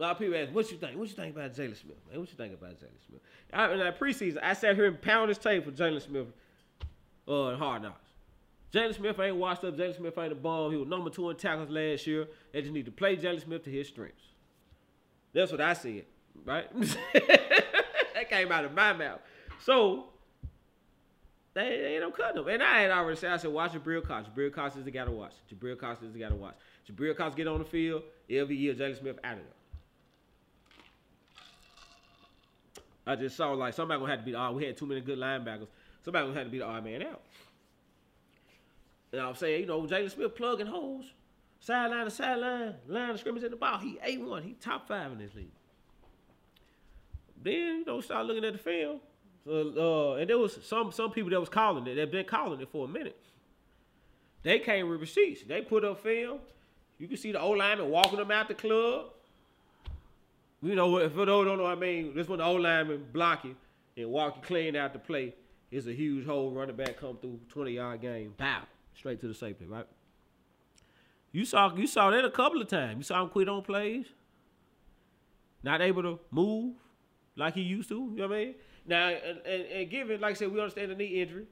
a 0.00 0.02
lot 0.02 0.12
of 0.12 0.18
people 0.18 0.34
ask, 0.36 0.52
"What 0.52 0.68
you 0.72 0.78
think? 0.78 0.98
What 0.98 1.08
you 1.08 1.14
think 1.14 1.36
about 1.36 1.52
Jaylon 1.52 1.76
Smith, 1.76 1.96
man? 2.10 2.18
What 2.18 2.28
you 2.28 2.36
think 2.36 2.54
about 2.54 2.72
Jaylon 2.72 3.06
Smith?" 3.06 3.20
I, 3.52 3.72
in 3.72 3.78
that 3.78 4.00
preseason, 4.00 4.38
I 4.42 4.54
sat 4.54 4.74
here 4.74 4.86
and 4.86 5.00
pounded 5.00 5.36
his 5.36 5.38
tape 5.38 5.64
for 5.64 5.70
Jaylon 5.70 6.02
Smith 6.02 6.26
uh, 7.28 7.50
in 7.50 7.58
Hard 7.58 7.82
Knocks. 7.82 8.10
Jaylon 8.72 8.96
Smith 8.96 9.20
ain't 9.20 9.36
washed 9.36 9.62
up. 9.62 9.76
Jaylon 9.76 9.96
Smith 9.96 10.18
ain't 10.18 10.32
a 10.32 10.34
bum. 10.34 10.72
He 10.72 10.76
was 10.76 10.88
number 10.88 11.08
two 11.08 11.30
in 11.30 11.36
tackles 11.36 11.70
last 11.70 12.04
year. 12.04 12.26
They 12.52 12.62
just 12.62 12.72
need 12.72 12.86
to 12.86 12.90
play 12.90 13.16
Jaylon 13.16 13.42
Smith 13.42 13.62
to 13.62 13.70
his 13.70 13.86
strengths. 13.86 14.24
That's 15.32 15.52
what 15.52 15.60
I 15.60 15.74
said, 15.74 16.04
right? 16.44 16.68
that 17.12 18.28
came 18.28 18.50
out 18.50 18.64
of 18.64 18.74
my 18.74 18.92
mouth. 18.92 19.20
So 19.64 20.06
they, 21.54 21.94
ain't 21.94 22.00
no 22.00 22.10
cutting 22.10 22.42
him. 22.42 22.48
And 22.48 22.62
I 22.62 22.80
had 22.80 22.90
already 22.90 23.18
said, 23.18 23.32
I 23.32 23.36
said, 23.36 23.52
watch 23.52 23.72
Jabril 23.72 24.06
Cox. 24.06 24.28
Jabril 24.28 24.52
Cox 24.52 24.76
is 24.76 24.84
the 24.84 24.90
guy 24.90 25.04
to 25.04 25.10
watch. 25.10 25.32
Jabril 25.52 25.78
Cox 25.78 26.02
is 26.02 26.12
the 26.12 26.18
guy 26.18 26.28
to 26.28 26.34
watch. 26.34 26.54
Jabril 26.90 27.16
Cox 27.16 27.34
get 27.34 27.46
on 27.46 27.58
the 27.58 27.64
field 27.64 28.02
every 28.28 28.56
year. 28.56 28.74
Jaylon 28.74 28.98
Smith 28.98 29.18
out 29.22 29.34
of 29.34 29.38
there. 29.38 29.46
I 33.06 33.16
just 33.16 33.36
saw 33.36 33.52
like 33.52 33.74
somebody 33.74 34.00
gonna 34.00 34.12
have 34.12 34.20
to 34.20 34.26
be. 34.26 34.34
Oh, 34.34 34.52
we 34.52 34.64
had 34.64 34.76
too 34.76 34.86
many 34.86 35.00
good 35.00 35.18
linebackers. 35.18 35.66
Somebody 36.04 36.26
gonna 36.26 36.38
have 36.38 36.46
to 36.46 36.50
be 36.50 36.58
the 36.58 36.66
odd 36.66 36.84
man 36.84 37.02
out. 37.02 37.22
And 39.12 39.20
I'm 39.20 39.34
saying, 39.34 39.60
you 39.60 39.66
know, 39.66 39.82
Jaylon 39.82 40.10
Smith 40.10 40.34
plugging 40.34 40.66
holes, 40.66 41.06
sideline 41.60 42.04
to 42.04 42.10
sideline, 42.10 42.74
line 42.88 43.10
of 43.10 43.20
scrimmage 43.20 43.42
in 43.42 43.50
the 43.50 43.56
ball. 43.56 43.78
He 43.78 43.98
a 44.04 44.18
one. 44.18 44.42
He 44.42 44.52
top 44.54 44.88
five 44.88 45.12
in 45.12 45.18
this 45.18 45.34
league. 45.34 45.50
Then 47.42 47.54
you 47.54 47.84
know, 47.84 48.00
start 48.00 48.26
looking 48.26 48.44
at 48.44 48.52
the 48.52 48.58
film. 48.58 49.00
So, 49.44 50.14
uh, 50.14 50.20
and 50.20 50.30
there 50.30 50.38
was 50.38 50.58
some 50.62 50.92
some 50.92 51.10
people 51.10 51.30
that 51.30 51.40
was 51.40 51.48
calling 51.48 51.86
it. 51.86 51.96
They've 51.96 52.10
been 52.10 52.24
calling 52.24 52.60
it 52.60 52.68
for 52.70 52.84
a 52.84 52.88
minute. 52.88 53.18
They 54.44 54.58
came 54.60 54.88
with 54.88 55.00
receipts. 55.00 55.42
They 55.42 55.62
put 55.62 55.84
up 55.84 56.02
film. 56.02 56.38
You 57.02 57.08
can 57.08 57.16
see 57.16 57.32
the 57.32 57.40
old 57.40 57.58
lineman 57.58 57.90
walking 57.90 58.20
them 58.20 58.30
out 58.30 58.46
the 58.46 58.54
club. 58.54 59.06
You 60.62 60.76
know, 60.76 61.08
for 61.08 61.26
those 61.26 61.46
don't 61.46 61.58
know, 61.58 61.66
I 61.66 61.74
mean, 61.74 62.14
this 62.14 62.28
when 62.28 62.38
the 62.38 62.44
old 62.44 62.60
lineman 62.60 63.06
blocking 63.12 63.56
and 63.96 64.08
walking 64.08 64.40
clean 64.42 64.76
out 64.76 64.92
the 64.92 65.00
play. 65.00 65.34
It's 65.72 65.88
a 65.88 65.92
huge 65.92 66.24
hole. 66.24 66.52
Running 66.52 66.76
back 66.76 67.00
come 67.00 67.16
through 67.16 67.40
20 67.48 67.72
yard 67.72 68.02
game. 68.02 68.34
Pow, 68.38 68.62
straight 68.94 69.18
to 69.22 69.26
the 69.26 69.34
safety, 69.34 69.64
right? 69.64 69.84
You 71.32 71.44
saw 71.44 71.74
you 71.74 71.88
saw 71.88 72.10
that 72.10 72.24
a 72.24 72.30
couple 72.30 72.62
of 72.62 72.68
times. 72.68 72.98
You 72.98 73.02
saw 73.02 73.20
him 73.24 73.30
quit 73.30 73.48
on 73.48 73.62
plays. 73.62 74.06
Not 75.64 75.80
able 75.80 76.02
to 76.04 76.20
move 76.30 76.76
like 77.34 77.54
he 77.54 77.62
used 77.62 77.88
to. 77.88 77.96
You 77.96 78.18
know 78.18 78.28
what 78.28 78.36
I 78.36 78.44
mean? 78.44 78.54
Now, 78.86 79.08
and, 79.08 79.38
and, 79.44 79.62
and 79.64 79.90
given, 79.90 80.20
like 80.20 80.30
I 80.30 80.34
said, 80.34 80.52
we 80.52 80.60
understand 80.60 80.92
the 80.92 80.94
knee 80.94 81.20
injury, 81.20 81.46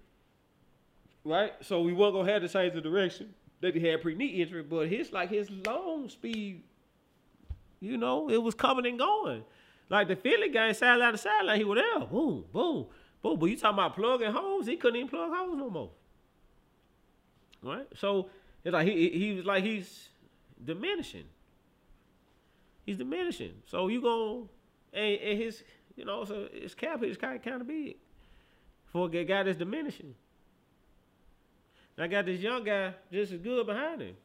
right? 1.25 1.55
So 1.61 1.83
we 1.83 1.93
weren't 1.93 2.15
gonna 2.15 2.31
have 2.31 2.43
to 2.43 2.49
change 2.49 2.75
the 2.75 2.81
direction 2.81 3.35
that 3.61 3.75
he 3.75 3.87
had 3.87 4.03
pre-knee 4.03 4.43
injury, 4.43 4.63
but 4.63 4.89
his 4.89 5.13
like 5.13 5.31
his 5.31 5.51
long 5.51 6.09
speed, 6.09 6.63
you 7.81 7.97
know, 7.97 8.31
it 8.31 8.43
was 8.43 8.55
coming 8.55 8.87
and 8.87 8.99
going. 8.99 9.45
Like 9.89 10.09
the 10.09 10.17
Philly 10.17 10.51
game, 10.51 10.73
sideline 10.75 11.13
to 11.13 11.19
sideline, 11.19 11.59
he 11.59 11.65
was 11.65 11.79
there, 11.79 12.07
boom, 12.07 12.45
boom, 12.53 12.87
boom. 13.23 13.39
But 13.39 13.47
you 13.47 13.57
talking 13.57 13.79
about 13.79 13.97
plugging 13.97 14.33
holes? 14.33 14.67
He 14.67 14.77
couldn't 14.77 14.97
even 14.97 15.09
plug 15.09 15.33
holes 15.35 15.59
no 15.59 15.69
more. 15.69 15.91
Right? 17.63 17.87
So 17.97 18.31
it's 18.65 18.73
like 18.73 18.87
he 18.87 19.11
he 19.11 19.35
was 19.35 19.45
like 19.45 19.65
he's 19.65 20.09
diminishing. 20.65 21.25
He's 22.87 22.97
diminishing. 22.97 23.55
So 23.67 23.89
you 23.89 24.01
going 24.01 24.49
and, 24.93 25.21
and 25.21 25.43
his 25.43 25.63
you 25.97 26.05
know, 26.05 26.25
so 26.25 26.49
his 26.53 26.75
cap 26.75 27.03
is 27.03 27.17
kind 27.17 27.37
of 27.37 27.43
kind 27.43 27.61
of 27.61 27.67
big 27.67 27.97
for 28.87 29.07
a 29.07 29.25
guy 29.25 29.43
that's 29.43 29.59
diminishing. 29.59 30.15
I 32.03 32.07
got 32.07 32.27
this 32.27 32.41
young 32.41 32.65
guy 32.65 32.95
just 33.13 33.33
as 33.33 33.41
good 33.41 33.67
behind 33.67 34.01
him. 34.01 34.17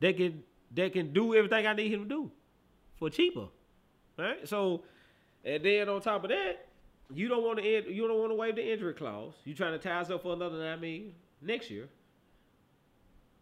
They 0.00 0.12
can 0.12 0.42
they 0.72 0.90
can 0.90 1.12
do 1.12 1.34
everything 1.34 1.66
I 1.66 1.72
need 1.72 1.92
him 1.92 2.02
to 2.04 2.08
do 2.08 2.30
for 2.96 3.10
cheaper, 3.10 3.48
right? 4.18 4.46
So, 4.46 4.82
and 5.44 5.64
then 5.64 5.88
on 5.88 6.00
top 6.00 6.24
of 6.24 6.30
that, 6.30 6.68
you 7.12 7.28
don't 7.28 7.42
want 7.44 7.58
to 7.58 7.64
end, 7.64 7.86
you 7.88 8.06
don't 8.06 8.18
want 8.18 8.30
to 8.30 8.34
waive 8.34 8.56
the 8.56 8.72
injury 8.72 8.94
clause. 8.94 9.34
You 9.44 9.54
trying 9.54 9.72
to 9.72 9.78
tie 9.78 10.00
us 10.00 10.10
up 10.10 10.22
for 10.22 10.32
another 10.32 10.58
nine 10.58 10.80
million 10.80 11.12
next 11.40 11.70
year. 11.70 11.88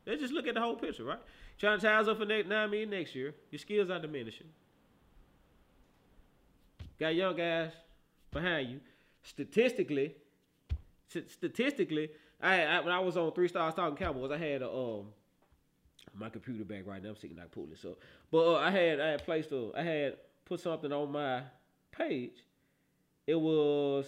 Let's 0.07 0.21
just 0.21 0.35
look 0.35 0.47
at 0.47 0.55
the 0.55 0.61
whole 0.61 0.77
picture, 0.77 1.05
right? 1.05 1.21
Trying 1.59 1.79
to 1.81 1.87
tie 1.87 1.95
us 1.95 2.09
up 2.09 2.19
for 2.19 2.27
nine 2.27 2.49
million 2.49 2.91
next 2.91 3.15
year. 3.15 3.35
Your 3.51 3.59
skills 3.59 3.91
are 3.91 3.99
diminishing. 3.99 4.49
Got 6.99 7.15
young 7.15 7.37
guys 7.37 7.73
behind 8.31 8.71
you. 8.71 8.81
Statistically, 9.23 10.15
statistically, 11.09 12.11
I, 12.45 12.63
I, 12.63 12.81
when 12.81 12.93
I 12.93 13.01
was 13.01 13.17
on 13.17 13.33
three 13.33 13.49
stars 13.49 13.75
talking 13.75 13.97
Cowboys, 13.97 14.31
I 14.31 14.39
had 14.39 14.63
a 14.63 14.71
um 14.71 15.07
my 16.15 16.29
computer 16.29 16.65
back 16.65 16.87
right 16.87 17.03
now. 17.03 17.11
I'm 17.11 17.17
sitting 17.17 17.37
like 17.37 17.51
pull 17.51 17.67
this 17.67 17.85
up, 17.85 17.99
but 18.31 18.55
uh, 18.55 18.57
I 18.57 18.71
had 18.71 19.01
I 19.01 19.09
had 19.09 19.25
placed 19.25 19.51
a 19.53 19.71
I 19.77 19.83
had 19.83 20.17
put 20.45 20.61
something 20.61 20.93
on 20.93 21.11
my 21.11 21.43
page. 21.91 22.45
It 23.27 23.41
was 23.41 24.07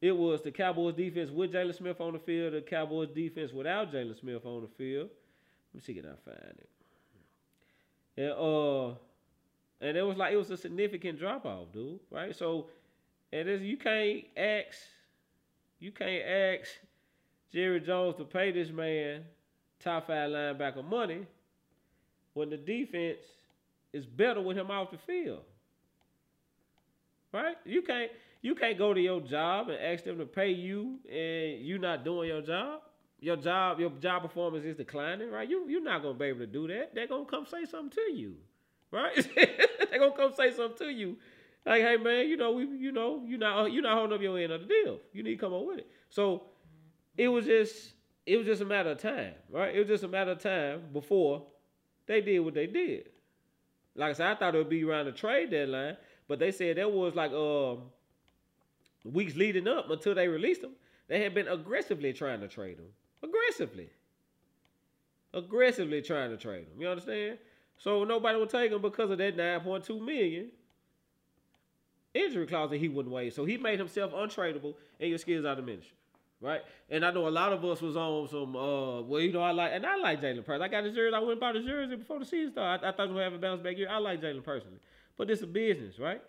it 0.00 0.16
was 0.16 0.42
the 0.42 0.50
Cowboys 0.50 0.94
defense 0.94 1.30
with 1.30 1.52
Jaylon 1.52 1.74
Smith 1.74 2.00
on 2.00 2.14
the 2.14 2.18
field, 2.18 2.54
the 2.54 2.62
Cowboys 2.62 3.10
defense 3.14 3.52
without 3.52 3.92
Jaylon 3.92 4.18
Smith 4.18 4.46
on 4.46 4.62
the 4.62 4.68
field. 4.68 5.10
Let 5.74 5.74
me 5.74 5.80
see 5.80 5.98
if 5.98 6.04
I 6.04 6.30
find 6.30 6.58
it. 6.58 6.68
And 8.16 8.32
uh 8.32 8.94
and 9.80 9.96
it 9.96 10.02
was 10.02 10.16
like 10.16 10.32
it 10.32 10.36
was 10.36 10.50
a 10.50 10.56
significant 10.56 11.18
drop 11.18 11.46
off, 11.46 11.72
dude. 11.72 12.00
Right? 12.10 12.34
So, 12.36 12.68
and 13.32 13.48
this 13.48 13.62
you 13.62 13.76
can't 13.76 14.24
ask, 14.36 14.78
you 15.80 15.90
can't 15.90 16.24
ask 16.24 16.68
Jerry 17.52 17.80
Jones 17.80 18.16
to 18.16 18.24
pay 18.24 18.52
this 18.52 18.70
man 18.70 19.22
top 19.80 20.06
five 20.06 20.30
linebacker 20.30 20.84
money, 20.84 21.26
when 22.34 22.50
the 22.50 22.56
defense 22.56 23.20
is 23.92 24.06
better 24.06 24.40
with 24.40 24.56
him 24.56 24.70
off 24.70 24.90
the 24.90 24.98
field. 24.98 25.42
Right? 27.32 27.56
You 27.64 27.82
can't 27.82 28.10
you 28.42 28.54
can't 28.54 28.78
go 28.78 28.94
to 28.94 29.00
your 29.00 29.20
job 29.20 29.68
and 29.68 29.78
ask 29.78 30.04
them 30.04 30.18
to 30.18 30.26
pay 30.26 30.50
you 30.50 30.98
and 31.10 31.64
you 31.64 31.78
not 31.78 32.04
doing 32.04 32.28
your 32.28 32.42
job. 32.42 32.80
Your 33.22 33.36
job, 33.36 33.78
your 33.78 33.90
job 34.00 34.22
performance 34.22 34.64
is 34.64 34.76
declining, 34.76 35.30
right? 35.30 35.48
You 35.48 35.68
you're 35.68 35.82
not 35.82 36.02
gonna 36.02 36.14
be 36.14 36.26
able 36.26 36.40
to 36.40 36.46
do 36.46 36.68
that. 36.68 36.94
They're 36.94 37.06
gonna 37.06 37.24
come 37.24 37.46
say 37.46 37.64
something 37.64 37.90
to 37.90 38.12
you. 38.12 38.36
Right? 38.92 39.14
They're 39.36 40.00
gonna 40.00 40.16
come 40.16 40.32
say 40.34 40.52
something 40.52 40.88
to 40.88 40.92
you. 40.92 41.16
Like, 41.66 41.82
hey 41.82 41.96
man, 41.96 42.28
you 42.28 42.36
know, 42.36 42.52
we 42.52 42.64
you 42.64 42.92
know, 42.92 43.22
you 43.26 43.36
not 43.38 43.70
you 43.72 43.82
not 43.82 43.96
holding 43.96 44.14
up 44.16 44.22
your 44.22 44.38
end 44.38 44.52
of 44.52 44.62
the 44.62 44.66
deal. 44.66 44.98
You 45.12 45.22
need 45.22 45.32
to 45.32 45.36
come 45.36 45.52
on 45.52 45.66
with 45.66 45.78
it. 45.78 45.90
So 46.08 46.44
it 47.16 47.28
was 47.28 47.44
just 47.46 47.92
it 48.26 48.36
was 48.36 48.46
just 48.46 48.62
a 48.62 48.64
matter 48.64 48.90
of 48.90 48.98
time, 48.98 49.34
right? 49.50 49.74
It 49.74 49.78
was 49.78 49.88
just 49.88 50.04
a 50.04 50.08
matter 50.08 50.32
of 50.32 50.38
time 50.38 50.84
before 50.92 51.44
they 52.06 52.20
did 52.20 52.40
what 52.40 52.54
they 52.54 52.66
did. 52.66 53.10
Like 53.94 54.10
I 54.10 54.12
said, 54.14 54.26
I 54.28 54.34
thought 54.36 54.54
it 54.54 54.58
would 54.58 54.68
be 54.70 54.84
around 54.84 55.06
the 55.06 55.12
trade 55.12 55.50
deadline, 55.50 55.96
but 56.28 56.38
they 56.38 56.52
said 56.52 56.76
that 56.78 56.90
was 56.90 57.14
like 57.14 57.32
um 57.32 57.90
weeks 59.04 59.36
leading 59.36 59.68
up 59.68 59.90
until 59.90 60.14
they 60.14 60.28
released 60.28 60.62
them. 60.62 60.72
They 61.08 61.22
had 61.22 61.34
been 61.34 61.48
aggressively 61.48 62.12
trying 62.12 62.40
to 62.40 62.48
trade 62.48 62.78
them. 62.78 62.86
aggressively, 63.22 63.90
aggressively 65.34 66.02
trying 66.02 66.30
to 66.30 66.36
trade 66.36 66.66
them. 66.70 66.80
You 66.80 66.88
understand? 66.88 67.38
So 67.78 68.04
nobody 68.04 68.38
would 68.38 68.50
take 68.50 68.70
them 68.70 68.82
because 68.82 69.10
of 69.10 69.18
that 69.18 69.36
nine 69.36 69.60
point 69.60 69.84
two 69.84 70.00
million 70.00 70.50
injury 72.14 72.46
clause 72.46 72.70
that 72.70 72.78
he 72.78 72.88
wouldn't 72.88 73.14
waive. 73.14 73.32
So 73.32 73.44
he 73.44 73.56
made 73.56 73.78
himself 73.78 74.12
untradeable, 74.12 74.74
and 74.98 75.08
your 75.08 75.18
skills 75.18 75.44
are 75.44 75.54
diminished. 75.54 75.92
Right? 76.42 76.62
And 76.88 77.04
I 77.04 77.10
know 77.10 77.28
a 77.28 77.30
lot 77.30 77.52
of 77.52 77.62
us 77.66 77.82
was 77.82 77.96
on 77.96 78.26
some 78.28 78.56
uh 78.56 79.02
well, 79.02 79.20
you 79.20 79.30
know, 79.30 79.42
I 79.42 79.50
like 79.50 79.72
and 79.74 79.84
I 79.84 79.96
like 79.96 80.22
Jaylon 80.22 80.44
personally. 80.44 80.64
I 80.64 80.68
got 80.68 80.84
his 80.84 80.94
jersey, 80.94 81.14
I 81.14 81.18
went 81.18 81.32
and 81.32 81.40
bought 81.40 81.54
jersey 81.54 81.96
before 81.96 82.18
the 82.18 82.24
season 82.24 82.52
started. 82.52 82.86
I, 82.86 82.88
I 82.88 82.92
thought 82.92 83.08
we 83.08 83.14
would 83.14 83.24
have 83.24 83.34
a 83.34 83.38
bounce 83.38 83.60
back 83.60 83.76
year. 83.76 83.88
I 83.90 83.98
like 83.98 84.22
Jaylon 84.22 84.42
personally. 84.42 84.78
But 85.18 85.28
this 85.28 85.40
is 85.40 85.46
business, 85.46 85.98
right? 85.98 86.22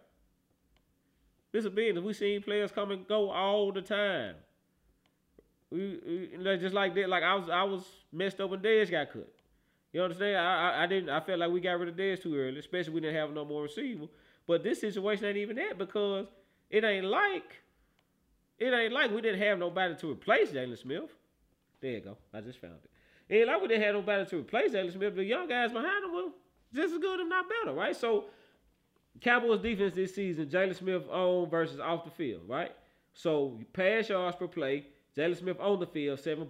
This 1.54 1.64
is 1.64 1.72
business. 1.72 2.04
We 2.04 2.14
seen 2.14 2.42
players 2.42 2.72
come 2.72 2.92
and 2.92 3.08
go 3.08 3.30
all 3.30 3.72
the 3.72 3.82
time. 3.82 4.36
We, 5.70 6.30
we 6.38 6.58
just 6.58 6.76
like 6.76 6.94
that. 6.96 7.08
Like 7.08 7.24
I 7.24 7.36
was, 7.36 7.50
I 7.50 7.64
was 7.64 7.86
messed 8.12 8.42
up 8.42 8.50
when 8.50 8.60
Dez 8.60 8.92
got 8.92 9.12
cut. 9.12 9.32
You 9.94 10.04
understand? 10.04 10.38
I, 10.38 10.72
I, 10.72 10.84
I 10.84 10.88
didn't. 10.88 11.10
I 11.10 11.20
felt 11.22 11.40
like 11.40 11.52
we 11.52 11.62
got 11.62 11.80
rid 11.80 11.90
of 11.90 11.96
Dez 11.96 12.22
too 12.22 12.36
early, 12.36 12.60
especially 12.60 12.94
we 12.94 13.02
didn't 13.02 13.16
have 13.16 13.32
no 13.32 13.46
more 13.46 13.64
receiver. 13.64 14.08
But 14.48 14.64
this 14.64 14.82
situation 14.82 15.26
ain't 15.26 15.38
even 15.38 15.56
that 15.58 15.78
because 15.78 16.28
it 16.70 16.84
ain't 16.84 17.06
like 17.06 17.62
it 18.58 18.74
ain't 18.74 18.94
like 18.94 19.12
we 19.12 19.22
didn't 19.22 19.42
have 19.42 19.58
nobody 19.58 19.96
to 19.96 20.12
replace 20.12 20.52
Jaylon 20.52 20.78
Smith. 20.78 21.16
There 21.82 21.92
you 21.92 22.00
go. 22.02 22.18
I 22.34 22.42
just 22.42 22.60
found 22.60 22.76
it. 22.84 22.92
It 23.34 23.40
ain't 23.40 23.48
like 23.48 23.62
we 23.62 23.68
didn't 23.68 23.84
have 23.84 23.96
nobody 23.96 24.26
to 24.30 24.38
replace 24.38 24.72
Jaylon 24.72 24.94
Smith. 24.94 25.16
The 25.16 25.24
young 25.24 25.48
guys 25.48 25.72
behind 25.72 26.06
him 26.06 26.14
were 26.14 26.30
just 26.74 26.94
as 26.94 27.00
good, 27.00 27.20
if 27.20 27.28
not 27.28 27.46
better, 27.50 27.76
right? 27.76 27.96
So 27.96 28.26
Cowboys 29.20 29.62
defense 29.62 29.96
this 29.96 30.16
season, 30.16 30.48
Jaylon 30.48 30.76
Smith 30.76 31.04
on 31.10 31.50
versus 31.50 31.80
off 31.80 32.06
the 32.06 32.12
field, 32.12 32.44
right? 32.48 32.72
So 33.14 33.60
pass 33.74 34.10
yards 34.10 34.38
per 34.38 34.48
play, 34.48 34.86
Jaylon 35.18 35.38
Smith 35.38 35.60
on 35.60 35.80
the 35.80 35.88
field, 35.88 36.20
7.1, 36.20 36.50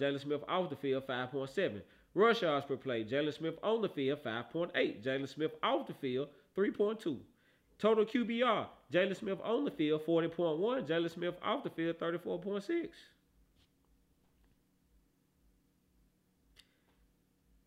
Jaylon 0.00 0.20
Smith 0.20 0.42
off 0.48 0.68
the 0.68 0.76
field, 0.76 1.06
5.7. 1.06 1.80
Rush 2.14 2.42
yards 2.42 2.66
per 2.66 2.76
play, 2.76 3.04
Jaylon 3.04 3.32
Smith 3.32 3.54
on 3.62 3.80
the 3.80 3.88
field, 3.88 4.18
5.8. 4.22 5.02
Jaylon 5.02 5.28
Smith 5.28 5.52
off 5.62 5.86
the 5.86 5.94
field, 5.94 6.28
3.2. 6.56 7.18
Total 7.82 8.04
QBR, 8.04 8.66
Jaylon 8.92 9.16
Smith 9.16 9.40
on 9.42 9.64
the 9.64 9.70
field, 9.72 10.06
40.1. 10.06 10.86
Jaylon 10.86 11.10
Smith 11.10 11.34
off 11.42 11.64
the 11.64 11.70
field, 11.70 11.98
34.6. 11.98 12.88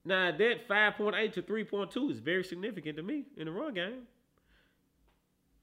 Now, 0.05 0.31
that 0.31 0.69
5.8 0.69 1.33
to 1.33 1.41
3.2 1.41 2.11
is 2.11 2.19
very 2.19 2.45
significant 2.45 2.95
to 2.95 3.03
me 3.03 3.25
in 3.35 3.47
the 3.47 3.51
run 3.51 3.73
game. 3.73 4.03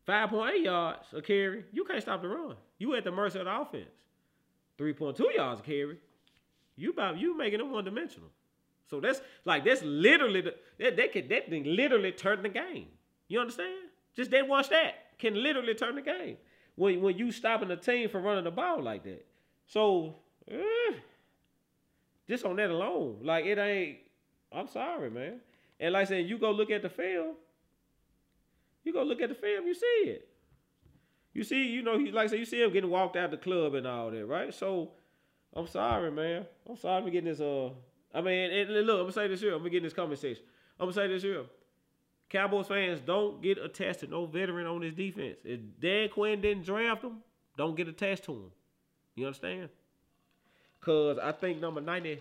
5.8 0.06 0.62
yards 0.62 1.06
a 1.14 1.22
carry, 1.22 1.64
you 1.72 1.86
can't 1.86 2.02
stop 2.02 2.20
the 2.20 2.28
run. 2.28 2.56
You 2.76 2.94
at 2.94 3.04
the 3.04 3.10
mercy 3.10 3.38
of 3.38 3.46
the 3.46 3.58
offense. 3.58 3.86
3.2 4.78 5.34
yards 5.34 5.60
a 5.60 5.62
carry, 5.62 5.96
you 6.76 6.90
about 6.90 7.16
you 7.16 7.38
making 7.38 7.60
them 7.60 7.72
one 7.72 7.86
dimensional. 7.86 8.28
So 8.90 9.00
that's 9.00 9.22
like 9.46 9.64
that's 9.64 9.82
literally 9.82 10.42
the, 10.42 10.54
that 10.78 10.98
that 10.98 11.12
can 11.14 11.28
that 11.28 11.48
thing 11.48 11.64
literally 11.64 12.12
turn 12.12 12.42
the 12.42 12.50
game. 12.50 12.88
You 13.28 13.40
understand? 13.40 13.81
Just 14.16 14.30
that 14.30 14.48
one 14.48 14.64
stat 14.64 14.94
can 15.18 15.40
literally 15.42 15.74
turn 15.74 15.94
the 15.94 16.02
game 16.02 16.36
when 16.76 17.00
when 17.00 17.16
you 17.16 17.32
stopping 17.32 17.68
the 17.68 17.76
team 17.76 18.08
from 18.08 18.24
running 18.24 18.44
the 18.44 18.50
ball 18.50 18.82
like 18.82 19.04
that. 19.04 19.26
So 19.66 20.16
eh, 20.50 20.94
just 22.28 22.44
on 22.44 22.56
that 22.56 22.70
alone, 22.70 23.18
like 23.22 23.44
it 23.44 23.58
ain't. 23.58 23.98
I'm 24.52 24.68
sorry, 24.68 25.10
man. 25.10 25.40
And 25.80 25.94
like 25.94 26.02
I 26.02 26.04
said, 26.04 26.28
you 26.28 26.38
go 26.38 26.50
look 26.50 26.70
at 26.70 26.82
the 26.82 26.90
film. 26.90 27.34
You 28.84 28.92
go 28.92 29.02
look 29.02 29.20
at 29.20 29.28
the 29.28 29.34
film, 29.34 29.66
you 29.66 29.74
see 29.74 30.02
it. 30.06 30.28
You 31.32 31.44
see, 31.44 31.68
you 31.68 31.82
know, 31.82 31.94
like 31.94 32.24
I 32.24 32.26
said, 32.26 32.38
you 32.40 32.44
see 32.44 32.62
him 32.62 32.72
getting 32.72 32.90
walked 32.90 33.16
out 33.16 33.30
the 33.30 33.36
club 33.36 33.74
and 33.74 33.86
all 33.86 34.10
that, 34.10 34.26
right? 34.26 34.52
So 34.52 34.90
I'm 35.54 35.66
sorry, 35.66 36.10
man. 36.10 36.46
I'm 36.68 36.76
sorry 36.76 37.02
for 37.02 37.10
getting 37.10 37.30
this. 37.30 37.40
Uh, 37.40 37.70
I 38.14 38.20
mean, 38.20 38.50
and 38.50 38.70
look, 38.86 38.98
I'm 38.98 39.04
gonna 39.04 39.12
say 39.12 39.28
this 39.28 39.40
here. 39.40 39.52
I'm 39.52 39.60
gonna 39.60 39.70
get 39.70 39.78
in 39.78 39.84
this 39.84 39.92
conversation. 39.94 40.42
I'm 40.78 40.86
gonna 40.86 40.94
say 40.94 41.08
this 41.08 41.22
here. 41.22 41.44
Cowboys 42.32 42.66
fans 42.66 43.00
don't 43.04 43.42
get 43.42 43.58
attached 43.58 44.00
to 44.00 44.06
no 44.06 44.24
veteran 44.24 44.66
on 44.66 44.80
this 44.80 44.94
defense. 44.94 45.36
If 45.44 45.60
Dan 45.78 46.08
Quinn 46.08 46.40
didn't 46.40 46.64
draft 46.64 47.04
him, 47.04 47.18
don't 47.58 47.76
get 47.76 47.88
attached 47.88 48.24
to 48.24 48.32
him. 48.32 48.50
You 49.14 49.26
understand? 49.26 49.68
Cause 50.80 51.18
I 51.22 51.32
think 51.32 51.60
number 51.60 51.82
90, 51.82 52.20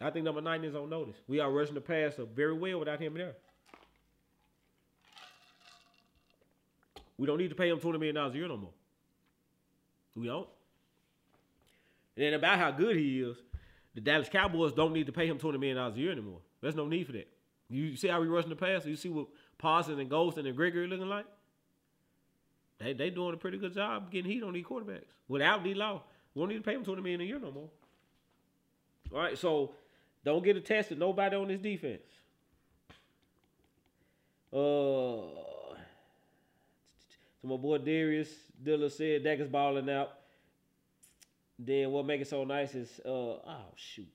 I 0.00 0.10
think 0.10 0.24
number 0.24 0.40
90 0.40 0.68
is 0.68 0.74
on 0.74 0.88
notice. 0.88 1.16
We 1.28 1.38
are 1.38 1.50
rushing 1.50 1.74
the 1.74 1.82
passer 1.82 2.24
very 2.24 2.54
well 2.54 2.78
without 2.78 2.98
him 2.98 3.12
there. 3.12 3.34
We 7.18 7.26
don't 7.26 7.38
need 7.38 7.50
to 7.50 7.56
pay 7.56 7.68
him 7.68 7.78
$20 7.78 7.92
million 7.92 8.16
a 8.16 8.30
year 8.30 8.48
no 8.48 8.56
more. 8.56 8.72
We 10.16 10.28
don't. 10.28 10.48
And 12.16 12.24
then 12.24 12.34
about 12.34 12.58
how 12.58 12.70
good 12.70 12.96
he 12.96 13.20
is, 13.20 13.36
the 13.94 14.00
Dallas 14.00 14.30
Cowboys 14.30 14.72
don't 14.72 14.94
need 14.94 15.06
to 15.06 15.12
pay 15.12 15.26
him 15.26 15.38
$20 15.38 15.60
million 15.60 15.76
a 15.76 15.90
year 15.90 16.12
anymore. 16.12 16.38
There's 16.62 16.74
no 16.74 16.86
need 16.88 17.06
for 17.06 17.12
that. 17.12 17.28
You 17.70 17.96
see 17.96 18.08
how 18.08 18.20
we 18.20 18.28
rushing 18.28 18.50
the 18.50 18.56
pass? 18.56 18.86
You 18.86 18.96
see 18.96 19.08
what 19.08 19.26
Parsons 19.58 19.98
and 19.98 20.10
Golston 20.10 20.46
and 20.46 20.56
Gregory 20.56 20.86
looking 20.86 21.08
like? 21.08 21.26
They 22.78 22.92
they 22.92 23.10
doing 23.10 23.34
a 23.34 23.36
pretty 23.36 23.58
good 23.58 23.74
job 23.74 24.10
getting 24.10 24.30
heat 24.30 24.42
on 24.42 24.52
these 24.52 24.64
quarterbacks. 24.64 25.04
Without 25.26 25.64
D 25.64 25.74
Law, 25.74 26.02
we 26.34 26.40
don't 26.40 26.48
need 26.48 26.56
to 26.56 26.62
pay 26.62 26.74
them 26.74 26.84
twenty 26.84 27.02
million 27.02 27.20
a 27.20 27.24
year 27.24 27.38
no 27.38 27.50
more. 27.50 27.68
All 29.12 29.18
right, 29.18 29.36
so 29.36 29.74
don't 30.24 30.44
get 30.44 30.56
attached 30.56 30.90
nobody 30.92 31.36
on 31.36 31.48
this 31.48 31.60
defense. 31.60 32.02
Uh, 34.52 34.56
so 37.40 37.44
my 37.44 37.56
boy 37.56 37.78
Darius 37.78 38.30
Diller 38.62 38.88
said 38.88 39.24
Dak 39.24 39.40
is 39.40 39.48
balling 39.48 39.90
out. 39.90 40.12
Then 41.58 41.90
what 41.90 42.06
make 42.06 42.20
it 42.20 42.28
so 42.28 42.44
nice 42.44 42.74
is 42.74 43.00
uh 43.04 43.08
oh 43.08 43.72
shoot. 43.76 44.08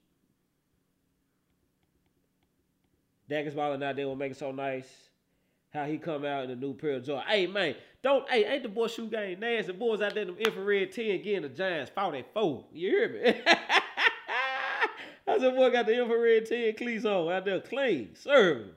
Dak 3.34 3.47
is 3.47 3.55
balling 3.55 3.81
out 3.81 3.95
there 3.95 4.07
will 4.07 4.15
make 4.15 4.34
it 4.34 4.38
so 4.38 4.51
nice. 4.51 4.85
How 5.73 5.85
he 5.85 5.97
come 5.97 6.23
out 6.23 6.43
in 6.43 6.51
a 6.51 6.55
new 6.55 6.76
pair 6.76 6.91
of 6.91 7.03
Jordan. 7.03 7.26
Hey 7.27 7.47
man, 7.47 7.73
don't 8.03 8.30
hey 8.30 8.45
ain't 8.45 8.61
the 8.61 8.69
boy 8.69 8.85
shoe 8.85 9.07
game 9.07 9.39
nasty. 9.39 9.72
Boys 9.72 10.01
out 10.01 10.14
there 10.14 10.22
in 10.22 10.27
them 10.27 10.38
infrared 10.38 10.91
10 10.91 11.23
getting 11.23 11.41
the 11.41 11.49
Giants 11.49 11.89
fought 11.95 12.14
at 12.14 12.31
four. 12.31 12.65
You 12.72 12.89
hear 12.89 13.10
me? 13.10 13.41
I 15.27 15.39
said 15.39 15.55
boy 15.55 15.72
got 15.72 15.88
the 15.88 15.99
infrared 15.99 16.45
10 16.45 16.76
cleats 16.76 17.05
on 17.05 17.31
out 17.31 17.43
there 17.43 17.60
clean. 17.60 18.14
Serve. 18.14 18.68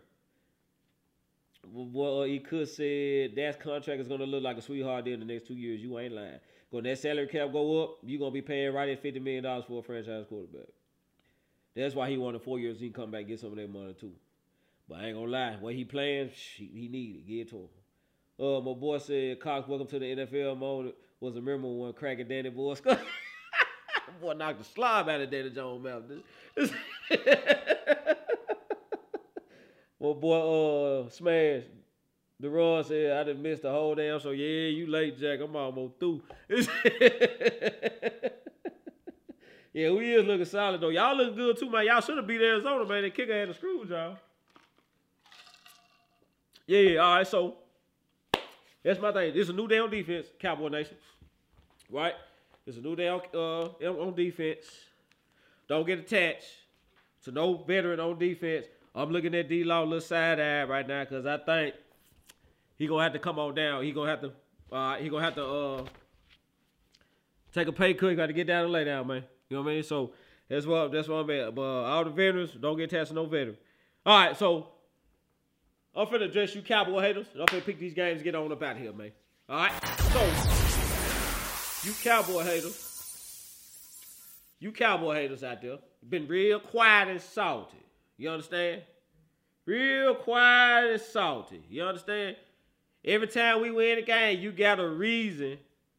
Well, 1.71 2.23
he 2.23 2.39
uh, 2.39 2.49
could 2.49 2.69
say 2.71 3.29
that 3.35 3.61
contract 3.61 4.01
is 4.01 4.09
gonna 4.09 4.25
look 4.25 4.43
like 4.43 4.57
a 4.57 4.63
sweetheart 4.63 5.05
deal 5.05 5.15
in 5.15 5.21
the 5.21 5.27
next 5.27 5.49
two 5.49 5.55
years. 5.55 5.83
You 5.83 5.99
ain't 5.99 6.15
lying. 6.15 6.41
When 6.71 6.85
that 6.85 6.99
salary 6.99 7.27
cap 7.27 7.53
go 7.53 7.83
up, 7.83 7.99
you 8.05 8.19
gonna 8.19 8.31
be 8.31 8.41
paying 8.41 8.73
right 8.73 8.89
at 8.89 9.03
fifty 9.03 9.21
million 9.21 9.45
dollars 9.45 9.67
for 9.69 9.81
a 9.81 9.83
franchise 9.83 10.25
quarterback. 10.27 10.69
That's 11.75 11.95
why 11.95 12.09
he 12.09 12.17
wanted 12.17 12.41
four 12.41 12.59
years. 12.59 12.81
He 12.81 12.87
can 12.89 13.03
come 13.03 13.11
back 13.11 13.21
and 13.21 13.29
get 13.29 13.41
some 13.41 13.51
of 13.51 13.57
that 13.57 13.71
money 13.71 13.93
too. 13.93 14.13
But 14.89 15.01
I 15.01 15.07
ain't 15.07 15.17
gonna 15.17 15.31
lie, 15.31 15.57
what 15.61 15.75
he 15.75 15.85
playing, 15.85 16.31
he, 16.57 16.71
he 16.73 16.89
need 16.89 17.17
it. 17.17 17.27
Give 17.27 17.47
it 17.47 17.51
to 17.51 17.57
him. 17.57 17.69
Uh, 18.39 18.61
my 18.61 18.73
boy 18.73 18.99
said, 18.99 19.41
Cox, 19.41 19.67
welcome 19.67 19.89
to 19.89 19.99
the 19.99 20.05
NFL 20.05 20.59
moment. 20.59 20.95
Was 21.19 21.35
a 21.37 21.41
member 21.41 21.67
one 21.67 21.93
cracking 21.95 22.29
Danny 22.29 22.51
Boy 22.51 22.75
boy 24.21 24.35
knocked 24.35 24.59
the 24.59 24.65
slob 24.65 25.09
out 25.09 25.21
of 25.21 25.31
Danny 25.31 25.51
Jones' 25.51 25.83
mouth. 25.83 26.03
my 30.01 30.13
boy, 30.13 31.05
uh, 31.07 31.09
Smash, 31.09 31.63
the 32.39 32.51
Raw 32.51 32.83
said, 32.83 33.17
I 33.17 33.25
done 33.25 33.41
missed 33.41 33.63
the 33.63 33.71
whole 33.71 33.95
damn 33.95 34.21
So 34.21 34.31
Yeah, 34.31 34.69
you 34.69 34.87
late, 34.87 35.19
Jack. 35.19 35.41
I'm 35.41 35.57
almost 35.57 35.95
through. 35.99 36.23
yeah, 39.73 39.91
we 39.91 40.15
is 40.15 40.27
looking 40.27 40.45
solid, 40.45 40.81
though. 40.83 40.91
Y'all 40.91 41.17
looking 41.17 41.37
good, 41.37 41.57
too, 41.59 41.71
man. 41.71 41.87
Y'all 41.87 42.03
should 42.03 42.19
have 42.19 42.27
beat 42.27 42.43
Arizona, 42.43 42.85
man. 42.85 43.03
The 43.03 43.11
kicker 43.11 43.33
had 43.33 43.49
the 43.49 43.55
screws, 43.55 43.89
y'all. 43.89 44.19
Yeah, 46.67 46.81
yeah, 46.81 47.01
all 47.01 47.17
right. 47.17 47.27
So 47.27 47.57
that's 48.83 49.01
my 49.01 49.13
thing. 49.13 49.35
Is 49.35 49.49
a 49.49 49.53
new 49.53 49.69
day 49.69 49.79
on 49.79 49.91
defense, 49.91 50.27
Cowboy 50.39 50.69
Nation. 50.69 50.97
Right? 51.91 52.15
It's 52.67 52.77
a 52.77 52.81
new 52.81 52.97
day 52.97 53.09
on, 53.09 53.21
uh, 53.33 53.69
on 53.85 54.15
defense. 54.15 54.67
Don't 55.69 55.87
get 55.87 56.01
attached 56.01 56.47
to 57.25 57.31
no 57.31 57.55
veteran 57.55 58.01
on 58.01 58.19
defense. 58.19 58.67
I'm 58.95 59.11
looking 59.11 59.35
at 59.35 59.49
D 59.49 59.63
Law 59.63 59.83
a 59.83 59.85
little 59.85 60.01
side 60.01 60.41
eye 60.41 60.65
right 60.65 60.87
now 60.87 61.05
because 61.05 61.27
I 61.27 61.37
think 61.39 61.75
he 62.77 62.87
gonna 62.87 63.03
have 63.03 63.13
to 63.13 63.19
come 63.19 63.39
on 63.39 63.55
down. 63.55 63.85
He 63.85 63.93
gonna 63.93 64.11
have 64.11 64.21
to. 64.23 64.33
Uh, 64.73 64.97
he 64.97 65.09
gonna 65.09 65.25
have 65.25 65.35
to 65.37 65.45
uh 65.45 65.85
take 67.53 67.69
a 67.69 67.73
pay 67.73 67.95
cut. 67.95 68.11
He 68.11 68.17
got 68.17 68.27
to 68.27 68.33
get 68.33 68.47
down 68.47 68.65
and 68.65 68.73
lay 68.73 68.85
down, 68.85 69.07
man. 69.07 69.25
You 69.49 69.57
know 69.57 69.63
what 69.63 69.71
I 69.71 69.75
mean? 69.75 69.83
So 69.83 70.13
that's 70.49 70.67
what 70.67 70.93
that's 70.93 71.09
what 71.09 71.17
I'm 71.17 71.31
at. 71.31 71.55
But 71.55 71.63
all 71.63 72.05
the 72.05 72.11
veterans 72.11 72.53
don't 72.53 72.77
get 72.77 72.93
attached 72.93 73.09
to 73.09 73.15
no 73.15 73.27
veteran. 73.27 73.57
All 74.05 74.19
right, 74.19 74.37
so 74.37 74.69
I'm 75.97 76.07
finna 76.07 76.25
address 76.25 76.55
you 76.55 76.61
cowboy 76.61 77.01
haters. 77.01 77.27
And 77.33 77.41
I'm 77.41 77.47
finna 77.47 77.65
pick 77.65 77.79
these 77.79 77.95
games, 77.95 78.23
get 78.23 78.35
on 78.35 78.53
up 78.53 78.63
out 78.63 78.77
here, 78.77 78.93
man. 78.93 79.13
All 79.49 79.57
right, 79.57 79.73
so 80.13 80.21
you 81.89 81.95
cowboy 82.03 82.43
haters, 82.43 82.93
you 84.59 84.73
cowboy 84.73 85.15
haters 85.15 85.43
out 85.45 85.63
there, 85.63 85.79
been 86.07 86.27
real 86.27 86.59
quiet 86.59 87.09
and 87.09 87.21
salty. 87.21 87.79
You 88.19 88.31
understand? 88.31 88.83
Real 89.65 90.15
quiet 90.17 90.93
and 90.93 91.01
salty. 91.01 91.63
You 91.71 91.85
understand? 91.85 92.37
Every 93.05 93.29
time 93.29 93.63
we 93.63 93.71
win 93.71 93.99
a 93.99 94.03
game, 94.03 94.41
you 94.41 94.53
got 94.53 94.81
a 94.81 94.89
reason 94.89 95.59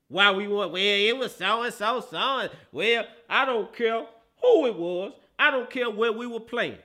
why 0.09 0.31
we 0.31 0.47
won. 0.47 0.73
Well, 0.73 0.81
it 0.81 1.17
was 1.17 1.33
so 1.33 1.63
and 1.63 1.73
so, 1.73 2.01
so 2.01 2.49
well, 2.71 3.05
I 3.29 3.45
don't 3.45 3.73
care 3.73 4.05
who 4.41 4.65
it 4.67 4.75
was. 4.75 5.13
I 5.39 5.51
don't 5.51 5.69
care 5.69 5.89
where 5.89 6.11
we 6.11 6.27
were 6.27 6.39
playing. 6.41 6.77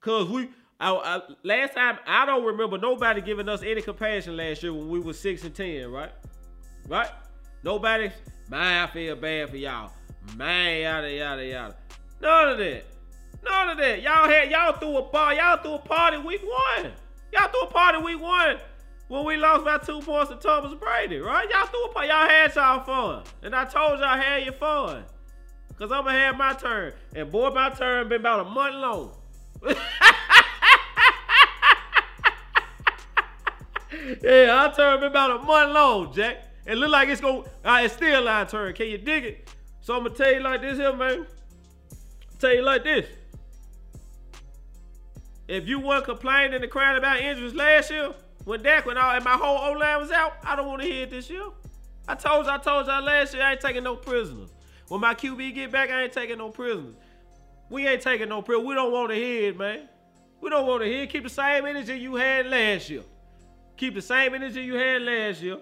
Cause 0.00 0.28
we 0.28 0.48
I, 0.84 1.16
I, 1.16 1.20
last 1.44 1.72
time 1.72 1.98
I 2.06 2.26
don't 2.26 2.44
remember 2.44 2.76
nobody 2.76 3.22
giving 3.22 3.48
us 3.48 3.62
any 3.62 3.80
compassion 3.80 4.36
last 4.36 4.62
year 4.62 4.74
when 4.74 4.90
we 4.90 5.00
were 5.00 5.14
six 5.14 5.42
and 5.42 5.54
ten, 5.54 5.90
right? 5.90 6.12
Right? 6.86 7.08
Nobody. 7.62 8.10
Man, 8.50 8.86
I 8.86 8.92
feel 8.92 9.16
bad 9.16 9.48
for 9.48 9.56
y'all. 9.56 9.92
Man, 10.36 10.82
yada 10.82 11.10
yada 11.10 11.46
yada. 11.46 11.76
None 12.20 12.48
of 12.50 12.58
that. 12.58 12.84
None 13.42 13.68
of 13.70 13.78
that. 13.78 14.02
Y'all 14.02 14.28
had 14.28 14.50
y'all 14.50 14.74
threw 14.74 14.98
a 14.98 15.02
bar. 15.02 15.32
Y'all 15.32 15.56
threw 15.56 15.72
a 15.72 15.78
party 15.78 16.18
week 16.18 16.42
one. 16.42 16.92
Y'all 17.32 17.48
threw 17.48 17.62
a 17.62 17.66
party 17.70 18.02
week 18.02 18.20
one 18.20 18.58
when 19.08 19.24
we 19.24 19.38
lost 19.38 19.64
by 19.64 19.78
two 19.78 20.02
points 20.02 20.28
to 20.32 20.36
Thomas 20.36 20.74
Brady, 20.74 21.16
right? 21.16 21.48
Y'all 21.48 21.66
threw 21.66 21.82
a 21.84 21.92
party. 21.94 22.08
Y'all 22.08 22.28
had 22.28 22.54
y'all 22.54 22.84
fun, 22.84 23.24
and 23.42 23.54
I 23.54 23.64
told 23.64 24.00
y'all 24.00 24.18
had 24.18 24.44
your 24.44 24.52
fun. 24.52 25.04
Cause 25.78 25.90
I'ma 25.90 26.10
have 26.10 26.36
my 26.36 26.52
turn, 26.52 26.92
and 27.16 27.32
boy, 27.32 27.50
my 27.50 27.70
turn 27.70 28.06
been 28.10 28.20
about 28.20 28.40
a 28.40 28.50
month 28.50 28.74
long. 28.76 29.12
yeah, 34.22 34.50
our 34.50 34.74
turn 34.74 35.00
been 35.00 35.10
about 35.10 35.40
a 35.40 35.44
month 35.44 35.72
long, 35.72 36.14
Jack. 36.14 36.44
It 36.66 36.76
look 36.76 36.90
like 36.90 37.08
it's 37.08 37.20
gonna, 37.20 37.40
uh, 37.64 37.80
it's 37.82 37.94
still 37.94 38.28
our 38.28 38.46
turn. 38.46 38.72
Can 38.74 38.88
you 38.88 38.98
dig 38.98 39.24
it? 39.24 39.50
So 39.80 39.94
I'm 39.94 40.04
gonna 40.04 40.14
tell 40.14 40.32
you 40.32 40.40
like 40.40 40.62
this 40.62 40.78
here, 40.78 40.94
man. 40.94 41.26
tell 42.38 42.54
you 42.54 42.62
like 42.62 42.84
this. 42.84 43.06
If 45.46 45.68
you 45.68 45.78
weren't 45.78 46.04
complaining 46.04 46.62
and 46.62 46.70
crying 46.70 46.96
about 46.96 47.20
injuries 47.20 47.54
last 47.54 47.90
year, 47.90 48.14
when 48.44 48.62
Dak 48.62 48.86
went 48.86 48.98
out 48.98 49.16
and 49.16 49.24
my 49.24 49.36
whole 49.36 49.58
O-line 49.58 50.00
was 50.00 50.10
out, 50.10 50.36
I 50.42 50.56
don't 50.56 50.66
want 50.66 50.82
to 50.82 50.88
hear 50.88 51.02
it 51.02 51.10
this 51.10 51.28
year. 51.28 51.44
I 52.08 52.14
told 52.14 52.46
you, 52.46 52.52
I 52.52 52.58
told 52.58 52.86
y'all 52.86 53.02
last 53.02 53.34
year 53.34 53.42
I 53.42 53.52
ain't 53.52 53.60
taking 53.60 53.84
no 53.84 53.96
prisoners. 53.96 54.50
When 54.88 55.00
my 55.00 55.14
QB 55.14 55.54
get 55.54 55.72
back, 55.72 55.90
I 55.90 56.04
ain't 56.04 56.12
taking 56.12 56.38
no 56.38 56.50
prisoners. 56.50 56.94
We 57.70 57.86
ain't 57.86 58.02
taking 58.02 58.28
no 58.28 58.42
prisoners. 58.42 58.66
We 58.66 58.74
don't 58.74 58.92
want 58.92 59.10
to 59.10 59.16
hear 59.16 59.50
it, 59.50 59.58
man. 59.58 59.88
We 60.40 60.50
don't 60.50 60.66
want 60.66 60.82
to 60.82 60.88
hear 60.88 61.02
it. 61.02 61.10
Keep 61.10 61.24
the 61.24 61.30
same 61.30 61.64
energy 61.64 61.98
you 61.98 62.16
had 62.16 62.46
last 62.46 62.90
year. 62.90 63.02
Keep 63.76 63.94
the 63.94 64.02
same 64.02 64.34
energy 64.34 64.62
you 64.62 64.74
had 64.74 65.02
last 65.02 65.42
year. 65.42 65.58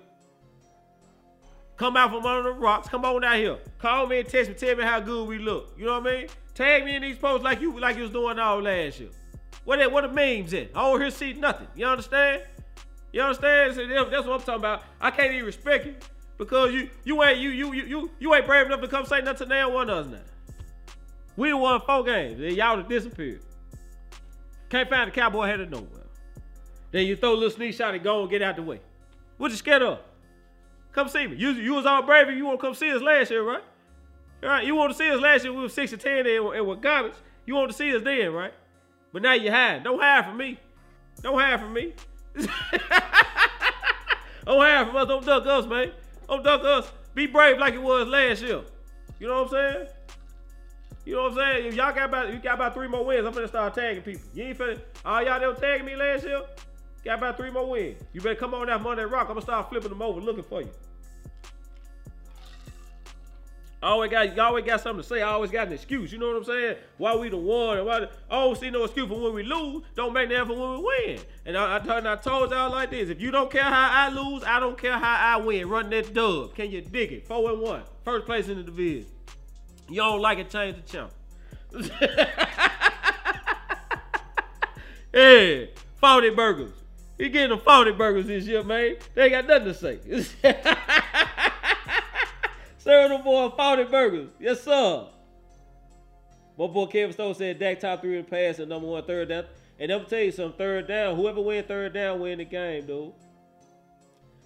Come 1.77 1.97
out 1.97 2.11
from 2.11 2.25
under 2.25 2.53
the 2.53 2.59
rocks. 2.59 2.89
Come 2.89 3.05
on 3.05 3.25
out 3.25 3.37
here. 3.37 3.59
Call 3.79 4.07
me 4.07 4.21
and 4.21 4.29
text 4.29 4.51
me. 4.51 4.55
Tell 4.55 4.77
me 4.77 4.85
how 4.85 5.01
good 5.01 5.27
we 5.27 5.39
look. 5.39 5.75
You 5.77 5.87
know 5.87 5.99
what 5.99 6.13
I 6.13 6.19
mean? 6.19 6.29
Tag 6.55 6.85
me 6.85 6.97
in 6.97 7.03
these 7.03 7.17
posts 7.17 7.43
like 7.43 7.61
you 7.61 7.79
like 7.81 7.97
you 7.97 8.03
was 8.03 8.11
doing 8.11 8.39
all 8.39 8.61
last 8.61 9.01
year. 9.01 9.09
What 9.65 9.91
what 9.91 10.03
the 10.03 10.09
memes 10.09 10.53
in? 10.53 10.69
I 10.75 10.83
don't 10.83 11.01
hear 11.01 11.11
see 11.11 11.33
nothing. 11.33 11.69
You 11.75 11.87
understand? 11.87 12.43
You 13.13 13.23
understand? 13.23 13.77
That's 13.77 14.27
what 14.27 14.41
I'm 14.41 14.41
talking 14.41 14.55
about. 14.55 14.83
I 15.01 15.11
can't 15.11 15.33
even 15.33 15.47
respect 15.47 15.87
you 15.87 15.95
because 16.39 16.73
you 16.73 16.91
you 17.05 17.23
ain't 17.23 17.39
you 17.39 17.51
you 17.51 17.73
you 17.73 17.85
you, 17.85 18.11
you 18.19 18.35
ain't 18.35 18.47
brave 18.47 18.67
enough 18.67 18.81
to 18.81 18.89
come 18.89 19.07
say 19.07 19.21
nothing 19.21 19.49
to 19.49 19.55
now 19.55 19.71
one 19.71 19.89
of 19.89 20.07
us 20.07 20.13
now. 20.13 20.55
We 21.37 21.53
won 21.55 21.81
four 21.81 22.05
games. 22.05 22.39
Y'all 22.39 22.83
disappeared. 22.83 23.43
Can't 24.69 24.89
find 24.89 25.11
the 25.11 25.15
cowboy 25.15 25.47
headed 25.47 25.71
nowhere. 25.71 26.02
Then 26.93 27.07
you 27.07 27.17
throw 27.17 27.33
a 27.33 27.35
little 27.35 27.51
sneak 27.51 27.75
shot 27.75 27.95
and 27.95 28.05
go 28.05 28.21
and 28.21 28.31
get 28.31 28.43
out 28.43 28.57
the 28.57 28.63
way. 28.63 28.81
What 29.39 29.51
you 29.51 29.57
scared 29.57 29.83
of? 29.83 29.99
Come 30.93 31.09
see 31.09 31.27
me. 31.27 31.37
You, 31.37 31.51
you 31.53 31.75
was 31.75 31.87
all 31.87 32.03
brave 32.03 32.29
and 32.29 32.37
you 32.37 32.45
want 32.45 32.61
to 32.61 32.67
come 32.67 32.75
see 32.75 32.93
us 32.93 33.03
last 33.03 33.31
year, 33.31 33.43
right? 33.43 33.65
Right? 34.43 34.65
You 34.67 34.75
want 34.75 34.93
to 34.93 34.99
see 34.99 35.11
us 35.11 35.21
last 35.21 35.45
year. 35.45 35.53
We 35.53 35.63
were 35.63 35.69
6 35.69 35.93
and 35.93 36.01
10 36.01 36.27
and, 36.27 36.55
and 36.55 36.67
with 36.67 36.83
garbage. 36.83 37.15
You 37.47 37.55
want 37.55 37.71
to 37.71 37.77
see 37.77 37.97
us 37.97 38.03
then, 38.03 38.33
right? 38.33 38.53
But 39.13 39.23
now 39.23 39.33
you 39.33 39.51
hide. 39.51 39.85
Don't 39.85 40.01
hide 40.01 40.27
from 40.27 40.37
me. 40.37 40.59
Don't 41.23 41.39
hide 41.39 41.61
from 41.61 41.73
me. 41.73 41.95
Don't 42.37 42.49
hide 44.61 44.87
from 44.87 44.97
us. 44.97 45.09
Don't 45.09 45.25
duck 45.25 45.47
us, 45.47 45.67
man. 45.67 45.93
Don't 46.29 46.43
duck 46.43 46.63
us. 46.65 46.93
Be 47.15 47.27
brave 47.27 47.59
like 47.59 47.75
it 47.75 47.83
was 47.83 48.07
last 48.09 48.43
year. 48.43 48.63
You 49.19 49.29
know 49.29 49.43
what 49.43 49.55
I'm 49.55 49.75
saying? 49.75 49.87
You 51.05 51.15
know 51.17 51.23
what 51.25 51.33
I'm 51.33 51.39
saying? 51.39 51.67
If 51.67 51.75
y'all 51.75 51.95
got 51.95 52.09
about 52.09 52.33
you 52.33 52.39
got 52.39 52.55
about 52.55 52.75
three 52.75 52.89
more 52.89 53.05
wins, 53.05 53.27
I'm 53.27 53.33
gonna 53.33 53.49
start 53.49 53.75
tagging 53.75 54.03
people. 54.03 54.23
You 54.35 54.45
ain't 54.45 54.59
finna 54.59 54.81
all 55.05 55.23
y'all 55.23 55.41
that 55.41 55.61
tagging 55.61 55.87
me 55.87 55.97
last 55.97 56.25
year. 56.25 56.43
Got 57.05 57.19
about 57.19 57.37
three 57.37 57.51
more 57.51 57.69
wins. 57.69 58.01
You 58.13 58.21
better 58.21 58.37
come 58.37 58.55
on 58.55 58.69
that 58.69 58.81
Monday 58.81 59.05
Rock. 59.05 59.29
I'm 59.29 59.35
gonna 59.35 59.43
start 59.43 59.69
flipping 59.69 59.91
them 59.91 60.03
over, 60.03 60.21
looking 60.21 60.45
for 60.45 60.63
you. 60.63 60.71
I 63.83 63.89
always 63.89 64.13
got, 64.13 64.37
you 64.37 64.41
always 64.41 64.65
got 64.65 64.81
something 64.81 65.03
to 65.03 65.09
say. 65.09 65.23
I 65.23 65.31
always 65.31 65.51
got 65.51 65.67
an 65.67 65.73
excuse. 65.73 66.13
You 66.13 66.19
know 66.19 66.29
what 66.29 66.37
I'm 66.37 66.45
saying? 66.45 66.77
Why 66.99 67.17
we 67.17 67.29
the 67.29 67.37
one? 67.37 67.79
And 67.79 67.87
why 67.87 67.99
the, 68.01 68.11
don't 68.31 68.57
see 68.57 68.71
no 68.71 68.85
excuse 68.85 69.09
for 69.09 69.21
when 69.21 69.35
we 69.35 69.43
lose. 69.43 69.83
Don't 69.97 70.13
make 70.13 70.29
that 70.29 70.47
for 70.47 70.55
when 70.55 70.79
we 70.79 70.85
win. 70.85 71.19
And 71.45 71.59
I, 71.59 71.79
I, 71.79 72.13
I 72.13 72.17
told 72.17 72.53
y'all 72.53 72.71
like 72.71 72.91
this: 72.91 73.09
if 73.09 73.21
you 73.21 73.33
don't 73.33 73.51
care 73.51 73.65
how 73.65 73.91
I 73.91 74.09
lose, 74.11 74.45
I 74.45 74.61
don't 74.61 74.79
care 74.79 74.97
how 74.97 75.37
I 75.37 75.45
win. 75.45 75.69
Run 75.69 75.91
that 75.91 76.15
dub. 76.15 76.55
Can 76.55 76.71
you 76.71 76.81
dig 76.81 77.11
it? 77.11 77.27
Four 77.27 77.51
and 77.51 77.61
one, 77.61 77.83
first 78.05 78.25
place 78.25 78.49
in 78.49 78.59
the 78.59 78.63
division. 78.63 79.07
You 79.89 79.97
don't 79.97 80.21
like 80.21 80.39
it? 80.39 80.49
Change 80.49 80.77
the 80.77 80.83
channel. 80.83 81.11
yeah, 85.13 85.65
forty 85.99 86.31
burgers. 86.31 86.82
He 87.23 87.29
getting 87.29 87.51
them 87.51 87.61
forty 87.61 87.93
burgers 87.93 88.27
this 88.27 88.47
year, 88.47 88.65
man. 88.65 88.97
They 89.15 89.33
ain't 89.33 89.47
got 89.47 89.47
nothing 89.47 89.67
to 89.67 89.75
say. 89.75 90.01
Serving 92.79 93.17
them 93.17 93.23
boy 93.23 93.49
40 93.51 93.85
burgers. 93.85 94.31
Yes, 94.41 94.65
sir. 94.65 95.07
My 96.59 96.67
boy 96.67 96.87
Kevin 96.87 97.13
Stone 97.13 97.37
said 97.37 97.61
Dak 97.61 97.79
top 97.79 98.01
three 98.01 98.19
in 98.19 98.25
pass 98.25 98.59
and 98.59 98.69
number 98.69 98.89
one 98.89 99.05
third 99.05 99.29
down. 99.29 99.45
And 99.79 99.93
I'm 99.93 100.05
tell 100.07 100.19
you 100.19 100.33
some 100.33 100.53
third 100.55 100.89
down. 100.89 101.15
Whoever 101.15 101.41
win 101.41 101.63
third 101.63 101.93
down 101.95 102.19
win 102.19 102.39
the 102.39 102.45
game, 102.45 102.87
dude. 102.87 103.13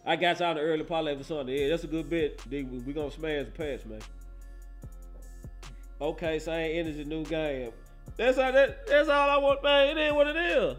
I 0.05 0.17
got 0.17 0.39
y'all 0.41 0.55
the 0.55 0.61
early 0.61 0.85
parlay 0.85 1.17
for 1.17 1.25
Sunday. 1.25 1.63
Yeah, 1.63 1.71
that's 1.71 1.85
a 1.85 1.87
good 1.87 2.11
bet. 2.11 2.47
We 2.47 2.63
gonna 2.63 3.11
smash 3.11 3.47
the 3.47 3.53
pass, 3.53 3.87
man. 3.87 4.03
Okay, 5.99 6.39
same 6.41 6.79
energy, 6.79 7.05
new 7.05 7.25
game. 7.25 7.73
That's 8.19 8.37
all 8.37 8.53
that, 8.53 8.87
that's 8.87 9.09
all 9.09 9.31
I 9.31 9.39
want, 9.39 9.63
man. 9.63 9.97
It 9.97 10.09
is 10.09 10.13
what 10.13 10.27
it 10.27 10.37
is. 10.37 10.77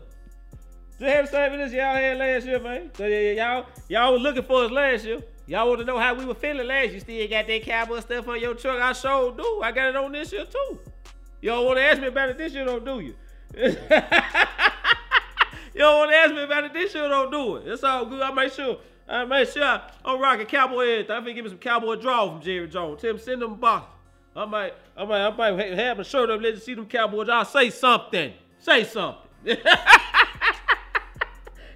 The 1.00 1.28
same 1.28 1.54
energy 1.54 1.76
y'all 1.76 1.94
had 1.94 2.18
last 2.18 2.46
year, 2.48 2.60
man. 2.60 2.90
So 2.96 3.06
yeah, 3.06 3.32
y'all 3.32 3.66
y'all 3.88 4.14
was 4.14 4.22
looking 4.22 4.44
for 4.44 4.66
us 4.66 4.72
last 4.72 5.06
year. 5.06 5.22
Y'all 5.46 5.68
want 5.68 5.80
to 5.80 5.86
know 5.86 6.00
how 6.00 6.16
we 6.16 6.26
were 6.26 6.34
feeling 6.34 6.68
last 6.68 6.90
year? 6.90 7.00
Still 7.00 7.28
got 7.30 7.46
that 7.48 7.62
cowboy 7.62 8.00
stuff 8.00 8.28
on 8.28 8.42
your 8.42 8.56
truck? 8.56 8.82
I 8.82 8.94
sure 8.94 9.32
do. 9.32 9.62
I 9.64 9.72
got 9.72 9.90
it 9.90 9.96
on 9.96 10.12
this 10.12 10.32
year 10.32 10.46
too. 10.46 10.80
Y'all 11.42 11.66
want 11.66 11.78
to 11.78 11.84
ask 11.84 12.02
me 12.02 12.08
about 12.08 12.30
it 12.30 12.38
this 12.38 12.54
year? 12.54 12.66
Don't 12.66 12.84
do 12.84 13.00
you? 13.00 13.16
don't 15.76 15.98
want 16.00 16.12
to 16.12 16.18
ask 16.18 16.34
me 16.34 16.44
about 16.44 16.64
it 16.64 16.74
this 16.74 16.96
year? 16.96 17.08
Don't 17.08 17.32
do 17.32 17.58
it. 17.58 17.68
It's 17.68 17.84
all 17.84 18.06
good. 18.06 18.22
I 18.22 18.32
make 18.34 18.52
sure. 18.52 18.78
I 19.08 19.24
make 19.24 19.48
sure 19.50 19.64
I, 19.64 19.90
am 20.04 20.20
rocking 20.20 20.48
cowboy 20.48 20.82
everything. 20.82 21.16
I'm 21.16 21.24
give 21.26 21.46
me 21.46 21.50
some 21.50 21.60
cowboy 21.60 21.96
draw 21.96 22.30
from 22.30 22.42
Jerry 22.42 22.68
Jones. 22.68 23.02
Him 23.04 23.20
send 23.20 23.42
them 23.42 23.56
box. 23.56 23.88
I 24.36 24.46
might, 24.46 24.74
I 24.98 25.06
might, 25.06 25.22
I 25.22 25.52
might 25.52 25.74
have 25.78 26.00
a 26.00 26.04
shirt 26.04 26.30
up. 26.30 26.42
Let 26.42 26.56
you 26.56 26.60
see 26.60 26.74
them 26.74 26.88
cowboys. 26.88 27.30
I'll 27.30 27.46
say 27.46 27.70
something. 27.70 28.34
Say 28.60 28.84
something. 28.84 29.22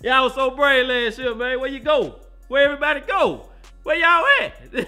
Y'all 0.03 0.23
was 0.23 0.34
so 0.34 0.49
brave 0.49 0.88
last 0.88 1.19
year, 1.19 1.36
man. 1.36 1.60
Where 1.60 1.69
you 1.69 1.80
go? 1.80 2.15
Where 2.48 2.65
everybody 2.65 3.02
go? 3.02 3.45
Where 3.84 3.98
y'all 3.98 4.26
at? 4.41 4.53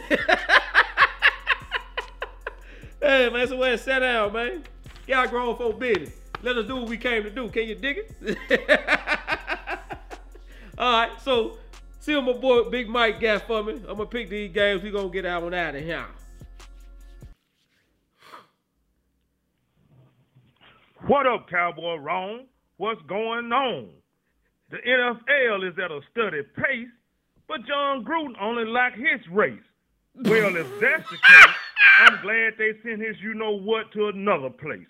hey, 2.99 3.30
man, 3.30 3.48
so 3.48 3.57
where 3.57 3.77
sit 3.77 3.99
down, 3.99 4.34
man. 4.34 4.64
Y'all 5.06 5.27
grown 5.27 5.56
folk 5.56 5.80
business. 5.80 6.15
Let 6.41 6.57
us 6.57 6.65
do 6.65 6.77
what 6.77 6.90
we 6.90 6.98
came 6.98 7.22
to 7.23 7.30
do. 7.30 7.48
Can 7.49 7.68
you 7.68 7.76
dig 7.76 7.99
it? 7.99 8.11
All 10.80 11.07
right, 11.07 11.22
so 11.22 11.60
see 11.99 12.15
what 12.15 12.26
my 12.26 12.34
boy 12.34 12.68
Big 12.72 12.90
Mike 12.90 13.22
got 13.22 13.45
for 13.45 13.61
me. 13.64 13.73
I'm 13.73 13.98
gonna 13.98 14.07
pick 14.07 14.31
these 14.31 14.52
games. 14.52 14.81
We 14.81 14.90
gonna 14.90 15.10
get 15.10 15.22
that 15.23 15.44
one 15.44 15.53
out 15.53 15.76
of 15.76 15.84
here. 15.84 16.07
What 21.06 21.27
up, 21.27 21.48
Cowboy 21.48 21.98
Ron? 21.98 22.48
What's 22.77 23.03
going 23.03 23.53
on? 23.53 23.91
The 24.73 24.81
NFL 24.81 25.69
is 25.69 25.77
at 25.77 25.91
a 25.91 26.01
steady 26.11 26.41
pace 26.57 26.89
but 27.47 27.65
Jon 27.67 28.03
Gruden 28.03 28.33
only 28.41 28.65
like 28.65 28.95
his 28.95 29.21
race. 29.31 29.59
Well, 30.15 30.55
if 30.55 30.67
that's 30.79 31.09
the 31.09 31.17
case, 31.17 31.55
I'm 31.99 32.21
glad 32.21 32.53
they 32.57 32.71
sent 32.83 33.01
his 33.01 33.15
you 33.21 33.33
know 33.33 33.51
what 33.51 33.91
to 33.93 34.07
another 34.07 34.49
place. 34.49 34.87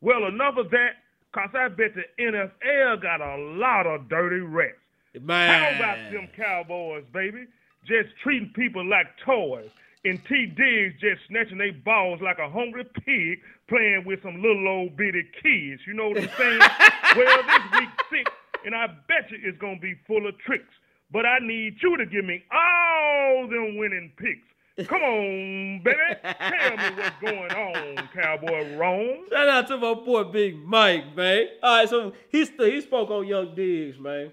Well, 0.00 0.26
enough 0.26 0.56
of 0.56 0.70
that. 0.70 0.90
Cause 1.32 1.48
I 1.54 1.68
bet 1.68 1.92
the 1.94 2.04
NFL 2.22 3.00
got 3.00 3.22
a 3.22 3.36
lot 3.56 3.86
of 3.86 4.10
dirty 4.10 4.40
rats. 4.40 4.76
Man. 5.18 5.62
How 5.62 5.78
about 5.78 6.12
them 6.12 6.28
Cowboys, 6.36 7.04
baby? 7.10 7.46
Just 7.86 8.10
treating 8.22 8.52
people 8.54 8.84
like 8.84 9.06
toys. 9.24 9.70
And 10.04 10.20
T 10.26 10.46
Diggs 10.46 11.00
just 11.00 11.22
snatching 11.28 11.56
their 11.56 11.72
balls 11.72 12.20
like 12.20 12.38
a 12.38 12.50
hungry 12.50 12.84
pig 12.84 13.40
playing 13.68 14.04
with 14.04 14.22
some 14.22 14.42
little 14.42 14.68
old 14.68 14.96
bitty 14.96 15.22
kids. 15.42 15.80
You 15.86 15.94
know 15.94 16.08
what 16.08 16.18
I'm 16.18 16.28
saying? 16.36 16.60
well, 17.16 17.42
this 17.46 17.80
week 17.80 17.88
six, 18.10 18.30
and 18.64 18.74
I 18.74 18.86
bet 18.86 19.30
you 19.30 19.38
it's 19.42 19.58
gonna 19.58 19.78
be 19.78 19.94
full 20.06 20.26
of 20.26 20.38
tricks. 20.38 20.74
But 21.10 21.26
I 21.26 21.38
need 21.40 21.74
you 21.82 21.96
to 21.98 22.06
give 22.06 22.24
me 22.24 22.42
all 22.50 23.46
them 23.48 23.76
winning 23.76 24.12
picks. 24.16 24.88
Come 24.88 25.02
on, 25.02 25.82
baby. 25.84 25.98
Tell 26.22 26.76
me 26.76 26.96
what's 26.96 27.20
going 27.20 27.52
on, 27.52 28.08
Cowboy 28.14 28.76
Rome. 28.76 29.26
Shout 29.30 29.48
out 29.48 29.68
to 29.68 29.76
my 29.76 29.92
boy 29.92 30.24
Big 30.24 30.56
Mike, 30.56 31.14
man. 31.14 31.48
All 31.62 31.78
right, 31.78 31.88
so 31.88 32.14
he 32.30 32.44
he 32.44 32.80
spoke 32.80 33.10
on 33.10 33.26
Young 33.26 33.54
Diggs, 33.54 33.98
man. 33.98 34.32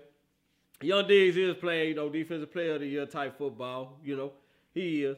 Young 0.82 1.06
Diggs 1.08 1.36
is 1.36 1.56
playing, 1.56 1.90
you 1.90 1.96
know, 1.96 2.10
defensive 2.10 2.54
player 2.54 2.76
of 2.76 2.80
the 2.80 2.88
year 2.88 3.06
type 3.06 3.38
football. 3.38 4.00
You 4.02 4.16
know, 4.16 4.32
he 4.74 5.04
is. 5.04 5.18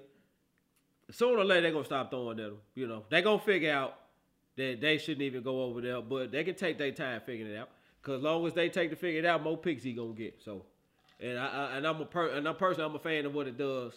Sooner 1.12 1.38
or 1.38 1.46
later, 1.46 1.62
they're 1.62 1.72
gonna 1.72 1.86
stop 1.86 2.10
throwing 2.10 2.40
at 2.40 2.48
him. 2.48 2.58
You 2.74 2.88
know, 2.88 3.04
they're 3.10 3.22
gonna 3.22 3.44
figure 3.44 3.72
out 3.72 3.94
that 4.58 4.82
they 4.82 4.98
shouldn't 4.98 5.22
even 5.22 5.44
go 5.44 5.62
over 5.64 5.82
there, 5.82 6.02
but 6.02 6.32
they 6.32 6.44
can 6.44 6.56
take 6.56 6.80
their 6.80 6.92
time 6.92 7.22
figuring 7.26 7.54
it 7.54 7.58
out. 7.58 7.70
Cause 8.02 8.22
long 8.22 8.48
as 8.48 8.54
they 8.54 8.70
take 8.70 8.90
to 8.90 8.96
figure 8.96 9.20
it 9.20 9.26
out, 9.26 9.44
more 9.44 9.58
picks 9.58 9.84
he 9.84 9.94
gonna 9.94 10.14
get. 10.14 10.42
So, 10.44 10.64
and 11.20 11.38
I, 11.38 11.48
I 11.48 11.78
and 11.78 11.86
I'm 11.86 12.02
a 12.02 12.06
per, 12.06 12.30
and 12.30 12.48
I'm 12.48 12.56
personally 12.56 12.90
I'm 12.90 12.96
a 12.96 13.00
fan 13.00 13.26
of 13.26 13.34
what 13.34 13.48
it 13.48 13.58
does 13.58 13.94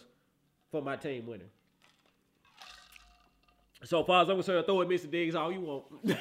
for 0.71 0.81
my 0.81 0.95
team 0.95 1.25
winning. 1.25 1.49
So 3.83 4.03
far 4.03 4.23
as 4.23 4.29
I'm 4.29 4.35
concerned, 4.35 4.65
throw 4.65 4.81
at 4.81 4.87
Mr. 4.87 5.09
Diggs 5.09 5.35
all 5.35 5.51
you 5.51 5.61
want. 5.61 5.85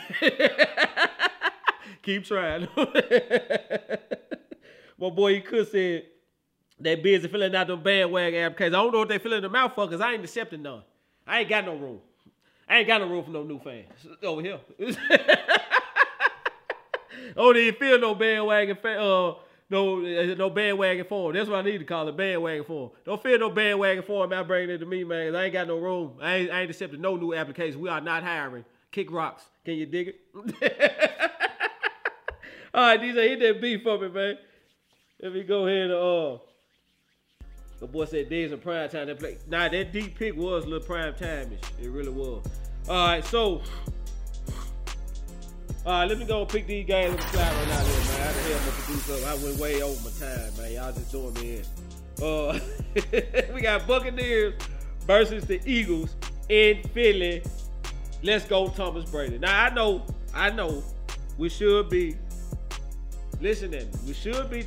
Keep 2.02 2.24
trying. 2.24 2.68
My 4.98 5.10
boy, 5.10 5.34
he 5.34 5.40
could 5.40 5.68
said 5.70 6.04
they 6.78 6.94
busy 6.96 7.28
filling 7.28 7.54
out 7.54 7.66
them 7.66 7.82
bandwagon 7.82 8.40
applications. 8.40 8.74
I 8.74 8.78
don't 8.78 8.92
know 8.92 9.00
what 9.00 9.08
they 9.08 9.18
filling 9.18 9.42
them 9.42 9.54
out 9.54 9.74
for 9.74 9.86
because 9.86 10.00
I 10.00 10.12
ain't 10.12 10.24
accepting 10.24 10.62
none. 10.62 10.82
I 11.26 11.40
ain't 11.40 11.48
got 11.48 11.64
no 11.64 11.74
room. 11.76 12.00
I 12.68 12.78
ain't 12.78 12.86
got 12.86 13.00
no 13.00 13.08
room 13.08 13.24
for 13.24 13.30
no 13.30 13.42
new 13.42 13.58
fans 13.58 14.06
over 14.22 14.42
here. 14.42 14.60
don't 17.34 17.56
even 17.56 17.74
feel 17.78 17.98
no 17.98 18.14
bandwagon 18.14 18.76
fan, 18.76 18.98
uh, 18.98 19.34
no 19.70 19.98
no 20.34 20.50
bandwagon 20.50 21.04
form. 21.06 21.34
That's 21.34 21.48
what 21.48 21.58
I 21.58 21.62
need 21.62 21.78
to 21.78 21.84
call 21.84 22.08
it, 22.08 22.16
bandwagon 22.16 22.64
form. 22.64 22.90
Don't 23.04 23.22
feel 23.22 23.38
no 23.38 23.50
bandwagon 23.50 24.02
for 24.02 24.06
form 24.06 24.32
out 24.32 24.46
bringing 24.46 24.70
it 24.70 24.78
to 24.78 24.86
me, 24.86 25.04
man. 25.04 25.34
I 25.34 25.44
ain't 25.44 25.52
got 25.52 25.66
no 25.66 25.78
room. 25.78 26.18
I 26.20 26.34
ain't, 26.34 26.50
I 26.50 26.60
ain't 26.62 26.70
accepting 26.70 27.00
no 27.00 27.16
new 27.16 27.34
applications. 27.34 27.76
We 27.76 27.88
are 27.88 28.00
not 28.00 28.22
hiring. 28.22 28.64
Kick 28.92 29.10
rocks. 29.10 29.44
Can 29.64 29.74
you 29.74 29.86
dig 29.86 30.08
it? 30.08 30.20
All 32.74 32.88
right, 32.88 33.00
DJ, 33.00 33.28
hit 33.28 33.40
that 33.40 33.60
beat 33.60 33.82
for 33.82 33.98
me, 33.98 34.08
man. 34.08 34.38
Let 35.22 35.32
me 35.32 35.42
go 35.42 35.66
ahead 35.66 35.90
and 35.90 35.92
uh 35.92 36.38
the 37.80 37.86
boy 37.86 38.04
said 38.04 38.28
days 38.28 38.52
in 38.52 38.58
prime 38.58 38.88
time 38.88 39.06
they 39.06 39.14
play. 39.14 39.38
Nah, 39.48 39.68
that 39.68 39.92
deep 39.92 40.18
pick 40.18 40.36
was 40.36 40.64
a 40.64 40.68
little 40.68 40.86
prime 40.86 41.14
time-ish. 41.14 41.84
It 41.84 41.90
really 41.90 42.10
was. 42.10 42.44
Alright, 42.88 43.24
so 43.24 43.62
Alright, 45.86 46.08
let 46.08 46.18
me 46.18 46.24
go 46.24 46.46
pick 46.46 46.66
these 46.66 46.86
guys 46.86 47.10
on 47.10 47.16
the 47.16 47.22
slide 47.24 47.52
right 47.52 47.68
now 47.68 47.82
there, 47.82 47.98
man. 47.98 48.20
I 48.20 48.24
had 48.24 48.34
to 48.34 48.40
help 48.40 48.64
my 48.64 48.82
producer. 48.82 49.26
I 49.26 49.34
went 49.44 49.58
way 49.58 49.82
over 49.82 50.02
my 50.02 50.10
time, 50.18 50.56
man. 50.56 50.72
Y'all 50.72 50.92
just 50.92 51.12
doing 51.12 51.34
me 51.34 51.58
in. 51.58 52.24
Uh 52.24 52.58
we 53.54 53.60
got 53.60 53.86
Buccaneers 53.86 54.54
versus 55.06 55.44
the 55.44 55.60
Eagles 55.66 56.14
in 56.48 56.82
Philly. 56.94 57.42
Let's 58.22 58.46
go, 58.46 58.68
Thomas 58.68 59.10
Brady. 59.10 59.38
Now 59.38 59.64
I 59.64 59.74
know, 59.74 60.06
I 60.32 60.50
know 60.50 60.82
we 61.36 61.48
should 61.48 61.90
be 61.90 62.16
listening. 63.40 63.90
We 64.06 64.14
should 64.14 64.48
be 64.48 64.64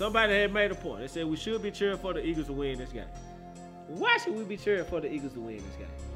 Somebody 0.00 0.32
had 0.32 0.54
made 0.54 0.70
a 0.70 0.74
point. 0.74 1.02
They 1.02 1.08
said 1.08 1.26
we 1.26 1.36
should 1.36 1.62
be 1.62 1.70
cheering 1.70 1.98
for 1.98 2.14
the 2.14 2.24
Eagles 2.24 2.46
to 2.46 2.54
win 2.54 2.78
this 2.78 2.88
game. 2.88 3.04
Why 3.86 4.16
should 4.16 4.34
we 4.34 4.44
be 4.44 4.56
cheering 4.56 4.86
for 4.86 4.98
the 4.98 5.12
Eagles 5.12 5.34
to 5.34 5.40
win 5.40 5.58
this 5.58 5.76
game? 5.76 6.09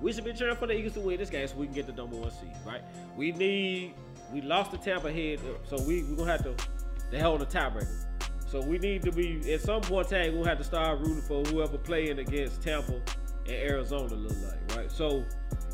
We 0.00 0.12
should 0.12 0.24
be 0.24 0.32
cheering 0.32 0.56
for 0.56 0.66
the 0.66 0.74
Eagles 0.74 0.94
to 0.94 1.00
win 1.00 1.18
this 1.18 1.30
game 1.30 1.46
so 1.46 1.56
we 1.56 1.66
can 1.66 1.74
get 1.74 1.86
the 1.86 1.92
number 1.92 2.16
one 2.16 2.30
seed, 2.30 2.54
right? 2.66 2.82
We 3.16 3.32
need 3.32 3.94
we 4.32 4.40
lost 4.40 4.70
the 4.70 4.78
Tampa 4.78 5.12
head, 5.12 5.40
so 5.68 5.80
we 5.82 6.02
we're 6.04 6.16
gonna 6.16 6.32
have 6.32 6.44
to 6.44 6.54
they 7.10 7.18
hold 7.18 7.42
a 7.42 7.46
tiebreaker. 7.46 8.06
So 8.46 8.60
we 8.60 8.78
need 8.78 9.02
to 9.02 9.12
be 9.12 9.52
at 9.52 9.60
some 9.60 9.80
point 9.82 10.10
in 10.10 10.24
time 10.24 10.34
we'll 10.34 10.44
have 10.44 10.58
to 10.58 10.64
start 10.64 10.98
rooting 11.00 11.22
for 11.22 11.42
whoever 11.44 11.78
playing 11.78 12.18
against 12.18 12.62
Tampa 12.62 12.94
and 13.46 13.54
Arizona 13.54 14.14
look 14.14 14.36
like, 14.42 14.76
right? 14.76 14.90
So 14.90 15.24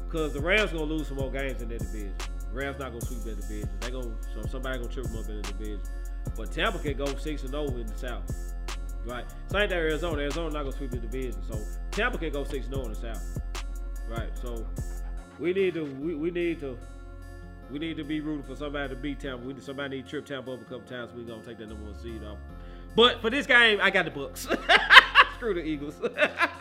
cause 0.08 0.32
the 0.32 0.40
Rams 0.40 0.72
gonna 0.72 0.84
lose 0.84 1.08
some 1.08 1.16
more 1.16 1.30
games 1.30 1.62
in 1.62 1.68
their 1.68 1.78
division. 1.78 2.14
Rams 2.52 2.78
not 2.78 2.88
gonna 2.88 3.04
sweep 3.04 3.20
their 3.20 3.34
division. 3.34 3.68
They 3.80 3.90
gonna 3.90 4.14
so 4.34 4.42
somebody 4.48 4.78
gonna 4.78 4.92
trip 4.92 5.06
them 5.06 5.16
up 5.16 5.28
in 5.28 5.36
the 5.36 5.42
division. 5.42 5.80
But 6.36 6.50
Tampa 6.52 6.78
can 6.78 6.96
go 6.96 7.06
six 7.16 7.42
and 7.42 7.50
zero 7.50 7.66
in 7.68 7.86
the 7.86 7.96
South, 7.96 8.54
right? 9.04 9.24
Same 9.50 9.68
thing 9.68 9.78
Arizona. 9.78 10.22
Arizona 10.22 10.50
not 10.50 10.64
gonna 10.64 10.76
sweep 10.76 10.90
the 10.90 10.98
division, 10.98 11.40
so 11.48 11.58
Tampa 11.92 12.18
can 12.18 12.32
go 12.32 12.44
six 12.44 12.66
and 12.66 12.74
zero 12.74 12.86
in 12.86 12.92
the 12.92 12.98
South, 12.98 13.40
right? 14.08 14.30
So 14.40 14.66
we 15.38 15.52
need 15.52 15.74
to 15.74 15.84
we, 15.84 16.14
we 16.14 16.30
need 16.30 16.60
to 16.60 16.78
we 17.70 17.78
need 17.78 17.96
to 17.96 18.04
be 18.04 18.20
rooting 18.20 18.44
for 18.44 18.54
somebody 18.54 18.94
to 18.94 19.00
beat 19.00 19.20
Tampa. 19.20 19.44
We 19.44 19.54
need 19.54 19.62
somebody 19.62 19.96
need 19.96 20.04
to 20.04 20.10
trip 20.10 20.26
Tampa 20.26 20.52
up 20.52 20.60
a 20.60 20.64
couple 20.64 20.82
times. 20.82 21.12
We 21.12 21.24
gonna 21.24 21.42
take 21.42 21.58
that 21.58 21.68
number 21.68 21.84
one 21.84 21.98
seed 21.98 22.22
off. 22.24 22.38
But 22.94 23.20
for 23.20 23.28
this 23.28 23.46
game, 23.46 23.78
I 23.82 23.90
got 23.90 24.06
the 24.06 24.10
Bucks. 24.10 24.48
Screw 25.36 25.54
the 25.54 25.62
Eagles. 25.62 25.94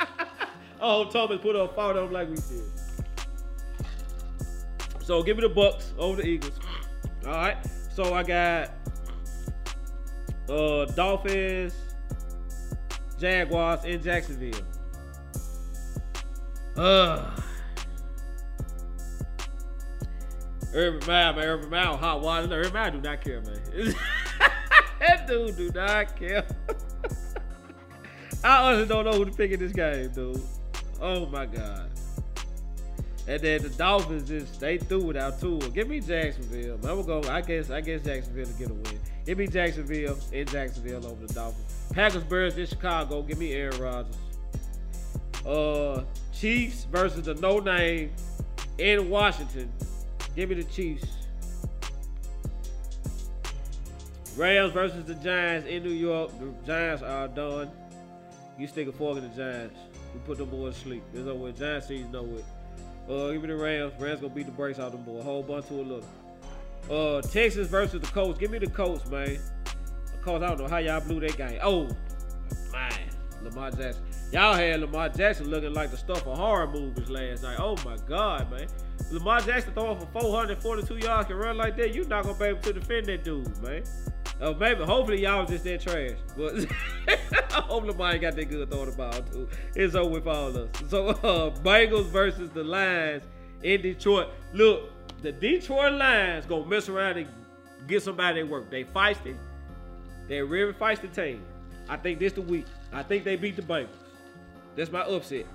oh, 0.81 1.09
Thomas 1.09 1.39
put 1.41 1.55
up 1.55 1.75
fault 1.75 1.95
on 1.95 2.11
like 2.11 2.29
we 2.29 2.35
did. 2.35 2.63
So 5.01 5.23
give 5.23 5.37
me 5.37 5.43
the 5.43 5.49
Bucks 5.49 5.93
over 5.97 6.21
the 6.21 6.27
Eagles. 6.27 6.59
All 7.25 7.31
right. 7.31 7.57
So 7.93 8.13
I 8.13 8.23
got 8.23 8.71
uh, 10.49 10.85
Dolphins, 10.85 11.73
Jaguars 13.17 13.85
in 13.85 14.01
Jacksonville. 14.01 14.61
Uh. 16.77 17.31
Urban 20.73 21.07
Meyer, 21.07 21.33
man, 21.33 21.45
Urban 21.45 21.69
Meyer, 21.69 21.95
hot 21.95 22.21
water. 22.21 22.47
Urban 22.51 22.73
Meyer 22.73 22.91
do 22.91 23.01
not 23.01 23.21
care, 23.21 23.41
man. 23.41 23.59
that 24.99 25.25
dude 25.25 25.55
do 25.55 25.71
not 25.73 26.15
care. 26.17 26.45
I 28.43 28.61
honestly 28.61 28.87
don't 28.87 29.05
know 29.05 29.13
who 29.13 29.25
to 29.25 29.31
pick 29.31 29.51
in 29.51 29.59
this 29.59 29.71
game, 29.71 30.11
dude. 30.11 30.41
Oh 31.01 31.25
my 31.27 31.45
god. 31.45 31.89
And 33.27 33.41
then 33.41 33.63
the 33.63 33.69
Dolphins 33.69 34.27
just 34.27 34.59
they 34.59 34.77
threw 34.77 35.03
without 35.03 35.39
Tua. 35.39 35.69
Give 35.69 35.87
me 35.87 35.99
Jacksonville. 35.99 36.75
I'm 36.75 37.03
gonna 37.05 37.21
go. 37.21 37.31
I 37.31 37.41
guess 37.41 37.71
I 37.71 37.81
guess 37.81 38.03
Jacksonville 38.03 38.45
to 38.45 38.53
get 38.53 38.69
a 38.69 38.73
win. 38.73 38.99
Give 39.25 39.37
me 39.37 39.47
Jacksonville 39.47 40.17
in 40.31 40.45
Jacksonville 40.45 41.05
over 41.07 41.25
the 41.25 41.33
Dolphins. 41.33 41.73
Packers 41.91 42.23
Bears 42.23 42.57
in 42.57 42.67
Chicago. 42.67 43.23
Give 43.23 43.39
me 43.39 43.53
Aaron 43.53 43.81
Rodgers. 43.81 44.15
Uh, 45.43 46.03
Chiefs 46.35 46.83
versus 46.85 47.25
the 47.25 47.33
no 47.35 47.59
name 47.59 48.11
in 48.77 49.09
Washington. 49.09 49.71
Give 50.35 50.49
me 50.49 50.55
the 50.55 50.63
Chiefs. 50.65 51.07
Rams 54.35 54.73
versus 54.73 55.05
the 55.05 55.15
Giants 55.15 55.65
in 55.65 55.83
New 55.83 55.91
York. 55.91 56.31
The 56.39 56.53
Giants 56.67 57.03
are 57.03 57.29
done. 57.29 57.71
You 58.59 58.67
stick 58.67 58.87
a 58.87 58.91
fork 58.91 59.17
in 59.17 59.29
the 59.29 59.35
Giants. 59.35 59.79
We 60.13 60.19
put 60.21 60.37
them 60.37 60.49
boys 60.49 60.75
to 60.75 60.81
sleep. 60.81 61.03
There's 61.13 61.25
no 61.25 61.35
way. 61.35 61.53
Giants 61.53 61.87
season 61.87 62.11
no 62.11 62.23
way. 62.23 62.43
Uh, 63.09 63.31
give 63.31 63.41
me 63.41 63.47
the 63.47 63.55
Rams. 63.55 63.93
Rams 63.97 64.19
gonna 64.19 64.33
beat 64.33 64.45
the 64.45 64.51
brakes 64.51 64.77
out 64.77 64.87
of 64.87 64.91
them 64.93 65.03
boys. 65.03 65.23
Whole 65.23 65.43
bunch 65.43 65.67
to 65.67 65.75
a 65.75 65.81
little. 65.81 66.05
Uh, 66.89 67.21
Texas 67.21 67.67
versus 67.67 68.01
the 68.01 68.07
Colts. 68.07 68.37
Give 68.37 68.51
me 68.51 68.59
the 68.59 68.67
Colts, 68.67 69.09
man. 69.09 69.39
The 70.11 70.17
Colts, 70.21 70.43
I 70.43 70.49
don't 70.49 70.59
know 70.59 70.67
how 70.67 70.77
y'all 70.77 70.99
blew 70.99 71.21
that 71.21 71.37
game. 71.37 71.59
Oh. 71.63 71.89
Lamar 73.45 73.71
Jackson. 73.71 74.03
Y'all 74.31 74.53
had 74.53 74.81
Lamar 74.81 75.09
Jackson 75.09 75.49
looking 75.49 75.73
like 75.73 75.91
the 75.91 75.97
stuff 75.97 76.25
of 76.27 76.37
horror 76.37 76.67
movies 76.67 77.09
last 77.09 77.43
night. 77.43 77.57
Oh, 77.59 77.75
my 77.85 77.97
God, 78.07 78.51
man. 78.51 78.67
Lamar 79.11 79.41
Jackson 79.41 79.73
throwing 79.73 79.99
for 79.99 80.07
442 80.07 80.97
yards 80.97 81.27
can 81.27 81.37
run 81.37 81.57
like 81.57 81.77
that. 81.77 81.93
You're 81.93 82.07
not 82.07 82.25
to 82.25 82.33
be 82.33 82.45
able 82.45 82.61
to 82.61 82.73
defend 82.73 83.05
that 83.07 83.23
dude, 83.23 83.63
man. 83.63 83.83
Uh, 84.41 84.51
maybe, 84.53 84.83
hopefully 84.83 85.21
y'all 85.21 85.41
was 85.41 85.49
just 85.49 85.63
that 85.63 85.79
trash. 85.81 86.17
But 86.35 86.65
I 87.55 87.61
hope 87.61 87.85
Lamar 87.85 88.13
ain't 88.13 88.21
got 88.21 88.35
that 88.35 88.45
good 88.45 88.69
throwing 88.69 88.91
the 88.91 88.97
ball, 88.97 89.13
too. 89.13 89.47
It's 89.75 89.95
over 89.95 90.09
with 90.09 90.27
all 90.27 90.47
of 90.47 90.55
us. 90.55 90.69
So, 90.89 91.07
uh, 91.09 91.51
Bengals 91.61 92.07
versus 92.07 92.49
the 92.49 92.63
Lions 92.63 93.23
in 93.63 93.81
Detroit. 93.81 94.29
Look, 94.53 94.91
the 95.21 95.31
Detroit 95.31 95.93
Lions 95.93 96.45
gonna 96.45 96.65
mess 96.65 96.89
around 96.89 97.17
and 97.17 97.27
get 97.87 98.03
somebody 98.03 98.41
that 98.41 98.47
work. 98.49 98.69
They 98.69 98.83
feisty. 98.83 99.35
They're 100.27 100.45
really 100.45 100.73
feisty 100.73 101.13
team. 101.13 101.43
I 101.87 101.97
think 101.97 102.19
this 102.19 102.33
the 102.33 102.41
week. 102.41 102.65
I 102.95 103.03
think 103.03 103.25
they 103.25 103.35
beat 103.35 103.57
the 103.57 103.61
Bengals. 103.61 103.89
That's 104.77 104.89
my 104.89 105.01
upset. 105.01 105.45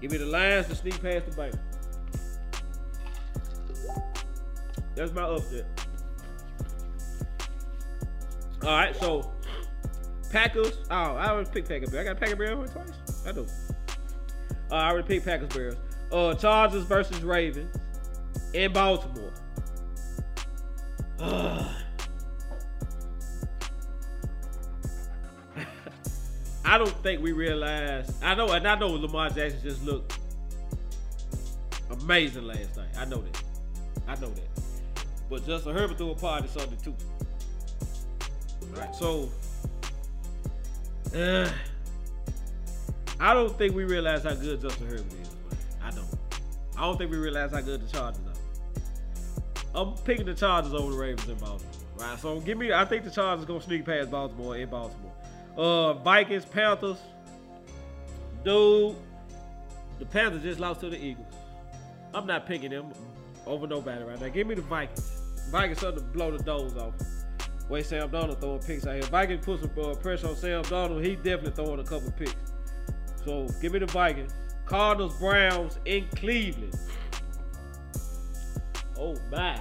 Give 0.00 0.10
me 0.10 0.16
the 0.16 0.24
Lions 0.24 0.68
to 0.68 0.74
sneak 0.74 1.00
past 1.02 1.26
the 1.26 1.36
Bengals. 1.36 1.58
That's 4.94 5.12
my 5.12 5.22
upset. 5.22 5.66
All 8.62 8.70
right, 8.70 8.96
so 8.96 9.32
Packers. 10.30 10.78
Oh, 10.90 10.94
I 10.94 11.28
already 11.28 11.50
picked 11.50 11.68
Packers. 11.68 11.94
I 11.94 12.04
got 12.04 12.18
Packers 12.18 12.38
Bears 12.38 12.70
twice. 12.70 13.26
I 13.26 13.32
do. 13.32 13.46
Uh, 14.70 14.74
I 14.74 14.90
already 14.90 15.06
picked 15.06 15.26
Packers 15.26 15.54
Bears. 15.54 15.76
Uh, 16.10 16.34
Chargers 16.34 16.84
versus 16.84 17.22
Ravens 17.22 17.76
in 18.54 18.72
Baltimore. 18.72 19.32
I 26.68 26.76
don't 26.76 26.90
think 27.02 27.22
we 27.22 27.32
realize. 27.32 28.12
I 28.22 28.34
know, 28.34 28.50
and 28.50 28.68
I 28.68 28.74
know 28.74 28.88
Lamar 28.88 29.30
Jackson 29.30 29.58
just 29.62 29.82
looked 29.86 30.18
amazing 31.90 32.44
last 32.44 32.76
night. 32.76 32.90
I 32.98 33.06
know 33.06 33.22
that. 33.22 33.42
I 34.06 34.14
know 34.16 34.28
that. 34.28 35.02
But 35.30 35.46
Justin 35.46 35.74
Herbert 35.74 35.96
threw 35.96 36.10
a 36.10 36.14
party 36.14 36.46
Sunday 36.48 36.76
too. 36.84 36.94
Right. 38.74 38.94
So, 38.94 39.30
uh, 41.16 41.48
I 43.18 43.32
don't 43.32 43.56
think 43.56 43.74
we 43.74 43.84
realize 43.84 44.24
how 44.24 44.34
good 44.34 44.60
Justin 44.60 44.88
Herbert 44.88 45.06
is. 45.22 45.30
I 45.82 45.90
don't. 45.90 46.06
I 46.76 46.82
don't 46.82 46.98
think 46.98 47.10
we 47.10 47.16
realize 47.16 47.50
how 47.50 47.62
good 47.62 47.80
the 47.80 47.90
Chargers 47.90 48.20
are. 48.26 49.80
I'm 49.80 49.94
picking 50.04 50.26
the 50.26 50.34
Chargers 50.34 50.74
over 50.74 50.92
the 50.92 50.98
Ravens 50.98 51.30
in 51.30 51.38
Baltimore. 51.38 51.72
Right. 51.96 52.18
So 52.18 52.40
give 52.40 52.58
me. 52.58 52.74
I 52.74 52.84
think 52.84 53.04
the 53.04 53.10
Chargers 53.10 53.46
gonna 53.46 53.62
sneak 53.62 53.86
past 53.86 54.10
Baltimore 54.10 54.58
in 54.58 54.68
Baltimore. 54.68 55.07
Uh, 55.58 55.94
Vikings, 55.94 56.44
Panthers. 56.44 56.98
Dude, 58.44 58.94
the 59.98 60.06
Panthers 60.06 60.42
just 60.42 60.60
lost 60.60 60.80
to 60.80 60.88
the 60.88 61.04
Eagles. 61.04 61.26
I'm 62.14 62.26
not 62.26 62.46
picking 62.46 62.70
them 62.70 62.92
over 63.44 63.66
nobody 63.66 64.04
right 64.04 64.20
now. 64.20 64.28
Give 64.28 64.46
me 64.46 64.54
the 64.54 64.62
Vikings. 64.62 65.20
Vikings 65.50 65.80
something 65.80 66.04
to 66.04 66.10
blow 66.10 66.30
the 66.30 66.42
doors 66.44 66.76
off. 66.76 66.94
Way 67.68 67.82
Sam 67.82 68.08
Darnold 68.08 68.40
throwing 68.40 68.60
picks 68.60 68.86
out 68.86 68.94
here. 68.94 69.02
Vikings 69.02 69.44
put 69.44 69.60
some 69.60 69.70
uh, 69.84 69.94
pressure 69.96 70.28
on 70.28 70.36
Sam 70.36 70.62
Darnold. 70.62 71.04
He 71.04 71.16
definitely 71.16 71.50
throwing 71.50 71.80
a 71.80 71.84
couple 71.84 72.12
picks. 72.12 72.34
So 73.24 73.48
give 73.60 73.72
me 73.72 73.80
the 73.80 73.86
Vikings. 73.86 74.32
Cardinals, 74.64 75.18
Browns 75.18 75.78
in 75.84 76.06
Cleveland. 76.14 76.78
Oh 78.96 79.16
my. 79.30 79.60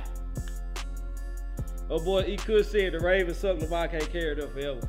Oh 1.90 2.00
boy, 2.00 2.24
he 2.24 2.38
could 2.38 2.66
say 2.66 2.90
the 2.90 3.00
Ravens 3.00 3.38
suck. 3.38 3.60
Lamar 3.60 3.88
can't 3.88 4.10
carry 4.12 4.40
up 4.42 4.54
forever. 4.54 4.80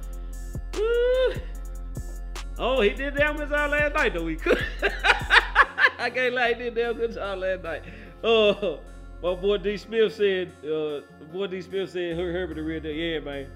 Oh, 2.61 2.81
he 2.81 2.91
did 2.91 3.15
damn 3.15 3.37
good 3.37 3.49
job 3.51 3.71
last 3.71 3.95
night 3.95 4.15
though. 4.15 4.27
He 4.27 4.37
could. 4.37 4.63
I 5.99 6.11
can't 6.11 6.35
lie, 6.35 6.49
he 6.49 6.55
did 6.55 6.75
damn 6.75 6.97
good 6.97 7.15
job 7.15 7.39
last 7.39 7.63
night. 7.63 7.83
Oh, 8.25 8.81
my 9.23 9.35
boy 9.35 9.59
D 9.59 9.77
Smith 9.77 10.15
said. 10.15 10.53
Uh, 10.65 11.01
boy 11.33 11.47
D 11.47 11.61
Smith 11.63 11.91
said 11.91 12.17
Herbert 12.17 12.55
the 12.55 12.63
real 12.63 12.81
deal. 12.81 12.93
Yeah, 12.93 13.21
man. 13.21 13.49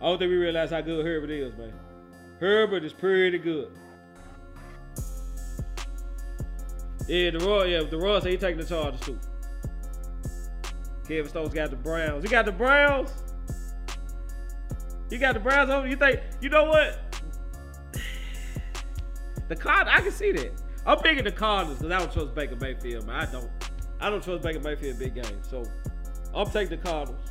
I 0.00 0.06
don't 0.06 0.18
think 0.18 0.30
we 0.30 0.36
realize 0.36 0.70
how 0.70 0.80
good 0.80 1.04
Herbert 1.04 1.30
is, 1.30 1.56
man. 1.56 1.72
Herbert 2.38 2.84
is 2.84 2.92
pretty 2.92 3.38
good. 3.38 3.70
Yeah, 7.08 7.30
the 7.30 7.40
Roy, 7.40 7.64
yeah, 7.64 7.82
the 7.82 7.98
Roy 7.98 8.20
said 8.20 8.30
he 8.30 8.36
taking 8.36 8.60
the 8.60 8.66
Chargers 8.66 9.00
too. 9.00 9.18
Kevin 11.06 11.28
Stone's 11.28 11.52
got 11.52 11.70
the 11.70 11.76
Browns. 11.76 12.22
He 12.22 12.30
got 12.30 12.44
the 12.44 12.52
Browns. 12.52 13.10
You 15.14 15.20
got 15.20 15.34
the 15.34 15.40
Browns 15.40 15.70
over. 15.70 15.86
You 15.86 15.94
think? 15.94 16.18
You 16.40 16.48
know 16.48 16.64
what? 16.64 16.98
The 19.46 19.54
Card, 19.54 19.86
I 19.88 20.00
can 20.00 20.10
see 20.10 20.32
that. 20.32 20.60
I'm 20.84 20.98
picking 20.98 21.22
the 21.22 21.30
Cardinals 21.30 21.78
because 21.78 21.92
I 21.92 22.00
don't 22.00 22.12
trust 22.12 22.34
Baker 22.34 22.56
Mayfield. 22.56 23.06
Man, 23.06 23.14
I 23.14 23.30
don't. 23.30 23.48
I 24.00 24.10
don't 24.10 24.24
trust 24.24 24.42
Baker 24.42 24.58
Mayfield 24.58 24.98
big 24.98 25.14
game. 25.14 25.40
So 25.48 25.62
I'm 26.34 26.50
taking 26.50 26.76
the 26.76 26.84
Cardinals. 26.84 27.30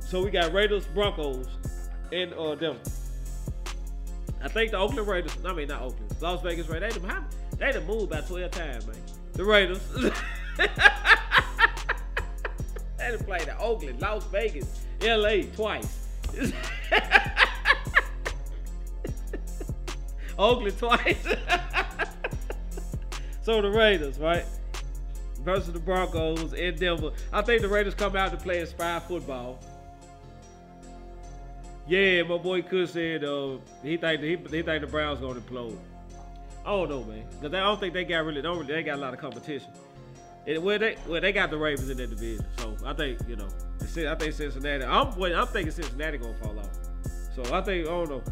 So 0.00 0.22
we 0.22 0.30
got 0.30 0.52
Raiders, 0.52 0.84
Broncos, 0.88 1.48
and 2.12 2.34
uh, 2.34 2.54
Denver. 2.56 2.78
I 4.42 4.48
think 4.48 4.72
the 4.72 4.76
Oakland 4.76 5.08
Raiders. 5.08 5.34
I 5.46 5.54
mean, 5.54 5.68
not 5.68 5.80
Oakland. 5.80 6.14
Las 6.20 6.42
Vegas 6.42 6.68
Raiders. 6.68 6.92
They 6.92 7.00
done, 7.00 7.24
they 7.56 7.72
done 7.72 7.86
moved 7.86 8.12
about 8.12 8.28
12 8.28 8.50
times, 8.50 8.86
man. 8.86 8.96
The 9.32 9.44
Raiders. 9.46 9.80
they 10.58 10.66
done 12.98 13.24
played 13.24 13.46
the 13.46 13.58
Oakland, 13.58 13.98
Las 14.02 14.24
Vegas, 14.24 14.84
LA 15.00 15.44
twice. 15.54 16.06
Oakland 20.38 20.78
twice. 20.78 21.24
so 23.42 23.62
the 23.62 23.70
Raiders, 23.70 24.18
right? 24.18 24.44
Versus 25.40 25.72
the 25.72 25.80
Broncos 25.80 26.52
in 26.52 26.76
Denver. 26.76 27.12
I 27.32 27.42
think 27.42 27.62
the 27.62 27.68
Raiders 27.68 27.94
come 27.94 28.16
out 28.16 28.32
to 28.32 28.36
play 28.36 28.60
inspired 28.60 29.04
football. 29.04 29.58
Yeah, 31.86 32.24
my 32.24 32.36
boy 32.36 32.62
Kush 32.62 32.90
said 32.90 33.24
uh, 33.24 33.56
he 33.82 33.96
think 33.96 34.20
he, 34.20 34.36
he 34.36 34.62
think 34.62 34.82
the 34.82 34.86
Browns 34.86 35.20
gonna 35.20 35.40
implode. 35.40 35.78
I 36.64 36.70
don't 36.70 36.88
know, 36.90 37.04
man, 37.04 37.24
because 37.40 37.54
I 37.54 37.60
don't 37.60 37.80
think 37.80 37.94
they 37.94 38.04
got 38.04 38.26
really 38.26 38.42
don't 38.42 38.58
really, 38.58 38.74
they 38.74 38.82
got 38.82 38.98
a 38.98 39.00
lot 39.00 39.14
of 39.14 39.20
competition. 39.20 39.70
And 40.48 40.64
well, 40.64 40.78
they 40.78 40.96
well 41.06 41.20
they 41.20 41.30
got 41.30 41.50
the 41.50 41.58
Ravens 41.58 41.90
in 41.90 41.98
their 41.98 42.06
division, 42.06 42.46
so 42.56 42.74
I 42.82 42.94
think 42.94 43.20
you 43.28 43.36
know. 43.36 43.48
I 43.82 44.14
think 44.14 44.32
Cincinnati. 44.32 44.82
I'm 44.82 45.14
wait, 45.16 45.34
I'm 45.34 45.46
thinking 45.46 45.72
Cincinnati 45.72 46.16
gonna 46.16 46.34
fall 46.36 46.58
off. 46.58 46.70
So 47.34 47.42
I 47.54 47.60
think 47.60 47.86
I 47.86 47.90
don't 47.90 48.08
know. 48.08 48.22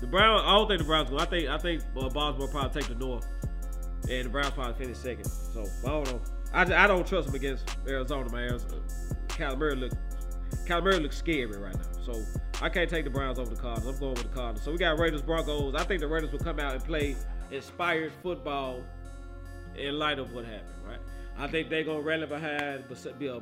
The 0.00 0.08
Browns. 0.08 0.42
I 0.44 0.54
don't 0.54 0.66
think 0.66 0.80
the 0.80 0.86
Browns. 0.86 1.08
Will. 1.08 1.20
I 1.20 1.26
think 1.26 1.48
I 1.48 1.56
think 1.56 1.82
uh, 1.96 2.08
Baltimore 2.08 2.48
probably 2.48 2.80
take 2.80 2.88
the 2.88 2.96
North, 2.96 3.28
and 4.10 4.26
the 4.26 4.28
Browns 4.28 4.50
probably 4.50 4.74
finish 4.74 4.98
second. 4.98 5.26
So 5.26 5.64
I 5.84 5.88
don't 5.88 6.06
know. 6.10 6.20
I, 6.52 6.62
I 6.84 6.86
don't 6.88 7.06
trust 7.06 7.28
them 7.28 7.36
against 7.36 7.76
Arizona, 7.86 8.28
man. 8.32 8.50
Arizona, 8.50 9.74
look 9.76 9.92
Kyler 10.66 11.00
looks 11.00 11.16
scary 11.16 11.46
right 11.46 11.76
now. 11.76 12.12
So 12.12 12.24
I 12.60 12.68
can't 12.68 12.90
take 12.90 13.04
the 13.04 13.10
Browns 13.10 13.38
over 13.38 13.54
the 13.54 13.60
Cardinals. 13.60 13.94
I'm 13.94 14.00
going 14.00 14.14
with 14.14 14.22
the 14.24 14.34
Cardinals. 14.34 14.64
So 14.64 14.72
we 14.72 14.78
got 14.78 14.98
Raiders, 14.98 15.22
Broncos. 15.22 15.76
I 15.76 15.84
think 15.84 16.00
the 16.00 16.08
Raiders 16.08 16.32
will 16.32 16.40
come 16.40 16.58
out 16.58 16.74
and 16.74 16.82
play 16.82 17.14
inspired 17.52 18.12
football 18.20 18.82
in 19.78 19.98
light 19.98 20.18
of 20.18 20.32
what 20.32 20.44
happened, 20.44 20.74
right? 20.86 21.00
I 21.38 21.46
think 21.46 21.70
they're 21.70 21.84
gonna 21.84 22.00
rally 22.00 22.26
behind 22.26 22.88
Bas- 22.88 23.06
uh. 23.06 23.40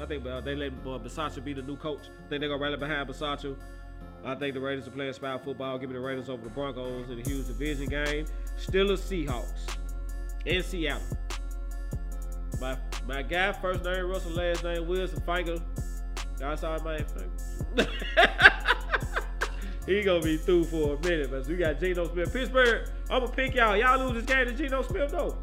I 0.00 0.06
think 0.06 0.26
uh, 0.26 0.40
they 0.40 0.54
let 0.54 0.72
uh, 0.72 0.98
Bisaccia 0.98 1.44
be 1.44 1.52
the 1.52 1.62
new 1.62 1.76
coach. 1.76 2.02
I 2.04 2.28
think 2.28 2.40
they're 2.40 2.48
gonna 2.48 2.62
rally 2.62 2.76
behind 2.76 3.08
Bisaccia. 3.08 3.56
I 4.24 4.36
think 4.36 4.54
the 4.54 4.60
Raiders 4.60 4.86
are 4.86 4.92
playing 4.92 5.12
spy 5.12 5.36
football. 5.38 5.78
Give 5.78 5.90
me 5.90 5.94
the 5.94 6.00
Raiders 6.00 6.28
over 6.28 6.44
the 6.44 6.50
Broncos 6.50 7.10
in 7.10 7.18
a 7.18 7.22
huge 7.28 7.48
division 7.48 7.86
game. 7.86 8.26
Still 8.56 8.90
a 8.92 8.94
Seahawks 8.94 9.76
in 10.46 10.62
Seattle. 10.62 11.02
My 12.60 12.76
my 13.08 13.22
guy, 13.22 13.50
first 13.52 13.82
name 13.82 14.06
Russell, 14.06 14.32
last 14.32 14.62
name 14.62 14.86
Wilson 14.86 15.20
Finger. 15.22 15.56
Y'all 16.38 16.56
saw 16.56 16.78
my 16.84 16.98
Finger. 16.98 17.90
he 19.86 20.02
gonna 20.02 20.22
be 20.22 20.36
through 20.36 20.64
for 20.64 20.94
a 20.94 21.00
minute, 21.00 21.30
but 21.30 21.44
we 21.48 21.56
got 21.56 21.80
Geno 21.80 22.06
Smith. 22.08 22.32
Pittsburgh, 22.32 22.88
I'm 23.10 23.22
gonna 23.22 23.32
pick 23.32 23.54
y'all. 23.54 23.76
Y'all 23.76 23.98
lose 23.98 24.14
this 24.14 24.24
game 24.24 24.46
to 24.46 24.52
Geno 24.52 24.82
Smith 24.82 25.10
though. 25.10 25.36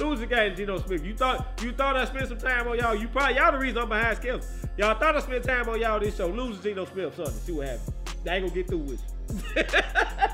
Lose 0.00 0.20
the 0.20 0.26
game 0.26 0.50
to 0.50 0.56
Geno 0.56 0.78
Smith. 0.78 1.04
You 1.04 1.14
thought 1.14 1.60
you 1.62 1.72
thought 1.72 1.96
I 1.96 2.04
spent 2.04 2.28
some 2.28 2.38
time 2.38 2.68
on 2.68 2.78
y'all. 2.78 2.94
You 2.94 3.08
probably 3.08 3.36
y'all 3.36 3.52
the 3.52 3.58
reason 3.58 3.78
I'm 3.78 3.88
behind 3.88 4.16
Skills. 4.16 4.46
Y'all 4.76 4.98
thought 4.98 5.16
I 5.16 5.20
spent 5.20 5.44
time 5.44 5.68
on 5.68 5.80
y'all 5.80 5.98
this 5.98 6.16
show. 6.16 6.28
Lose 6.28 6.60
Geno 6.60 6.84
Smith 6.84 7.16
Sunday. 7.16 7.32
See 7.32 7.52
what 7.52 7.66
happens. 7.66 7.90
I 8.26 8.34
ain't 8.36 8.44
gonna 8.44 8.54
get 8.54 8.68
through 8.68 8.78
with 8.78 9.02
you. 9.02 9.64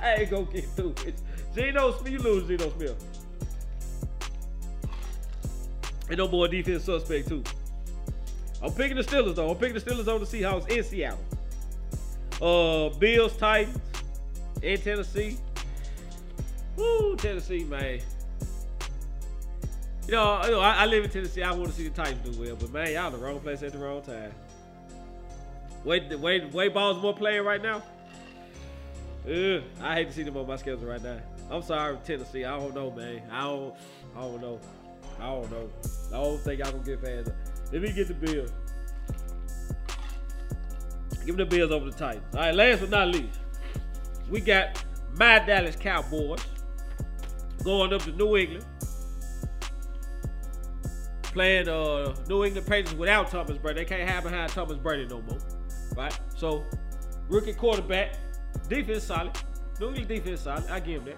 I 0.02 0.16
ain't 0.18 0.30
gonna 0.30 0.44
get 0.44 0.64
through 0.70 0.88
with 0.88 1.06
you. 1.06 1.14
Geno 1.54 1.92
Smith, 1.92 2.12
you 2.12 2.18
lose 2.18 2.46
Geno 2.48 2.70
Smith. 2.70 2.96
And 6.08 6.18
no 6.18 6.28
more 6.28 6.48
defense 6.48 6.84
suspect 6.84 7.28
too. 7.28 7.42
I'm 8.62 8.72
picking 8.72 8.96
the 8.96 9.02
Steelers 9.02 9.34
though. 9.34 9.50
I'm 9.50 9.56
picking 9.56 9.74
the 9.74 9.80
Steelers 9.80 10.08
over 10.08 10.24
the 10.24 10.38
Seahawks 10.38 10.68
in 10.68 10.84
Seattle. 10.84 11.18
Uh, 12.42 12.88
Bills, 12.98 13.36
Titans, 13.36 13.78
in 14.62 14.80
Tennessee. 14.80 15.38
Woo, 16.76 17.16
Tennessee, 17.16 17.64
man. 17.64 18.00
You 20.06 20.12
know, 20.12 20.60
I, 20.60 20.82
I, 20.82 20.86
live 20.86 21.04
in 21.04 21.10
Tennessee. 21.10 21.42
I 21.42 21.52
want 21.52 21.70
to 21.70 21.72
see 21.72 21.88
the 21.88 21.94
Titans 21.94 22.28
do 22.28 22.42
well, 22.42 22.56
but 22.56 22.70
man, 22.70 22.92
y'all 22.92 23.10
the 23.10 23.16
wrong 23.16 23.40
place 23.40 23.62
at 23.62 23.72
the 23.72 23.78
wrong 23.78 24.02
time. 24.02 24.32
Wait, 25.82 26.18
wait, 26.18 26.52
wait, 26.52 26.74
Baltimore 26.74 27.14
playing 27.14 27.42
right 27.42 27.62
now. 27.62 27.82
Ugh, 29.26 29.62
I 29.80 29.94
hate 29.94 30.08
to 30.08 30.12
see 30.12 30.22
them 30.22 30.36
on 30.36 30.46
my 30.46 30.56
schedule 30.56 30.86
right 30.86 31.02
now. 31.02 31.20
I'm 31.50 31.62
sorry, 31.62 31.96
Tennessee. 32.04 32.44
I 32.44 32.58
don't 32.58 32.74
know, 32.74 32.90
man. 32.90 33.22
I 33.30 33.42
don't, 33.44 33.74
I 34.14 34.20
don't 34.20 34.40
know. 34.42 34.60
I 35.18 35.26
don't 35.26 35.50
know. 35.50 35.70
I 36.08 36.22
don't 36.22 36.38
think 36.38 36.60
y'all 36.60 36.72
gonna 36.72 36.84
get 36.84 37.00
fans. 37.00 37.30
Let 37.72 37.80
me 37.80 37.90
get 37.90 38.08
the 38.08 38.14
Bills. 38.14 38.52
Give 41.24 41.34
me 41.34 41.44
the 41.44 41.46
Bills 41.46 41.70
over 41.70 41.86
the 41.86 41.96
Titans. 41.96 42.34
All 42.34 42.40
right, 42.40 42.54
last 42.54 42.80
but 42.80 42.90
not 42.90 43.08
least, 43.08 43.38
we 44.28 44.40
got 44.40 44.84
my 45.16 45.38
Dallas 45.38 45.76
Cowboys 45.76 46.40
going 47.62 47.94
up 47.94 48.02
to 48.02 48.12
New 48.12 48.36
England 48.36 48.66
playing 51.34 51.68
uh, 51.68 52.14
New 52.28 52.44
England 52.44 52.66
Patriots 52.66 52.94
without 52.94 53.30
Thomas 53.30 53.58
Brady. 53.58 53.80
They 53.80 53.84
can't 53.84 54.08
have 54.08 54.22
behind 54.22 54.50
Thomas 54.52 54.78
Brady 54.78 55.06
no 55.06 55.20
more, 55.20 55.38
right? 55.96 56.18
So, 56.36 56.64
rookie 57.28 57.52
quarterback, 57.52 58.14
defense 58.68 59.02
solid. 59.02 59.36
New 59.80 59.88
England 59.88 60.08
defense 60.08 60.42
solid. 60.42 60.64
I 60.70 60.80
give 60.80 61.02
him 61.02 61.06
that. 61.06 61.16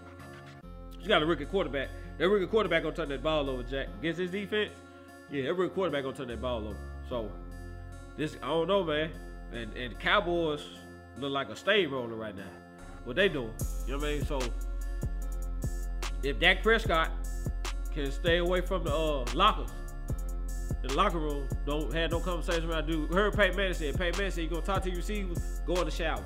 You 0.99 1.07
got 1.07 1.23
a 1.23 1.27
rookie 1.27 1.45
quarterback. 1.45 1.91
That 2.19 2.29
rookie 2.29 2.47
quarterback 2.47 2.83
gonna 2.83 2.97
turn 2.97 3.11
that 3.11 3.23
ball 3.23 3.49
over, 3.49 3.63
Jack. 3.63 3.89
Against 4.01 4.19
his 4.19 4.31
defense, 4.31 4.73
yeah, 5.31 5.43
that 5.45 5.55
rookie 5.55 5.75
quarterback 5.75 6.03
gonna 6.03 6.17
turn 6.17 6.29
that 6.29 6.41
ball 6.41 6.67
over. 6.67 6.77
So, 7.09 7.31
this 8.17 8.37
I 8.43 8.49
don't 8.49 8.67
know, 8.67 8.83
man. 8.83 9.11
And 9.53 9.73
and 9.77 10.01
Cowboys 10.01 10.65
look 11.19 11.31
like 11.31 11.51
a 11.51 11.57
steamroller 11.57 12.17
right 12.17 12.35
now. 12.35 12.43
What 13.05 13.17
they 13.17 13.29
doing? 13.29 13.53
You 13.87 13.93
know 13.93 13.99
what 13.99 14.09
I 14.09 14.13
mean? 14.13 14.25
So, 14.25 14.41
if 16.23 16.41
Dak 16.41 16.63
Prescott 16.63 17.11
can 17.93 18.11
stay 18.11 18.39
away 18.39 18.63
from 18.63 18.83
the 18.83 18.93
uh, 18.93 19.25
lockers 19.35 19.71
the 20.89 20.95
locker 20.95 21.19
room. 21.19 21.49
Don't 21.67 21.93
have 21.95 22.11
no 22.11 22.21
conversation 22.21 22.65
about 22.65 22.87
dude. 22.87 23.13
Heard 23.13 23.37
Peyton 23.37 23.57
Manning 23.57 23.75
said, 23.75 23.99
Peyton 23.99 24.19
Manning 24.19 24.33
said, 24.33 24.45
you 24.45 24.51
gonna 24.51 24.63
talk 24.63 24.83
to 24.83 24.89
your 24.89 24.99
receivers, 24.99 25.61
go 25.67 25.75
in 25.77 25.85
the 25.85 25.91
shower. 25.91 26.25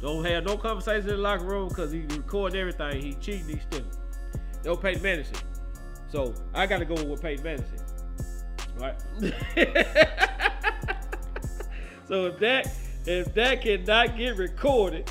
Don't 0.00 0.24
have 0.24 0.44
no 0.44 0.56
conversation 0.56 1.08
in 1.08 1.16
the 1.16 1.22
locker 1.22 1.44
room 1.44 1.68
because 1.68 1.90
he 1.90 2.00
recording 2.00 2.60
everything. 2.60 3.02
He 3.02 3.14
cheating, 3.14 3.48
he 3.48 3.58
stealing. 3.58 3.90
Was 4.64 4.78
Peyton 4.78 5.02
Manning 5.02 5.24
said. 5.24 5.42
So 6.08 6.34
I 6.54 6.66
gotta 6.66 6.84
go 6.84 7.02
with 7.04 7.22
Peyton 7.22 7.44
Manning 7.44 7.64
said. 7.64 7.82
Right? 8.78 8.94
so 12.08 12.26
if 12.26 12.38
that 12.40 12.72
if 13.06 13.32
that 13.34 13.62
cannot 13.62 14.16
get 14.16 14.36
recorded 14.36 15.10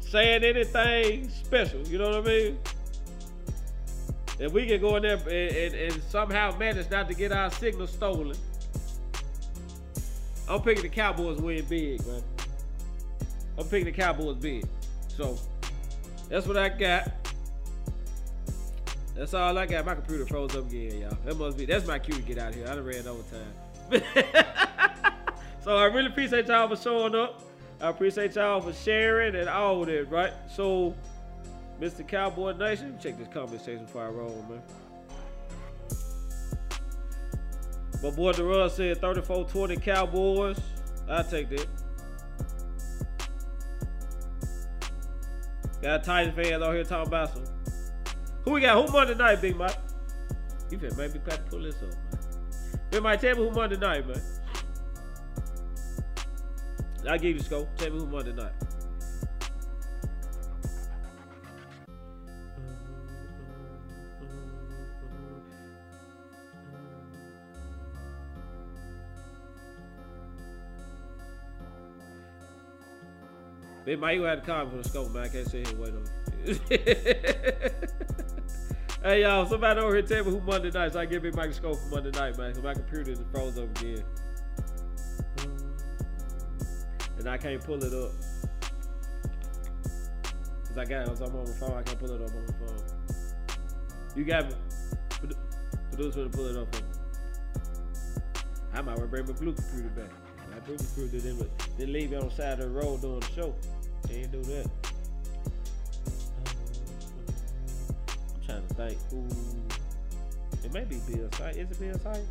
saying 0.00 0.44
anything 0.44 1.28
special, 1.30 1.80
you 1.88 1.98
know 1.98 2.10
what 2.10 2.18
I 2.18 2.28
mean? 2.28 2.58
If 4.40 4.52
we 4.52 4.66
can 4.66 4.80
go 4.80 4.96
in 4.96 5.02
there 5.02 5.16
and, 5.16 5.28
and, 5.28 5.74
and 5.74 6.02
somehow 6.04 6.56
manage 6.56 6.90
not 6.90 7.08
to 7.08 7.14
get 7.14 7.30
our 7.30 7.50
signal 7.50 7.86
stolen, 7.86 8.36
I'm 10.48 10.62
picking 10.62 10.82
the 10.82 10.88
Cowboys 10.88 11.38
win 11.38 11.62
big, 11.66 12.04
man. 12.06 12.22
I'm 13.58 13.64
picking 13.64 13.84
the 13.84 13.92
Cowboys 13.92 14.36
big. 14.36 14.64
So 15.08 15.38
that's 16.30 16.46
what 16.46 16.56
I 16.56 16.70
got. 16.70 17.12
That's 19.14 19.34
all 19.34 19.58
I 19.58 19.66
got. 19.66 19.84
My 19.84 19.94
computer 19.94 20.24
froze 20.24 20.56
up 20.56 20.66
again, 20.68 21.02
y'all. 21.02 21.18
That 21.26 21.36
must 21.36 21.58
be 21.58 21.66
that's 21.66 21.86
my 21.86 21.98
cue 21.98 22.14
to 22.14 22.22
get 22.22 22.38
out 22.38 22.48
of 22.48 22.54
here. 22.54 22.66
I 22.66 22.74
done 22.74 22.84
ran 22.84 23.06
overtime. 23.06 23.52
so 25.62 25.76
I 25.76 25.84
really 25.84 26.06
appreciate 26.06 26.46
y'all 26.46 26.74
for 26.74 26.82
showing 26.82 27.14
up. 27.14 27.42
I 27.78 27.88
appreciate 27.88 28.34
y'all 28.36 28.62
for 28.62 28.72
sharing 28.72 29.34
and 29.34 29.50
all 29.50 29.84
that, 29.84 30.10
right? 30.10 30.32
So 30.48 30.94
Mr. 31.80 32.06
Cowboy 32.06 32.52
Nation, 32.52 32.98
check 33.02 33.16
this 33.16 33.28
comment 33.28 33.60
section 33.60 33.86
before 33.86 34.04
I 34.04 34.08
roll, 34.08 34.44
man. 34.50 34.62
My 38.02 38.10
boy 38.10 38.32
Darrell 38.32 38.68
said 38.68 39.00
34-20 39.00 39.82
Cowboys. 39.82 40.60
I'll 41.08 41.24
take 41.24 41.48
that. 41.50 41.66
Got 45.80 46.04
Titan 46.04 46.34
fans 46.34 46.62
out 46.62 46.74
here 46.74 46.84
talking 46.84 47.08
about 47.08 47.32
some. 47.32 47.44
Who 48.44 48.52
we 48.52 48.60
got? 48.60 48.86
Who 48.86 48.92
won 48.92 49.06
tonight, 49.06 49.36
Big 49.36 49.56
Mike? 49.56 49.76
You 50.70 50.78
finna 50.78 50.96
make 50.98 51.14
me 51.14 51.20
to 51.30 51.38
pull 51.50 51.62
this 51.62 51.76
up, 51.76 51.82
man. 51.82 52.80
Big 52.90 53.02
Mike, 53.02 53.20
tell 53.20 53.36
me 53.36 53.48
who 53.48 53.54
won 53.54 53.70
tonight, 53.70 54.06
man. 54.06 54.20
I'll 57.08 57.18
give 57.18 57.36
you 57.36 57.38
the 57.38 57.44
score. 57.44 57.66
Tell 57.76 57.90
me 57.90 57.98
who 57.98 58.04
won 58.04 58.24
tonight. 58.26 58.52
Big 73.84 73.98
Mike, 73.98 74.16
you 74.16 74.22
had 74.22 74.44
to 74.44 74.46
call 74.46 74.68
for 74.68 74.76
the 74.76 74.84
scope, 74.84 75.10
man. 75.10 75.24
I 75.24 75.28
can't 75.28 75.48
sit 75.48 75.66
here 75.66 75.76
and 75.84 76.10
Hey, 79.02 79.22
y'all, 79.22 79.46
somebody 79.46 79.80
over 79.80 79.94
here 79.94 80.02
tell 80.02 80.24
me 80.24 80.30
who 80.32 80.40
Monday 80.42 80.70
night, 80.70 80.92
so 80.92 81.00
I 81.00 81.06
give 81.06 81.22
Big 81.22 81.34
Mike 81.34 81.54
scope 81.54 81.78
for 81.78 81.88
Monday 81.88 82.10
night, 82.10 82.36
man. 82.36 82.50
Because 82.50 82.62
my 82.62 82.74
computer 82.74 83.12
is 83.12 83.22
froze 83.32 83.56
up 83.58 83.70
again. 83.78 84.04
And 87.18 87.28
I 87.28 87.38
can't 87.38 87.64
pull 87.64 87.82
it 87.82 87.94
up. 87.94 88.12
Because 90.62 90.76
I 90.76 90.84
got 90.84 91.08
it. 91.08 91.20
I'm 91.20 91.34
on 91.34 91.44
my 91.44 91.52
phone. 91.52 91.78
I 91.78 91.82
can't 91.82 91.98
pull 91.98 92.10
it 92.10 92.20
up 92.20 92.30
on 92.34 92.46
my 92.46 92.52
phone. 92.66 92.78
You 94.14 94.24
got 94.24 94.50
me. 94.50 94.54
Producer 95.90 96.24
to 96.24 96.30
pull 96.30 96.46
it 96.46 96.56
up 96.56 96.72
me. 96.74 96.80
I 98.74 98.82
might 98.82 98.96
bring 99.10 99.26
my 99.26 99.32
blue 99.32 99.54
computer 99.54 99.88
back. 99.88 100.10
My 100.70 100.76
blue 100.76 100.86
computer 100.86 101.26
didn't, 101.26 101.78
didn't 101.78 101.92
leave 101.92 102.12
you 102.12 102.18
on 102.18 102.28
the 102.28 102.34
side 102.34 102.60
of 102.60 102.72
the 102.72 102.80
road 102.80 103.00
doing 103.00 103.18
the 103.18 103.26
show. 103.26 103.54
Can't 104.08 104.30
do 104.30 104.42
that. 104.42 104.70
I'm 108.34 108.46
trying 108.46 108.66
to 108.68 108.74
think 108.74 108.98
who. 109.10 109.26
It 110.64 110.72
may 110.72 110.84
be 110.84 111.00
Bill 111.10 111.28
Sight. 111.32 111.56
Is 111.56 111.70
it 111.70 111.80
Bill 111.80 111.98
Sight? 111.98 112.24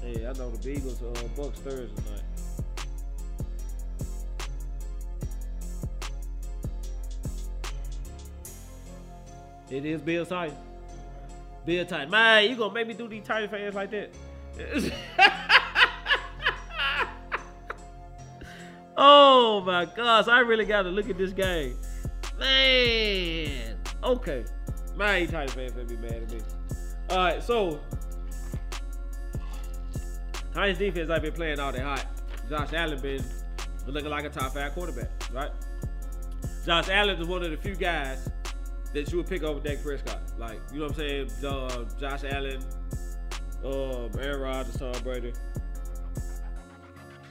Hey, 0.00 0.26
I 0.26 0.32
know 0.32 0.50
the 0.50 0.58
Beagles 0.58 1.00
uh, 1.00 1.12
Bucks 1.36 1.60
Thursday 1.60 2.02
night. 2.10 2.22
It 9.70 9.84
is 9.86 10.00
Bill 10.00 10.26
Sight. 10.26 10.54
Bill 11.64 11.86
Titan. 11.86 12.10
Man, 12.10 12.50
you 12.50 12.56
gonna 12.56 12.74
make 12.74 12.88
me 12.88 12.94
do 12.94 13.08
these 13.08 13.24
Titan 13.24 13.48
fans 13.48 13.74
like 13.74 13.90
that? 13.90 14.10
oh 18.96 19.62
my 19.64 19.84
gosh, 19.84 20.28
I 20.28 20.40
really 20.40 20.64
gotta 20.64 20.90
look 20.90 21.08
at 21.08 21.16
this 21.16 21.32
game. 21.32 21.78
Man. 22.38 23.76
Okay. 24.02 24.44
Man, 24.96 25.28
Titan 25.28 25.48
fans 25.48 25.72
gonna 25.72 25.84
be 25.84 25.96
mad 25.96 26.12
at 26.12 26.32
me. 26.32 26.40
Alright, 27.10 27.42
so 27.42 27.80
Titans 30.52 30.78
defense 30.78 31.10
I've 31.10 31.22
been 31.22 31.32
playing 31.32 31.60
all 31.60 31.72
that 31.72 31.82
hot. 31.82 32.06
Josh 32.48 32.72
Allen 32.72 33.00
been 33.00 33.24
looking 33.86 34.10
like 34.10 34.24
a 34.24 34.30
top 34.30 34.52
five 34.52 34.72
quarterback, 34.72 35.10
right? 35.32 35.50
Josh 36.66 36.88
Allen 36.88 37.20
is 37.20 37.26
one 37.26 37.42
of 37.42 37.50
the 37.50 37.56
few 37.56 37.74
guys 37.74 38.28
that 38.92 39.10
you 39.10 39.18
would 39.18 39.26
pick 39.26 39.42
over 39.42 39.60
Dak 39.60 39.82
Prescott. 39.82 40.20
Like, 40.38 40.60
you 40.72 40.80
know 40.80 40.86
what 40.86 40.98
I'm 40.98 41.28
saying? 41.28 41.30
Uh, 41.44 41.84
Josh 41.98 42.24
Allen, 42.24 42.62
um, 43.64 44.10
Aaron 44.20 44.40
Rodgers, 44.40 44.76
Tom 44.76 44.94
Brady. 45.02 45.32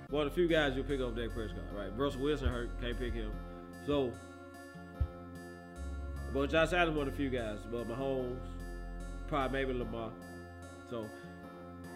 One 0.10 0.28
of 0.28 0.34
the 0.34 0.36
few 0.36 0.48
guys 0.48 0.76
you'll 0.76 0.84
pick 0.86 1.00
over 1.00 1.20
Dak 1.20 1.34
Prescott, 1.34 1.64
right? 1.74 1.90
Russell 1.96 2.22
Wilson 2.22 2.50
hurt, 2.50 2.70
can't 2.82 2.98
pick 3.00 3.14
him. 3.14 3.32
So, 3.86 4.12
but 6.34 6.50
Josh 6.50 6.74
Allen 6.74 6.96
one 6.96 7.08
of 7.08 7.14
the 7.14 7.18
few 7.18 7.30
guys. 7.30 7.60
But 7.72 7.88
Mahomes, 7.88 8.38
probably 9.28 9.66
maybe 9.66 9.78
Lamar. 9.78 10.12
So, 10.90 11.06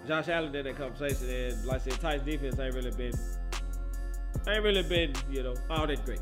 Josh 0.08 0.30
Allen 0.30 0.52
did 0.52 0.66
that 0.66 0.78
conversation, 0.78 1.30
and 1.30 1.66
like 1.66 1.82
I 1.82 1.90
said, 1.90 2.00
Titans 2.00 2.26
defense 2.26 2.60
ain't 2.60 2.76
really 2.76 2.92
been, 2.92 3.14
ain't 4.48 4.64
really 4.64 4.84
been, 4.84 5.14
you 5.30 5.44
know, 5.44 5.56
all 5.70 5.88
that 5.88 6.06
great. 6.06 6.22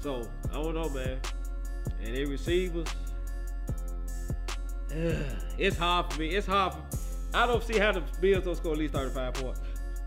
So 0.00 0.28
I 0.50 0.54
don't 0.54 0.74
know, 0.74 0.88
man. 0.88 1.20
And 2.02 2.16
they 2.16 2.24
receivers, 2.24 2.88
it's 5.58 5.76
hard 5.76 6.12
for 6.12 6.20
me. 6.20 6.28
It's 6.28 6.46
hard. 6.46 6.74
For, 6.74 6.82
I 7.32 7.46
don't 7.46 7.62
see 7.62 7.78
how 7.78 7.92
the 7.92 8.02
Bills 8.20 8.44
don't 8.44 8.56
score 8.56 8.72
at 8.72 8.78
least 8.78 8.94
35 8.94 9.34
points. 9.34 9.60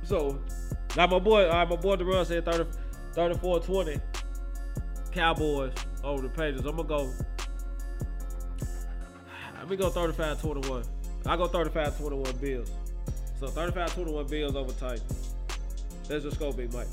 So, 0.03 0.41
like 0.95 1.09
my 1.09 1.19
boy, 1.19 1.47
right, 1.47 1.67
my 1.67 1.75
boy 1.75 1.95
DeRon 1.95 2.25
said 2.25 2.45
30, 2.45 2.69
34 3.13 3.59
20 3.61 3.99
Cowboys 5.11 5.73
over 6.03 6.23
the 6.23 6.29
Patriots. 6.29 6.65
I'm 6.65 6.75
gonna 6.75 6.87
go. 6.87 7.09
Let 9.57 9.69
me 9.69 9.77
go 9.77 9.89
35 9.89 10.41
21. 10.41 10.83
I 11.25 11.37
go 11.37 11.47
35 11.47 11.97
21 11.97 12.37
Bills. 12.37 12.71
So 13.39 13.47
35 13.47 13.93
21 13.95 14.27
Bills 14.27 14.55
over 14.55 14.73
Titans. 14.73 15.35
Let's 16.09 16.25
just 16.25 16.39
go, 16.39 16.51
Big 16.51 16.73
Mike. 16.73 16.87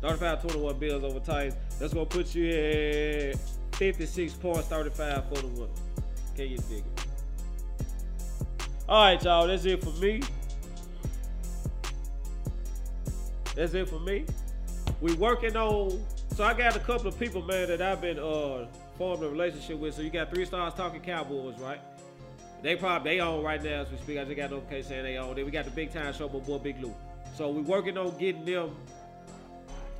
35 0.00 0.42
21 0.42 0.78
Bills 0.78 1.04
over 1.04 1.20
Titans. 1.20 1.54
That's 1.78 1.94
gonna 1.94 2.06
put 2.06 2.34
you 2.34 2.48
at 2.50 3.38
56 3.76 4.32
points, 4.34 4.68
35 4.68 5.28
41. 5.28 5.68
Can 6.34 6.48
you 6.50 6.58
dig 6.58 6.78
it? 6.78 7.06
All 8.88 9.04
right, 9.04 9.22
y'all. 9.22 9.46
That's 9.46 9.64
it 9.64 9.82
for 9.82 9.90
me. 10.00 10.22
That's 13.54 13.74
it 13.74 13.88
for 13.88 14.00
me. 14.00 14.24
We 15.00 15.14
working 15.14 15.56
on. 15.56 16.02
So 16.34 16.44
I 16.44 16.54
got 16.54 16.76
a 16.76 16.80
couple 16.80 17.08
of 17.08 17.18
people, 17.18 17.42
man, 17.42 17.68
that 17.68 17.82
I've 17.82 18.00
been 18.00 18.18
uh 18.18 18.66
forming 18.96 19.24
a 19.24 19.28
relationship 19.28 19.78
with. 19.78 19.94
So 19.94 20.02
you 20.02 20.10
got 20.10 20.32
three 20.32 20.44
stars 20.44 20.74
talking 20.74 21.00
Cowboys, 21.00 21.58
right? 21.58 21.80
They 22.62 22.74
probably 22.74 23.12
they 23.12 23.20
on 23.20 23.42
right 23.42 23.62
now 23.62 23.82
as 23.82 23.90
we 23.90 23.98
speak. 23.98 24.18
I 24.18 24.24
just 24.24 24.36
got 24.36 24.50
notification 24.50 24.88
saying 24.88 25.04
they 25.04 25.16
on. 25.16 25.36
Then 25.36 25.44
we 25.44 25.50
got 25.50 25.64
the 25.64 25.70
big 25.70 25.92
time 25.92 26.12
show, 26.12 26.28
but 26.28 26.44
boy 26.46 26.58
Big 26.58 26.82
Lou. 26.82 26.92
So 27.36 27.50
we 27.50 27.62
working 27.62 27.96
on 27.96 28.16
getting 28.18 28.44
them 28.44 28.74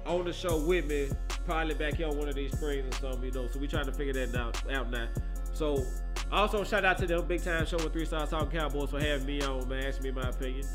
on 0.08 0.24
the 0.24 0.32
show 0.32 0.58
with 0.58 0.86
me, 0.86 1.10
probably 1.44 1.74
back 1.74 1.94
here 1.94 2.08
on 2.08 2.16
one 2.16 2.28
of 2.28 2.34
these 2.34 2.52
screens 2.52 2.94
or 2.96 2.98
something, 2.98 3.24
you 3.24 3.30
know. 3.32 3.46
So 3.48 3.58
we 3.58 3.68
trying 3.68 3.86
to 3.86 3.92
figure 3.92 4.12
that 4.14 4.34
out, 4.34 4.72
out 4.72 4.90
now. 4.90 5.08
So 5.52 5.84
also 6.32 6.64
shout 6.64 6.84
out 6.84 6.98
to 6.98 7.06
them 7.06 7.26
big 7.26 7.42
time 7.42 7.66
show 7.66 7.76
with 7.76 7.92
three 7.92 8.04
stars 8.04 8.30
talking 8.30 8.58
Cowboys 8.58 8.90
for 8.90 9.00
having 9.00 9.26
me 9.26 9.42
on, 9.42 9.68
man, 9.68 9.84
asking 9.84 10.14
me 10.14 10.22
my 10.22 10.28
opinion. 10.28 10.66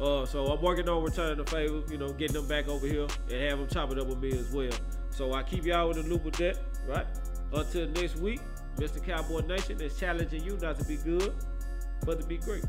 Uh, 0.00 0.24
so 0.24 0.46
I'm 0.46 0.62
working 0.62 0.88
on 0.88 1.02
returning 1.02 1.36
the 1.36 1.44
favor, 1.44 1.82
you 1.90 1.98
know, 1.98 2.12
getting 2.12 2.34
them 2.34 2.48
back 2.48 2.68
over 2.68 2.86
here 2.86 3.06
and 3.30 3.42
have 3.42 3.58
them 3.58 3.68
chop 3.68 3.92
it 3.92 3.98
up 3.98 4.06
with 4.06 4.18
me 4.18 4.30
as 4.30 4.50
well. 4.50 4.72
So 5.10 5.34
I 5.34 5.42
keep 5.42 5.64
y'all 5.64 5.90
in 5.90 6.02
the 6.02 6.08
loop 6.08 6.24
with 6.24 6.36
that, 6.36 6.58
right? 6.86 7.06
Until 7.52 7.88
next 7.88 8.16
week, 8.16 8.40
Mr. 8.76 9.04
Cowboy 9.04 9.40
Nation 9.40 9.80
is 9.80 9.98
challenging 9.98 10.42
you 10.42 10.56
not 10.62 10.78
to 10.78 10.84
be 10.84 10.96
good, 10.96 11.34
but 12.06 12.20
to 12.20 12.26
be 12.26 12.38
great. 12.38 12.64